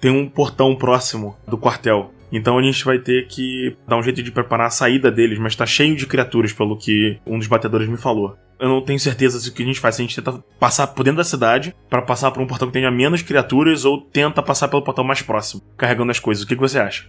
Tem 0.00 0.10
um 0.10 0.28
portão 0.28 0.74
próximo 0.74 1.36
do 1.46 1.58
quartel. 1.58 2.12
Então 2.32 2.58
a 2.58 2.62
gente 2.62 2.84
vai 2.84 2.98
ter 2.98 3.26
que 3.26 3.76
dar 3.86 3.96
um 3.96 4.02
jeito 4.02 4.22
de 4.22 4.30
preparar 4.30 4.68
a 4.68 4.70
saída 4.70 5.10
deles, 5.10 5.38
mas 5.38 5.56
tá 5.56 5.66
cheio 5.66 5.96
de 5.96 6.06
criaturas, 6.06 6.52
pelo 6.52 6.76
que 6.76 7.18
um 7.26 7.38
dos 7.38 7.48
batedores 7.48 7.88
me 7.88 7.96
falou. 7.96 8.36
Eu 8.60 8.68
não 8.68 8.82
tenho 8.82 9.00
certeza 9.00 9.40
se 9.40 9.48
o 9.48 9.52
que 9.52 9.62
a 9.62 9.66
gente 9.66 9.80
faz. 9.80 9.94
Se 9.94 10.02
a 10.02 10.04
gente 10.04 10.14
tenta 10.14 10.44
passar 10.58 10.88
por 10.88 11.02
dentro 11.02 11.16
da 11.16 11.24
cidade 11.24 11.74
para 11.88 12.02
passar 12.02 12.30
por 12.30 12.42
um 12.42 12.46
portão 12.46 12.68
que 12.68 12.74
tenha 12.74 12.90
menos 12.90 13.22
criaturas 13.22 13.86
ou 13.86 14.02
tenta 14.02 14.42
passar 14.42 14.68
pelo 14.68 14.82
portão 14.82 15.02
mais 15.02 15.22
próximo, 15.22 15.62
carregando 15.78 16.10
as 16.10 16.20
coisas. 16.20 16.44
O 16.44 16.46
que, 16.46 16.54
que 16.54 16.60
você 16.60 16.78
acha? 16.78 17.08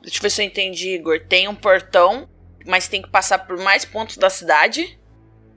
Deixa 0.00 0.18
eu 0.18 0.22
ver 0.22 0.30
se 0.30 0.40
eu 0.40 0.46
entendi, 0.46 0.90
Igor. 0.90 1.20
Tem 1.28 1.48
um 1.48 1.54
portão, 1.56 2.28
mas 2.64 2.86
tem 2.86 3.02
que 3.02 3.10
passar 3.10 3.40
por 3.40 3.58
mais 3.58 3.84
pontos 3.84 4.16
da 4.16 4.30
cidade. 4.30 4.96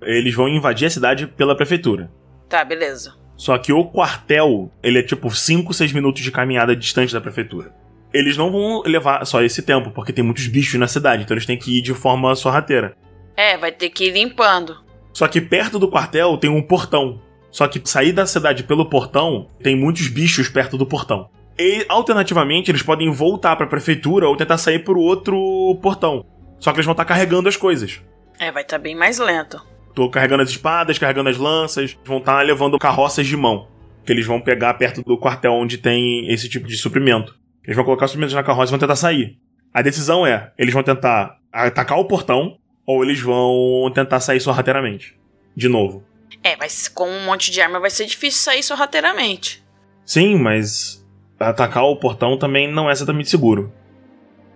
Eles 0.01 0.33
vão 0.33 0.47
invadir 0.49 0.87
a 0.87 0.89
cidade 0.89 1.27
pela 1.27 1.55
prefeitura. 1.55 2.11
Tá, 2.49 2.65
beleza. 2.65 3.13
Só 3.37 3.55
que 3.57 3.71
o 3.71 3.85
quartel, 3.85 4.71
ele 4.81 4.99
é 4.99 5.03
tipo 5.03 5.29
5, 5.29 5.73
6 5.73 5.93
minutos 5.93 6.23
de 6.23 6.31
caminhada 6.31 6.75
distante 6.75 7.13
da 7.13 7.21
prefeitura. 7.21 7.71
Eles 8.11 8.35
não 8.35 8.51
vão 8.51 8.81
levar 8.81 9.23
só 9.25 9.43
esse 9.43 9.61
tempo, 9.61 9.91
porque 9.91 10.11
tem 10.11 10.23
muitos 10.23 10.47
bichos 10.47 10.79
na 10.79 10.87
cidade, 10.87 11.23
então 11.23 11.35
eles 11.35 11.45
têm 11.45 11.57
que 11.57 11.77
ir 11.77 11.81
de 11.81 11.93
forma 11.93 12.35
sorrateira. 12.35 12.97
É, 13.37 13.55
vai 13.55 13.71
ter 13.71 13.91
que 13.91 14.05
ir 14.05 14.11
limpando. 14.11 14.88
Só 15.13 15.27
que 15.27 15.41
perto 15.41 15.79
do 15.79 15.89
quartel 15.89 16.37
tem 16.37 16.49
um 16.49 16.61
portão. 16.61 17.21
Só 17.51 17.67
que 17.67 17.81
sair 17.83 18.11
da 18.11 18.25
cidade 18.25 18.63
pelo 18.63 18.89
portão, 18.89 19.47
tem 19.61 19.75
muitos 19.75 20.07
bichos 20.07 20.49
perto 20.49 20.77
do 20.77 20.85
portão. 20.85 21.29
E, 21.57 21.85
alternativamente, 21.89 22.71
eles 22.71 22.83
podem 22.83 23.11
voltar 23.11 23.55
pra 23.55 23.67
prefeitura 23.67 24.27
ou 24.29 24.37
tentar 24.37 24.57
sair 24.57 24.79
por 24.79 24.97
outro 24.97 25.77
portão. 25.81 26.25
Só 26.59 26.71
que 26.71 26.77
eles 26.77 26.85
vão 26.85 26.93
estar 26.93 27.05
carregando 27.05 27.49
as 27.49 27.57
coisas. 27.57 28.01
É, 28.39 28.51
vai 28.51 28.63
estar 28.63 28.77
bem 28.77 28.95
mais 28.95 29.19
lento. 29.19 29.61
Tô 29.93 30.09
carregando 30.09 30.43
as 30.43 30.49
espadas, 30.49 30.97
carregando 30.97 31.29
as 31.29 31.37
lanças, 31.37 31.97
vão 32.05 32.19
estar 32.19 32.41
levando 32.45 32.79
carroças 32.79 33.27
de 33.27 33.35
mão. 33.35 33.67
Que 34.05 34.13
eles 34.13 34.25
vão 34.25 34.39
pegar 34.39 34.73
perto 34.75 35.01
do 35.01 35.17
quartel 35.17 35.51
onde 35.51 35.77
tem 35.77 36.31
esse 36.31 36.47
tipo 36.47 36.67
de 36.67 36.77
suprimento. 36.77 37.37
Eles 37.63 37.75
vão 37.75 37.83
colocar 37.83 38.05
os 38.05 38.11
suprimentos 38.11 38.35
na 38.35 38.43
carroça 38.43 38.69
e 38.69 38.71
vão 38.71 38.79
tentar 38.79 38.95
sair. 38.95 39.37
A 39.73 39.81
decisão 39.81 40.25
é: 40.25 40.53
eles 40.57 40.73
vão 40.73 40.83
tentar 40.83 41.37
atacar 41.51 41.99
o 41.99 42.05
portão 42.05 42.57
ou 42.89 43.03
eles 43.03 43.21
vão 43.21 43.91
tentar 43.93 44.19
sair 44.19 44.39
sorrateiramente. 44.39 45.15
De 45.55 45.69
novo. 45.69 46.03
É, 46.43 46.55
mas 46.55 46.87
com 46.87 47.07
um 47.07 47.23
monte 47.23 47.51
de 47.51 47.61
arma 47.61 47.79
vai 47.79 47.91
ser 47.91 48.07
difícil 48.07 48.41
sair 48.41 48.63
sorrateiramente. 48.63 49.63
Sim, 50.03 50.39
mas 50.39 51.05
atacar 51.39 51.83
o 51.83 51.97
portão 51.97 52.35
também 52.35 52.67
não 52.67 52.89
é 52.89 52.91
exatamente 52.91 53.29
seguro. 53.29 53.71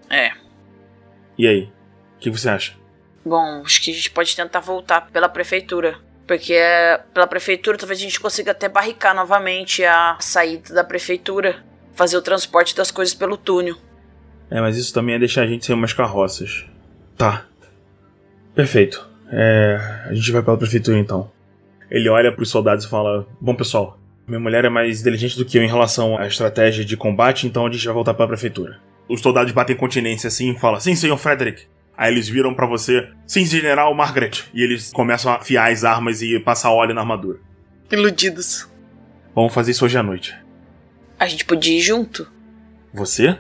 É. 0.10 0.32
E 1.38 1.48
aí? 1.48 1.72
O 2.16 2.20
que 2.22 2.32
você 2.32 2.50
acha? 2.50 2.74
Bom, 3.24 3.62
acho 3.64 3.80
que 3.84 3.92
a 3.92 3.94
gente 3.94 4.10
pode 4.10 4.36
tentar 4.36 4.62
voltar 4.62 5.12
pela 5.12 5.30
prefeitura. 5.30 6.00
Porque 6.26 6.54
é, 6.54 7.04
pela 7.14 7.28
prefeitura 7.28 7.78
talvez 7.78 8.00
a 8.00 8.04
gente 8.04 8.20
consiga 8.20 8.50
até 8.50 8.68
barricar 8.68 9.14
novamente 9.14 9.86
a 9.86 10.18
saída 10.20 10.74
da 10.74 10.84
prefeitura. 10.84 11.64
Fazer 11.94 12.18
o 12.18 12.22
transporte 12.22 12.76
das 12.76 12.90
coisas 12.90 13.14
pelo 13.14 13.38
túnel. 13.38 13.78
É, 14.50 14.60
mas 14.60 14.76
isso 14.76 14.92
também 14.92 15.14
é 15.14 15.20
deixar 15.20 15.44
a 15.44 15.48
gente 15.48 15.68
sem 15.68 15.76
umas 15.76 15.94
carroças. 15.94 16.66
Tá. 17.16 17.46
Perfeito. 18.56 19.08
É, 19.32 20.06
a 20.10 20.14
gente 20.14 20.32
vai 20.32 20.44
pela 20.44 20.58
prefeitura 20.58 20.98
então. 20.98 21.32
Ele 21.90 22.10
olha 22.10 22.32
pros 22.32 22.50
soldados 22.50 22.86
e 22.86 22.90
fala: 22.90 23.28
Bom, 23.40 23.56
pessoal, 23.56 24.00
minha 24.28 24.40
mulher 24.40 24.66
é 24.66 24.70
mais 24.70 25.02
inteligente 25.02 25.38
do 25.38 25.46
que 25.46 25.58
eu 25.58 25.64
em 25.64 25.68
relação 25.68 26.18
à 26.18 26.28
estratégia 26.28 26.86
de 26.86 26.96
combate, 26.96 27.48
então 27.48 27.66
a 27.66 27.72
gente 27.72 27.86
vai 27.86 27.94
voltar 27.94 28.14
pela 28.14 28.28
prefeitura. 28.28 28.80
Os 29.10 29.22
soldados 29.22 29.52
batem 29.52 29.76
continência 29.76 30.28
assim 30.28 30.52
e 30.52 30.60
falam: 30.60 30.80
Sim, 30.80 30.96
senhor 30.96 31.18
Frederick. 31.18 31.64
Aí 31.98 32.12
eles 32.12 32.28
viram 32.28 32.54
para 32.54 32.66
você: 32.66 33.10
Sim, 33.26 33.46
general 33.46 33.94
Margaret. 33.94 34.44
E 34.54 34.64
eles 34.64 34.92
começam 34.92 35.32
a 35.32 35.36
afiar 35.36 35.72
as 35.72 35.84
armas 35.84 36.22
e 36.22 36.40
passar 36.40 36.72
óleo 36.72 36.94
na 36.94 37.02
armadura. 37.02 37.40
Iludidos. 37.92 38.68
Vamos 39.36 39.54
fazer 39.54 39.72
isso 39.72 39.86
hoje 39.86 39.98
à 39.98 40.04
noite. 40.04 40.36
A 41.20 41.28
gente 41.28 41.46
podia 41.46 41.78
ir 41.78 41.82
junto. 41.82 42.28
Você? 42.94 43.38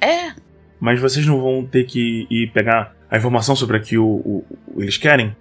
É. 0.00 0.32
Mas 0.80 1.00
vocês 1.00 1.26
não 1.26 1.40
vão 1.40 1.64
ter 1.64 1.84
que 1.84 2.26
ir 2.30 2.50
pegar 2.52 2.94
a 3.10 3.16
informação 3.16 3.56
sobre 3.56 3.78
o 3.78 3.82
que 3.82 3.98
o, 3.98 4.04
o, 4.06 4.44
o 4.74 4.82
eles 4.82 4.96
querem? 4.96 5.36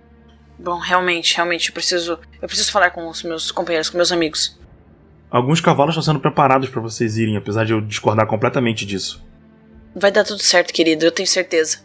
Bom, 0.59 0.79
realmente, 0.79 1.35
realmente, 1.35 1.69
eu 1.69 1.73
preciso. 1.73 2.19
Eu 2.41 2.47
preciso 2.47 2.71
falar 2.71 2.89
com 2.89 3.07
os 3.07 3.21
meus 3.23 3.51
companheiros, 3.51 3.89
com 3.89 3.97
meus 3.97 4.11
amigos. 4.11 4.59
Alguns 5.29 5.59
cavalos 5.59 5.93
estão 5.93 6.13
sendo 6.13 6.21
preparados 6.21 6.69
para 6.69 6.81
vocês 6.81 7.17
irem, 7.17 7.37
apesar 7.37 7.65
de 7.65 7.73
eu 7.73 7.81
discordar 7.81 8.25
completamente 8.25 8.85
disso. 8.85 9.23
Vai 9.95 10.11
dar 10.11 10.23
tudo 10.23 10.41
certo, 10.41 10.73
querido, 10.73 11.05
eu 11.05 11.11
tenho 11.11 11.27
certeza. 11.27 11.79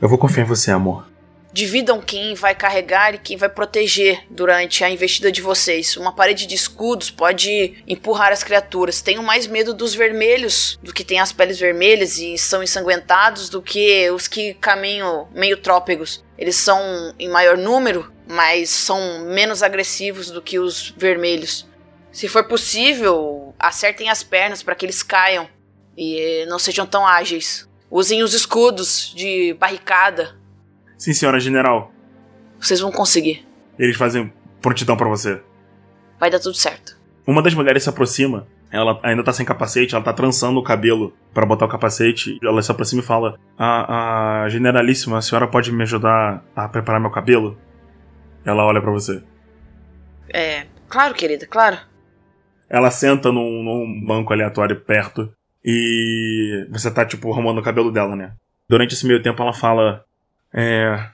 Eu 0.00 0.08
vou 0.08 0.18
confiar 0.18 0.44
em 0.44 0.48
você, 0.48 0.70
amor. 0.70 1.06
Dividam 1.54 2.00
quem 2.00 2.34
vai 2.34 2.52
carregar 2.52 3.14
e 3.14 3.18
quem 3.18 3.36
vai 3.36 3.48
proteger 3.48 4.26
durante 4.28 4.82
a 4.82 4.90
investida 4.90 5.30
de 5.30 5.40
vocês. 5.40 5.96
Uma 5.96 6.12
parede 6.12 6.46
de 6.46 6.54
escudos 6.56 7.12
pode 7.12 7.80
empurrar 7.86 8.32
as 8.32 8.42
criaturas. 8.42 9.00
Tenho 9.00 9.22
mais 9.22 9.46
medo 9.46 9.72
dos 9.72 9.94
vermelhos, 9.94 10.76
do 10.82 10.92
que 10.92 11.04
têm 11.04 11.20
as 11.20 11.32
peles 11.32 11.56
vermelhas 11.56 12.18
e 12.18 12.36
são 12.36 12.60
ensanguentados, 12.60 13.48
do 13.48 13.62
que 13.62 14.10
os 14.10 14.26
que 14.26 14.54
caminham 14.54 15.28
meio 15.32 15.56
trópegos. 15.56 16.24
Eles 16.36 16.56
são 16.56 17.14
em 17.20 17.28
maior 17.28 17.56
número, 17.56 18.12
mas 18.26 18.68
são 18.70 19.20
menos 19.20 19.62
agressivos 19.62 20.32
do 20.32 20.42
que 20.42 20.58
os 20.58 20.92
vermelhos. 20.96 21.68
Se 22.10 22.26
for 22.26 22.48
possível, 22.48 23.54
acertem 23.60 24.10
as 24.10 24.24
pernas 24.24 24.60
para 24.60 24.74
que 24.74 24.84
eles 24.84 25.04
caiam 25.04 25.48
e 25.96 26.44
não 26.48 26.58
sejam 26.58 26.84
tão 26.84 27.06
ágeis. 27.06 27.68
Usem 27.88 28.24
os 28.24 28.34
escudos 28.34 29.12
de 29.14 29.54
barricada 29.54 30.42
Sim, 31.04 31.12
senhora 31.12 31.38
general. 31.38 31.92
Vocês 32.58 32.80
vão 32.80 32.90
conseguir. 32.90 33.46
Eles 33.78 33.94
fazem 33.94 34.32
prontidão 34.62 34.96
para 34.96 35.06
você. 35.06 35.38
Vai 36.18 36.30
dar 36.30 36.40
tudo 36.40 36.54
certo. 36.54 36.98
Uma 37.26 37.42
das 37.42 37.52
mulheres 37.52 37.82
se 37.82 37.90
aproxima. 37.90 38.46
Ela 38.70 38.98
ainda 39.02 39.22
tá 39.22 39.30
sem 39.30 39.44
capacete, 39.44 39.94
ela 39.94 40.02
tá 40.02 40.14
trançando 40.14 40.58
o 40.58 40.62
cabelo 40.62 41.14
para 41.34 41.44
botar 41.44 41.66
o 41.66 41.68
capacete. 41.68 42.38
Ela 42.42 42.62
se 42.62 42.70
aproxima 42.70 43.02
e 43.02 43.04
fala: 43.04 43.38
a, 43.58 44.44
a 44.44 44.48
generalíssima, 44.48 45.18
a 45.18 45.20
senhora 45.20 45.46
pode 45.46 45.70
me 45.70 45.82
ajudar 45.82 46.42
a 46.56 46.66
preparar 46.70 46.98
meu 46.98 47.10
cabelo? 47.10 47.58
Ela 48.42 48.64
olha 48.64 48.80
para 48.80 48.90
você. 48.90 49.22
É, 50.32 50.66
claro, 50.88 51.12
querida, 51.12 51.46
claro. 51.46 51.76
Ela 52.66 52.90
senta 52.90 53.30
num, 53.30 53.62
num 53.62 54.06
banco 54.06 54.32
aleatório 54.32 54.80
perto 54.80 55.30
e 55.62 56.66
você 56.70 56.90
tá, 56.90 57.04
tipo, 57.04 57.30
arrumando 57.30 57.58
o 57.58 57.62
cabelo 57.62 57.92
dela, 57.92 58.16
né? 58.16 58.32
Durante 58.66 58.94
esse 58.94 59.06
meio 59.06 59.22
tempo 59.22 59.42
ela 59.42 59.52
fala: 59.52 60.02
É. 60.54 61.10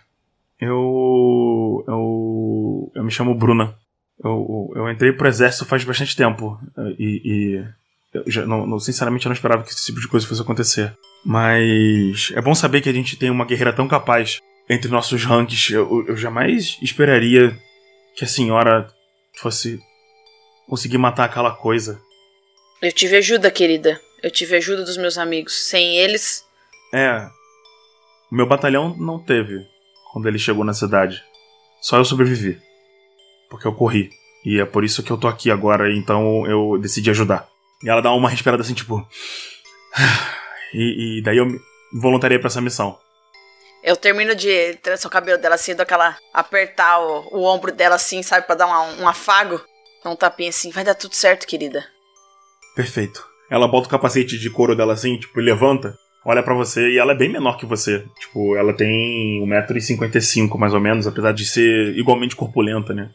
Eu. 0.61 1.83
Eu. 1.89 2.93
Eu 2.95 3.05
me 3.05 3.11
chamo 3.11 3.35
Bruna. 3.35 3.75
Eu, 4.23 4.71
eu 4.77 4.91
entrei 4.91 5.13
pro 5.13 5.27
exército 5.27 5.65
faz 5.65 5.83
bastante 5.83 6.15
tempo. 6.15 6.61
E. 6.99 7.23
e 7.25 7.65
eu 8.13 8.25
já, 8.27 8.45
não, 8.45 8.67
não, 8.67 8.79
sinceramente, 8.79 9.25
eu 9.25 9.31
não 9.31 9.35
esperava 9.35 9.63
que 9.63 9.71
esse 9.71 9.87
tipo 9.87 10.01
de 10.01 10.09
coisa 10.09 10.27
fosse 10.27 10.43
acontecer. 10.43 10.95
Mas. 11.25 12.31
É 12.35 12.41
bom 12.43 12.55
saber 12.55 12.83
que 12.83 12.89
a 12.91 12.93
gente 12.93 13.17
tem 13.17 13.31
uma 13.31 13.47
guerreira 13.47 13.73
tão 13.73 13.89
capaz 13.89 14.41
entre 14.69 14.91
nossos 14.91 15.25
ranks. 15.25 15.71
Eu, 15.71 16.05
eu 16.07 16.17
jamais 16.17 16.77
esperaria 16.83 17.57
que 18.15 18.25
a 18.25 18.29
senhora 18.29 18.93
fosse 19.39 19.81
conseguir 20.69 20.99
matar 20.99 21.25
aquela 21.25 21.53
coisa. 21.53 21.99
Eu 22.83 22.93
tive 22.93 23.17
ajuda, 23.17 23.51
querida. 23.51 23.99
Eu 24.23 24.31
tive 24.31 24.57
ajuda 24.57 24.85
dos 24.85 24.97
meus 24.97 25.17
amigos. 25.17 25.55
Sem 25.69 25.97
eles. 25.97 26.45
É. 26.93 27.27
O 28.31 28.35
meu 28.35 28.47
batalhão 28.47 28.95
não 28.99 29.19
teve 29.19 29.67
quando 30.13 30.29
ele 30.29 30.39
chegou 30.39 30.65
na 30.65 30.73
cidade. 30.73 31.23
Só 31.81 31.97
eu 31.97 32.05
sobrevivi. 32.05 32.61
Porque 33.49 33.67
eu 33.67 33.75
corri. 33.75 34.11
E 34.45 34.61
é 34.61 34.65
por 34.65 34.85
isso 34.85 35.03
que 35.03 35.11
eu 35.11 35.19
tô 35.19 35.29
aqui 35.29 35.51
agora, 35.51 35.93
então 35.93 36.47
eu 36.47 36.79
decidi 36.79 37.11
ajudar. 37.11 37.49
E 37.83 37.89
ela 37.89 38.01
dá 38.01 38.13
uma 38.13 38.29
respirada 38.29 38.63
assim, 38.63 38.75
tipo. 38.75 39.07
E, 40.73 41.19
e 41.19 41.23
daí 41.23 41.37
eu 41.37 41.47
me 41.47 41.59
voluntariei 41.93 42.39
pra 42.39 42.47
essa 42.47 42.61
missão. 42.61 42.97
Eu 43.83 43.97
termino 43.97 44.37
de 44.37 44.75
trançar 44.77 45.09
o 45.09 45.13
cabelo 45.13 45.37
dela 45.43 45.57
assim, 45.57 45.75
dou 45.75 45.83
aquela. 45.83 46.17
apertar 46.33 47.01
o, 47.01 47.39
o 47.39 47.43
ombro 47.43 47.73
dela 47.73 47.97
assim, 47.97 48.23
sabe, 48.23 48.47
pra 48.47 48.55
dar 48.55 48.67
uma, 48.67 48.83
um 49.03 49.09
afago. 49.09 49.61
Dá 50.05 50.11
um 50.11 50.15
tapinha 50.15 50.51
assim, 50.51 50.71
vai 50.71 50.85
dar 50.85 50.95
tudo 50.95 51.17
certo, 51.17 51.45
querida. 51.45 51.85
Perfeito. 52.77 53.27
Ela 53.51 53.67
bota 53.67 53.89
o 53.89 53.91
capacete 53.91 54.39
de 54.39 54.49
couro 54.49 54.77
dela 54.77 54.93
assim, 54.93 55.19
tipo, 55.19 55.41
levanta, 55.41 55.99
olha 56.25 56.43
para 56.43 56.55
você 56.55 56.91
e 56.91 56.99
ela 56.99 57.13
é 57.13 57.17
bem 57.17 57.29
menor 57.29 57.57
que 57.57 57.67
você. 57.67 58.05
Tipo, 58.21 58.57
ela 58.57 58.73
tem 58.73 59.43
1,55m 59.47 60.57
mais 60.59 60.75
ou 60.75 60.81
menos, 60.81 61.07
apesar 61.07 61.33
de 61.33 61.45
ser 61.45 61.97
igualmente 61.97 62.37
corpulenta, 62.37 62.95
né? 62.95 63.11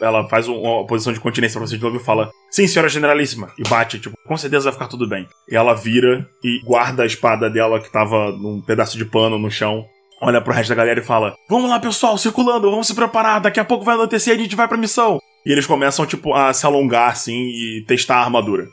Ela 0.00 0.28
faz 0.28 0.46
uma 0.46 0.86
posição 0.86 1.12
de 1.12 1.20
continência 1.20 1.58
pra 1.58 1.66
você 1.66 1.76
de 1.76 1.82
novo 1.82 1.96
e 1.96 2.04
fala: 2.04 2.30
Sim, 2.50 2.66
senhora 2.66 2.88
generalíssima. 2.88 3.50
E 3.58 3.66
bate, 3.66 3.98
tipo, 3.98 4.16
com 4.26 4.36
certeza 4.36 4.64
vai 4.64 4.72
ficar 4.74 4.88
tudo 4.88 5.08
bem. 5.08 5.26
E 5.50 5.56
ela 5.56 5.74
vira 5.74 6.28
e 6.44 6.60
guarda 6.64 7.02
a 7.02 7.06
espada 7.06 7.48
dela 7.48 7.80
que 7.80 7.90
tava 7.90 8.30
num 8.32 8.60
pedaço 8.60 8.98
de 8.98 9.04
pano 9.06 9.38
no 9.38 9.50
chão. 9.50 9.86
Olha 10.20 10.40
pro 10.40 10.52
resto 10.52 10.68
da 10.68 10.74
galera 10.74 11.00
e 11.00 11.04
fala: 11.04 11.34
Vamos 11.48 11.70
lá, 11.70 11.80
pessoal, 11.80 12.18
circulando, 12.18 12.70
vamos 12.70 12.86
se 12.86 12.94
preparar, 12.94 13.40
daqui 13.40 13.58
a 13.58 13.64
pouco 13.64 13.84
vai 13.84 13.94
anoitecer 13.94 14.34
e 14.34 14.38
a 14.38 14.42
gente 14.42 14.56
vai 14.56 14.68
pra 14.68 14.76
missão. 14.76 15.18
E 15.46 15.52
eles 15.52 15.66
começam, 15.66 16.04
tipo, 16.04 16.34
a 16.34 16.52
se 16.52 16.66
alongar 16.66 17.10
assim 17.10 17.32
e 17.32 17.84
testar 17.86 18.16
a 18.16 18.24
armadura. 18.24 18.66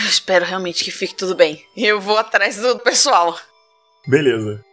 Eu 0.00 0.06
espero 0.06 0.44
realmente 0.44 0.84
que 0.84 0.90
fique 0.90 1.14
tudo 1.14 1.34
bem. 1.34 1.64
Eu 1.76 2.00
vou 2.00 2.18
atrás 2.18 2.56
do 2.56 2.78
pessoal. 2.80 3.38
Beleza. 4.06 4.64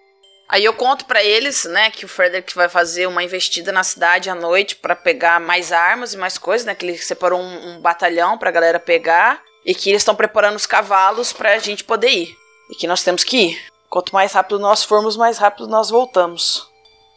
Aí 0.49 0.65
eu 0.65 0.73
conto 0.73 1.05
para 1.05 1.23
eles, 1.23 1.63
né, 1.63 1.89
que 1.89 2.03
o 2.03 2.09
Frederick 2.09 2.53
vai 2.53 2.67
fazer 2.67 3.07
uma 3.07 3.23
investida 3.23 3.71
na 3.71 3.83
cidade 3.83 4.29
à 4.29 4.35
noite 4.35 4.75
para 4.75 4.95
pegar 4.95 5.39
mais 5.39 5.71
armas 5.71 6.13
e 6.13 6.17
mais 6.17 6.37
coisas, 6.37 6.65
né, 6.65 6.75
que 6.75 6.85
ele 6.85 6.97
separou 6.97 7.39
um, 7.39 7.69
um 7.69 7.79
batalhão 7.79 8.37
pra 8.37 8.51
galera 8.51 8.77
pegar 8.77 9.41
e 9.65 9.73
que 9.73 9.89
eles 9.89 10.01
estão 10.01 10.13
preparando 10.13 10.57
os 10.57 10.65
cavalos 10.65 11.31
pra 11.31 11.57
gente 11.57 11.85
poder 11.85 12.09
ir. 12.09 12.35
E 12.69 12.75
que 12.75 12.85
nós 12.85 13.01
temos 13.01 13.23
que 13.23 13.37
ir. 13.37 13.61
Quanto 13.89 14.13
mais 14.13 14.33
rápido 14.33 14.59
nós 14.59 14.83
formos, 14.83 15.15
mais 15.15 15.37
rápido 15.37 15.67
nós 15.67 15.89
voltamos. 15.89 16.69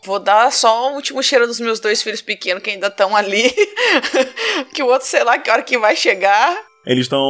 Vou 0.04 0.20
dar 0.20 0.52
só 0.52 0.90
o 0.90 0.94
último 0.94 1.22
cheiro 1.22 1.46
dos 1.46 1.58
meus 1.58 1.80
dois 1.80 2.02
filhos 2.02 2.20
pequenos 2.20 2.62
que 2.62 2.70
ainda 2.70 2.88
estão 2.88 3.16
ali. 3.16 3.52
que 4.74 4.82
o 4.82 4.86
outro, 4.86 5.08
sei 5.08 5.24
lá, 5.24 5.38
que 5.38 5.50
hora 5.50 5.62
que 5.62 5.78
vai 5.78 5.96
chegar. 5.96 6.56
Eles 6.86 7.06
estão 7.06 7.22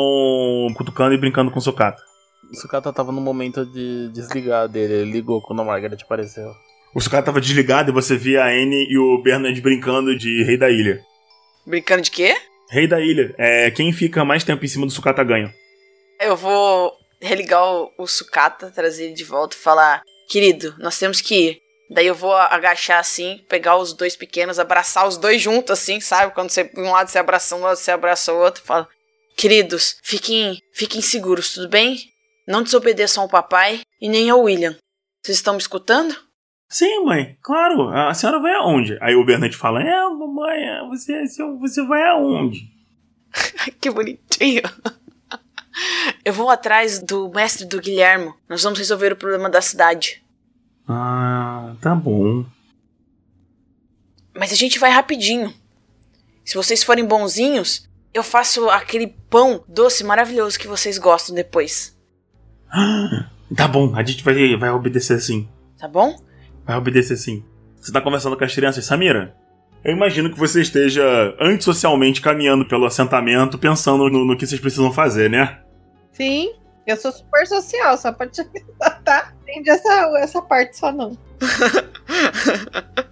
cutucando 0.76 1.14
e 1.14 1.18
brincando 1.18 1.50
com 1.50 1.58
o 1.58 1.62
Sukata. 1.62 2.02
O 2.50 2.56
Sukata 2.56 2.92
tava 2.92 3.12
no 3.12 3.20
momento 3.20 3.64
de 3.64 4.08
desligar 4.10 4.68
dele. 4.68 4.94
Ele 4.94 5.12
ligou 5.12 5.40
quando 5.40 5.62
a 5.62 5.64
Margaret 5.64 5.96
apareceu. 6.02 6.52
O 6.94 7.00
Sukata 7.00 7.26
tava 7.26 7.40
desligado 7.40 7.90
e 7.90 7.94
você 7.94 8.16
via 8.16 8.44
a 8.44 8.48
Anne 8.48 8.86
e 8.88 8.98
o 8.98 9.20
Bernard 9.22 9.60
brincando 9.60 10.16
de 10.16 10.42
Rei 10.44 10.56
da 10.56 10.70
Ilha. 10.70 11.00
Brincando 11.66 12.02
de 12.02 12.10
quê? 12.10 12.36
Rei 12.70 12.86
da 12.86 13.00
Ilha. 13.00 13.34
É 13.38 13.70
quem 13.70 13.92
fica 13.92 14.24
mais 14.24 14.44
tempo 14.44 14.64
em 14.64 14.68
cima 14.68 14.86
do 14.86 14.92
Sukata 14.92 15.24
ganha. 15.24 15.52
Eu 16.20 16.36
vou 16.36 16.92
religar 17.20 17.64
o, 17.64 17.92
o 17.98 18.06
Sukata, 18.06 18.70
trazer 18.70 19.06
ele 19.06 19.14
de 19.14 19.24
volta 19.24 19.56
e 19.56 19.58
falar: 19.58 20.02
Querido, 20.28 20.74
nós 20.78 20.98
temos 20.98 21.20
que 21.20 21.34
ir. 21.34 21.58
Daí 21.90 22.06
eu 22.06 22.14
vou 22.14 22.32
agachar 22.34 22.98
assim, 22.98 23.44
pegar 23.48 23.76
os 23.76 23.92
dois 23.92 24.16
pequenos, 24.16 24.58
abraçar 24.58 25.06
os 25.06 25.16
dois 25.16 25.40
juntos, 25.40 25.70
assim, 25.70 26.00
sabe? 26.00 26.32
Quando 26.32 26.50
você, 26.50 26.70
um 26.76 26.90
lado 26.90 27.08
você 27.08 27.18
abraça 27.18 27.54
um, 27.56 27.60
lado 27.60 27.76
você 27.76 27.90
abraça 27.90 28.32
o 28.32 28.38
outro. 28.38 28.62
Fala: 28.62 28.88
Queridos, 29.36 29.96
fiquem, 30.02 30.60
fiquem 30.72 31.00
seguros, 31.00 31.54
tudo 31.54 31.68
bem? 31.68 31.98
Não 32.46 32.62
desobedeçam 32.62 33.22
ao 33.22 33.28
papai 33.28 33.80
e 34.00 34.08
nem 34.08 34.30
ao 34.30 34.42
William. 34.42 34.76
Vocês 35.22 35.38
estão 35.38 35.54
me 35.54 35.60
escutando? 35.60 36.14
Sim, 36.68 37.04
mãe, 37.04 37.36
claro. 37.42 37.88
A 37.88 38.12
senhora 38.14 38.40
vai 38.40 38.54
aonde? 38.54 38.98
Aí 39.00 39.14
o 39.14 39.24
Bernard 39.24 39.56
fala: 39.56 39.82
É, 39.82 40.02
mamãe, 40.08 40.88
você, 40.88 41.24
você 41.58 41.84
vai 41.86 42.02
aonde? 42.08 42.68
que 43.80 43.90
bonitinho. 43.90 44.62
Eu 46.24 46.32
vou 46.32 46.50
atrás 46.50 47.00
do 47.00 47.28
mestre 47.30 47.66
do 47.66 47.80
Guilhermo. 47.80 48.34
Nós 48.48 48.62
vamos 48.62 48.78
resolver 48.78 49.12
o 49.12 49.16
problema 49.16 49.50
da 49.50 49.60
cidade. 49.60 50.22
Ah, 50.88 51.74
tá 51.80 51.94
bom. 51.94 52.44
Mas 54.34 54.52
a 54.52 54.56
gente 54.56 54.78
vai 54.78 54.90
rapidinho. 54.90 55.52
Se 56.44 56.54
vocês 56.54 56.82
forem 56.82 57.06
bonzinhos, 57.06 57.88
eu 58.14 58.22
faço 58.22 58.70
aquele 58.70 59.08
pão 59.28 59.64
doce 59.68 60.04
maravilhoso 60.04 60.58
que 60.58 60.68
vocês 60.68 60.96
gostam 60.96 61.34
depois. 61.34 61.94
Tá 63.54 63.68
bom, 63.68 63.94
a 63.94 64.02
gente 64.02 64.24
vai, 64.24 64.56
vai 64.56 64.70
obedecer 64.70 65.20
sim. 65.20 65.48
Tá 65.78 65.86
bom? 65.86 66.16
Vai 66.64 66.76
obedecer 66.76 67.16
sim. 67.16 67.44
Você 67.76 67.92
tá 67.92 68.00
conversando 68.00 68.36
com 68.36 68.42
as 68.42 68.52
crianças, 68.52 68.84
Samira? 68.84 69.36
Eu 69.84 69.92
imagino 69.92 70.30
que 70.30 70.38
você 70.38 70.62
esteja 70.62 71.04
antissocialmente 71.38 72.22
caminhando 72.22 72.66
pelo 72.66 72.86
assentamento, 72.86 73.58
pensando 73.58 74.08
no, 74.08 74.24
no 74.24 74.36
que 74.36 74.46
vocês 74.46 74.60
precisam 74.60 74.90
fazer, 74.90 75.28
né? 75.30 75.60
Sim, 76.10 76.54
eu 76.86 76.96
sou 76.96 77.12
super 77.12 77.46
social, 77.46 77.96
só 77.98 78.10
pra 78.10 78.26
te 78.26 78.40
avisar, 78.42 79.02
tá? 79.04 79.32
Entendi 79.42 79.70
essa, 79.70 80.18
essa 80.18 80.42
parte 80.42 80.76
só 80.76 80.90
não. 80.90 81.16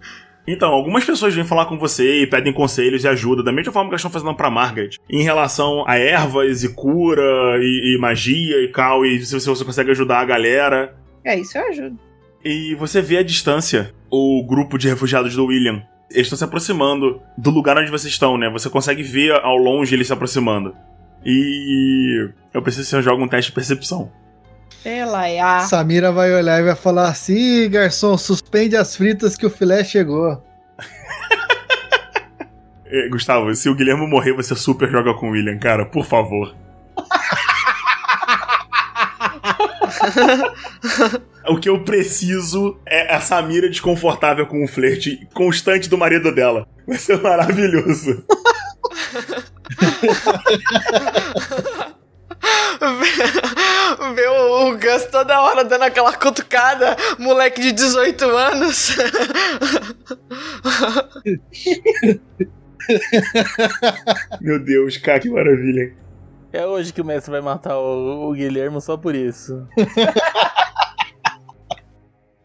Então, 0.46 0.70
algumas 0.70 1.04
pessoas 1.04 1.34
vêm 1.34 1.44
falar 1.44 1.66
com 1.66 1.78
você 1.78 2.22
e 2.22 2.26
pedem 2.26 2.52
conselhos 2.52 3.04
e 3.04 3.08
ajuda, 3.08 3.42
da 3.42 3.52
mesma 3.52 3.72
forma 3.72 3.88
que 3.88 3.94
elas 3.94 4.00
estão 4.00 4.10
fazendo 4.10 4.34
pra 4.34 4.50
Margaret, 4.50 4.98
em 5.08 5.22
relação 5.22 5.84
a 5.86 5.96
ervas 5.96 6.64
e 6.64 6.74
cura 6.74 7.58
e, 7.60 7.94
e 7.94 7.98
magia 8.00 8.62
e 8.62 8.68
cal, 8.68 9.06
e 9.06 9.24
se 9.24 9.38
você 9.38 9.64
consegue 9.64 9.92
ajudar 9.92 10.20
a 10.20 10.24
galera. 10.24 10.96
É, 11.24 11.38
isso 11.38 11.56
eu 11.56 11.68
ajudo. 11.68 11.98
E 12.44 12.74
você 12.74 13.00
vê 13.00 13.18
à 13.18 13.22
distância 13.22 13.94
o 14.10 14.44
grupo 14.44 14.76
de 14.76 14.88
refugiados 14.88 15.36
do 15.36 15.46
William. 15.46 15.82
Eles 16.10 16.26
estão 16.26 16.36
se 16.36 16.44
aproximando 16.44 17.22
do 17.38 17.50
lugar 17.50 17.78
onde 17.78 17.90
vocês 17.90 18.12
estão, 18.12 18.36
né? 18.36 18.50
Você 18.50 18.68
consegue 18.68 19.02
ver 19.02 19.32
ao 19.40 19.56
longe 19.56 19.94
eles 19.94 20.08
se 20.08 20.12
aproximando. 20.12 20.74
E 21.24 22.28
eu 22.52 22.60
preciso 22.60 22.84
que 22.84 22.96
você 22.96 23.02
jogue 23.02 23.22
um 23.22 23.28
teste 23.28 23.50
de 23.50 23.54
percepção. 23.54 24.10
Ela 24.84 25.28
é 25.28 25.40
a. 25.40 25.60
Samira 25.60 26.10
vai 26.10 26.32
olhar 26.32 26.60
e 26.60 26.64
vai 26.64 26.74
falar 26.74 27.08
assim: 27.08 27.70
garçom, 27.70 28.18
suspende 28.18 28.76
as 28.76 28.96
fritas 28.96 29.36
que 29.36 29.46
o 29.46 29.50
filé 29.50 29.84
chegou. 29.84 30.42
Eh, 32.94 33.08
Gustavo, 33.08 33.54
se 33.54 33.70
o 33.70 33.74
Guilherme 33.74 34.06
morrer, 34.06 34.34
você 34.34 34.54
super 34.54 34.86
joga 34.90 35.14
com 35.14 35.28
o 35.28 35.30
William, 35.30 35.58
cara, 35.58 35.86
por 35.86 36.04
favor. 36.04 36.54
o 41.48 41.58
que 41.58 41.70
eu 41.70 41.82
preciso 41.84 42.78
é 42.84 43.14
a 43.14 43.18
Samira 43.18 43.70
desconfortável 43.70 44.46
com 44.46 44.62
o 44.62 44.68
flerte 44.68 45.26
constante 45.32 45.88
do 45.88 45.96
marido 45.96 46.34
dela. 46.34 46.68
Vai 46.86 46.98
ser 46.98 47.18
maravilhoso. 47.22 48.26
Ver- 54.14 54.28
o, 54.28 54.72
Gus 54.76 55.04
toda 55.10 55.40
hora 55.40 55.64
dando 55.64 55.82
aquela 55.82 56.12
cutucada, 56.14 56.96
moleque 57.18 57.60
de 57.60 57.72
18 57.72 58.24
anos. 58.24 58.96
Meu 64.40 64.58
Deus, 64.58 64.96
cara, 64.96 65.20
que 65.20 65.30
maravilha. 65.30 65.94
É 66.52 66.66
hoje 66.66 66.92
que 66.92 67.00
o 67.00 67.04
mestre 67.04 67.30
vai 67.30 67.40
matar 67.40 67.78
o, 67.78 68.28
o 68.28 68.32
Guilherme 68.34 68.80
só 68.80 68.96
por 68.96 69.14
isso. 69.14 69.66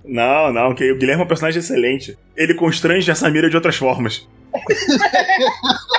Não, 0.06 0.54
não, 0.54 0.74
que 0.74 0.90
o 0.92 0.98
Guilherme 0.98 1.24
é 1.24 1.26
um 1.26 1.28
personagem 1.28 1.60
excelente. 1.60 2.18
Ele 2.36 2.54
constrange 2.54 3.12
a 3.12 3.16
Samira 3.16 3.50
de 3.50 3.56
outras 3.56 3.76
formas. 3.76 4.28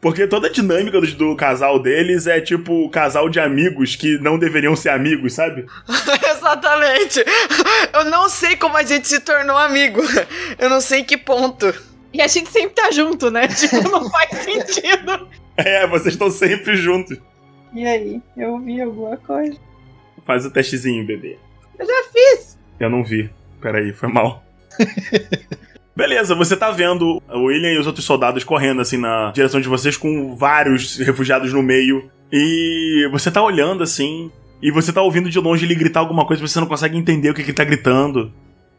Porque 0.00 0.26
toda 0.26 0.48
a 0.48 0.50
dinâmica 0.50 1.00
do, 1.00 1.06
do 1.14 1.36
casal 1.36 1.80
deles 1.80 2.26
é 2.26 2.40
tipo 2.40 2.88
casal 2.90 3.28
de 3.28 3.40
amigos 3.40 3.96
que 3.96 4.18
não 4.18 4.38
deveriam 4.38 4.74
ser 4.74 4.90
amigos, 4.90 5.34
sabe? 5.34 5.66
Exatamente. 6.30 7.24
Eu 7.92 8.04
não 8.06 8.28
sei 8.28 8.56
como 8.56 8.76
a 8.76 8.82
gente 8.82 9.08
se 9.08 9.20
tornou 9.20 9.56
amigo. 9.56 10.00
Eu 10.58 10.68
não 10.68 10.80
sei 10.80 11.00
em 11.00 11.04
que 11.04 11.16
ponto. 11.16 11.72
E 12.12 12.20
a 12.20 12.28
gente 12.28 12.50
sempre 12.50 12.74
tá 12.74 12.90
junto, 12.90 13.30
né? 13.30 13.48
Tipo, 13.48 13.88
não 13.88 14.08
faz 14.10 14.30
sentido. 14.42 15.28
É, 15.56 15.86
vocês 15.86 16.14
estão 16.14 16.30
sempre 16.30 16.76
juntos. 16.76 17.18
E 17.72 17.86
aí? 17.86 18.20
Eu 18.36 18.58
vi 18.58 18.80
alguma 18.80 19.16
coisa? 19.16 19.56
Faz 20.26 20.44
o 20.44 20.50
testezinho, 20.50 21.06
bebê. 21.06 21.38
Eu 21.78 21.86
já 21.86 22.04
fiz. 22.12 22.58
Eu 22.78 22.90
não 22.90 23.02
vi. 23.02 23.30
Peraí, 23.60 23.92
foi 23.92 24.08
mal. 24.08 24.44
Beleza, 25.94 26.34
você 26.34 26.56
tá 26.56 26.70
vendo 26.70 27.22
o 27.28 27.44
William 27.44 27.72
e 27.72 27.78
os 27.78 27.86
outros 27.86 28.04
soldados 28.06 28.42
correndo 28.44 28.80
assim 28.80 28.96
na 28.96 29.30
direção 29.32 29.60
de 29.60 29.68
vocês 29.68 29.96
com 29.96 30.34
vários 30.34 30.96
refugiados 30.98 31.52
no 31.52 31.62
meio. 31.62 32.10
E 32.32 33.06
você 33.12 33.30
tá 33.30 33.42
olhando 33.42 33.82
assim. 33.82 34.30
E 34.62 34.70
você 34.70 34.92
tá 34.92 35.02
ouvindo 35.02 35.28
de 35.28 35.38
longe 35.38 35.66
ele 35.66 35.74
gritar 35.74 36.00
alguma 36.00 36.24
coisa, 36.24 36.40
você 36.46 36.58
não 36.60 36.66
consegue 36.68 36.96
entender 36.96 37.28
o 37.30 37.34
que, 37.34 37.42
que 37.42 37.50
ele 37.50 37.56
tá 37.56 37.64
gritando. 37.64 38.32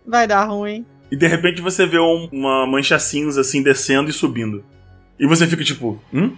Vai 0.07 0.25
dar 0.25 0.45
ruim. 0.45 0.85
E 1.11 1.15
de 1.15 1.27
repente 1.27 1.61
você 1.61 1.85
vê 1.85 1.99
um- 1.99 2.27
uma 2.31 2.65
mancha 2.65 2.97
cinza 2.97 3.41
assim 3.41 3.61
descendo 3.61 4.09
e 4.09 4.13
subindo. 4.13 4.63
E 5.19 5.27
você 5.27 5.45
fica 5.45 5.63
tipo, 5.63 6.01
hum? 6.11 6.35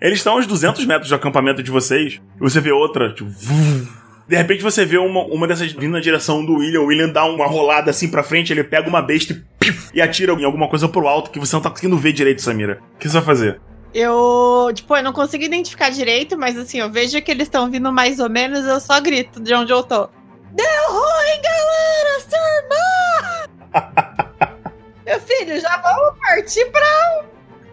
Eles 0.00 0.18
estão 0.18 0.34
a 0.34 0.36
uns 0.38 0.46
200 0.46 0.84
metros 0.86 1.08
do 1.08 1.14
acampamento 1.14 1.62
de 1.62 1.70
vocês. 1.70 2.20
E 2.36 2.40
você 2.40 2.60
vê 2.60 2.70
outra, 2.70 3.12
tipo, 3.14 3.28
vum. 3.30 3.86
De 4.28 4.36
repente 4.36 4.62
você 4.62 4.84
vê 4.84 4.98
uma, 4.98 5.22
uma 5.24 5.46
dessas 5.48 5.72
vindo 5.72 5.92
na 5.92 6.00
direção 6.00 6.44
do 6.44 6.56
William. 6.56 6.82
O 6.82 6.86
William 6.86 7.08
dá 7.08 7.24
uma 7.24 7.46
rolada 7.46 7.90
assim 7.90 8.10
pra 8.10 8.22
frente, 8.22 8.52
ele 8.52 8.62
pega 8.62 8.86
uma 8.86 9.00
besta 9.00 9.32
e, 9.32 9.42
pif, 9.58 9.90
e 9.94 10.02
atira 10.02 10.34
em 10.34 10.44
alguma 10.44 10.68
coisa 10.68 10.86
pro 10.86 11.08
alto 11.08 11.30
que 11.30 11.38
você 11.38 11.56
não 11.56 11.62
tá 11.62 11.70
conseguindo 11.70 11.96
ver 11.96 12.12
direito, 12.12 12.42
Samira. 12.42 12.78
O 12.94 12.98
que 12.98 13.08
você 13.08 13.14
vai 13.14 13.24
fazer? 13.24 13.60
Eu, 13.94 14.70
tipo, 14.74 14.94
eu 14.94 15.02
não 15.02 15.14
consigo 15.14 15.42
identificar 15.42 15.88
direito, 15.88 16.36
mas 16.36 16.58
assim, 16.58 16.78
eu 16.78 16.90
vejo 16.90 17.22
que 17.22 17.30
eles 17.30 17.44
estão 17.44 17.70
vindo 17.70 17.90
mais 17.90 18.20
ou 18.20 18.28
menos, 18.28 18.66
eu 18.66 18.78
só 18.80 19.00
grito 19.00 19.40
de 19.40 19.54
onde 19.54 19.72
eu 19.72 19.82
tô. 19.82 20.10
Deu 20.52 20.90
ruim, 20.90 21.40
galera! 21.42 22.20
Sua 22.28 22.38
irmã! 22.58 23.48
Meu 25.06 25.20
filho, 25.20 25.58
já 25.58 25.78
vamos 25.78 26.18
partir 26.20 26.66
pra. 26.70 27.24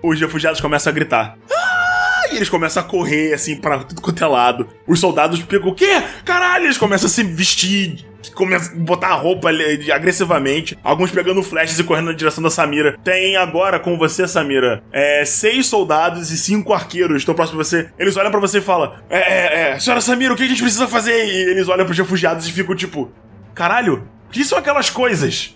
os 0.01 0.17
refugiados 0.21 0.61
começam 0.61 0.89
a 0.89 0.93
gritar. 0.93 1.37
Eles 2.35 2.49
começam 2.49 2.81
a 2.81 2.85
correr, 2.85 3.33
assim, 3.33 3.55
pra 3.55 3.79
tudo 3.79 4.01
quanto 4.01 4.23
é 4.23 4.27
lado. 4.27 4.67
Os 4.87 4.99
soldados 4.99 5.41
pegam 5.43 5.69
o 5.69 5.75
quê? 5.75 6.01
Caralho! 6.23 6.65
Eles 6.65 6.77
começam 6.77 7.07
a 7.07 7.09
se 7.09 7.23
vestir, 7.23 8.05
começam 8.33 8.75
a 8.75 8.79
botar 8.79 9.09
a 9.09 9.13
roupa 9.13 9.49
agressivamente. 9.93 10.77
Alguns 10.83 11.11
pegando 11.11 11.41
flechas 11.43 11.77
e 11.79 11.83
correndo 11.83 12.07
na 12.07 12.13
direção 12.13 12.43
da 12.43 12.49
Samira. 12.49 12.97
Tem 13.03 13.35
agora 13.37 13.79
com 13.79 13.97
você, 13.97 14.27
Samira, 14.27 14.83
é, 14.91 15.23
seis 15.25 15.67
soldados 15.67 16.31
e 16.31 16.37
cinco 16.37 16.73
arqueiros 16.73 17.17
estão 17.17 17.35
próximos 17.35 17.67
de 17.67 17.77
você. 17.77 17.89
Eles 17.97 18.15
olham 18.17 18.31
pra 18.31 18.39
você 18.39 18.59
e 18.59 18.61
falam: 18.61 18.93
É, 19.09 19.17
é, 19.17 19.71
é, 19.71 19.79
senhora 19.79 20.01
Samira, 20.01 20.33
o 20.33 20.37
que 20.37 20.43
a 20.43 20.47
gente 20.47 20.61
precisa 20.61 20.87
fazer? 20.87 21.25
E 21.25 21.51
eles 21.51 21.67
olham 21.67 21.85
pros 21.85 21.97
refugiados 21.97 22.47
e 22.47 22.51
ficam 22.51 22.75
tipo: 22.75 23.11
Caralho, 23.53 24.07
o 24.27 24.31
que 24.31 24.43
são 24.43 24.57
aquelas 24.57 24.89
coisas? 24.89 25.55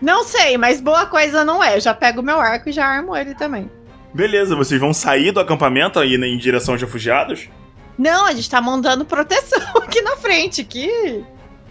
Não 0.00 0.22
sei, 0.24 0.56
mas 0.56 0.80
boa 0.80 1.06
coisa 1.06 1.44
não 1.44 1.62
é. 1.62 1.76
Eu 1.76 1.80
já 1.80 1.92
pego 1.92 2.22
meu 2.22 2.40
arco 2.40 2.68
e 2.68 2.72
já 2.72 2.86
armo 2.86 3.16
ele 3.16 3.34
também. 3.34 3.68
Beleza, 4.12 4.56
vocês 4.56 4.80
vão 4.80 4.92
sair 4.92 5.32
do 5.32 5.40
acampamento 5.40 5.98
aí 5.98 6.14
em 6.14 6.38
direção 6.38 6.74
aos 6.74 6.80
refugiados? 6.80 7.48
Não, 7.98 8.26
a 8.26 8.32
gente 8.32 8.48
tá 8.48 8.60
montando 8.60 9.04
proteção 9.04 9.60
aqui 9.82 10.00
na 10.00 10.16
frente, 10.16 10.64
que. 10.64 11.24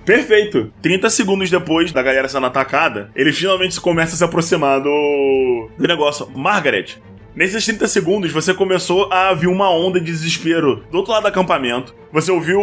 Perfeito. 0.05 0.71
30 0.81 1.09
segundos 1.09 1.49
depois 1.49 1.91
da 1.91 2.01
galera 2.01 2.27
sendo 2.27 2.45
atacada, 2.45 3.11
eles 3.15 3.37
finalmente 3.37 3.79
começam 3.79 4.15
a 4.15 4.17
se 4.17 4.23
aproximar 4.23 4.81
do, 4.81 5.69
do 5.77 5.87
negócio. 5.87 6.29
Margaret, 6.35 6.97
Nesses 7.37 7.63
30 7.65 7.87
segundos, 7.87 8.31
você 8.31 8.51
começou 8.51 9.13
a 9.13 9.31
ver 9.31 9.45
uma 9.45 9.69
onda 9.69 9.99
de 9.99 10.07
desespero 10.07 10.83
do 10.89 10.97
outro 10.97 11.11
lado 11.11 11.21
do 11.21 11.27
acampamento. 11.27 11.93
Você 12.11 12.31
ouviu 12.31 12.59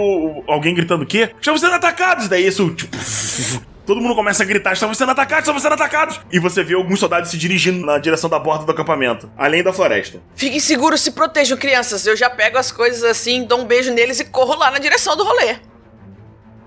alguém 0.48 0.74
gritando 0.74 1.04
o 1.04 1.06
quê? 1.06 1.30
Estamos 1.38 1.60
sendo 1.60 1.74
atacados! 1.74 2.26
Daí 2.26 2.44
isso, 2.44 2.68
tipo... 2.74 2.96
Todo 3.86 4.00
mundo 4.00 4.16
começa 4.16 4.42
a 4.42 4.46
gritar: 4.46 4.72
estamos 4.72 4.98
sendo 4.98 5.12
atacados, 5.12 5.44
estamos 5.44 5.62
sendo 5.62 5.74
atacados! 5.74 6.20
E 6.32 6.40
você 6.40 6.64
vê 6.64 6.74
alguns 6.74 6.98
soldados 6.98 7.30
se 7.30 7.38
dirigindo 7.38 7.86
na 7.86 7.98
direção 7.98 8.28
da 8.28 8.40
porta 8.40 8.64
do 8.64 8.72
acampamento, 8.72 9.30
além 9.36 9.62
da 9.62 9.72
floresta. 9.72 10.20
Fiquem 10.34 10.58
seguros, 10.58 11.02
se 11.02 11.12
protejam, 11.12 11.56
crianças. 11.56 12.04
Eu 12.04 12.16
já 12.16 12.28
pego 12.28 12.58
as 12.58 12.72
coisas 12.72 13.04
assim, 13.04 13.44
dou 13.44 13.60
um 13.60 13.66
beijo 13.66 13.94
neles 13.94 14.18
e 14.18 14.24
corro 14.24 14.58
lá 14.58 14.72
na 14.72 14.80
direção 14.80 15.16
do 15.16 15.22
rolê. 15.22 15.54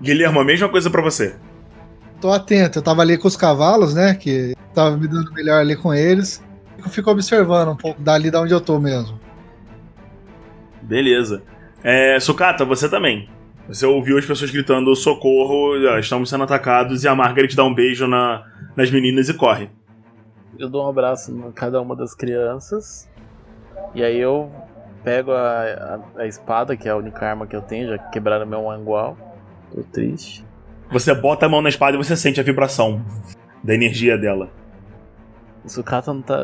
Guilherme, 0.00 0.38
a 0.38 0.44
mesma 0.44 0.70
coisa 0.70 0.88
para 0.88 1.02
você. 1.02 1.36
Tô 2.22 2.32
atento, 2.32 2.78
eu 2.78 2.82
tava 2.82 3.02
ali 3.02 3.18
com 3.18 3.28
os 3.28 3.36
cavalos, 3.36 3.92
né? 3.92 4.14
Que 4.14 4.56
tava 4.72 4.96
me 4.96 5.06
dando 5.06 5.30
melhor 5.34 5.60
ali 5.60 5.76
com 5.76 5.92
eles. 5.92 6.42
Eu 6.78 6.88
fico 6.88 7.10
observando 7.10 7.70
um 7.70 7.76
pouco 7.76 8.00
dali 8.00 8.30
da 8.30 8.40
onde 8.40 8.54
eu 8.54 8.60
tô 8.60 8.78
mesmo. 8.78 9.18
Beleza. 10.80 11.42
É, 11.82 12.18
Sucata, 12.20 12.64
você 12.64 12.88
também. 12.88 13.28
Você 13.68 13.84
ouviu 13.84 14.16
as 14.16 14.24
pessoas 14.24 14.50
gritando 14.50 14.94
socorro, 14.96 15.76
estamos 15.98 16.30
sendo 16.30 16.44
atacados, 16.44 17.04
e 17.04 17.08
a 17.08 17.14
Margaret 17.14 17.54
dá 17.54 17.64
um 17.64 17.74
beijo 17.74 18.06
na, 18.06 18.42
nas 18.74 18.90
meninas 18.90 19.28
e 19.28 19.34
corre. 19.34 19.68
Eu 20.58 20.70
dou 20.70 20.86
um 20.86 20.88
abraço 20.88 21.30
em 21.30 21.52
cada 21.52 21.80
uma 21.80 21.94
das 21.94 22.14
crianças. 22.14 23.08
E 23.94 24.02
aí 24.02 24.18
eu 24.18 24.50
pego 25.04 25.32
a, 25.32 26.00
a, 26.16 26.22
a 26.22 26.26
espada, 26.26 26.76
que 26.76 26.88
é 26.88 26.92
a 26.92 26.96
única 26.96 27.26
arma 27.26 27.46
que 27.46 27.54
eu 27.54 27.60
tenho, 27.60 27.88
já 27.88 27.98
quebraram 27.98 28.46
meu 28.46 28.62
mangual. 28.64 29.16
Tô 29.70 29.82
triste. 29.82 30.44
Você 30.90 31.14
bota 31.14 31.44
a 31.44 31.48
mão 31.48 31.60
na 31.60 31.68
espada 31.68 31.96
e 31.96 31.98
você 31.98 32.16
sente 32.16 32.40
a 32.40 32.42
vibração 32.42 33.04
da 33.62 33.74
energia 33.74 34.16
dela. 34.16 34.50
O 35.68 35.70
Sukata 35.70 36.14
não 36.14 36.22
tá. 36.22 36.38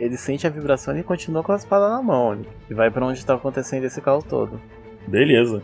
Ele 0.00 0.16
sente 0.16 0.48
a 0.48 0.50
vibração 0.50 0.98
e 0.98 1.02
continua 1.04 1.44
com 1.44 1.52
a 1.52 1.56
espada 1.56 1.88
na 1.88 2.02
mão. 2.02 2.44
E 2.68 2.74
vai 2.74 2.90
para 2.90 3.06
onde 3.06 3.24
tá 3.24 3.34
acontecendo 3.34 3.84
esse 3.84 4.00
caos 4.00 4.24
todo. 4.24 4.60
Beleza. 5.06 5.62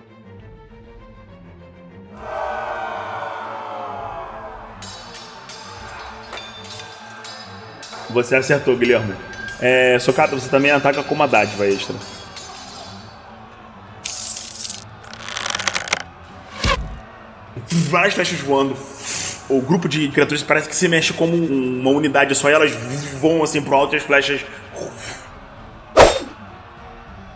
Você 8.11 8.37
acertou, 8.37 8.77
Guilherme. 8.77 9.15
É, 9.61 9.99
Socata, 9.99 10.37
você 10.37 10.49
também 10.49 10.71
ataca 10.71 11.03
com 11.03 11.13
uma 11.13 11.27
dádiva 11.27 11.67
extra. 11.67 11.97
Várias 17.89 18.15
flechas 18.15 18.39
voando. 18.39 18.77
O 19.51 19.61
grupo 19.61 19.89
de 19.89 20.09
criaturas 20.09 20.43
parece 20.45 20.69
que 20.69 20.77
se 20.77 20.87
mexe 20.87 21.13
como 21.13 21.37
uma 21.37 21.91
unidade 21.91 22.35
só 22.37 22.49
e 22.49 22.53
elas 22.53 22.73
voam 23.21 23.43
assim 23.43 23.61
pro 23.61 23.75
alto 23.75 23.95
e 23.95 23.99
as 23.99 24.03
flechas. 24.05 24.41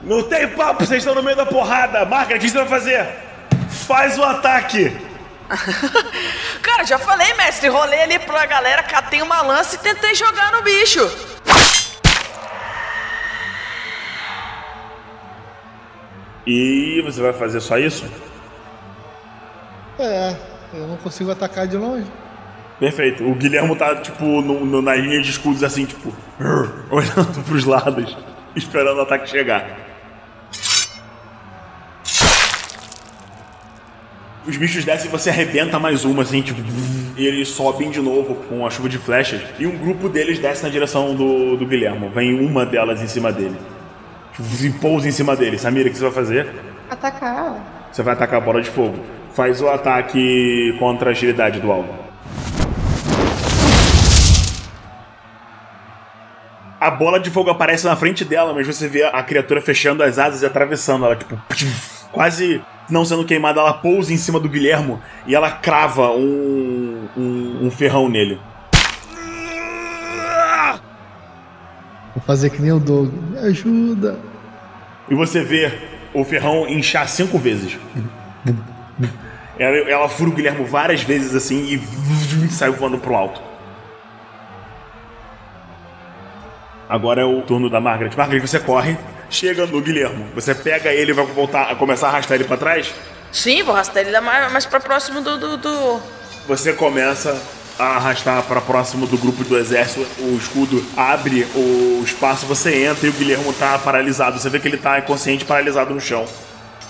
Não 0.01 0.23
tem 0.23 0.47
papo, 0.49 0.87
vocês 0.87 0.99
estão 0.99 1.15
no 1.15 1.23
meio 1.23 1.37
da 1.37 1.45
porrada! 1.45 2.05
Marca, 2.05 2.37
o 2.37 2.39
que 2.39 2.49
você 2.49 2.59
vai 2.59 2.69
fazer? 2.69 3.09
Faz 3.69 4.17
o 4.17 4.23
ataque! 4.23 4.97
Cara, 6.63 6.85
já 6.85 6.99
falei, 6.99 7.35
mestre. 7.35 7.69
Rolei 7.69 8.01
ali 8.03 8.19
pra 8.21 8.47
galera, 8.47 8.83
catei 8.83 9.21
uma 9.21 9.43
lança 9.43 9.75
e 9.75 9.79
tentei 9.79 10.15
jogar 10.15 10.53
no 10.53 10.63
bicho. 10.63 11.01
E 16.47 17.03
você 17.05 17.21
vai 17.21 17.33
fazer 17.33 17.61
só 17.61 17.79
isso? 17.79 18.05
É, 19.99 20.37
eu 20.75 20.87
não 20.87 20.97
consigo 20.97 21.31
atacar 21.31 21.67
de 21.67 21.77
longe. 21.77 22.07
Perfeito. 22.79 23.25
O 23.25 23.35
Guilherme 23.35 23.75
tá, 23.77 23.97
tipo, 23.97 24.25
no, 24.25 24.65
no, 24.65 24.83
na 24.83 24.95
linha 24.95 25.21
de 25.23 25.31
escudos, 25.31 25.63
assim, 25.63 25.85
tipo, 25.85 26.13
olhando 26.91 27.45
pros 27.45 27.65
lados, 27.65 28.17
esperando 28.57 28.99
o 28.99 29.03
ataque 29.03 29.29
chegar. 29.29 29.85
Os 34.47 34.57
bichos 34.59 34.85
descem 34.85 35.09
e 35.09 35.11
você 35.11 35.31
arrebenta 35.31 35.79
mais 35.79 36.05
uma, 36.05 36.23
assim, 36.23 36.43
tipo. 36.43 36.61
E 37.17 37.27
eles 37.27 37.49
sobem 37.49 37.91
de 37.91 38.01
novo 38.03 38.35
com 38.35 38.67
a 38.67 38.71
chuva 38.71 38.89
de 38.89 38.99
flechas. 38.99 39.41
E 39.59 39.67
um 39.67 39.79
grupo 39.79 40.09
deles 40.09 40.39
desce 40.39 40.65
na 40.65 40.69
direção 40.69 41.15
do, 41.15 41.57
do 41.57 41.65
Guilherme. 41.65 42.09
Vem 42.09 42.39
uma 42.47 42.67
delas 42.67 43.01
em 43.01 43.07
cima 43.07 43.33
dele. 43.33 43.57
Tipo, 44.35 44.81
pousa 44.81 45.09
em 45.09 45.13
cima 45.13 45.37
dele. 45.37 45.57
Samira, 45.57 45.89
o 45.89 45.93
que 45.93 45.97
você 45.97 46.05
vai 46.05 46.13
fazer? 46.13 46.49
Atacar. 46.91 47.84
Você 47.95 48.03
vai 48.03 48.15
atacar 48.15 48.43
a 48.43 48.45
bola 48.45 48.61
de 48.61 48.69
fogo. 48.69 48.99
Faz 49.35 49.63
o 49.63 49.69
ataque 49.69 50.75
contra 50.81 51.11
a 51.11 51.13
agilidade 51.13 51.61
do 51.61 51.71
alvo. 51.71 51.95
A 56.81 56.91
bola 56.91 57.21
de 57.21 57.31
fogo 57.31 57.51
aparece 57.51 57.87
na 57.87 57.95
frente 57.95 58.25
dela, 58.25 58.53
mas 58.53 58.67
você 58.67 58.89
vê 58.89 59.05
a 59.05 59.23
criatura 59.23 59.61
fechando 59.61 60.03
as 60.03 60.19
asas 60.19 60.43
e 60.43 60.47
atravessando 60.47 61.05
ela, 61.05 61.15
tipo, 61.15 61.41
quase 62.11 62.61
não 62.91 63.05
sendo 63.05 63.25
queimada, 63.25 63.61
ela 63.61 63.75
pousa 63.75 64.13
em 64.13 64.17
cima 64.17 64.41
do 64.41 64.49
Guilhermo 64.49 65.01
e 65.25 65.33
ela 65.33 65.53
crava 65.53 66.11
um, 66.11 67.09
um, 67.17 67.67
um 67.67 67.71
ferrão 67.71 68.09
nele. 68.09 68.41
Vou 72.13 72.25
fazer 72.27 72.51
que 72.51 72.61
nem 72.61 72.73
o 72.73 72.81
Doug. 72.81 73.13
Me 73.31 73.39
ajuda. 73.39 74.19
E 75.09 75.15
você 75.15 75.45
vê 75.45 75.94
o 76.15 76.25
ferrão 76.25 76.67
inchar 76.69 77.09
cinco 77.09 77.39
vezes. 77.39 77.77
Ela, 79.59 79.77
ela 79.91 80.09
fura 80.09 80.31
o 80.31 80.33
Guilhermo 80.33 80.65
várias 80.65 81.03
vezes 81.03 81.35
assim 81.35 81.75
e 81.75 82.49
sai 82.51 82.71
voando 82.71 82.99
pro 82.99 83.15
alto. 83.15 83.43
Agora 86.89 87.23
é 87.23 87.25
o 87.25 87.43
turno 87.43 87.69
da 87.69 87.81
Margaret. 87.81 88.11
Margaret, 88.17 88.41
você 88.41 88.59
corre 88.59 88.97
chega 89.31 89.67
no 89.67 89.81
Guilhermo. 89.81 90.27
Você 90.35 90.55
pega 90.55 90.93
ele 90.93 91.11
e 91.11 91.15
vai 91.15 91.27
voltar 91.27 91.71
a 91.71 91.75
começar 91.75 92.07
a 92.07 92.11
arrastar 92.11 92.37
ele 92.37 92.45
para 92.45 92.57
trás? 92.57 92.95
Sim, 93.33 93.63
vou 93.63 93.75
arrastar 93.75 94.07
ele 94.07 94.19
mais, 94.21 94.53
mais 94.53 94.67
pra 94.67 94.79
próximo 94.79 95.21
do, 95.21 95.39
do, 95.39 95.57
do... 95.57 96.01
Você 96.47 96.73
começa 96.73 97.41
a 97.79 97.97
arrastar 97.97 98.43
para 98.45 98.61
próximo 98.61 99.07
do 99.07 99.19
grupo 99.19 99.43
do 99.45 99.57
exército. 99.59 100.07
O 100.21 100.37
escudo 100.37 100.85
abre 100.97 101.45
o 101.55 102.03
espaço, 102.05 102.47
você 102.47 102.85
entra 102.87 103.07
e 103.07 103.11
o 103.11 103.13
Guilhermo 103.13 103.53
tá 103.53 103.79
paralisado. 103.79 104.39
Você 104.39 104.49
vê 104.49 104.61
que 104.61 104.69
ele 104.69 104.77
tá 104.77 104.99
inconsciente, 104.99 105.45
paralisado 105.45 105.93
no 105.93 106.01
chão, 106.01 106.25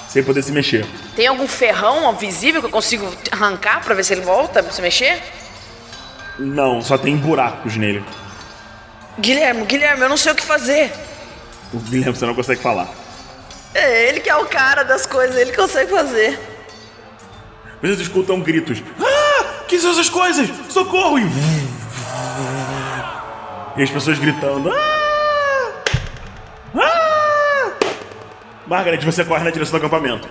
sem 0.09 0.23
poder 0.23 0.43
se 0.43 0.53
mexer. 0.53 0.87
Tem 1.17 1.27
algum 1.27 1.49
ferrão 1.49 2.15
visível 2.17 2.61
que 2.61 2.67
eu 2.67 2.73
consigo 2.73 3.11
arrancar 3.31 3.83
para 3.83 3.95
ver 3.95 4.05
se 4.05 4.13
ele 4.13 4.23
volta 4.23 4.61
a 4.61 4.71
se 4.71 4.83
mexer? 4.83 5.23
Não, 6.39 6.83
só 6.83 6.99
tem 6.99 7.17
buracos 7.17 7.77
nele. 7.77 8.05
Guilherme, 9.19 9.65
Guilherme, 9.65 10.03
eu 10.03 10.09
não 10.09 10.17
sei 10.17 10.33
o 10.33 10.35
que 10.35 10.43
fazer. 10.43 10.93
O 11.73 11.79
Guilherme 11.79 12.17
você 12.17 12.27
não 12.27 12.35
consegue 12.35 12.61
falar. 12.61 12.89
É 13.73 14.09
ele 14.09 14.21
que 14.21 14.29
é 14.29 14.37
o 14.37 14.47
cara 14.47 14.83
das 14.83 15.07
coisas, 15.07 15.37
ele 15.37 15.53
consegue 15.53 15.91
fazer. 15.91 16.39
Vocês 17.81 18.01
escutam 18.01 18.41
gritos. 18.41 18.83
Ah! 19.01 19.24
Que 19.75 19.81
são 19.81 19.91
essas 19.91 20.09
coisas? 20.09 20.49
Socorro! 20.69 21.19
E, 21.19 21.27
e 23.77 23.83
as 23.83 23.91
pessoas 23.91 24.17
gritando. 24.21 24.71
Ah! 24.71 25.83
Ah! 26.77 27.73
Margaret, 28.69 28.99
você 28.99 29.25
corre 29.25 29.43
na 29.43 29.51
direção 29.51 29.77
do 29.77 29.85
acampamento. 29.85 30.29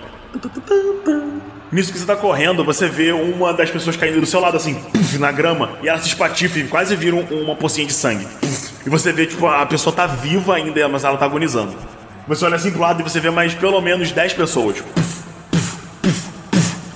Nisso 1.70 1.92
que 1.92 1.98
você 1.98 2.06
tá 2.06 2.16
correndo, 2.16 2.64
você 2.64 2.88
vê 2.88 3.12
uma 3.12 3.52
das 3.52 3.70
pessoas 3.70 3.98
caindo 3.98 4.18
do 4.18 4.24
seu 4.24 4.40
lado, 4.40 4.56
assim, 4.56 4.82
na 5.18 5.30
grama, 5.30 5.72
e 5.82 5.90
ela 5.90 5.98
se 5.98 6.08
espatifa 6.08 6.60
e 6.60 6.66
quase 6.66 6.96
vira 6.96 7.14
uma 7.14 7.54
pocinha 7.54 7.86
de 7.86 7.92
sangue. 7.92 8.26
E 8.86 8.88
você 8.88 9.12
vê, 9.12 9.26
tipo, 9.26 9.46
a 9.46 9.66
pessoa 9.66 9.94
tá 9.94 10.06
viva 10.06 10.54
ainda, 10.54 10.88
mas 10.88 11.04
ela 11.04 11.18
tá 11.18 11.26
agonizando. 11.26 11.76
Você 12.26 12.46
olha 12.46 12.56
assim 12.56 12.70
pro 12.70 12.80
lado 12.80 13.02
e 13.02 13.02
você 13.02 13.20
vê 13.20 13.28
mais 13.28 13.52
pelo 13.52 13.78
menos 13.82 14.10
10 14.10 14.32
pessoas. 14.32 14.82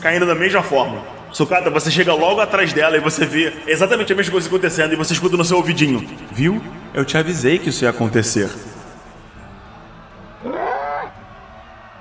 caindo 0.01 0.25
da 0.25 0.35
mesma 0.35 0.62
forma. 0.62 1.18
Socata, 1.39 1.70
você 1.70 1.89
chega 1.89 2.12
logo 2.12 2.40
atrás 2.40 2.73
dela 2.73 2.97
e 2.97 3.01
você 3.01 3.24
vê 3.24 3.52
exatamente 3.69 4.12
a 4.12 4.16
mesma 4.16 4.32
coisa 4.32 4.48
acontecendo 4.48 4.93
e 4.93 4.97
você 4.97 5.12
escuta 5.12 5.36
no 5.36 5.44
seu 5.44 5.59
ouvidinho. 5.59 6.05
Viu? 6.32 6.60
Eu 6.93 7.05
te 7.05 7.16
avisei 7.16 7.60
que 7.60 7.69
isso 7.69 7.85
ia 7.85 7.90
acontecer. 7.90 8.51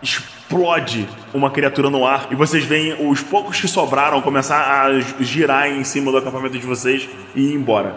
Explode 0.01 1.07
uma 1.35 1.51
criatura 1.51 1.87
no 1.87 2.03
ar 2.03 2.29
e 2.31 2.35
vocês 2.35 2.65
veem 2.65 3.07
os 3.07 3.21
poucos 3.21 3.61
que 3.61 3.67
sobraram 3.67 4.23
começar 4.23 4.57
a 4.57 4.99
girar 5.21 5.69
em 5.69 5.83
cima 5.83 6.11
do 6.11 6.17
acampamento 6.17 6.57
de 6.57 6.65
vocês 6.65 7.07
e 7.35 7.51
ir 7.51 7.53
embora. 7.53 7.95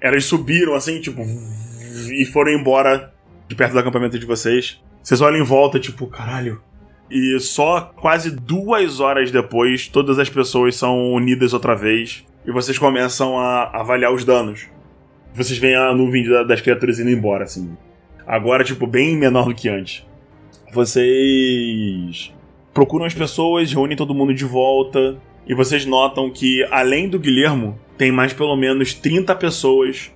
Elas 0.00 0.24
subiram 0.24 0.74
assim, 0.74 0.98
tipo, 0.98 1.20
e 1.20 2.24
foram 2.24 2.52
embora 2.52 3.14
de 3.48 3.54
perto 3.54 3.72
do 3.72 3.78
acampamento 3.78 4.18
de 4.18 4.26
vocês. 4.26 4.82
Vocês 5.02 5.20
olham 5.20 5.38
em 5.38 5.44
volta, 5.44 5.78
tipo, 5.78 6.06
caralho. 6.06 6.60
E 7.10 7.38
só 7.38 7.92
quase 7.96 8.30
duas 8.30 8.98
horas 8.98 9.30
depois, 9.30 9.86
todas 9.86 10.18
as 10.18 10.28
pessoas 10.28 10.74
são 10.76 11.12
unidas 11.12 11.52
outra 11.52 11.74
vez. 11.74 12.24
E 12.44 12.50
vocês 12.50 12.78
começam 12.78 13.38
a 13.38 13.80
avaliar 13.80 14.12
os 14.12 14.24
danos. 14.24 14.66
Vocês 15.34 15.58
veem 15.58 15.76
a 15.76 15.92
nuvem 15.92 16.24
das 16.46 16.60
criaturas 16.60 16.98
indo 16.98 17.10
embora, 17.10 17.44
assim. 17.44 17.76
Agora, 18.26 18.64
tipo, 18.64 18.86
bem 18.86 19.16
menor 19.16 19.46
do 19.46 19.54
que 19.54 19.68
antes. 19.68 20.04
Vocês 20.72 22.32
procuram 22.74 23.04
as 23.04 23.14
pessoas, 23.14 23.72
reúnem 23.72 23.96
todo 23.96 24.14
mundo 24.14 24.34
de 24.34 24.44
volta. 24.44 25.16
E 25.46 25.54
vocês 25.54 25.86
notam 25.86 26.30
que, 26.30 26.64
além 26.70 27.08
do 27.08 27.18
Guilhermo, 27.18 27.78
tem 27.96 28.10
mais 28.10 28.32
pelo 28.32 28.56
menos 28.56 28.92
30 28.94 29.34
pessoas 29.36 30.10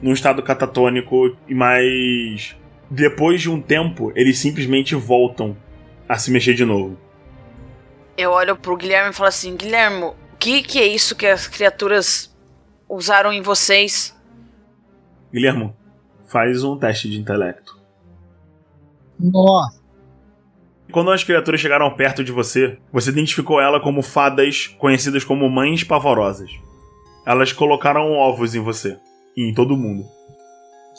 num 0.00 0.12
estado 0.12 0.42
catatônico 0.42 1.36
e 1.48 1.54
mais. 1.54 2.56
Depois 2.94 3.40
de 3.40 3.48
um 3.48 3.58
tempo, 3.58 4.12
eles 4.14 4.38
simplesmente 4.38 4.94
voltam 4.94 5.56
a 6.06 6.18
se 6.18 6.30
mexer 6.30 6.52
de 6.52 6.62
novo. 6.62 6.98
Eu 8.18 8.32
olho 8.32 8.54
pro 8.54 8.76
Guilherme 8.76 9.08
e 9.08 9.14
falo 9.14 9.30
assim: 9.30 9.56
Guilherme, 9.56 10.04
o 10.04 10.14
que, 10.38 10.62
que 10.62 10.78
é 10.78 10.86
isso 10.86 11.16
que 11.16 11.26
as 11.26 11.48
criaturas 11.48 12.36
usaram 12.86 13.32
em 13.32 13.40
vocês? 13.40 14.14
Guilhermo, 15.32 15.74
faz 16.26 16.62
um 16.62 16.76
teste 16.76 17.08
de 17.08 17.18
intelecto. 17.18 17.80
Nossa. 19.18 19.80
Quando 20.92 21.12
as 21.12 21.24
criaturas 21.24 21.62
chegaram 21.62 21.90
perto 21.96 22.22
de 22.22 22.30
você, 22.30 22.78
você 22.92 23.08
identificou 23.08 23.58
ela 23.58 23.80
como 23.80 24.02
fadas 24.02 24.66
conhecidas 24.66 25.24
como 25.24 25.48
mães 25.48 25.82
pavorosas. 25.82 26.50
Elas 27.24 27.54
colocaram 27.54 28.12
ovos 28.12 28.54
em 28.54 28.60
você 28.60 28.98
e 29.34 29.48
em 29.48 29.54
todo 29.54 29.78
mundo. 29.78 30.04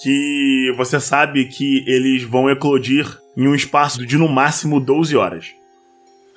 Que 0.02 0.74
você 0.76 1.00
sabe 1.00 1.46
que 1.46 1.84
eles 1.88 2.24
vão 2.24 2.50
eclodir 2.50 3.06
em 3.38 3.48
um 3.48 3.56
espaço 3.56 4.06
de 4.06 4.18
no 4.18 4.28
máximo 4.28 4.80
12 4.80 5.16
horas. 5.16 5.54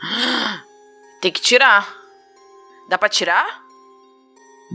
Tem 1.21 1.33
que 1.33 1.41
tirar. 1.41 1.95
Dá 2.89 2.99
pra 2.99 3.09
tirar? 3.09 3.63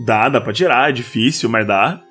Dá, 0.05 0.29
dá 0.29 0.41
pra 0.41 0.53
tirar, 0.53 0.89
é 0.89 0.93
difícil, 0.93 1.49
mas 1.49 1.67
dá. 1.67 2.01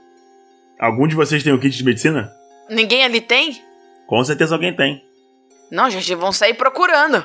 Algum 0.79 1.07
de 1.07 1.15
vocês 1.15 1.43
tem 1.43 1.53
o 1.53 1.59
kit 1.59 1.77
de 1.77 1.85
medicina? 1.85 2.33
Ninguém 2.69 3.05
ali 3.05 3.21
tem? 3.21 3.63
Com 4.07 4.23
certeza 4.25 4.55
alguém 4.55 4.75
tem. 4.75 5.05
Não, 5.71 5.91
gente, 5.91 6.15
vão 6.15 6.33
sair 6.33 6.55
procurando. 6.55 7.25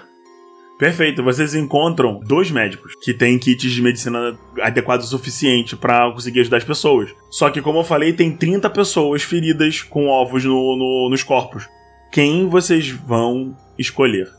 Perfeito, 0.78 1.24
vocês 1.24 1.56
encontram 1.56 2.20
dois 2.20 2.52
médicos 2.52 2.94
que 3.02 3.14
têm 3.14 3.40
kits 3.40 3.72
de 3.72 3.82
medicina 3.82 4.38
adequados 4.62 5.06
o 5.06 5.10
suficiente 5.10 5.76
para 5.76 6.12
conseguir 6.12 6.42
ajudar 6.42 6.58
as 6.58 6.66
pessoas. 6.66 7.10
Só 7.30 7.50
que, 7.50 7.62
como 7.62 7.80
eu 7.80 7.84
falei, 7.84 8.12
tem 8.12 8.36
30 8.36 8.70
pessoas 8.70 9.24
feridas 9.24 9.82
com 9.82 10.08
ovos 10.08 10.44
no, 10.44 10.76
no, 10.76 11.10
nos 11.10 11.24
corpos. 11.24 11.66
Quem 12.12 12.50
vocês 12.50 12.90
vão 12.90 13.56
escolher? 13.80 14.30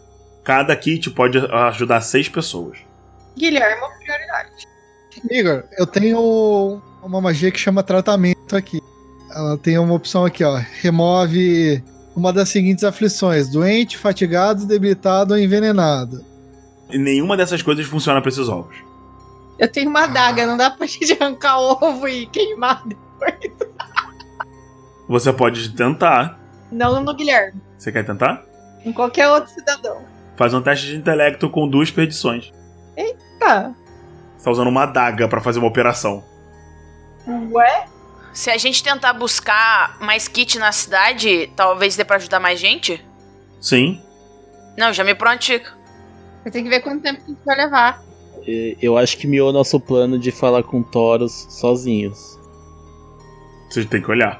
Cada 0.45 0.77
kit 0.77 1.11
pode 1.11 1.39
ajudar 1.39 2.03
seis 2.03 2.29
pessoas. 2.29 2.79
Guilherme, 3.37 3.83
prioridade. 3.99 4.51
Igor, 5.31 5.65
eu 5.79 5.87
tenho 5.87 6.81
uma 7.03 7.21
magia 7.21 7.51
que 7.51 7.59
chama 7.59 7.83
tratamento 7.83 8.55
aqui. 8.55 8.81
Ela 9.35 9.57
tem 9.57 9.79
uma 9.79 9.95
opção 9.95 10.25
aqui, 10.25 10.45
ó. 10.45 10.61
Remove 10.83 11.83
uma 12.17 12.33
das 12.33 12.49
seguintes 12.49 12.83
aflições: 12.83 13.49
doente, 13.49 13.97
fatigado, 13.99 14.67
debilitado 14.67 15.35
ou 15.35 15.39
envenenado. 15.41 16.25
E 16.91 16.99
nenhuma 16.99 17.37
dessas 17.37 17.63
coisas 17.63 17.87
funciona 17.87 18.21
pra 18.21 18.31
esses 18.31 18.49
ovos. 18.49 18.77
Eu 19.59 19.71
tenho 19.71 19.89
uma 19.91 20.05
adaga, 20.05 20.47
não 20.47 20.57
dá 20.57 20.71
pra 20.71 20.87
gente 20.87 21.13
arrancar 21.21 21.59
ovo 21.59 22.09
e 22.09 22.27
queimar 22.27 22.83
depois. 22.87 23.53
Você 25.09 25.33
pode 25.33 25.71
tentar. 25.71 26.39
Não 26.71 27.01
no 27.03 27.15
Guilherme, 27.15 27.61
Você 27.79 27.93
quer 27.93 28.05
tentar? 28.05 28.45
em 28.85 28.93
qualquer 28.93 29.29
outro 29.29 29.53
cidadão. 29.53 29.99
Faz 30.37 30.53
um 30.55 30.63
teste 30.63 30.87
de 30.87 30.97
intelecto 30.97 31.49
com 31.51 31.69
duas 31.69 31.91
perdições. 31.91 32.53
Tá. 33.41 33.73
Você 34.37 34.45
tá 34.45 34.51
usando 34.51 34.69
uma 34.69 34.85
adaga 34.85 35.29
pra 35.29 35.41
fazer 35.41 35.59
uma 35.59 35.69
operação. 35.69 36.23
Ué? 37.53 37.87
Se 38.37 38.51
a 38.51 38.59
gente 38.59 38.83
tentar 38.83 39.15
buscar 39.15 39.97
mais 39.99 40.29
kit 40.29 40.59
na 40.59 40.71
cidade, 40.71 41.51
talvez 41.57 41.97
dê 41.97 42.05
pra 42.05 42.17
ajudar 42.17 42.39
mais 42.39 42.61
gente? 42.61 43.03
Sim. 43.63 44.03
Não, 44.77 44.93
já 44.93 45.03
me 45.03 45.15
prontifico. 45.15 45.71
Eu 46.45 46.53
tenho 46.53 46.65
que 46.65 46.69
ver 46.71 46.81
quanto 46.81 47.03
tempo 47.03 47.25
que 47.25 47.31
a 47.31 47.35
gente 47.35 47.45
vai 47.47 47.57
levar. 47.57 48.03
Eu 48.47 48.99
acho 48.99 49.17
que 49.17 49.27
miou 49.27 49.55
nosso 49.55 49.81
plano 49.81 50.19
de 50.19 50.31
falar 50.31 50.63
com 50.63 50.83
Toros 50.83 51.47
sozinhos. 51.49 52.39
Você 53.71 53.87
tem 53.87 54.03
que 54.03 54.11
olhar. 54.11 54.39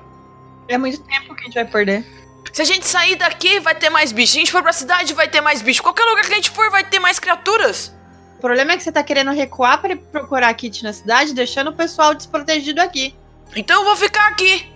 É 0.69 0.77
muito 0.77 1.03
tempo 1.03 1.35
que 1.35 1.41
a 1.41 1.45
gente 1.47 1.55
vai 1.55 1.65
perder. 1.65 2.05
Se 2.53 2.61
a 2.61 2.67
gente 2.67 2.87
sair 2.87 3.17
daqui, 3.17 3.61
vai 3.61 3.75
ter 3.75 3.89
mais 3.89 4.13
bicho. 4.13 4.33
Se 4.33 4.39
a 4.39 4.41
gente 4.41 4.53
for 4.53 4.63
pra 4.63 4.75
cidade, 4.75 5.15
vai 5.15 5.27
ter 5.27 5.41
mais 5.41 5.63
bicho. 5.63 5.83
Qualquer 5.83 6.05
lugar 6.05 6.27
que 6.27 6.33
a 6.33 6.37
gente 6.37 6.51
for, 6.51 6.71
vai 6.71 6.85
ter 6.85 6.99
mais 6.99 7.19
criaturas. 7.19 7.97
O 8.37 8.43
problema 8.43 8.73
é 8.73 8.77
que 8.77 8.83
você 8.83 8.93
tá 8.93 9.03
querendo 9.03 9.31
recuar 9.31 9.81
pra 9.81 9.95
ir 9.95 9.97
procurar 9.97 10.53
kit 10.53 10.85
na 10.85 10.93
cidade, 10.93 11.33
deixando 11.33 11.71
o 11.71 11.75
pessoal 11.75 12.15
desprotegido 12.15 12.83
aqui. 12.83 13.15
Então 13.55 13.81
eu 13.81 13.85
vou 13.85 13.97
ficar 13.97 14.29
aqui. 14.29 14.73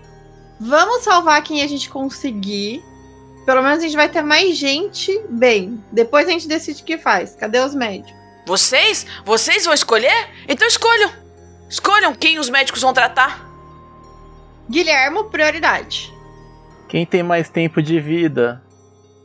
Vamos 0.61 1.03
salvar 1.03 1.43
quem 1.43 1.63
a 1.63 1.67
gente 1.67 1.89
conseguir. 1.89 2.85
Pelo 3.47 3.63
menos 3.63 3.79
a 3.79 3.83
gente 3.83 3.97
vai 3.97 4.09
ter 4.09 4.23
mais 4.23 4.57
gente 4.57 5.19
bem. 5.29 5.83
Depois 5.91 6.29
a 6.29 6.31
gente 6.31 6.47
decide 6.47 6.83
o 6.83 6.85
que 6.85 6.99
faz. 6.99 7.35
Cadê 7.35 7.59
os 7.61 7.75
médicos? 7.75 8.13
Vocês? 8.47 9.07
Vocês 9.25 9.65
vão 9.65 9.75
escolher? 9.75 10.29
Então 10.47 10.67
escolham. 10.67 11.11
Escolham 11.69 12.15
quem 12.15 12.39
os 12.39 12.51
médicos 12.51 12.83
vão 12.83 12.93
tratar. 12.93 13.49
Guilhermo, 14.69 15.25
prioridade. 15.25 16.13
Quem 16.89 17.07
tem 17.07 17.23
mais 17.23 17.49
tempo 17.49 17.83
de 17.83 17.99
vida? 18.01 18.63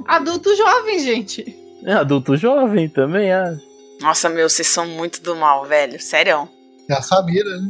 Adultos 0.08 0.58
jovens, 0.58 1.04
gente. 1.04 1.44
É 1.84 1.94
adulto 1.94 2.38
jovem 2.38 2.88
também, 2.88 3.32
acho. 3.32 3.62
Nossa, 4.02 4.30
meu, 4.30 4.50
vocês 4.50 4.68
são 4.68 4.86
muito 4.88 5.22
do 5.22 5.36
mal, 5.36 5.66
velho. 5.66 6.00
Sério. 6.00 6.48
É 6.90 6.94
a 6.94 7.02
Samira, 7.02 7.50
né? 7.58 7.70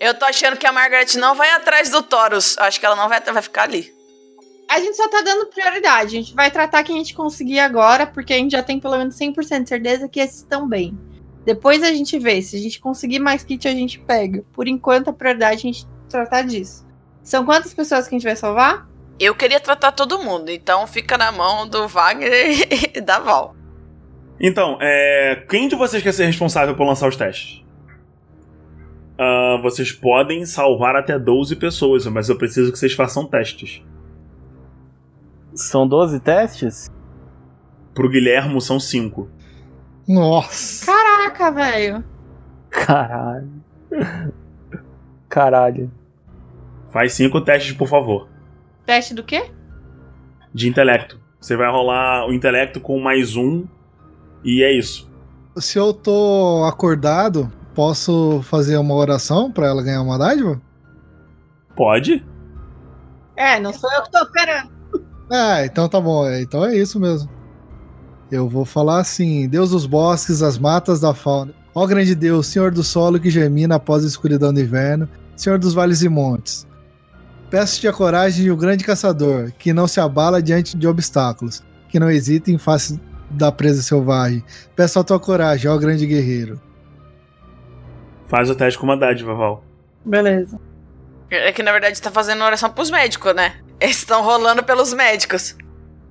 Eu 0.00 0.14
tô 0.14 0.24
achando 0.24 0.56
que 0.56 0.66
a 0.66 0.72
Margaret 0.72 1.16
não 1.16 1.34
vai 1.34 1.50
atrás 1.50 1.90
do 1.90 2.02
Taurus. 2.02 2.56
Acho 2.58 2.78
que 2.78 2.86
ela 2.86 2.94
não 2.94 3.08
vai, 3.08 3.20
vai 3.20 3.42
ficar 3.42 3.64
ali. 3.64 3.92
A 4.68 4.78
gente 4.80 4.96
só 4.96 5.08
tá 5.08 5.22
dando 5.22 5.46
prioridade. 5.46 6.16
A 6.16 6.20
gente 6.20 6.34
vai 6.34 6.50
tratar 6.50 6.84
quem 6.84 6.96
a 6.96 6.98
gente 6.98 7.14
conseguir 7.14 7.58
agora, 7.58 8.06
porque 8.06 8.32
a 8.32 8.36
gente 8.36 8.52
já 8.52 8.62
tem 8.62 8.78
pelo 8.78 8.98
menos 8.98 9.16
100% 9.16 9.62
de 9.62 9.68
certeza 9.68 10.08
que 10.08 10.20
esses 10.20 10.38
estão 10.38 10.68
bem. 10.68 10.96
Depois 11.44 11.82
a 11.82 11.92
gente 11.92 12.18
vê. 12.18 12.40
Se 12.42 12.56
a 12.56 12.60
gente 12.60 12.78
conseguir 12.78 13.18
mais 13.18 13.42
kit, 13.42 13.66
a 13.66 13.72
gente 13.72 13.98
pega. 13.98 14.44
Por 14.52 14.68
enquanto, 14.68 15.08
a 15.08 15.12
prioridade 15.12 15.52
é 15.52 15.56
a 15.56 15.72
gente 15.72 15.86
tratar 16.08 16.42
disso. 16.42 16.86
São 17.22 17.44
quantas 17.44 17.74
pessoas 17.74 18.06
que 18.06 18.14
a 18.14 18.18
gente 18.18 18.26
vai 18.26 18.36
salvar? 18.36 18.86
Eu 19.18 19.34
queria 19.34 19.58
tratar 19.58 19.92
todo 19.92 20.22
mundo, 20.22 20.50
então 20.50 20.86
fica 20.86 21.18
na 21.18 21.32
mão 21.32 21.66
do 21.66 21.88
Wagner 21.88 22.68
e 22.94 23.00
da 23.00 23.18
Val. 23.18 23.56
Então, 24.40 24.78
é... 24.80 25.44
quem 25.48 25.66
de 25.66 25.74
vocês 25.74 26.02
quer 26.02 26.12
ser 26.12 26.26
responsável 26.26 26.76
por 26.76 26.86
lançar 26.86 27.08
os 27.08 27.16
testes? 27.16 27.64
Ah, 29.18 29.58
vocês 29.60 29.90
podem 29.90 30.46
salvar 30.46 30.94
até 30.94 31.18
12 31.18 31.56
pessoas, 31.56 32.06
mas 32.06 32.28
eu 32.28 32.38
preciso 32.38 32.70
que 32.70 32.78
vocês 32.78 32.92
façam 32.92 33.26
testes. 33.26 33.82
São 35.54 35.88
12 35.88 36.20
testes? 36.20 36.88
Pro 37.92 38.08
Guilhermo 38.08 38.60
são 38.60 38.78
5. 38.78 39.28
Nossa. 40.06 40.86
Caraca, 40.86 41.50
velho. 41.50 42.04
Caralho. 42.70 43.50
Caralho. 45.28 45.90
Faz 46.92 47.12
5 47.14 47.40
testes, 47.40 47.72
por 47.76 47.88
favor. 47.88 48.28
Teste 48.86 49.14
do 49.14 49.24
quê? 49.24 49.50
De 50.54 50.68
intelecto. 50.68 51.20
Você 51.40 51.56
vai 51.56 51.70
rolar 51.70 52.26
o 52.28 52.32
intelecto 52.32 52.80
com 52.80 53.00
mais 53.00 53.34
um. 53.34 53.66
E 54.44 54.62
é 54.62 54.72
isso. 54.72 55.10
Se 55.56 55.76
eu 55.76 55.92
tô 55.92 56.64
acordado, 56.68 57.52
posso 57.78 58.42
fazer 58.42 58.76
uma 58.76 58.92
oração 58.92 59.52
pra 59.52 59.68
ela 59.68 59.84
ganhar 59.84 60.02
uma 60.02 60.18
dádiva? 60.18 60.60
Pode? 61.76 62.26
É, 63.36 63.60
não 63.60 63.72
sou 63.72 63.88
eu 63.92 64.02
que 64.02 64.10
tô 64.10 64.18
operando. 64.18 64.72
É, 65.30 65.64
então 65.64 65.88
tá 65.88 66.00
bom. 66.00 66.26
é, 66.26 66.42
Então 66.42 66.64
é 66.64 66.76
isso 66.76 66.98
mesmo. 66.98 67.30
Eu 68.32 68.48
vou 68.48 68.64
falar 68.64 68.98
assim: 68.98 69.48
Deus 69.48 69.70
dos 69.70 69.86
bosques, 69.86 70.40
das 70.40 70.58
matas 70.58 70.98
da 70.98 71.14
fauna. 71.14 71.54
Ó 71.72 71.86
grande 71.86 72.16
Deus, 72.16 72.48
Senhor 72.48 72.72
do 72.72 72.82
solo 72.82 73.20
que 73.20 73.30
germina 73.30 73.76
após 73.76 74.02
a 74.02 74.08
escuridão 74.08 74.52
do 74.52 74.60
inverno, 74.60 75.08
Senhor 75.36 75.56
dos 75.56 75.72
vales 75.72 76.02
e 76.02 76.08
montes. 76.08 76.66
Peço-te 77.48 77.86
a 77.86 77.92
coragem 77.92 78.42
de 78.42 78.50
um 78.50 78.56
grande 78.56 78.82
caçador, 78.82 79.52
que 79.56 79.72
não 79.72 79.86
se 79.86 80.00
abala 80.00 80.42
diante 80.42 80.76
de 80.76 80.88
obstáculos, 80.88 81.62
que 81.88 82.00
não 82.00 82.10
hesita 82.10 82.50
em 82.50 82.58
face 82.58 83.00
da 83.30 83.52
presa 83.52 83.82
selvagem. 83.82 84.42
Peço 84.74 84.98
a 84.98 85.04
tua 85.04 85.20
coragem, 85.20 85.70
ó 85.70 85.78
grande 85.78 86.06
guerreiro. 86.06 86.60
Faz 88.28 88.50
o 88.50 88.54
teste 88.54 88.78
com 88.78 88.84
uma 88.84 88.96
dádiva, 88.96 89.34
Val. 89.34 89.64
Beleza. 90.04 90.60
É 91.30 91.52
que 91.52 91.62
na 91.62 91.72
verdade 91.72 92.00
tá 92.00 92.10
fazendo 92.10 92.42
oração 92.42 92.70
pros 92.70 92.90
médicos, 92.90 93.34
né? 93.34 93.56
Eles 93.80 93.98
estão 93.98 94.22
rolando 94.22 94.62
pelos 94.62 94.92
médicos. 94.92 95.56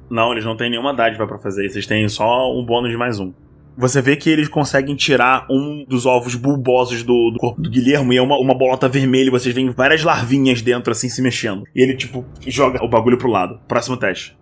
Não, 0.10 0.31
eles 0.31 0.45
não 0.45 0.56
têm 0.56 0.69
nenhuma 0.69 0.94
dádiva 0.94 1.27
pra 1.27 1.38
fazer. 1.38 1.69
Vocês 1.69 1.85
têm 1.85 2.07
só 2.07 2.52
um 2.53 2.65
bônus 2.65 2.91
de 2.91 2.98
mais 2.98 3.19
um. 3.19 3.34
Você 3.77 4.02
vê 4.02 4.15
que 4.15 4.30
eles 4.30 4.48
conseguem 4.48 4.95
tirar 4.95 5.45
um 5.49 5.85
dos 5.88 6.07
ovos 6.07 6.34
bulbosos 6.34 7.03
do, 7.03 7.30
do 7.31 7.38
corpo 7.38 7.61
do 7.61 7.69
Guilhermo 7.69 8.11
e 8.11 8.18
é 8.18 8.22
uma, 8.22 8.35
uma 8.39 8.56
bolota 8.56 8.89
vermelha 8.89 9.27
e 9.27 9.31
vocês 9.31 9.53
veem 9.53 9.69
várias 9.69 10.03
larvinhas 10.03 10.64
dentro, 10.64 10.91
assim, 10.91 11.10
se 11.10 11.22
mexendo. 11.22 11.64
E 11.76 11.84
ele, 11.84 11.95
tipo, 11.95 12.26
joga 12.48 12.84
o 12.84 12.88
bagulho 12.88 13.19
pro 13.19 13.30
lado. 13.30 13.60
Próximo 13.68 13.95
teste. 13.98 14.35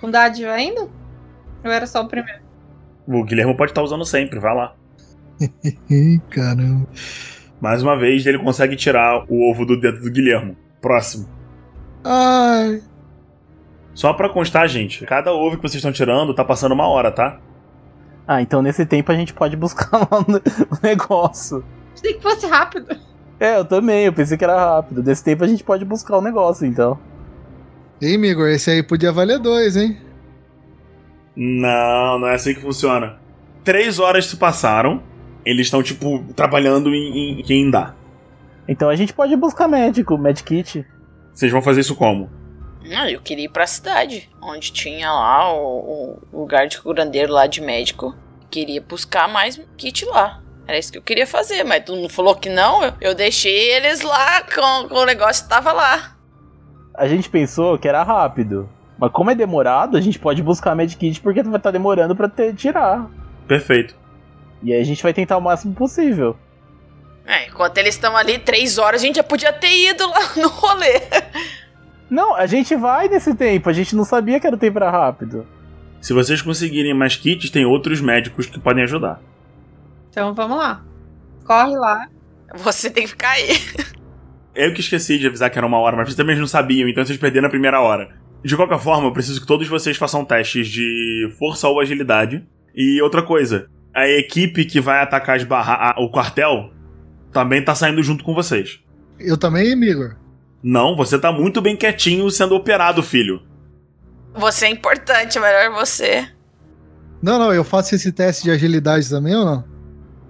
Com 0.00 0.10
dádiva 0.10 0.52
ainda? 0.52 0.88
Eu 1.62 1.70
era 1.70 1.86
só 1.86 2.02
o 2.02 2.08
primeiro. 2.08 2.40
O 3.06 3.22
Guilhermo 3.24 3.56
pode 3.56 3.72
estar 3.72 3.82
usando 3.82 4.04
sempre, 4.06 4.38
vai 4.38 4.54
lá. 4.54 4.74
Caramba. 6.30 6.86
Mais 7.60 7.82
uma 7.82 7.98
vez, 7.98 8.24
ele 8.26 8.38
consegue 8.38 8.76
tirar 8.76 9.24
o 9.28 9.50
ovo 9.50 9.64
do 9.64 9.78
dedo 9.78 10.00
do 10.00 10.10
Guilhermo. 10.10 10.56
Próximo. 10.80 11.28
Ai. 12.04 12.82
Só 13.94 14.12
pra 14.12 14.28
constar, 14.28 14.68
gente, 14.68 15.04
cada 15.06 15.32
ovo 15.32 15.56
que 15.56 15.62
vocês 15.62 15.76
estão 15.76 15.90
tirando 15.92 16.34
tá 16.34 16.44
passando 16.44 16.72
uma 16.72 16.86
hora, 16.86 17.10
tá? 17.10 17.40
Ah, 18.28 18.42
então 18.42 18.60
nesse 18.60 18.84
tempo 18.84 19.10
a 19.10 19.14
gente 19.14 19.32
pode 19.32 19.56
buscar 19.56 20.00
lá 20.10 20.24
no 20.26 20.40
negócio. 20.82 21.64
Achei 21.94 22.14
que 22.14 22.22
fosse 22.22 22.46
rápido. 22.46 22.94
É, 23.40 23.56
eu 23.56 23.64
também, 23.64 24.04
eu 24.04 24.12
pensei 24.12 24.36
que 24.36 24.44
era 24.44 24.76
rápido. 24.76 25.02
Nesse 25.02 25.24
tempo 25.24 25.44
a 25.44 25.46
gente 25.46 25.64
pode 25.64 25.84
buscar 25.84 26.18
o 26.18 26.22
negócio, 26.22 26.66
então. 26.66 26.98
Ei, 28.00 28.18
Migor, 28.18 28.48
esse 28.48 28.70
aí 28.70 28.82
podia 28.82 29.12
valer 29.12 29.38
dois, 29.38 29.76
hein? 29.76 29.96
Não, 31.34 32.18
não 32.18 32.28
é 32.28 32.34
assim 32.34 32.54
que 32.54 32.60
funciona. 32.60 33.16
Três 33.64 33.98
horas 33.98 34.26
se 34.26 34.36
passaram. 34.36 35.02
Eles 35.46 35.68
estão, 35.68 35.82
tipo, 35.82 36.24
trabalhando 36.34 36.92
em, 36.92 37.38
em 37.38 37.42
quem 37.42 37.70
dá. 37.70 37.94
Então 38.68 38.88
a 38.88 38.96
gente 38.96 39.12
pode 39.12 39.36
buscar 39.36 39.68
médico, 39.68 40.18
medkit. 40.18 40.84
Vocês 41.32 41.52
vão 41.52 41.62
fazer 41.62 41.82
isso 41.82 41.94
como? 41.94 42.28
Ah, 42.92 43.10
eu 43.10 43.20
queria 43.20 43.44
ir 43.44 43.48
pra 43.48 43.66
cidade, 43.66 44.28
onde 44.42 44.72
tinha 44.72 45.10
lá 45.10 45.52
o, 45.52 46.18
o 46.32 46.40
lugar 46.40 46.66
de 46.66 46.80
curandeiro 46.80 47.32
lá 47.32 47.46
de 47.46 47.60
médico. 47.60 48.14
Queria 48.50 48.80
buscar 48.80 49.28
mais 49.28 49.60
kit 49.76 50.04
lá. 50.04 50.42
Era 50.66 50.78
isso 50.78 50.90
que 50.90 50.98
eu 50.98 51.02
queria 51.02 51.26
fazer, 51.26 51.62
mas 51.62 51.84
tu 51.84 51.94
não 51.94 52.08
falou 52.08 52.34
que 52.34 52.48
não. 52.48 52.82
Eu, 52.82 52.92
eu 53.00 53.14
deixei 53.14 53.72
eles 53.72 54.02
lá 54.02 54.42
com, 54.42 54.88
com 54.88 54.96
o 54.96 55.06
negócio 55.06 55.44
que 55.44 55.50
tava 55.50 55.72
lá. 55.72 56.16
A 56.94 57.06
gente 57.06 57.28
pensou 57.28 57.78
que 57.78 57.86
era 57.88 58.02
rápido. 58.02 58.68
Mas 58.98 59.12
como 59.12 59.30
é 59.30 59.34
demorado, 59.34 59.96
a 59.96 60.00
gente 60.00 60.18
pode 60.18 60.42
buscar 60.42 60.74
medkit 60.74 61.20
porque 61.20 61.42
vai 61.42 61.56
estar 61.56 61.70
demorando 61.70 62.16
pra 62.16 62.28
ter, 62.28 62.54
tirar. 62.54 63.08
Perfeito. 63.46 63.94
E 64.62 64.72
aí 64.72 64.80
a 64.80 64.84
gente 64.84 65.02
vai 65.02 65.12
tentar 65.12 65.36
o 65.36 65.40
máximo 65.40 65.74
possível. 65.74 66.36
É, 67.26 67.48
enquanto 67.48 67.76
eles 67.78 67.94
estão 67.94 68.16
ali 68.16 68.38
três 68.38 68.78
horas, 68.78 69.02
a 69.02 69.06
gente 69.06 69.16
já 69.16 69.22
podia 69.22 69.52
ter 69.52 69.90
ido 69.90 70.08
lá 70.08 70.20
no 70.36 70.48
rolê. 70.48 71.00
Não, 72.08 72.34
a 72.36 72.46
gente 72.46 72.74
vai 72.76 73.08
nesse 73.08 73.34
tempo, 73.34 73.68
a 73.68 73.72
gente 73.72 73.96
não 73.96 74.04
sabia 74.04 74.38
que 74.38 74.46
era 74.46 74.54
o 74.54 74.58
tempo 74.58 74.78
era 74.78 74.90
rápido. 74.90 75.46
Se 76.00 76.12
vocês 76.12 76.40
conseguirem 76.40 76.94
mais 76.94 77.16
kits, 77.16 77.50
tem 77.50 77.66
outros 77.66 78.00
médicos 78.00 78.46
que 78.46 78.60
podem 78.60 78.84
ajudar. 78.84 79.20
Então 80.08 80.32
vamos 80.32 80.56
lá. 80.56 80.84
Corre 81.44 81.76
lá. 81.76 82.08
Você 82.54 82.88
tem 82.88 83.04
que 83.04 83.10
ficar 83.10 83.30
aí. 83.30 83.48
Eu 84.54 84.72
que 84.72 84.80
esqueci 84.80 85.18
de 85.18 85.26
avisar 85.26 85.50
que 85.50 85.58
era 85.58 85.66
uma 85.66 85.78
hora, 85.78 85.96
mas 85.96 86.06
vocês 86.06 86.16
também 86.16 86.38
não 86.38 86.46
sabiam, 86.46 86.88
então 86.88 87.04
vocês 87.04 87.18
perderam 87.18 87.48
a 87.48 87.50
primeira 87.50 87.80
hora. 87.80 88.08
De 88.42 88.56
qualquer 88.56 88.78
forma, 88.78 89.08
eu 89.08 89.12
preciso 89.12 89.40
que 89.40 89.46
todos 89.46 89.66
vocês 89.66 89.96
façam 89.96 90.24
testes 90.24 90.68
de 90.68 91.30
força 91.38 91.68
ou 91.68 91.80
agilidade. 91.80 92.46
E 92.74 93.02
outra 93.02 93.22
coisa, 93.22 93.68
a 93.96 94.08
equipe 94.08 94.64
que 94.64 94.80
vai 94.80 95.00
atacar 95.02 95.36
as 95.36 95.44
barra 95.44 95.74
a- 95.96 96.00
o 96.00 96.10
quartel 96.10 96.70
também 97.32 97.62
tá 97.64 97.74
saindo 97.74 98.02
junto 98.02 98.22
com 98.24 98.34
vocês. 98.34 98.80
Eu 99.18 99.36
também, 99.36 99.74
Migor. 99.74 100.16
Não, 100.62 100.96
você 100.96 101.18
tá 101.18 101.32
muito 101.32 101.60
bem 101.62 101.76
quietinho 101.76 102.30
sendo 102.30 102.54
operado, 102.54 103.02
filho. 103.02 103.42
Você 104.34 104.66
é 104.66 104.70
importante, 104.70 105.38
melhor 105.40 105.70
você. 105.72 106.28
Não, 107.22 107.38
não, 107.38 107.52
eu 107.54 107.64
faço 107.64 107.94
esse 107.94 108.12
teste 108.12 108.44
de 108.44 108.50
agilidade 108.50 109.08
também 109.08 109.34
ou 109.34 109.44
não? 109.44 109.64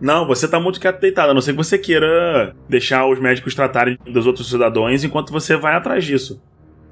Não, 0.00 0.26
você 0.26 0.46
tá 0.46 0.60
muito 0.60 0.78
quieto 0.78 1.00
deitado, 1.00 1.30
a 1.30 1.34
não 1.34 1.40
ser 1.40 1.52
que 1.52 1.56
você 1.56 1.78
queira 1.78 2.54
deixar 2.68 3.06
os 3.08 3.18
médicos 3.18 3.54
tratarem 3.54 3.98
dos 4.06 4.26
outros 4.26 4.48
cidadãos 4.48 5.02
enquanto 5.02 5.32
você 5.32 5.56
vai 5.56 5.74
atrás 5.74 6.04
disso. 6.04 6.40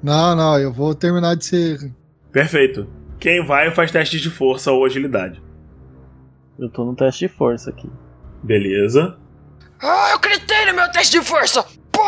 Não, 0.01 0.35
não, 0.35 0.59
eu 0.59 0.73
vou 0.73 0.93
terminar 0.95 1.35
de 1.35 1.45
ser. 1.45 1.91
Perfeito. 2.31 2.87
Quem 3.19 3.45
vai 3.45 3.71
faz 3.71 3.91
testes 3.91 4.21
de 4.21 4.29
força 4.29 4.71
ou 4.71 4.83
agilidade. 4.85 5.41
Eu 6.57 6.69
tô 6.69 6.85
no 6.85 6.95
teste 6.95 7.27
de 7.27 7.33
força 7.33 7.69
aqui. 7.69 7.89
Beleza. 8.43 9.17
Ah, 9.81 10.11
eu 10.11 10.19
gritei 10.19 10.65
no 10.67 10.73
meu 10.73 10.89
teste 10.91 11.19
de 11.19 11.25
força! 11.25 11.63
Pô! 11.91 12.01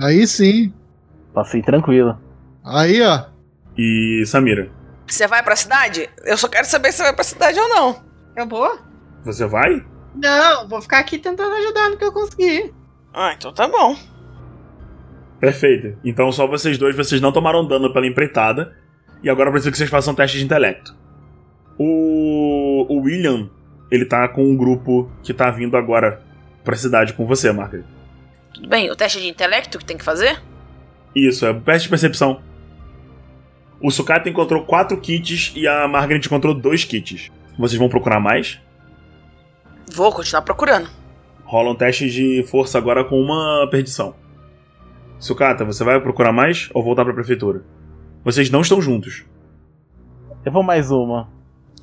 Aí 0.00 0.26
sim. 0.26 0.72
Passei 1.32 1.62
tranquilo. 1.62 2.18
Aí, 2.64 3.02
ó. 3.02 3.26
E 3.76 4.22
Samira, 4.26 4.70
Você 5.06 5.26
vai 5.26 5.42
pra 5.42 5.56
cidade? 5.56 6.08
Eu 6.24 6.36
só 6.36 6.48
quero 6.48 6.66
saber 6.66 6.92
se 6.92 6.98
você 6.98 7.02
vai 7.04 7.12
pra 7.14 7.24
cidade 7.24 7.58
ou 7.58 7.68
não. 7.68 8.04
Eu 8.36 8.46
vou? 8.48 8.78
você 9.24 9.46
vai? 9.46 9.84
Não, 10.14 10.68
vou 10.68 10.80
ficar 10.82 10.98
aqui 10.98 11.18
tentando 11.18 11.54
ajudar 11.56 11.90
no 11.90 11.96
que 11.96 12.04
eu 12.04 12.12
conseguir. 12.12 12.72
Ah, 13.12 13.32
então 13.36 13.52
tá 13.52 13.66
bom. 13.66 13.96
Perfeito. 15.40 15.98
Então 16.04 16.30
só 16.30 16.46
vocês 16.46 16.78
dois, 16.78 16.96
vocês 16.96 17.20
não 17.20 17.32
tomaram 17.32 17.66
dano 17.66 17.92
pela 17.92 18.06
empreitada. 18.06 18.76
E 19.22 19.30
agora 19.30 19.48
eu 19.48 19.52
preciso 19.52 19.72
que 19.72 19.78
vocês 19.78 19.90
façam 19.90 20.12
um 20.12 20.16
teste 20.16 20.38
de 20.38 20.44
intelecto. 20.44 20.94
O, 21.78 22.86
o 22.88 23.00
William, 23.02 23.50
ele 23.90 24.04
tá 24.04 24.28
com 24.28 24.44
um 24.44 24.56
grupo 24.56 25.10
que 25.22 25.34
tá 25.34 25.50
vindo 25.50 25.76
agora 25.76 26.22
pra 26.62 26.76
cidade 26.76 27.12
com 27.12 27.26
você, 27.26 27.50
Margaret. 27.52 27.84
Tudo 28.52 28.68
bem, 28.68 28.90
o 28.90 28.96
teste 28.96 29.20
de 29.20 29.28
intelecto 29.28 29.78
que 29.78 29.84
tem 29.84 29.98
que 29.98 30.04
fazer? 30.04 30.40
Isso, 31.14 31.44
é 31.46 31.52
teste 31.52 31.84
de 31.84 31.90
percepção. 31.90 32.40
O 33.80 33.90
Sukata 33.90 34.28
encontrou 34.28 34.64
quatro 34.64 34.98
kits 35.00 35.52
e 35.54 35.66
a 35.66 35.86
Margaret 35.86 36.20
encontrou 36.24 36.54
dois 36.54 36.84
kits. 36.84 37.30
Vocês 37.58 37.78
vão 37.78 37.88
procurar 37.88 38.20
mais? 38.20 38.60
Vou 39.92 40.10
continuar 40.12 40.42
procurando. 40.42 40.88
Rola 41.44 41.70
um 41.70 41.74
teste 41.74 42.08
de 42.08 42.42
força 42.44 42.78
agora 42.78 43.04
com 43.04 43.20
uma 43.20 43.68
perdição. 43.70 44.14
Sukata, 45.18 45.64
você 45.64 45.84
vai 45.84 46.00
procurar 46.00 46.32
mais 46.32 46.70
ou 46.72 46.82
voltar 46.82 47.04
pra 47.04 47.14
prefeitura? 47.14 47.62
Vocês 48.24 48.50
não 48.50 48.62
estão 48.62 48.80
juntos. 48.80 49.24
Eu 50.44 50.52
vou 50.52 50.62
mais 50.62 50.90
uma. 50.90 51.28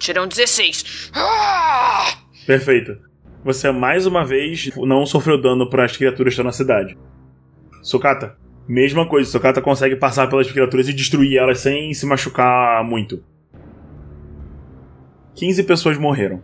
Tirei 0.02 0.20
um 0.20 0.28
16. 0.28 1.12
Ah! 1.14 2.18
Perfeito. 2.48 2.98
Você 3.46 3.72
mais 3.72 4.08
uma 4.08 4.26
vez 4.26 4.72
não 4.76 5.06
sofreu 5.06 5.40
dano 5.40 5.70
para 5.70 5.86
as 5.86 5.96
criaturas 5.96 6.34
que 6.34 6.42
estão 6.42 6.46
na 6.46 6.52
cidade. 6.52 6.98
Sukata, 7.84 8.36
mesma 8.68 9.08
coisa. 9.08 9.30
Sukata 9.30 9.62
consegue 9.62 9.96
passar 9.96 10.28
pelas 10.28 10.52
criaturas 10.52 10.90
e 10.90 10.94
destruir 10.94 11.38
elas 11.38 11.60
sem 11.60 11.94
se 11.94 12.08
machucar 12.08 12.84
muito. 12.84 13.24
15 15.36 15.64
pessoas 15.66 16.00
morreram. 16.00 16.42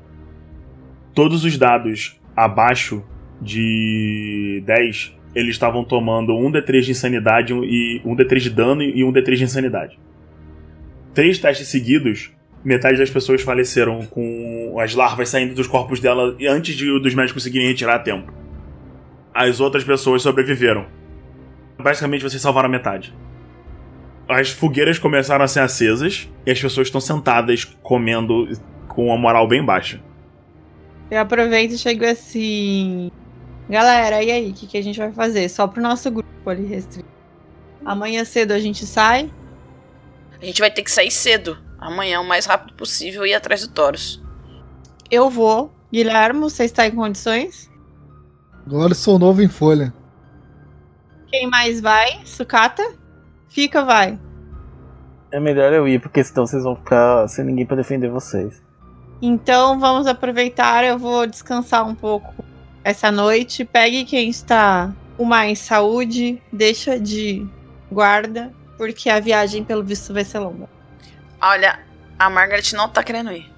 Todos 1.16 1.44
os 1.44 1.58
dados 1.58 2.22
abaixo 2.36 3.04
de 3.42 4.62
10, 4.68 5.16
eles 5.34 5.56
estavam 5.56 5.84
tomando 5.84 6.38
um 6.38 6.52
D3 6.52 6.82
de 6.82 6.92
insanidade 6.92 7.54
e 7.54 8.04
um 8.06 8.16
D3 8.16 8.38
de 8.38 8.50
dano 8.52 8.84
e 8.84 9.04
um 9.04 9.12
D3 9.12 9.36
de 9.36 9.44
insanidade. 9.46 10.00
Três 11.16 11.40
testes 11.40 11.70
seguidos, 11.70 12.37
metade 12.64 12.98
das 12.98 13.10
pessoas 13.10 13.42
faleceram 13.42 14.06
com 14.06 14.78
as 14.80 14.94
larvas 14.94 15.30
saindo 15.30 15.54
dos 15.54 15.68
corpos 15.68 16.00
dela 16.00 16.36
antes 16.50 16.76
de, 16.76 16.86
dos 17.00 17.14
médicos 17.14 17.44
conseguirem 17.44 17.68
retirar 17.68 17.96
a 17.96 18.00
tempo. 18.00 18.34
As 19.34 19.60
outras 19.60 19.84
pessoas 19.84 20.22
sobreviveram. 20.22 20.86
Basicamente, 21.80 22.24
vocês 22.24 22.42
salvaram 22.42 22.68
a 22.68 22.72
metade. 22.72 23.14
As 24.28 24.50
fogueiras 24.50 25.00
começaram 25.00 25.46
a 25.46 25.48
ser 25.48 25.60
acesas 25.60 26.28
e 26.46 26.52
as 26.52 26.60
pessoas 26.60 26.88
estão 26.88 27.00
sentadas 27.00 27.64
comendo 27.82 28.50
com 28.88 29.14
a 29.14 29.18
moral 29.18 29.48
bem 29.48 29.64
baixa. 29.64 30.02
Eu 31.10 31.22
aproveito 31.22 31.74
e 31.74 31.78
chego 31.78 32.04
assim. 32.04 33.10
Galera, 33.70 34.24
e 34.24 34.32
aí? 34.32 34.50
O 34.50 34.54
que, 34.54 34.68
que 34.68 34.78
a 34.78 34.84
gente 34.84 35.00
vai 35.00 35.12
fazer? 35.12 35.48
Só 35.50 35.68
pro 35.68 35.82
nosso 35.82 36.12
grupo 36.12 36.50
ali 36.50 36.66
restrito. 36.66 37.08
Amanhã 37.86 38.26
cedo 38.26 38.52
a 38.52 38.60
gente 38.60 38.86
sai. 38.86 39.30
A 40.42 40.46
gente 40.46 40.60
vai 40.60 40.70
ter 40.70 40.84
que 40.84 40.92
sair 40.92 41.12
cedo. 41.12 41.58
Amanhã, 41.80 42.20
o 42.22 42.28
mais 42.28 42.46
rápido 42.46 42.74
possível, 42.74 43.26
e 43.26 43.30
ir 43.30 43.34
atrás 43.36 43.62
do 43.62 43.74
Taurus. 43.74 44.22
Eu 45.10 45.30
vou. 45.30 45.72
Guilherme, 45.92 46.40
você 46.42 46.66
está 46.66 46.86
em 46.86 46.92
condições? 46.92 47.72
Agora 48.66 48.92
eu 48.92 48.96
sou 48.96 49.18
novo 49.18 49.42
em 49.42 49.48
folha. 49.48 49.94
Quem 51.28 51.48
mais 51.48 51.80
vai? 51.80 52.20
Sucata? 52.26 52.84
Fica, 53.48 53.84
vai. 53.84 54.20
É 55.32 55.40
melhor 55.40 55.72
eu 55.74 55.88
ir, 55.88 56.02
porque 56.02 56.24
senão 56.24 56.46
vocês 56.46 56.64
vão 56.64 56.76
ficar 56.76 57.28
sem 57.28 57.46
ninguém 57.46 57.66
pra 57.66 57.78
defender 57.78 58.10
vocês. 58.10 58.62
Então 59.22 59.80
vamos 59.80 60.08
aproveitar. 60.08 60.84
Eu 60.84 60.98
vou 60.98 61.26
descansar 61.26 61.88
um 61.88 61.96
pouco 61.96 62.34
essa 62.84 63.12
noite. 63.12 63.66
Pegue 63.66 64.06
quem 64.06 64.30
está 64.30 64.94
com 65.16 65.26
mais 65.26 65.60
saúde, 65.60 66.42
deixa 66.52 67.00
de 67.00 67.46
guarda, 67.92 68.54
porque 68.78 69.10
a 69.10 69.20
viagem, 69.20 69.64
pelo 69.64 69.84
visto, 69.84 70.14
vai 70.14 70.24
ser 70.24 70.40
longa. 70.40 70.70
Olha, 71.50 71.80
a 72.20 72.30
Margaret 72.30 72.74
não 72.74 72.90
tá 72.90 73.02
querendo 73.02 73.32
ir. 73.32 73.50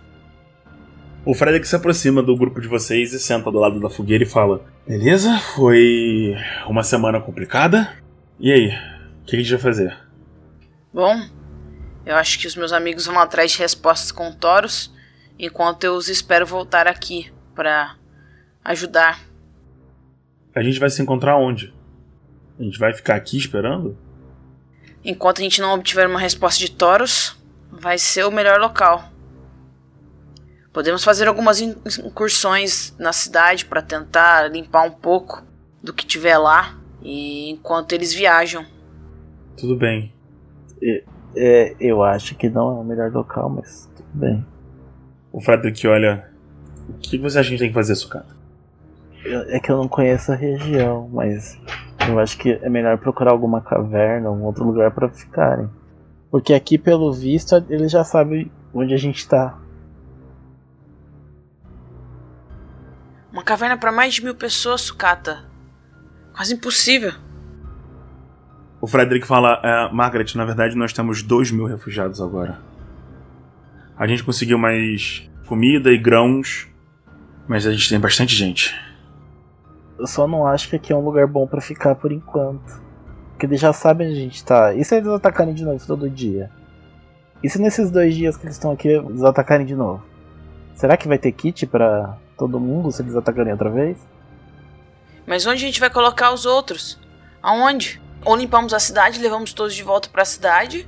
O 1.26 1.34
Frederick 1.34 1.68
se 1.68 1.76
aproxima 1.76 2.22
do 2.22 2.38
grupo 2.38 2.62
de 2.62 2.68
vocês 2.68 3.14
e 3.14 3.20
senta 3.20 3.52
do 3.52 3.58
lado 3.58 3.80
da 3.80 3.90
fogueira 3.90 4.24
e 4.24 4.28
fala: 4.28 4.64
Beleza, 4.88 5.40
foi 5.56 6.36
uma 6.68 6.84
semana 6.84 7.20
complicada. 7.20 7.92
E 8.40 8.52
aí, 8.52 8.68
o 9.24 9.26
que 9.26 9.36
a 9.36 9.40
gente 9.40 9.50
vai 9.50 9.60
fazer? 9.60 9.98
Bom, 10.94 11.20
eu 12.06 12.16
acho 12.16 12.38
que 12.38 12.46
os 12.46 12.56
meus 12.56 12.72
amigos 12.72 13.08
vão 13.08 13.18
atrás 13.18 13.54
de 13.54 13.58
respostas 13.58 14.12
com 14.12 14.32
Taurus, 14.32 14.94
enquanto 15.40 15.84
eu 15.84 15.96
os 15.96 16.10
espero 16.10 16.46
voltar 16.46 16.88
aqui 16.88 17.34
pra 17.56 17.96
ajudar. 18.66 19.20
A 20.54 20.62
gente 20.62 20.80
vai 20.80 20.92
se 20.92 21.02
encontrar 21.02 21.38
onde? 21.38 21.74
A 22.60 22.62
gente 22.62 22.78
vai 22.78 22.94
ficar 22.94 23.16
aqui 23.16 23.36
esperando? 23.36 23.98
Enquanto 25.04 25.40
a 25.40 25.44
gente 25.44 25.60
não 25.60 25.74
obtiver 25.74 26.06
uma 26.06 26.20
resposta 26.20 26.60
de 26.60 26.70
Taurus, 26.70 27.39
vai 27.72 27.98
ser 27.98 28.26
o 28.26 28.32
melhor 28.32 28.60
local. 28.60 29.04
Podemos 30.72 31.04
fazer 31.04 31.28
algumas 31.28 31.60
in- 31.60 31.76
incursões 32.06 32.96
na 33.00 33.12
cidade 33.12 33.66
para 33.66 33.82
tentar 33.82 34.50
limpar 34.52 34.84
um 34.86 34.92
pouco 34.92 35.44
do 35.82 35.94
que 35.94 36.06
tiver 36.06 36.38
lá, 36.38 36.76
e 37.02 37.50
enquanto 37.52 37.94
eles 37.94 38.14
viajam. 38.14 38.66
Tudo 39.58 39.76
bem. 39.76 40.14
É, 41.36 41.76
eu 41.80 42.04
acho 42.04 42.36
que 42.36 42.50
não 42.50 42.70
é 42.78 42.82
o 42.82 42.84
melhor 42.84 43.12
local, 43.12 43.50
mas 43.50 43.90
tudo 43.96 44.10
bem. 44.14 44.46
O 45.32 45.42
Frederick 45.42 45.86
olha. 45.88 46.30
O 46.90 46.94
que 46.94 47.18
você 47.18 47.40
acha 47.40 47.50
que 47.50 47.56
a 47.56 47.58
gente 47.58 47.60
tem 47.60 47.70
que 47.70 47.74
fazer, 47.76 47.96
Sucata? 47.96 48.36
Eu- 49.24 49.42
É 49.50 49.60
que 49.60 49.72
eu 49.72 49.78
não 49.78 49.88
conheço 49.88 50.32
a 50.32 50.36
região, 50.36 51.10
mas 51.12 51.60
eu 52.08 52.18
acho 52.20 52.38
que 52.38 52.52
é 52.52 52.70
melhor 52.70 52.98
procurar 52.98 53.32
alguma 53.32 53.62
caverna, 53.62 54.30
um 54.32 54.44
outro 54.44 54.64
lugar 54.66 54.92
pra 54.92 55.10
ficarem. 55.10 55.70
Porque 56.32 56.54
aqui, 56.54 56.78
pelo 56.78 57.12
visto, 57.12 57.56
ele 57.70 57.88
já 57.88 58.04
sabe 58.04 58.52
onde 58.74 58.94
a 58.94 58.98
gente 58.98 59.28
tá. 59.28 59.58
Uma 63.32 63.44
caverna 63.44 63.78
pra 63.78 63.92
mais 63.92 64.16
de 64.16 64.24
mil 64.24 64.36
pessoas, 64.36 64.82
sucata. 64.82 65.46
Quase 66.34 66.54
impossível. 66.54 67.14
O 68.82 68.88
Frederick 68.88 69.26
fala: 69.26 69.60
é, 69.64 69.94
Margaret, 69.94 70.36
na 70.36 70.46
verdade 70.46 70.76
nós 70.76 70.94
temos 70.94 71.22
dois 71.22 71.52
mil 71.52 71.66
refugiados 71.66 72.22
agora. 72.22 72.60
A 73.98 74.08
gente 74.08 74.24
conseguiu 74.24 74.58
mais 74.58 75.30
comida 75.46 75.92
e 75.92 75.98
grãos, 75.98 76.68
mas 77.48 77.66
a 77.68 77.72
gente 77.72 77.90
tem 77.90 78.00
bastante 78.00 78.36
gente. 78.36 78.74
Eu 79.98 80.08
só 80.08 80.28
não 80.28 80.48
acho 80.48 80.70
que 80.70 80.78
aqui 80.78 80.94
é 80.94 80.96
um 80.96 81.04
lugar 81.04 81.28
bom 81.28 81.46
pra 81.46 81.60
ficar 81.60 81.96
por 81.96 82.12
enquanto. 82.12 82.89
Porque 83.40 83.46
eles 83.46 83.62
já 83.62 83.72
sabem 83.72 84.10
onde 84.10 84.20
a 84.20 84.22
gente 84.22 84.44
tá. 84.44 84.74
E 84.74 84.84
se 84.84 84.98
eles 84.98 85.08
atacarem 85.08 85.54
de 85.54 85.64
novo 85.64 85.82
todo 85.88 86.10
dia? 86.10 86.52
E 87.42 87.50
se 87.50 87.58
nesses 87.58 87.90
dois 87.90 88.14
dias 88.14 88.36
que 88.36 88.46
eles 88.46 88.58
estão 88.58 88.70
aqui 88.70 88.90
eles 88.90 89.24
atacarem 89.24 89.66
de 89.66 89.78
novo? 89.78 90.04
Será 90.76 90.98
que 90.98 91.08
vai 91.08 91.18
ter 91.18 91.32
kit 91.32 91.66
pra 91.66 92.18
todo 92.38 92.60
mundo 92.60 92.92
se 92.92 93.02
eles 93.02 93.16
atacarem 93.16 93.54
outra 93.54 93.70
vez? 93.70 93.98
Mas 95.26 95.46
onde 95.46 95.64
a 95.64 95.68
gente 95.68 95.80
vai 95.80 95.90
colocar 95.90 96.34
os 96.34 96.46
outros? 96.46 97.00
Aonde? 97.42 98.02
Ou 98.26 98.36
limpamos 98.36 98.74
a 98.74 98.80
cidade 98.80 99.20
e 99.20 99.24
levamos 99.24 99.54
todos 99.54 99.74
de 99.74 99.84
volta 99.84 100.10
pra 100.10 100.26
cidade, 100.26 100.86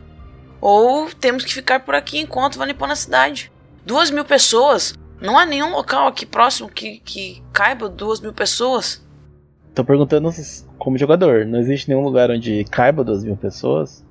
ou 0.60 1.10
temos 1.10 1.46
que 1.46 1.54
ficar 1.54 1.80
por 1.80 1.96
aqui 1.96 2.20
enquanto 2.20 2.58
vai 2.58 2.68
limpando 2.68 2.92
a 2.92 2.98
cidade. 2.98 3.50
Duas 3.86 4.12
mil 4.12 4.26
pessoas? 4.26 4.94
Não 5.22 5.38
há 5.38 5.46
nenhum 5.46 5.72
local 5.72 6.06
aqui 6.06 6.26
próximo 6.26 6.68
que, 6.68 7.00
que 7.00 7.42
caiba 7.54 7.88
duas 7.88 8.20
mil 8.20 8.34
pessoas. 8.34 9.02
Tô 9.74 9.86
perguntando 9.86 10.28
como 10.82 10.98
jogador. 10.98 11.46
Não 11.46 11.60
existe 11.60 11.88
nenhum 11.88 12.02
lugar 12.02 12.32
onde 12.32 12.64
caiba 12.66 13.04
duas 13.04 13.24
mil 13.24 13.38
pessoas? 13.38 14.04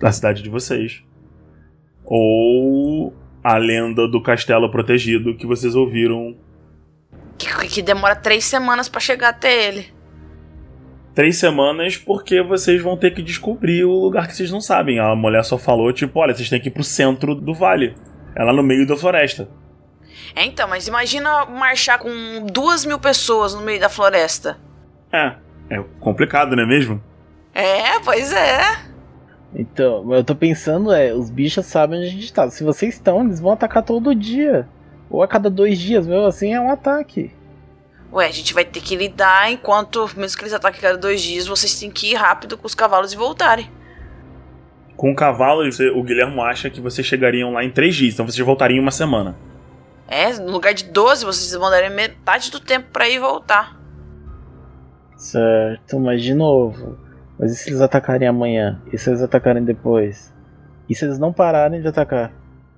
Da 0.00 0.10
cidade 0.10 0.42
de 0.42 0.50
vocês. 0.50 1.04
Ou 2.04 3.14
a 3.44 3.56
lenda 3.56 4.08
do 4.08 4.20
castelo 4.20 4.68
protegido 4.68 5.36
que 5.36 5.46
vocês 5.46 5.76
ouviram 5.76 6.36
Que, 7.38 7.46
que 7.68 7.80
demora 7.80 8.16
três 8.16 8.44
semanas 8.44 8.88
pra 8.88 9.00
chegar 9.00 9.28
até 9.28 9.68
ele. 9.68 9.86
três 11.14 11.36
semanas 11.36 11.96
porque 11.96 12.42
vocês 12.42 12.82
vão 12.82 12.96
ter 12.96 13.12
que 13.12 13.22
descobrir 13.22 13.84
o 13.84 13.92
lugar 14.00 14.26
que 14.26 14.34
vocês 14.34 14.50
não 14.50 14.60
sabem. 14.60 14.98
A 14.98 15.14
mulher 15.14 15.44
só 15.44 15.56
falou, 15.56 15.92
tipo, 15.92 16.18
olha, 16.18 16.34
vocês 16.34 16.50
têm 16.50 16.60
que 16.60 16.68
ir 16.68 16.72
pro 16.72 16.82
centro 16.82 17.36
do 17.36 17.54
vale. 17.54 17.94
É 18.34 18.42
lá 18.42 18.52
no 18.52 18.64
meio 18.64 18.84
da 18.84 18.96
floresta. 18.96 19.48
É, 20.34 20.44
então, 20.44 20.68
mas 20.68 20.88
imagina 20.88 21.46
marchar 21.46 22.00
com 22.00 22.10
duas 22.52 22.84
mil 22.84 22.98
pessoas 22.98 23.54
no 23.54 23.62
meio 23.62 23.78
da 23.80 23.88
floresta. 23.88 24.58
É, 25.12 25.34
é 25.70 25.82
complicado, 26.00 26.54
não 26.56 26.62
é 26.62 26.66
mesmo? 26.66 27.02
É, 27.54 27.98
pois 28.00 28.32
é. 28.32 28.60
Então, 29.54 30.12
eu 30.12 30.22
tô 30.22 30.34
pensando 30.34 30.92
é, 30.92 31.12
os 31.14 31.30
bichos 31.30 31.64
sabem 31.66 31.98
onde 31.98 32.08
a 32.08 32.10
gente 32.10 32.32
tá. 32.32 32.50
Se 32.50 32.62
vocês 32.62 32.94
estão, 32.94 33.24
eles 33.24 33.40
vão 33.40 33.52
atacar 33.52 33.82
todo 33.82 34.14
dia. 34.14 34.68
Ou 35.08 35.22
a 35.22 35.28
cada 35.28 35.48
dois 35.48 35.78
dias, 35.78 36.06
mesmo 36.06 36.26
assim 36.26 36.52
é 36.52 36.60
um 36.60 36.70
ataque. 36.70 37.32
Ué, 38.12 38.26
a 38.26 38.30
gente 38.30 38.52
vai 38.52 38.64
ter 38.64 38.80
que 38.80 38.96
lidar 38.96 39.50
enquanto, 39.50 40.08
mesmo 40.16 40.36
que 40.36 40.44
eles 40.44 40.52
ataquem 40.54 40.80
cada 40.80 40.96
dois 40.98 41.20
dias, 41.22 41.46
vocês 41.46 41.78
têm 41.78 41.90
que 41.90 42.12
ir 42.12 42.14
rápido 42.14 42.58
com 42.58 42.66
os 42.66 42.74
cavalos 42.74 43.12
e 43.12 43.16
voltarem. 43.16 43.70
Com 44.96 45.12
o 45.12 45.14
cavalo, 45.14 45.64
você- 45.70 45.90
o 45.90 46.02
Guilherme 46.02 46.40
acha 46.40 46.70
que 46.70 46.80
vocês 46.80 47.06
chegariam 47.06 47.52
lá 47.52 47.64
em 47.64 47.70
três 47.70 47.94
dias, 47.94 48.14
então 48.14 48.26
vocês 48.26 48.44
voltariam 48.44 48.78
em 48.78 48.80
uma 48.80 48.90
semana. 48.90 49.36
É, 50.08 50.32
no 50.34 50.50
lugar 50.52 50.72
de 50.72 50.84
12, 50.84 51.24
vocês 51.24 51.54
mandariam 51.60 51.92
metade 51.94 52.50
do 52.50 52.60
tempo 52.60 52.88
pra 52.92 53.08
ir 53.08 53.16
e 53.16 53.18
voltar. 53.18 53.75
Certo, 55.16 55.98
mas 55.98 56.22
de 56.22 56.34
novo. 56.34 56.98
Mas 57.38 57.52
e 57.52 57.56
se 57.56 57.70
eles 57.70 57.80
atacarem 57.80 58.28
amanhã? 58.28 58.80
E 58.92 58.98
se 58.98 59.10
eles 59.10 59.22
atacarem 59.22 59.64
depois? 59.64 60.32
E 60.88 60.94
se 60.94 61.04
eles 61.04 61.18
não 61.18 61.32
pararem 61.32 61.80
de 61.80 61.88
atacar? 61.88 62.32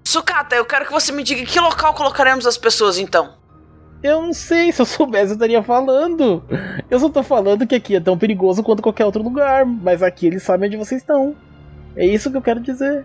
Sucata, 0.04 0.56
eu 0.56 0.64
quero 0.64 0.86
que 0.86 0.92
você 0.92 1.12
me 1.12 1.22
diga 1.22 1.42
em 1.42 1.44
que 1.44 1.60
local 1.60 1.92
colocaremos 1.94 2.46
as 2.46 2.56
pessoas 2.56 2.98
então. 2.98 3.34
Eu 4.02 4.22
não 4.22 4.32
sei, 4.32 4.70
se 4.72 4.80
eu 4.80 4.86
soubesse 4.86 5.32
eu 5.32 5.34
estaria 5.34 5.62
falando. 5.62 6.42
Eu 6.88 6.98
só 7.00 7.08
tô 7.08 7.22
falando 7.22 7.66
que 7.66 7.74
aqui 7.74 7.96
é 7.96 8.00
tão 8.00 8.16
perigoso 8.16 8.62
quanto 8.62 8.82
qualquer 8.82 9.04
outro 9.04 9.22
lugar, 9.22 9.66
mas 9.66 10.02
aqui 10.02 10.26
eles 10.26 10.42
sabem 10.42 10.68
onde 10.68 10.76
vocês 10.76 11.02
estão. 11.02 11.36
É 11.96 12.06
isso 12.06 12.30
que 12.30 12.36
eu 12.36 12.42
quero 12.42 12.60
dizer. 12.60 13.04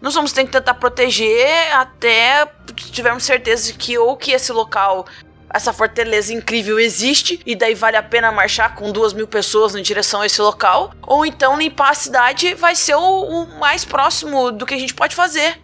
Nós 0.00 0.14
vamos 0.14 0.32
ter 0.32 0.44
que 0.44 0.50
tentar 0.50 0.74
proteger 0.74 1.72
até 1.74 2.46
tivermos 2.74 3.24
certeza 3.24 3.72
de 3.72 3.78
que 3.78 3.98
ou 3.98 4.16
que 4.16 4.32
esse 4.32 4.52
local, 4.52 5.06
essa 5.52 5.72
fortaleza 5.72 6.32
incrível 6.32 6.78
existe, 6.78 7.40
e 7.44 7.54
daí 7.54 7.74
vale 7.74 7.96
a 7.96 8.02
pena 8.02 8.32
marchar 8.32 8.74
com 8.74 8.90
duas 8.90 9.12
mil 9.12 9.26
pessoas 9.26 9.74
em 9.74 9.82
direção 9.82 10.20
a 10.20 10.26
esse 10.26 10.40
local, 10.40 10.92
ou 11.02 11.26
então 11.26 11.58
limpar 11.58 11.90
a 11.90 11.94
cidade 11.94 12.54
vai 12.54 12.74
ser 12.74 12.94
o, 12.94 13.00
o 13.00 13.58
mais 13.58 13.84
próximo 13.84 14.50
do 14.50 14.64
que 14.64 14.74
a 14.74 14.78
gente 14.78 14.94
pode 14.94 15.14
fazer. 15.14 15.60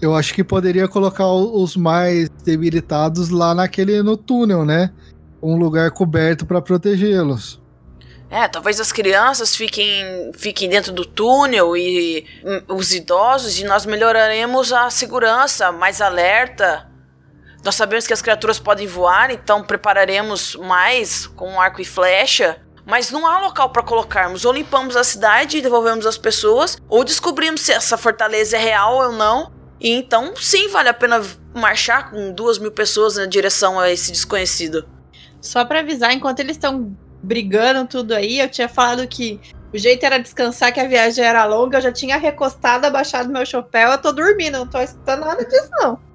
Eu 0.00 0.14
acho 0.14 0.32
que 0.32 0.44
poderia 0.44 0.86
colocar 0.86 1.26
os 1.26 1.76
mais 1.76 2.28
debilitados 2.44 3.30
lá 3.30 3.54
naquele 3.54 4.00
no 4.02 4.16
túnel, 4.16 4.64
né? 4.64 4.92
Um 5.42 5.56
lugar 5.56 5.90
coberto 5.90 6.46
pra 6.46 6.62
protegê-los. 6.62 7.60
É, 8.30 8.46
talvez 8.46 8.78
as 8.78 8.92
crianças 8.92 9.56
fiquem, 9.56 10.30
fiquem 10.34 10.68
dentro 10.68 10.92
do 10.92 11.04
túnel 11.04 11.76
e 11.76 12.26
hum, 12.44 12.76
os 12.76 12.92
idosos, 12.92 13.58
e 13.58 13.64
nós 13.64 13.86
melhoraremos 13.86 14.72
a 14.72 14.90
segurança, 14.90 15.72
mais 15.72 16.00
alerta. 16.00 16.87
Nós 17.68 17.74
sabemos 17.74 18.06
que 18.06 18.14
as 18.14 18.22
criaturas 18.22 18.58
podem 18.58 18.86
voar, 18.86 19.30
então 19.30 19.62
prepararemos 19.62 20.56
mais 20.56 21.26
com 21.26 21.60
arco 21.60 21.82
e 21.82 21.84
flecha. 21.84 22.62
Mas 22.86 23.10
não 23.10 23.26
há 23.26 23.40
local 23.40 23.68
para 23.68 23.82
colocarmos. 23.82 24.46
Ou 24.46 24.54
limpamos 24.54 24.96
a 24.96 25.04
cidade 25.04 25.58
e 25.58 25.60
devolvemos 25.60 26.06
as 26.06 26.16
pessoas, 26.16 26.78
ou 26.88 27.04
descobrimos 27.04 27.60
se 27.60 27.70
essa 27.70 27.98
fortaleza 27.98 28.56
é 28.56 28.58
real 28.58 28.96
ou 28.96 29.12
não. 29.12 29.52
E 29.78 29.90
então, 29.90 30.34
sim, 30.34 30.68
vale 30.68 30.88
a 30.88 30.94
pena 30.94 31.22
marchar 31.54 32.10
com 32.10 32.32
duas 32.32 32.58
mil 32.58 32.72
pessoas 32.72 33.18
na 33.18 33.26
direção 33.26 33.78
a 33.78 33.90
esse 33.90 34.12
desconhecido. 34.12 34.88
Só 35.38 35.62
pra 35.62 35.80
avisar, 35.80 36.14
enquanto 36.14 36.40
eles 36.40 36.56
estão 36.56 36.96
brigando 37.22 37.86
tudo 37.86 38.14
aí, 38.14 38.40
eu 38.40 38.48
tinha 38.48 38.66
falado 38.66 39.06
que 39.06 39.38
o 39.74 39.76
jeito 39.76 40.06
era 40.06 40.16
descansar, 40.16 40.72
que 40.72 40.80
a 40.80 40.88
viagem 40.88 41.22
era 41.22 41.44
longa, 41.44 41.76
eu 41.76 41.82
já 41.82 41.92
tinha 41.92 42.16
recostado, 42.16 42.86
abaixado 42.86 43.28
meu 43.28 43.44
chapéu, 43.44 43.90
eu 43.90 43.98
tô 43.98 44.10
dormindo, 44.10 44.56
não 44.56 44.66
tô 44.66 44.80
escutando 44.80 45.26
nada 45.26 45.44
disso, 45.44 45.68
não. 45.72 46.07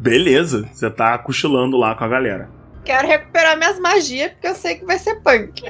Beleza, 0.00 0.66
você 0.72 0.88
tá 0.90 1.16
cochilando 1.18 1.76
lá 1.76 1.94
com 1.94 2.04
a 2.04 2.08
galera. 2.08 2.48
Quero 2.84 3.06
recuperar 3.06 3.56
minhas 3.58 3.78
magias, 3.78 4.32
porque 4.32 4.46
eu 4.48 4.54
sei 4.54 4.76
que 4.76 4.84
vai 4.86 4.98
ser 4.98 5.16
punk. 5.16 5.62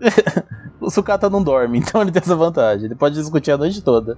O 0.80 0.88
Sukata 0.88 1.28
não 1.28 1.42
dorme, 1.44 1.76
então 1.82 2.00
ele 2.00 2.10
tem 2.10 2.22
essa 2.22 2.34
vantagem. 2.34 2.86
Ele 2.86 2.94
pode 2.94 3.14
discutir 3.14 3.50
a 3.50 3.58
noite 3.58 3.82
toda. 3.82 4.16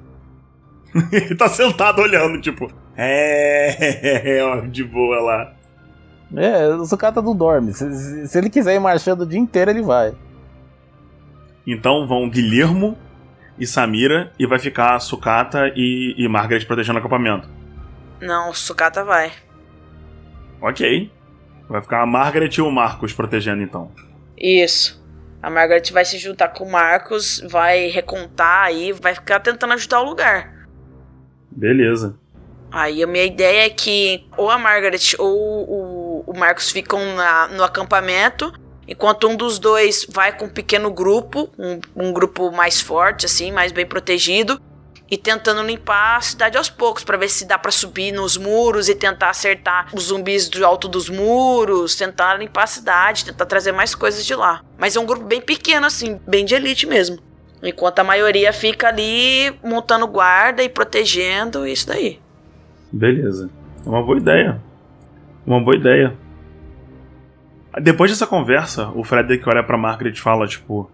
Ele 1.10 1.34
tá 1.34 1.48
sentado 1.48 2.00
olhando, 2.00 2.40
tipo, 2.40 2.70
é, 2.96 4.38
ó, 4.44 4.60
de 4.60 4.84
boa 4.84 5.20
lá. 5.20 5.52
É, 6.36 6.68
o 6.68 6.84
Sukata 6.84 7.20
não 7.20 7.34
dorme. 7.34 7.72
Se, 7.72 7.92
se- 7.92 8.28
se 8.28 8.38
ele 8.38 8.48
quiser 8.48 8.76
ir 8.76 8.78
marchando 8.78 9.22
o 9.22 9.26
dia 9.26 9.40
inteiro, 9.40 9.72
ele 9.72 9.82
vai. 9.82 10.14
Então 11.66 12.06
vão 12.06 12.28
Guilhermo 12.30 12.96
e 13.58 13.66
Samira, 13.66 14.30
e 14.38 14.46
vai 14.46 14.60
ficar 14.60 14.94
a 14.94 15.00
Sukata 15.00 15.72
e, 15.74 16.14
e 16.16 16.28
Margaret 16.28 16.64
protegendo 16.64 16.98
o 16.98 17.00
acampamento. 17.00 17.48
Não, 18.22 18.50
o 18.50 18.54
Sukata 18.54 19.04
vai. 19.04 19.32
Ok. 20.60 21.10
Vai 21.68 21.82
ficar 21.82 22.02
a 22.02 22.06
Margaret 22.06 22.50
e 22.56 22.62
o 22.62 22.70
Marcos 22.70 23.12
protegendo 23.12 23.62
então. 23.62 23.90
Isso. 24.38 25.02
A 25.42 25.50
Margaret 25.50 25.82
vai 25.92 26.04
se 26.04 26.18
juntar 26.18 26.48
com 26.48 26.64
o 26.64 26.70
Marcos, 26.70 27.42
vai 27.50 27.88
recontar 27.88 28.64
aí, 28.66 28.92
vai 28.92 29.14
ficar 29.14 29.40
tentando 29.40 29.72
ajudar 29.72 30.00
o 30.00 30.04
lugar. 30.04 30.68
Beleza. 31.50 32.16
Aí 32.70 33.02
a 33.02 33.06
minha 33.06 33.24
ideia 33.24 33.66
é 33.66 33.70
que 33.70 34.24
ou 34.36 34.48
a 34.48 34.56
Margaret 34.56 35.14
ou 35.18 35.36
o, 35.36 36.24
o 36.26 36.38
Marcos 36.38 36.70
ficam 36.70 37.16
na- 37.16 37.48
no 37.48 37.64
acampamento, 37.64 38.52
enquanto 38.86 39.28
um 39.28 39.36
dos 39.36 39.58
dois 39.58 40.06
vai 40.08 40.34
com 40.36 40.44
um 40.46 40.48
pequeno 40.48 40.90
grupo, 40.90 41.50
um, 41.58 41.80
um 41.96 42.12
grupo 42.12 42.50
mais 42.52 42.80
forte, 42.80 43.26
assim, 43.26 43.50
mais 43.50 43.72
bem 43.72 43.84
protegido, 43.84 44.60
e 45.12 45.16
tentando 45.18 45.62
limpar 45.62 46.16
a 46.16 46.20
cidade 46.22 46.56
aos 46.56 46.70
poucos, 46.70 47.04
pra 47.04 47.18
ver 47.18 47.28
se 47.28 47.44
dá 47.44 47.58
pra 47.58 47.70
subir 47.70 48.12
nos 48.12 48.38
muros 48.38 48.88
e 48.88 48.94
tentar 48.94 49.28
acertar 49.28 49.88
os 49.92 50.04
zumbis 50.04 50.48
do 50.48 50.64
alto 50.64 50.88
dos 50.88 51.10
muros, 51.10 51.94
tentar 51.94 52.36
limpar 52.36 52.64
a 52.64 52.66
cidade, 52.66 53.26
tentar 53.26 53.44
trazer 53.44 53.72
mais 53.72 53.94
coisas 53.94 54.24
de 54.24 54.34
lá. 54.34 54.62
Mas 54.78 54.96
é 54.96 55.00
um 55.00 55.04
grupo 55.04 55.26
bem 55.26 55.42
pequeno, 55.42 55.84
assim, 55.84 56.18
bem 56.26 56.46
de 56.46 56.54
elite 56.54 56.86
mesmo. 56.86 57.18
Enquanto 57.62 57.98
a 57.98 58.04
maioria 58.04 58.54
fica 58.54 58.88
ali 58.88 59.54
montando 59.62 60.06
guarda 60.06 60.62
e 60.62 60.68
protegendo, 60.70 61.66
isso 61.66 61.88
daí. 61.88 62.18
Beleza. 62.90 63.50
É 63.84 63.88
uma 63.90 64.02
boa 64.02 64.16
ideia. 64.16 64.62
Uma 65.44 65.60
boa 65.60 65.76
ideia. 65.76 66.16
Depois 67.82 68.10
dessa 68.10 68.26
conversa, 68.26 68.90
o 68.94 69.04
Frederick 69.04 69.46
olha 69.46 69.62
pra 69.62 69.76
Margaret 69.76 70.12
e 70.12 70.20
fala, 70.20 70.46
tipo... 70.46 70.90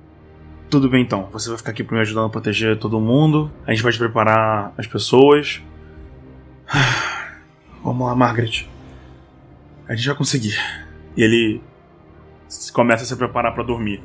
Tudo 0.70 0.88
bem 0.88 1.02
então, 1.02 1.30
você 1.32 1.48
vai 1.48 1.56
ficar 1.56 1.70
aqui 1.70 1.82
pra 1.82 1.96
me 1.96 2.02
ajudando 2.02 2.26
a 2.26 2.30
proteger 2.30 2.78
todo 2.78 3.00
mundo. 3.00 3.50
A 3.66 3.70
gente 3.72 3.82
vai 3.82 3.90
te 3.90 3.98
preparar 3.98 4.74
as 4.76 4.86
pessoas. 4.86 5.62
Vamos 7.82 8.06
lá, 8.06 8.14
Margaret. 8.14 8.68
A 9.88 9.94
gente 9.94 10.06
vai 10.06 10.16
conseguir. 10.16 10.58
E 11.16 11.22
ele 11.22 11.62
começa 12.74 13.02
a 13.04 13.06
se 13.06 13.16
preparar 13.16 13.54
para 13.54 13.62
dormir. 13.62 14.02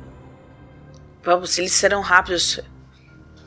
Vamos, 1.22 1.58
eles 1.58 1.72
serão 1.72 2.00
rápidos. 2.00 2.60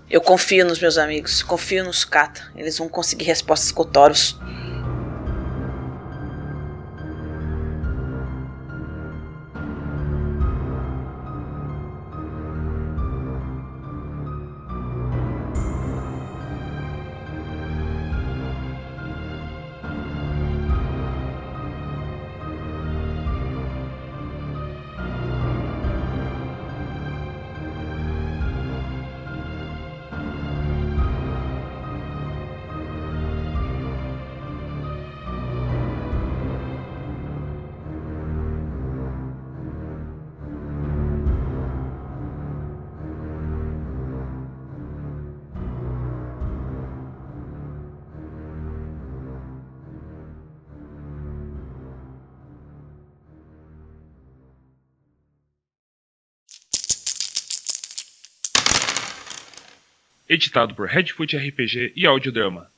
Eu 0.10 0.22
confio 0.22 0.66
nos 0.66 0.80
meus 0.80 0.98
amigos, 0.98 1.42
confio 1.42 1.84
nos 1.84 2.06
Kata. 2.06 2.52
Eles 2.56 2.78
vão 2.78 2.88
conseguir 2.88 3.26
respostas 3.26 3.72
com 3.72 3.84
Editado 60.30 60.76
por 60.76 60.88
Redfoot 60.88 61.38
RPG 61.38 61.94
e 61.96 62.06
Audiodrama. 62.06 62.70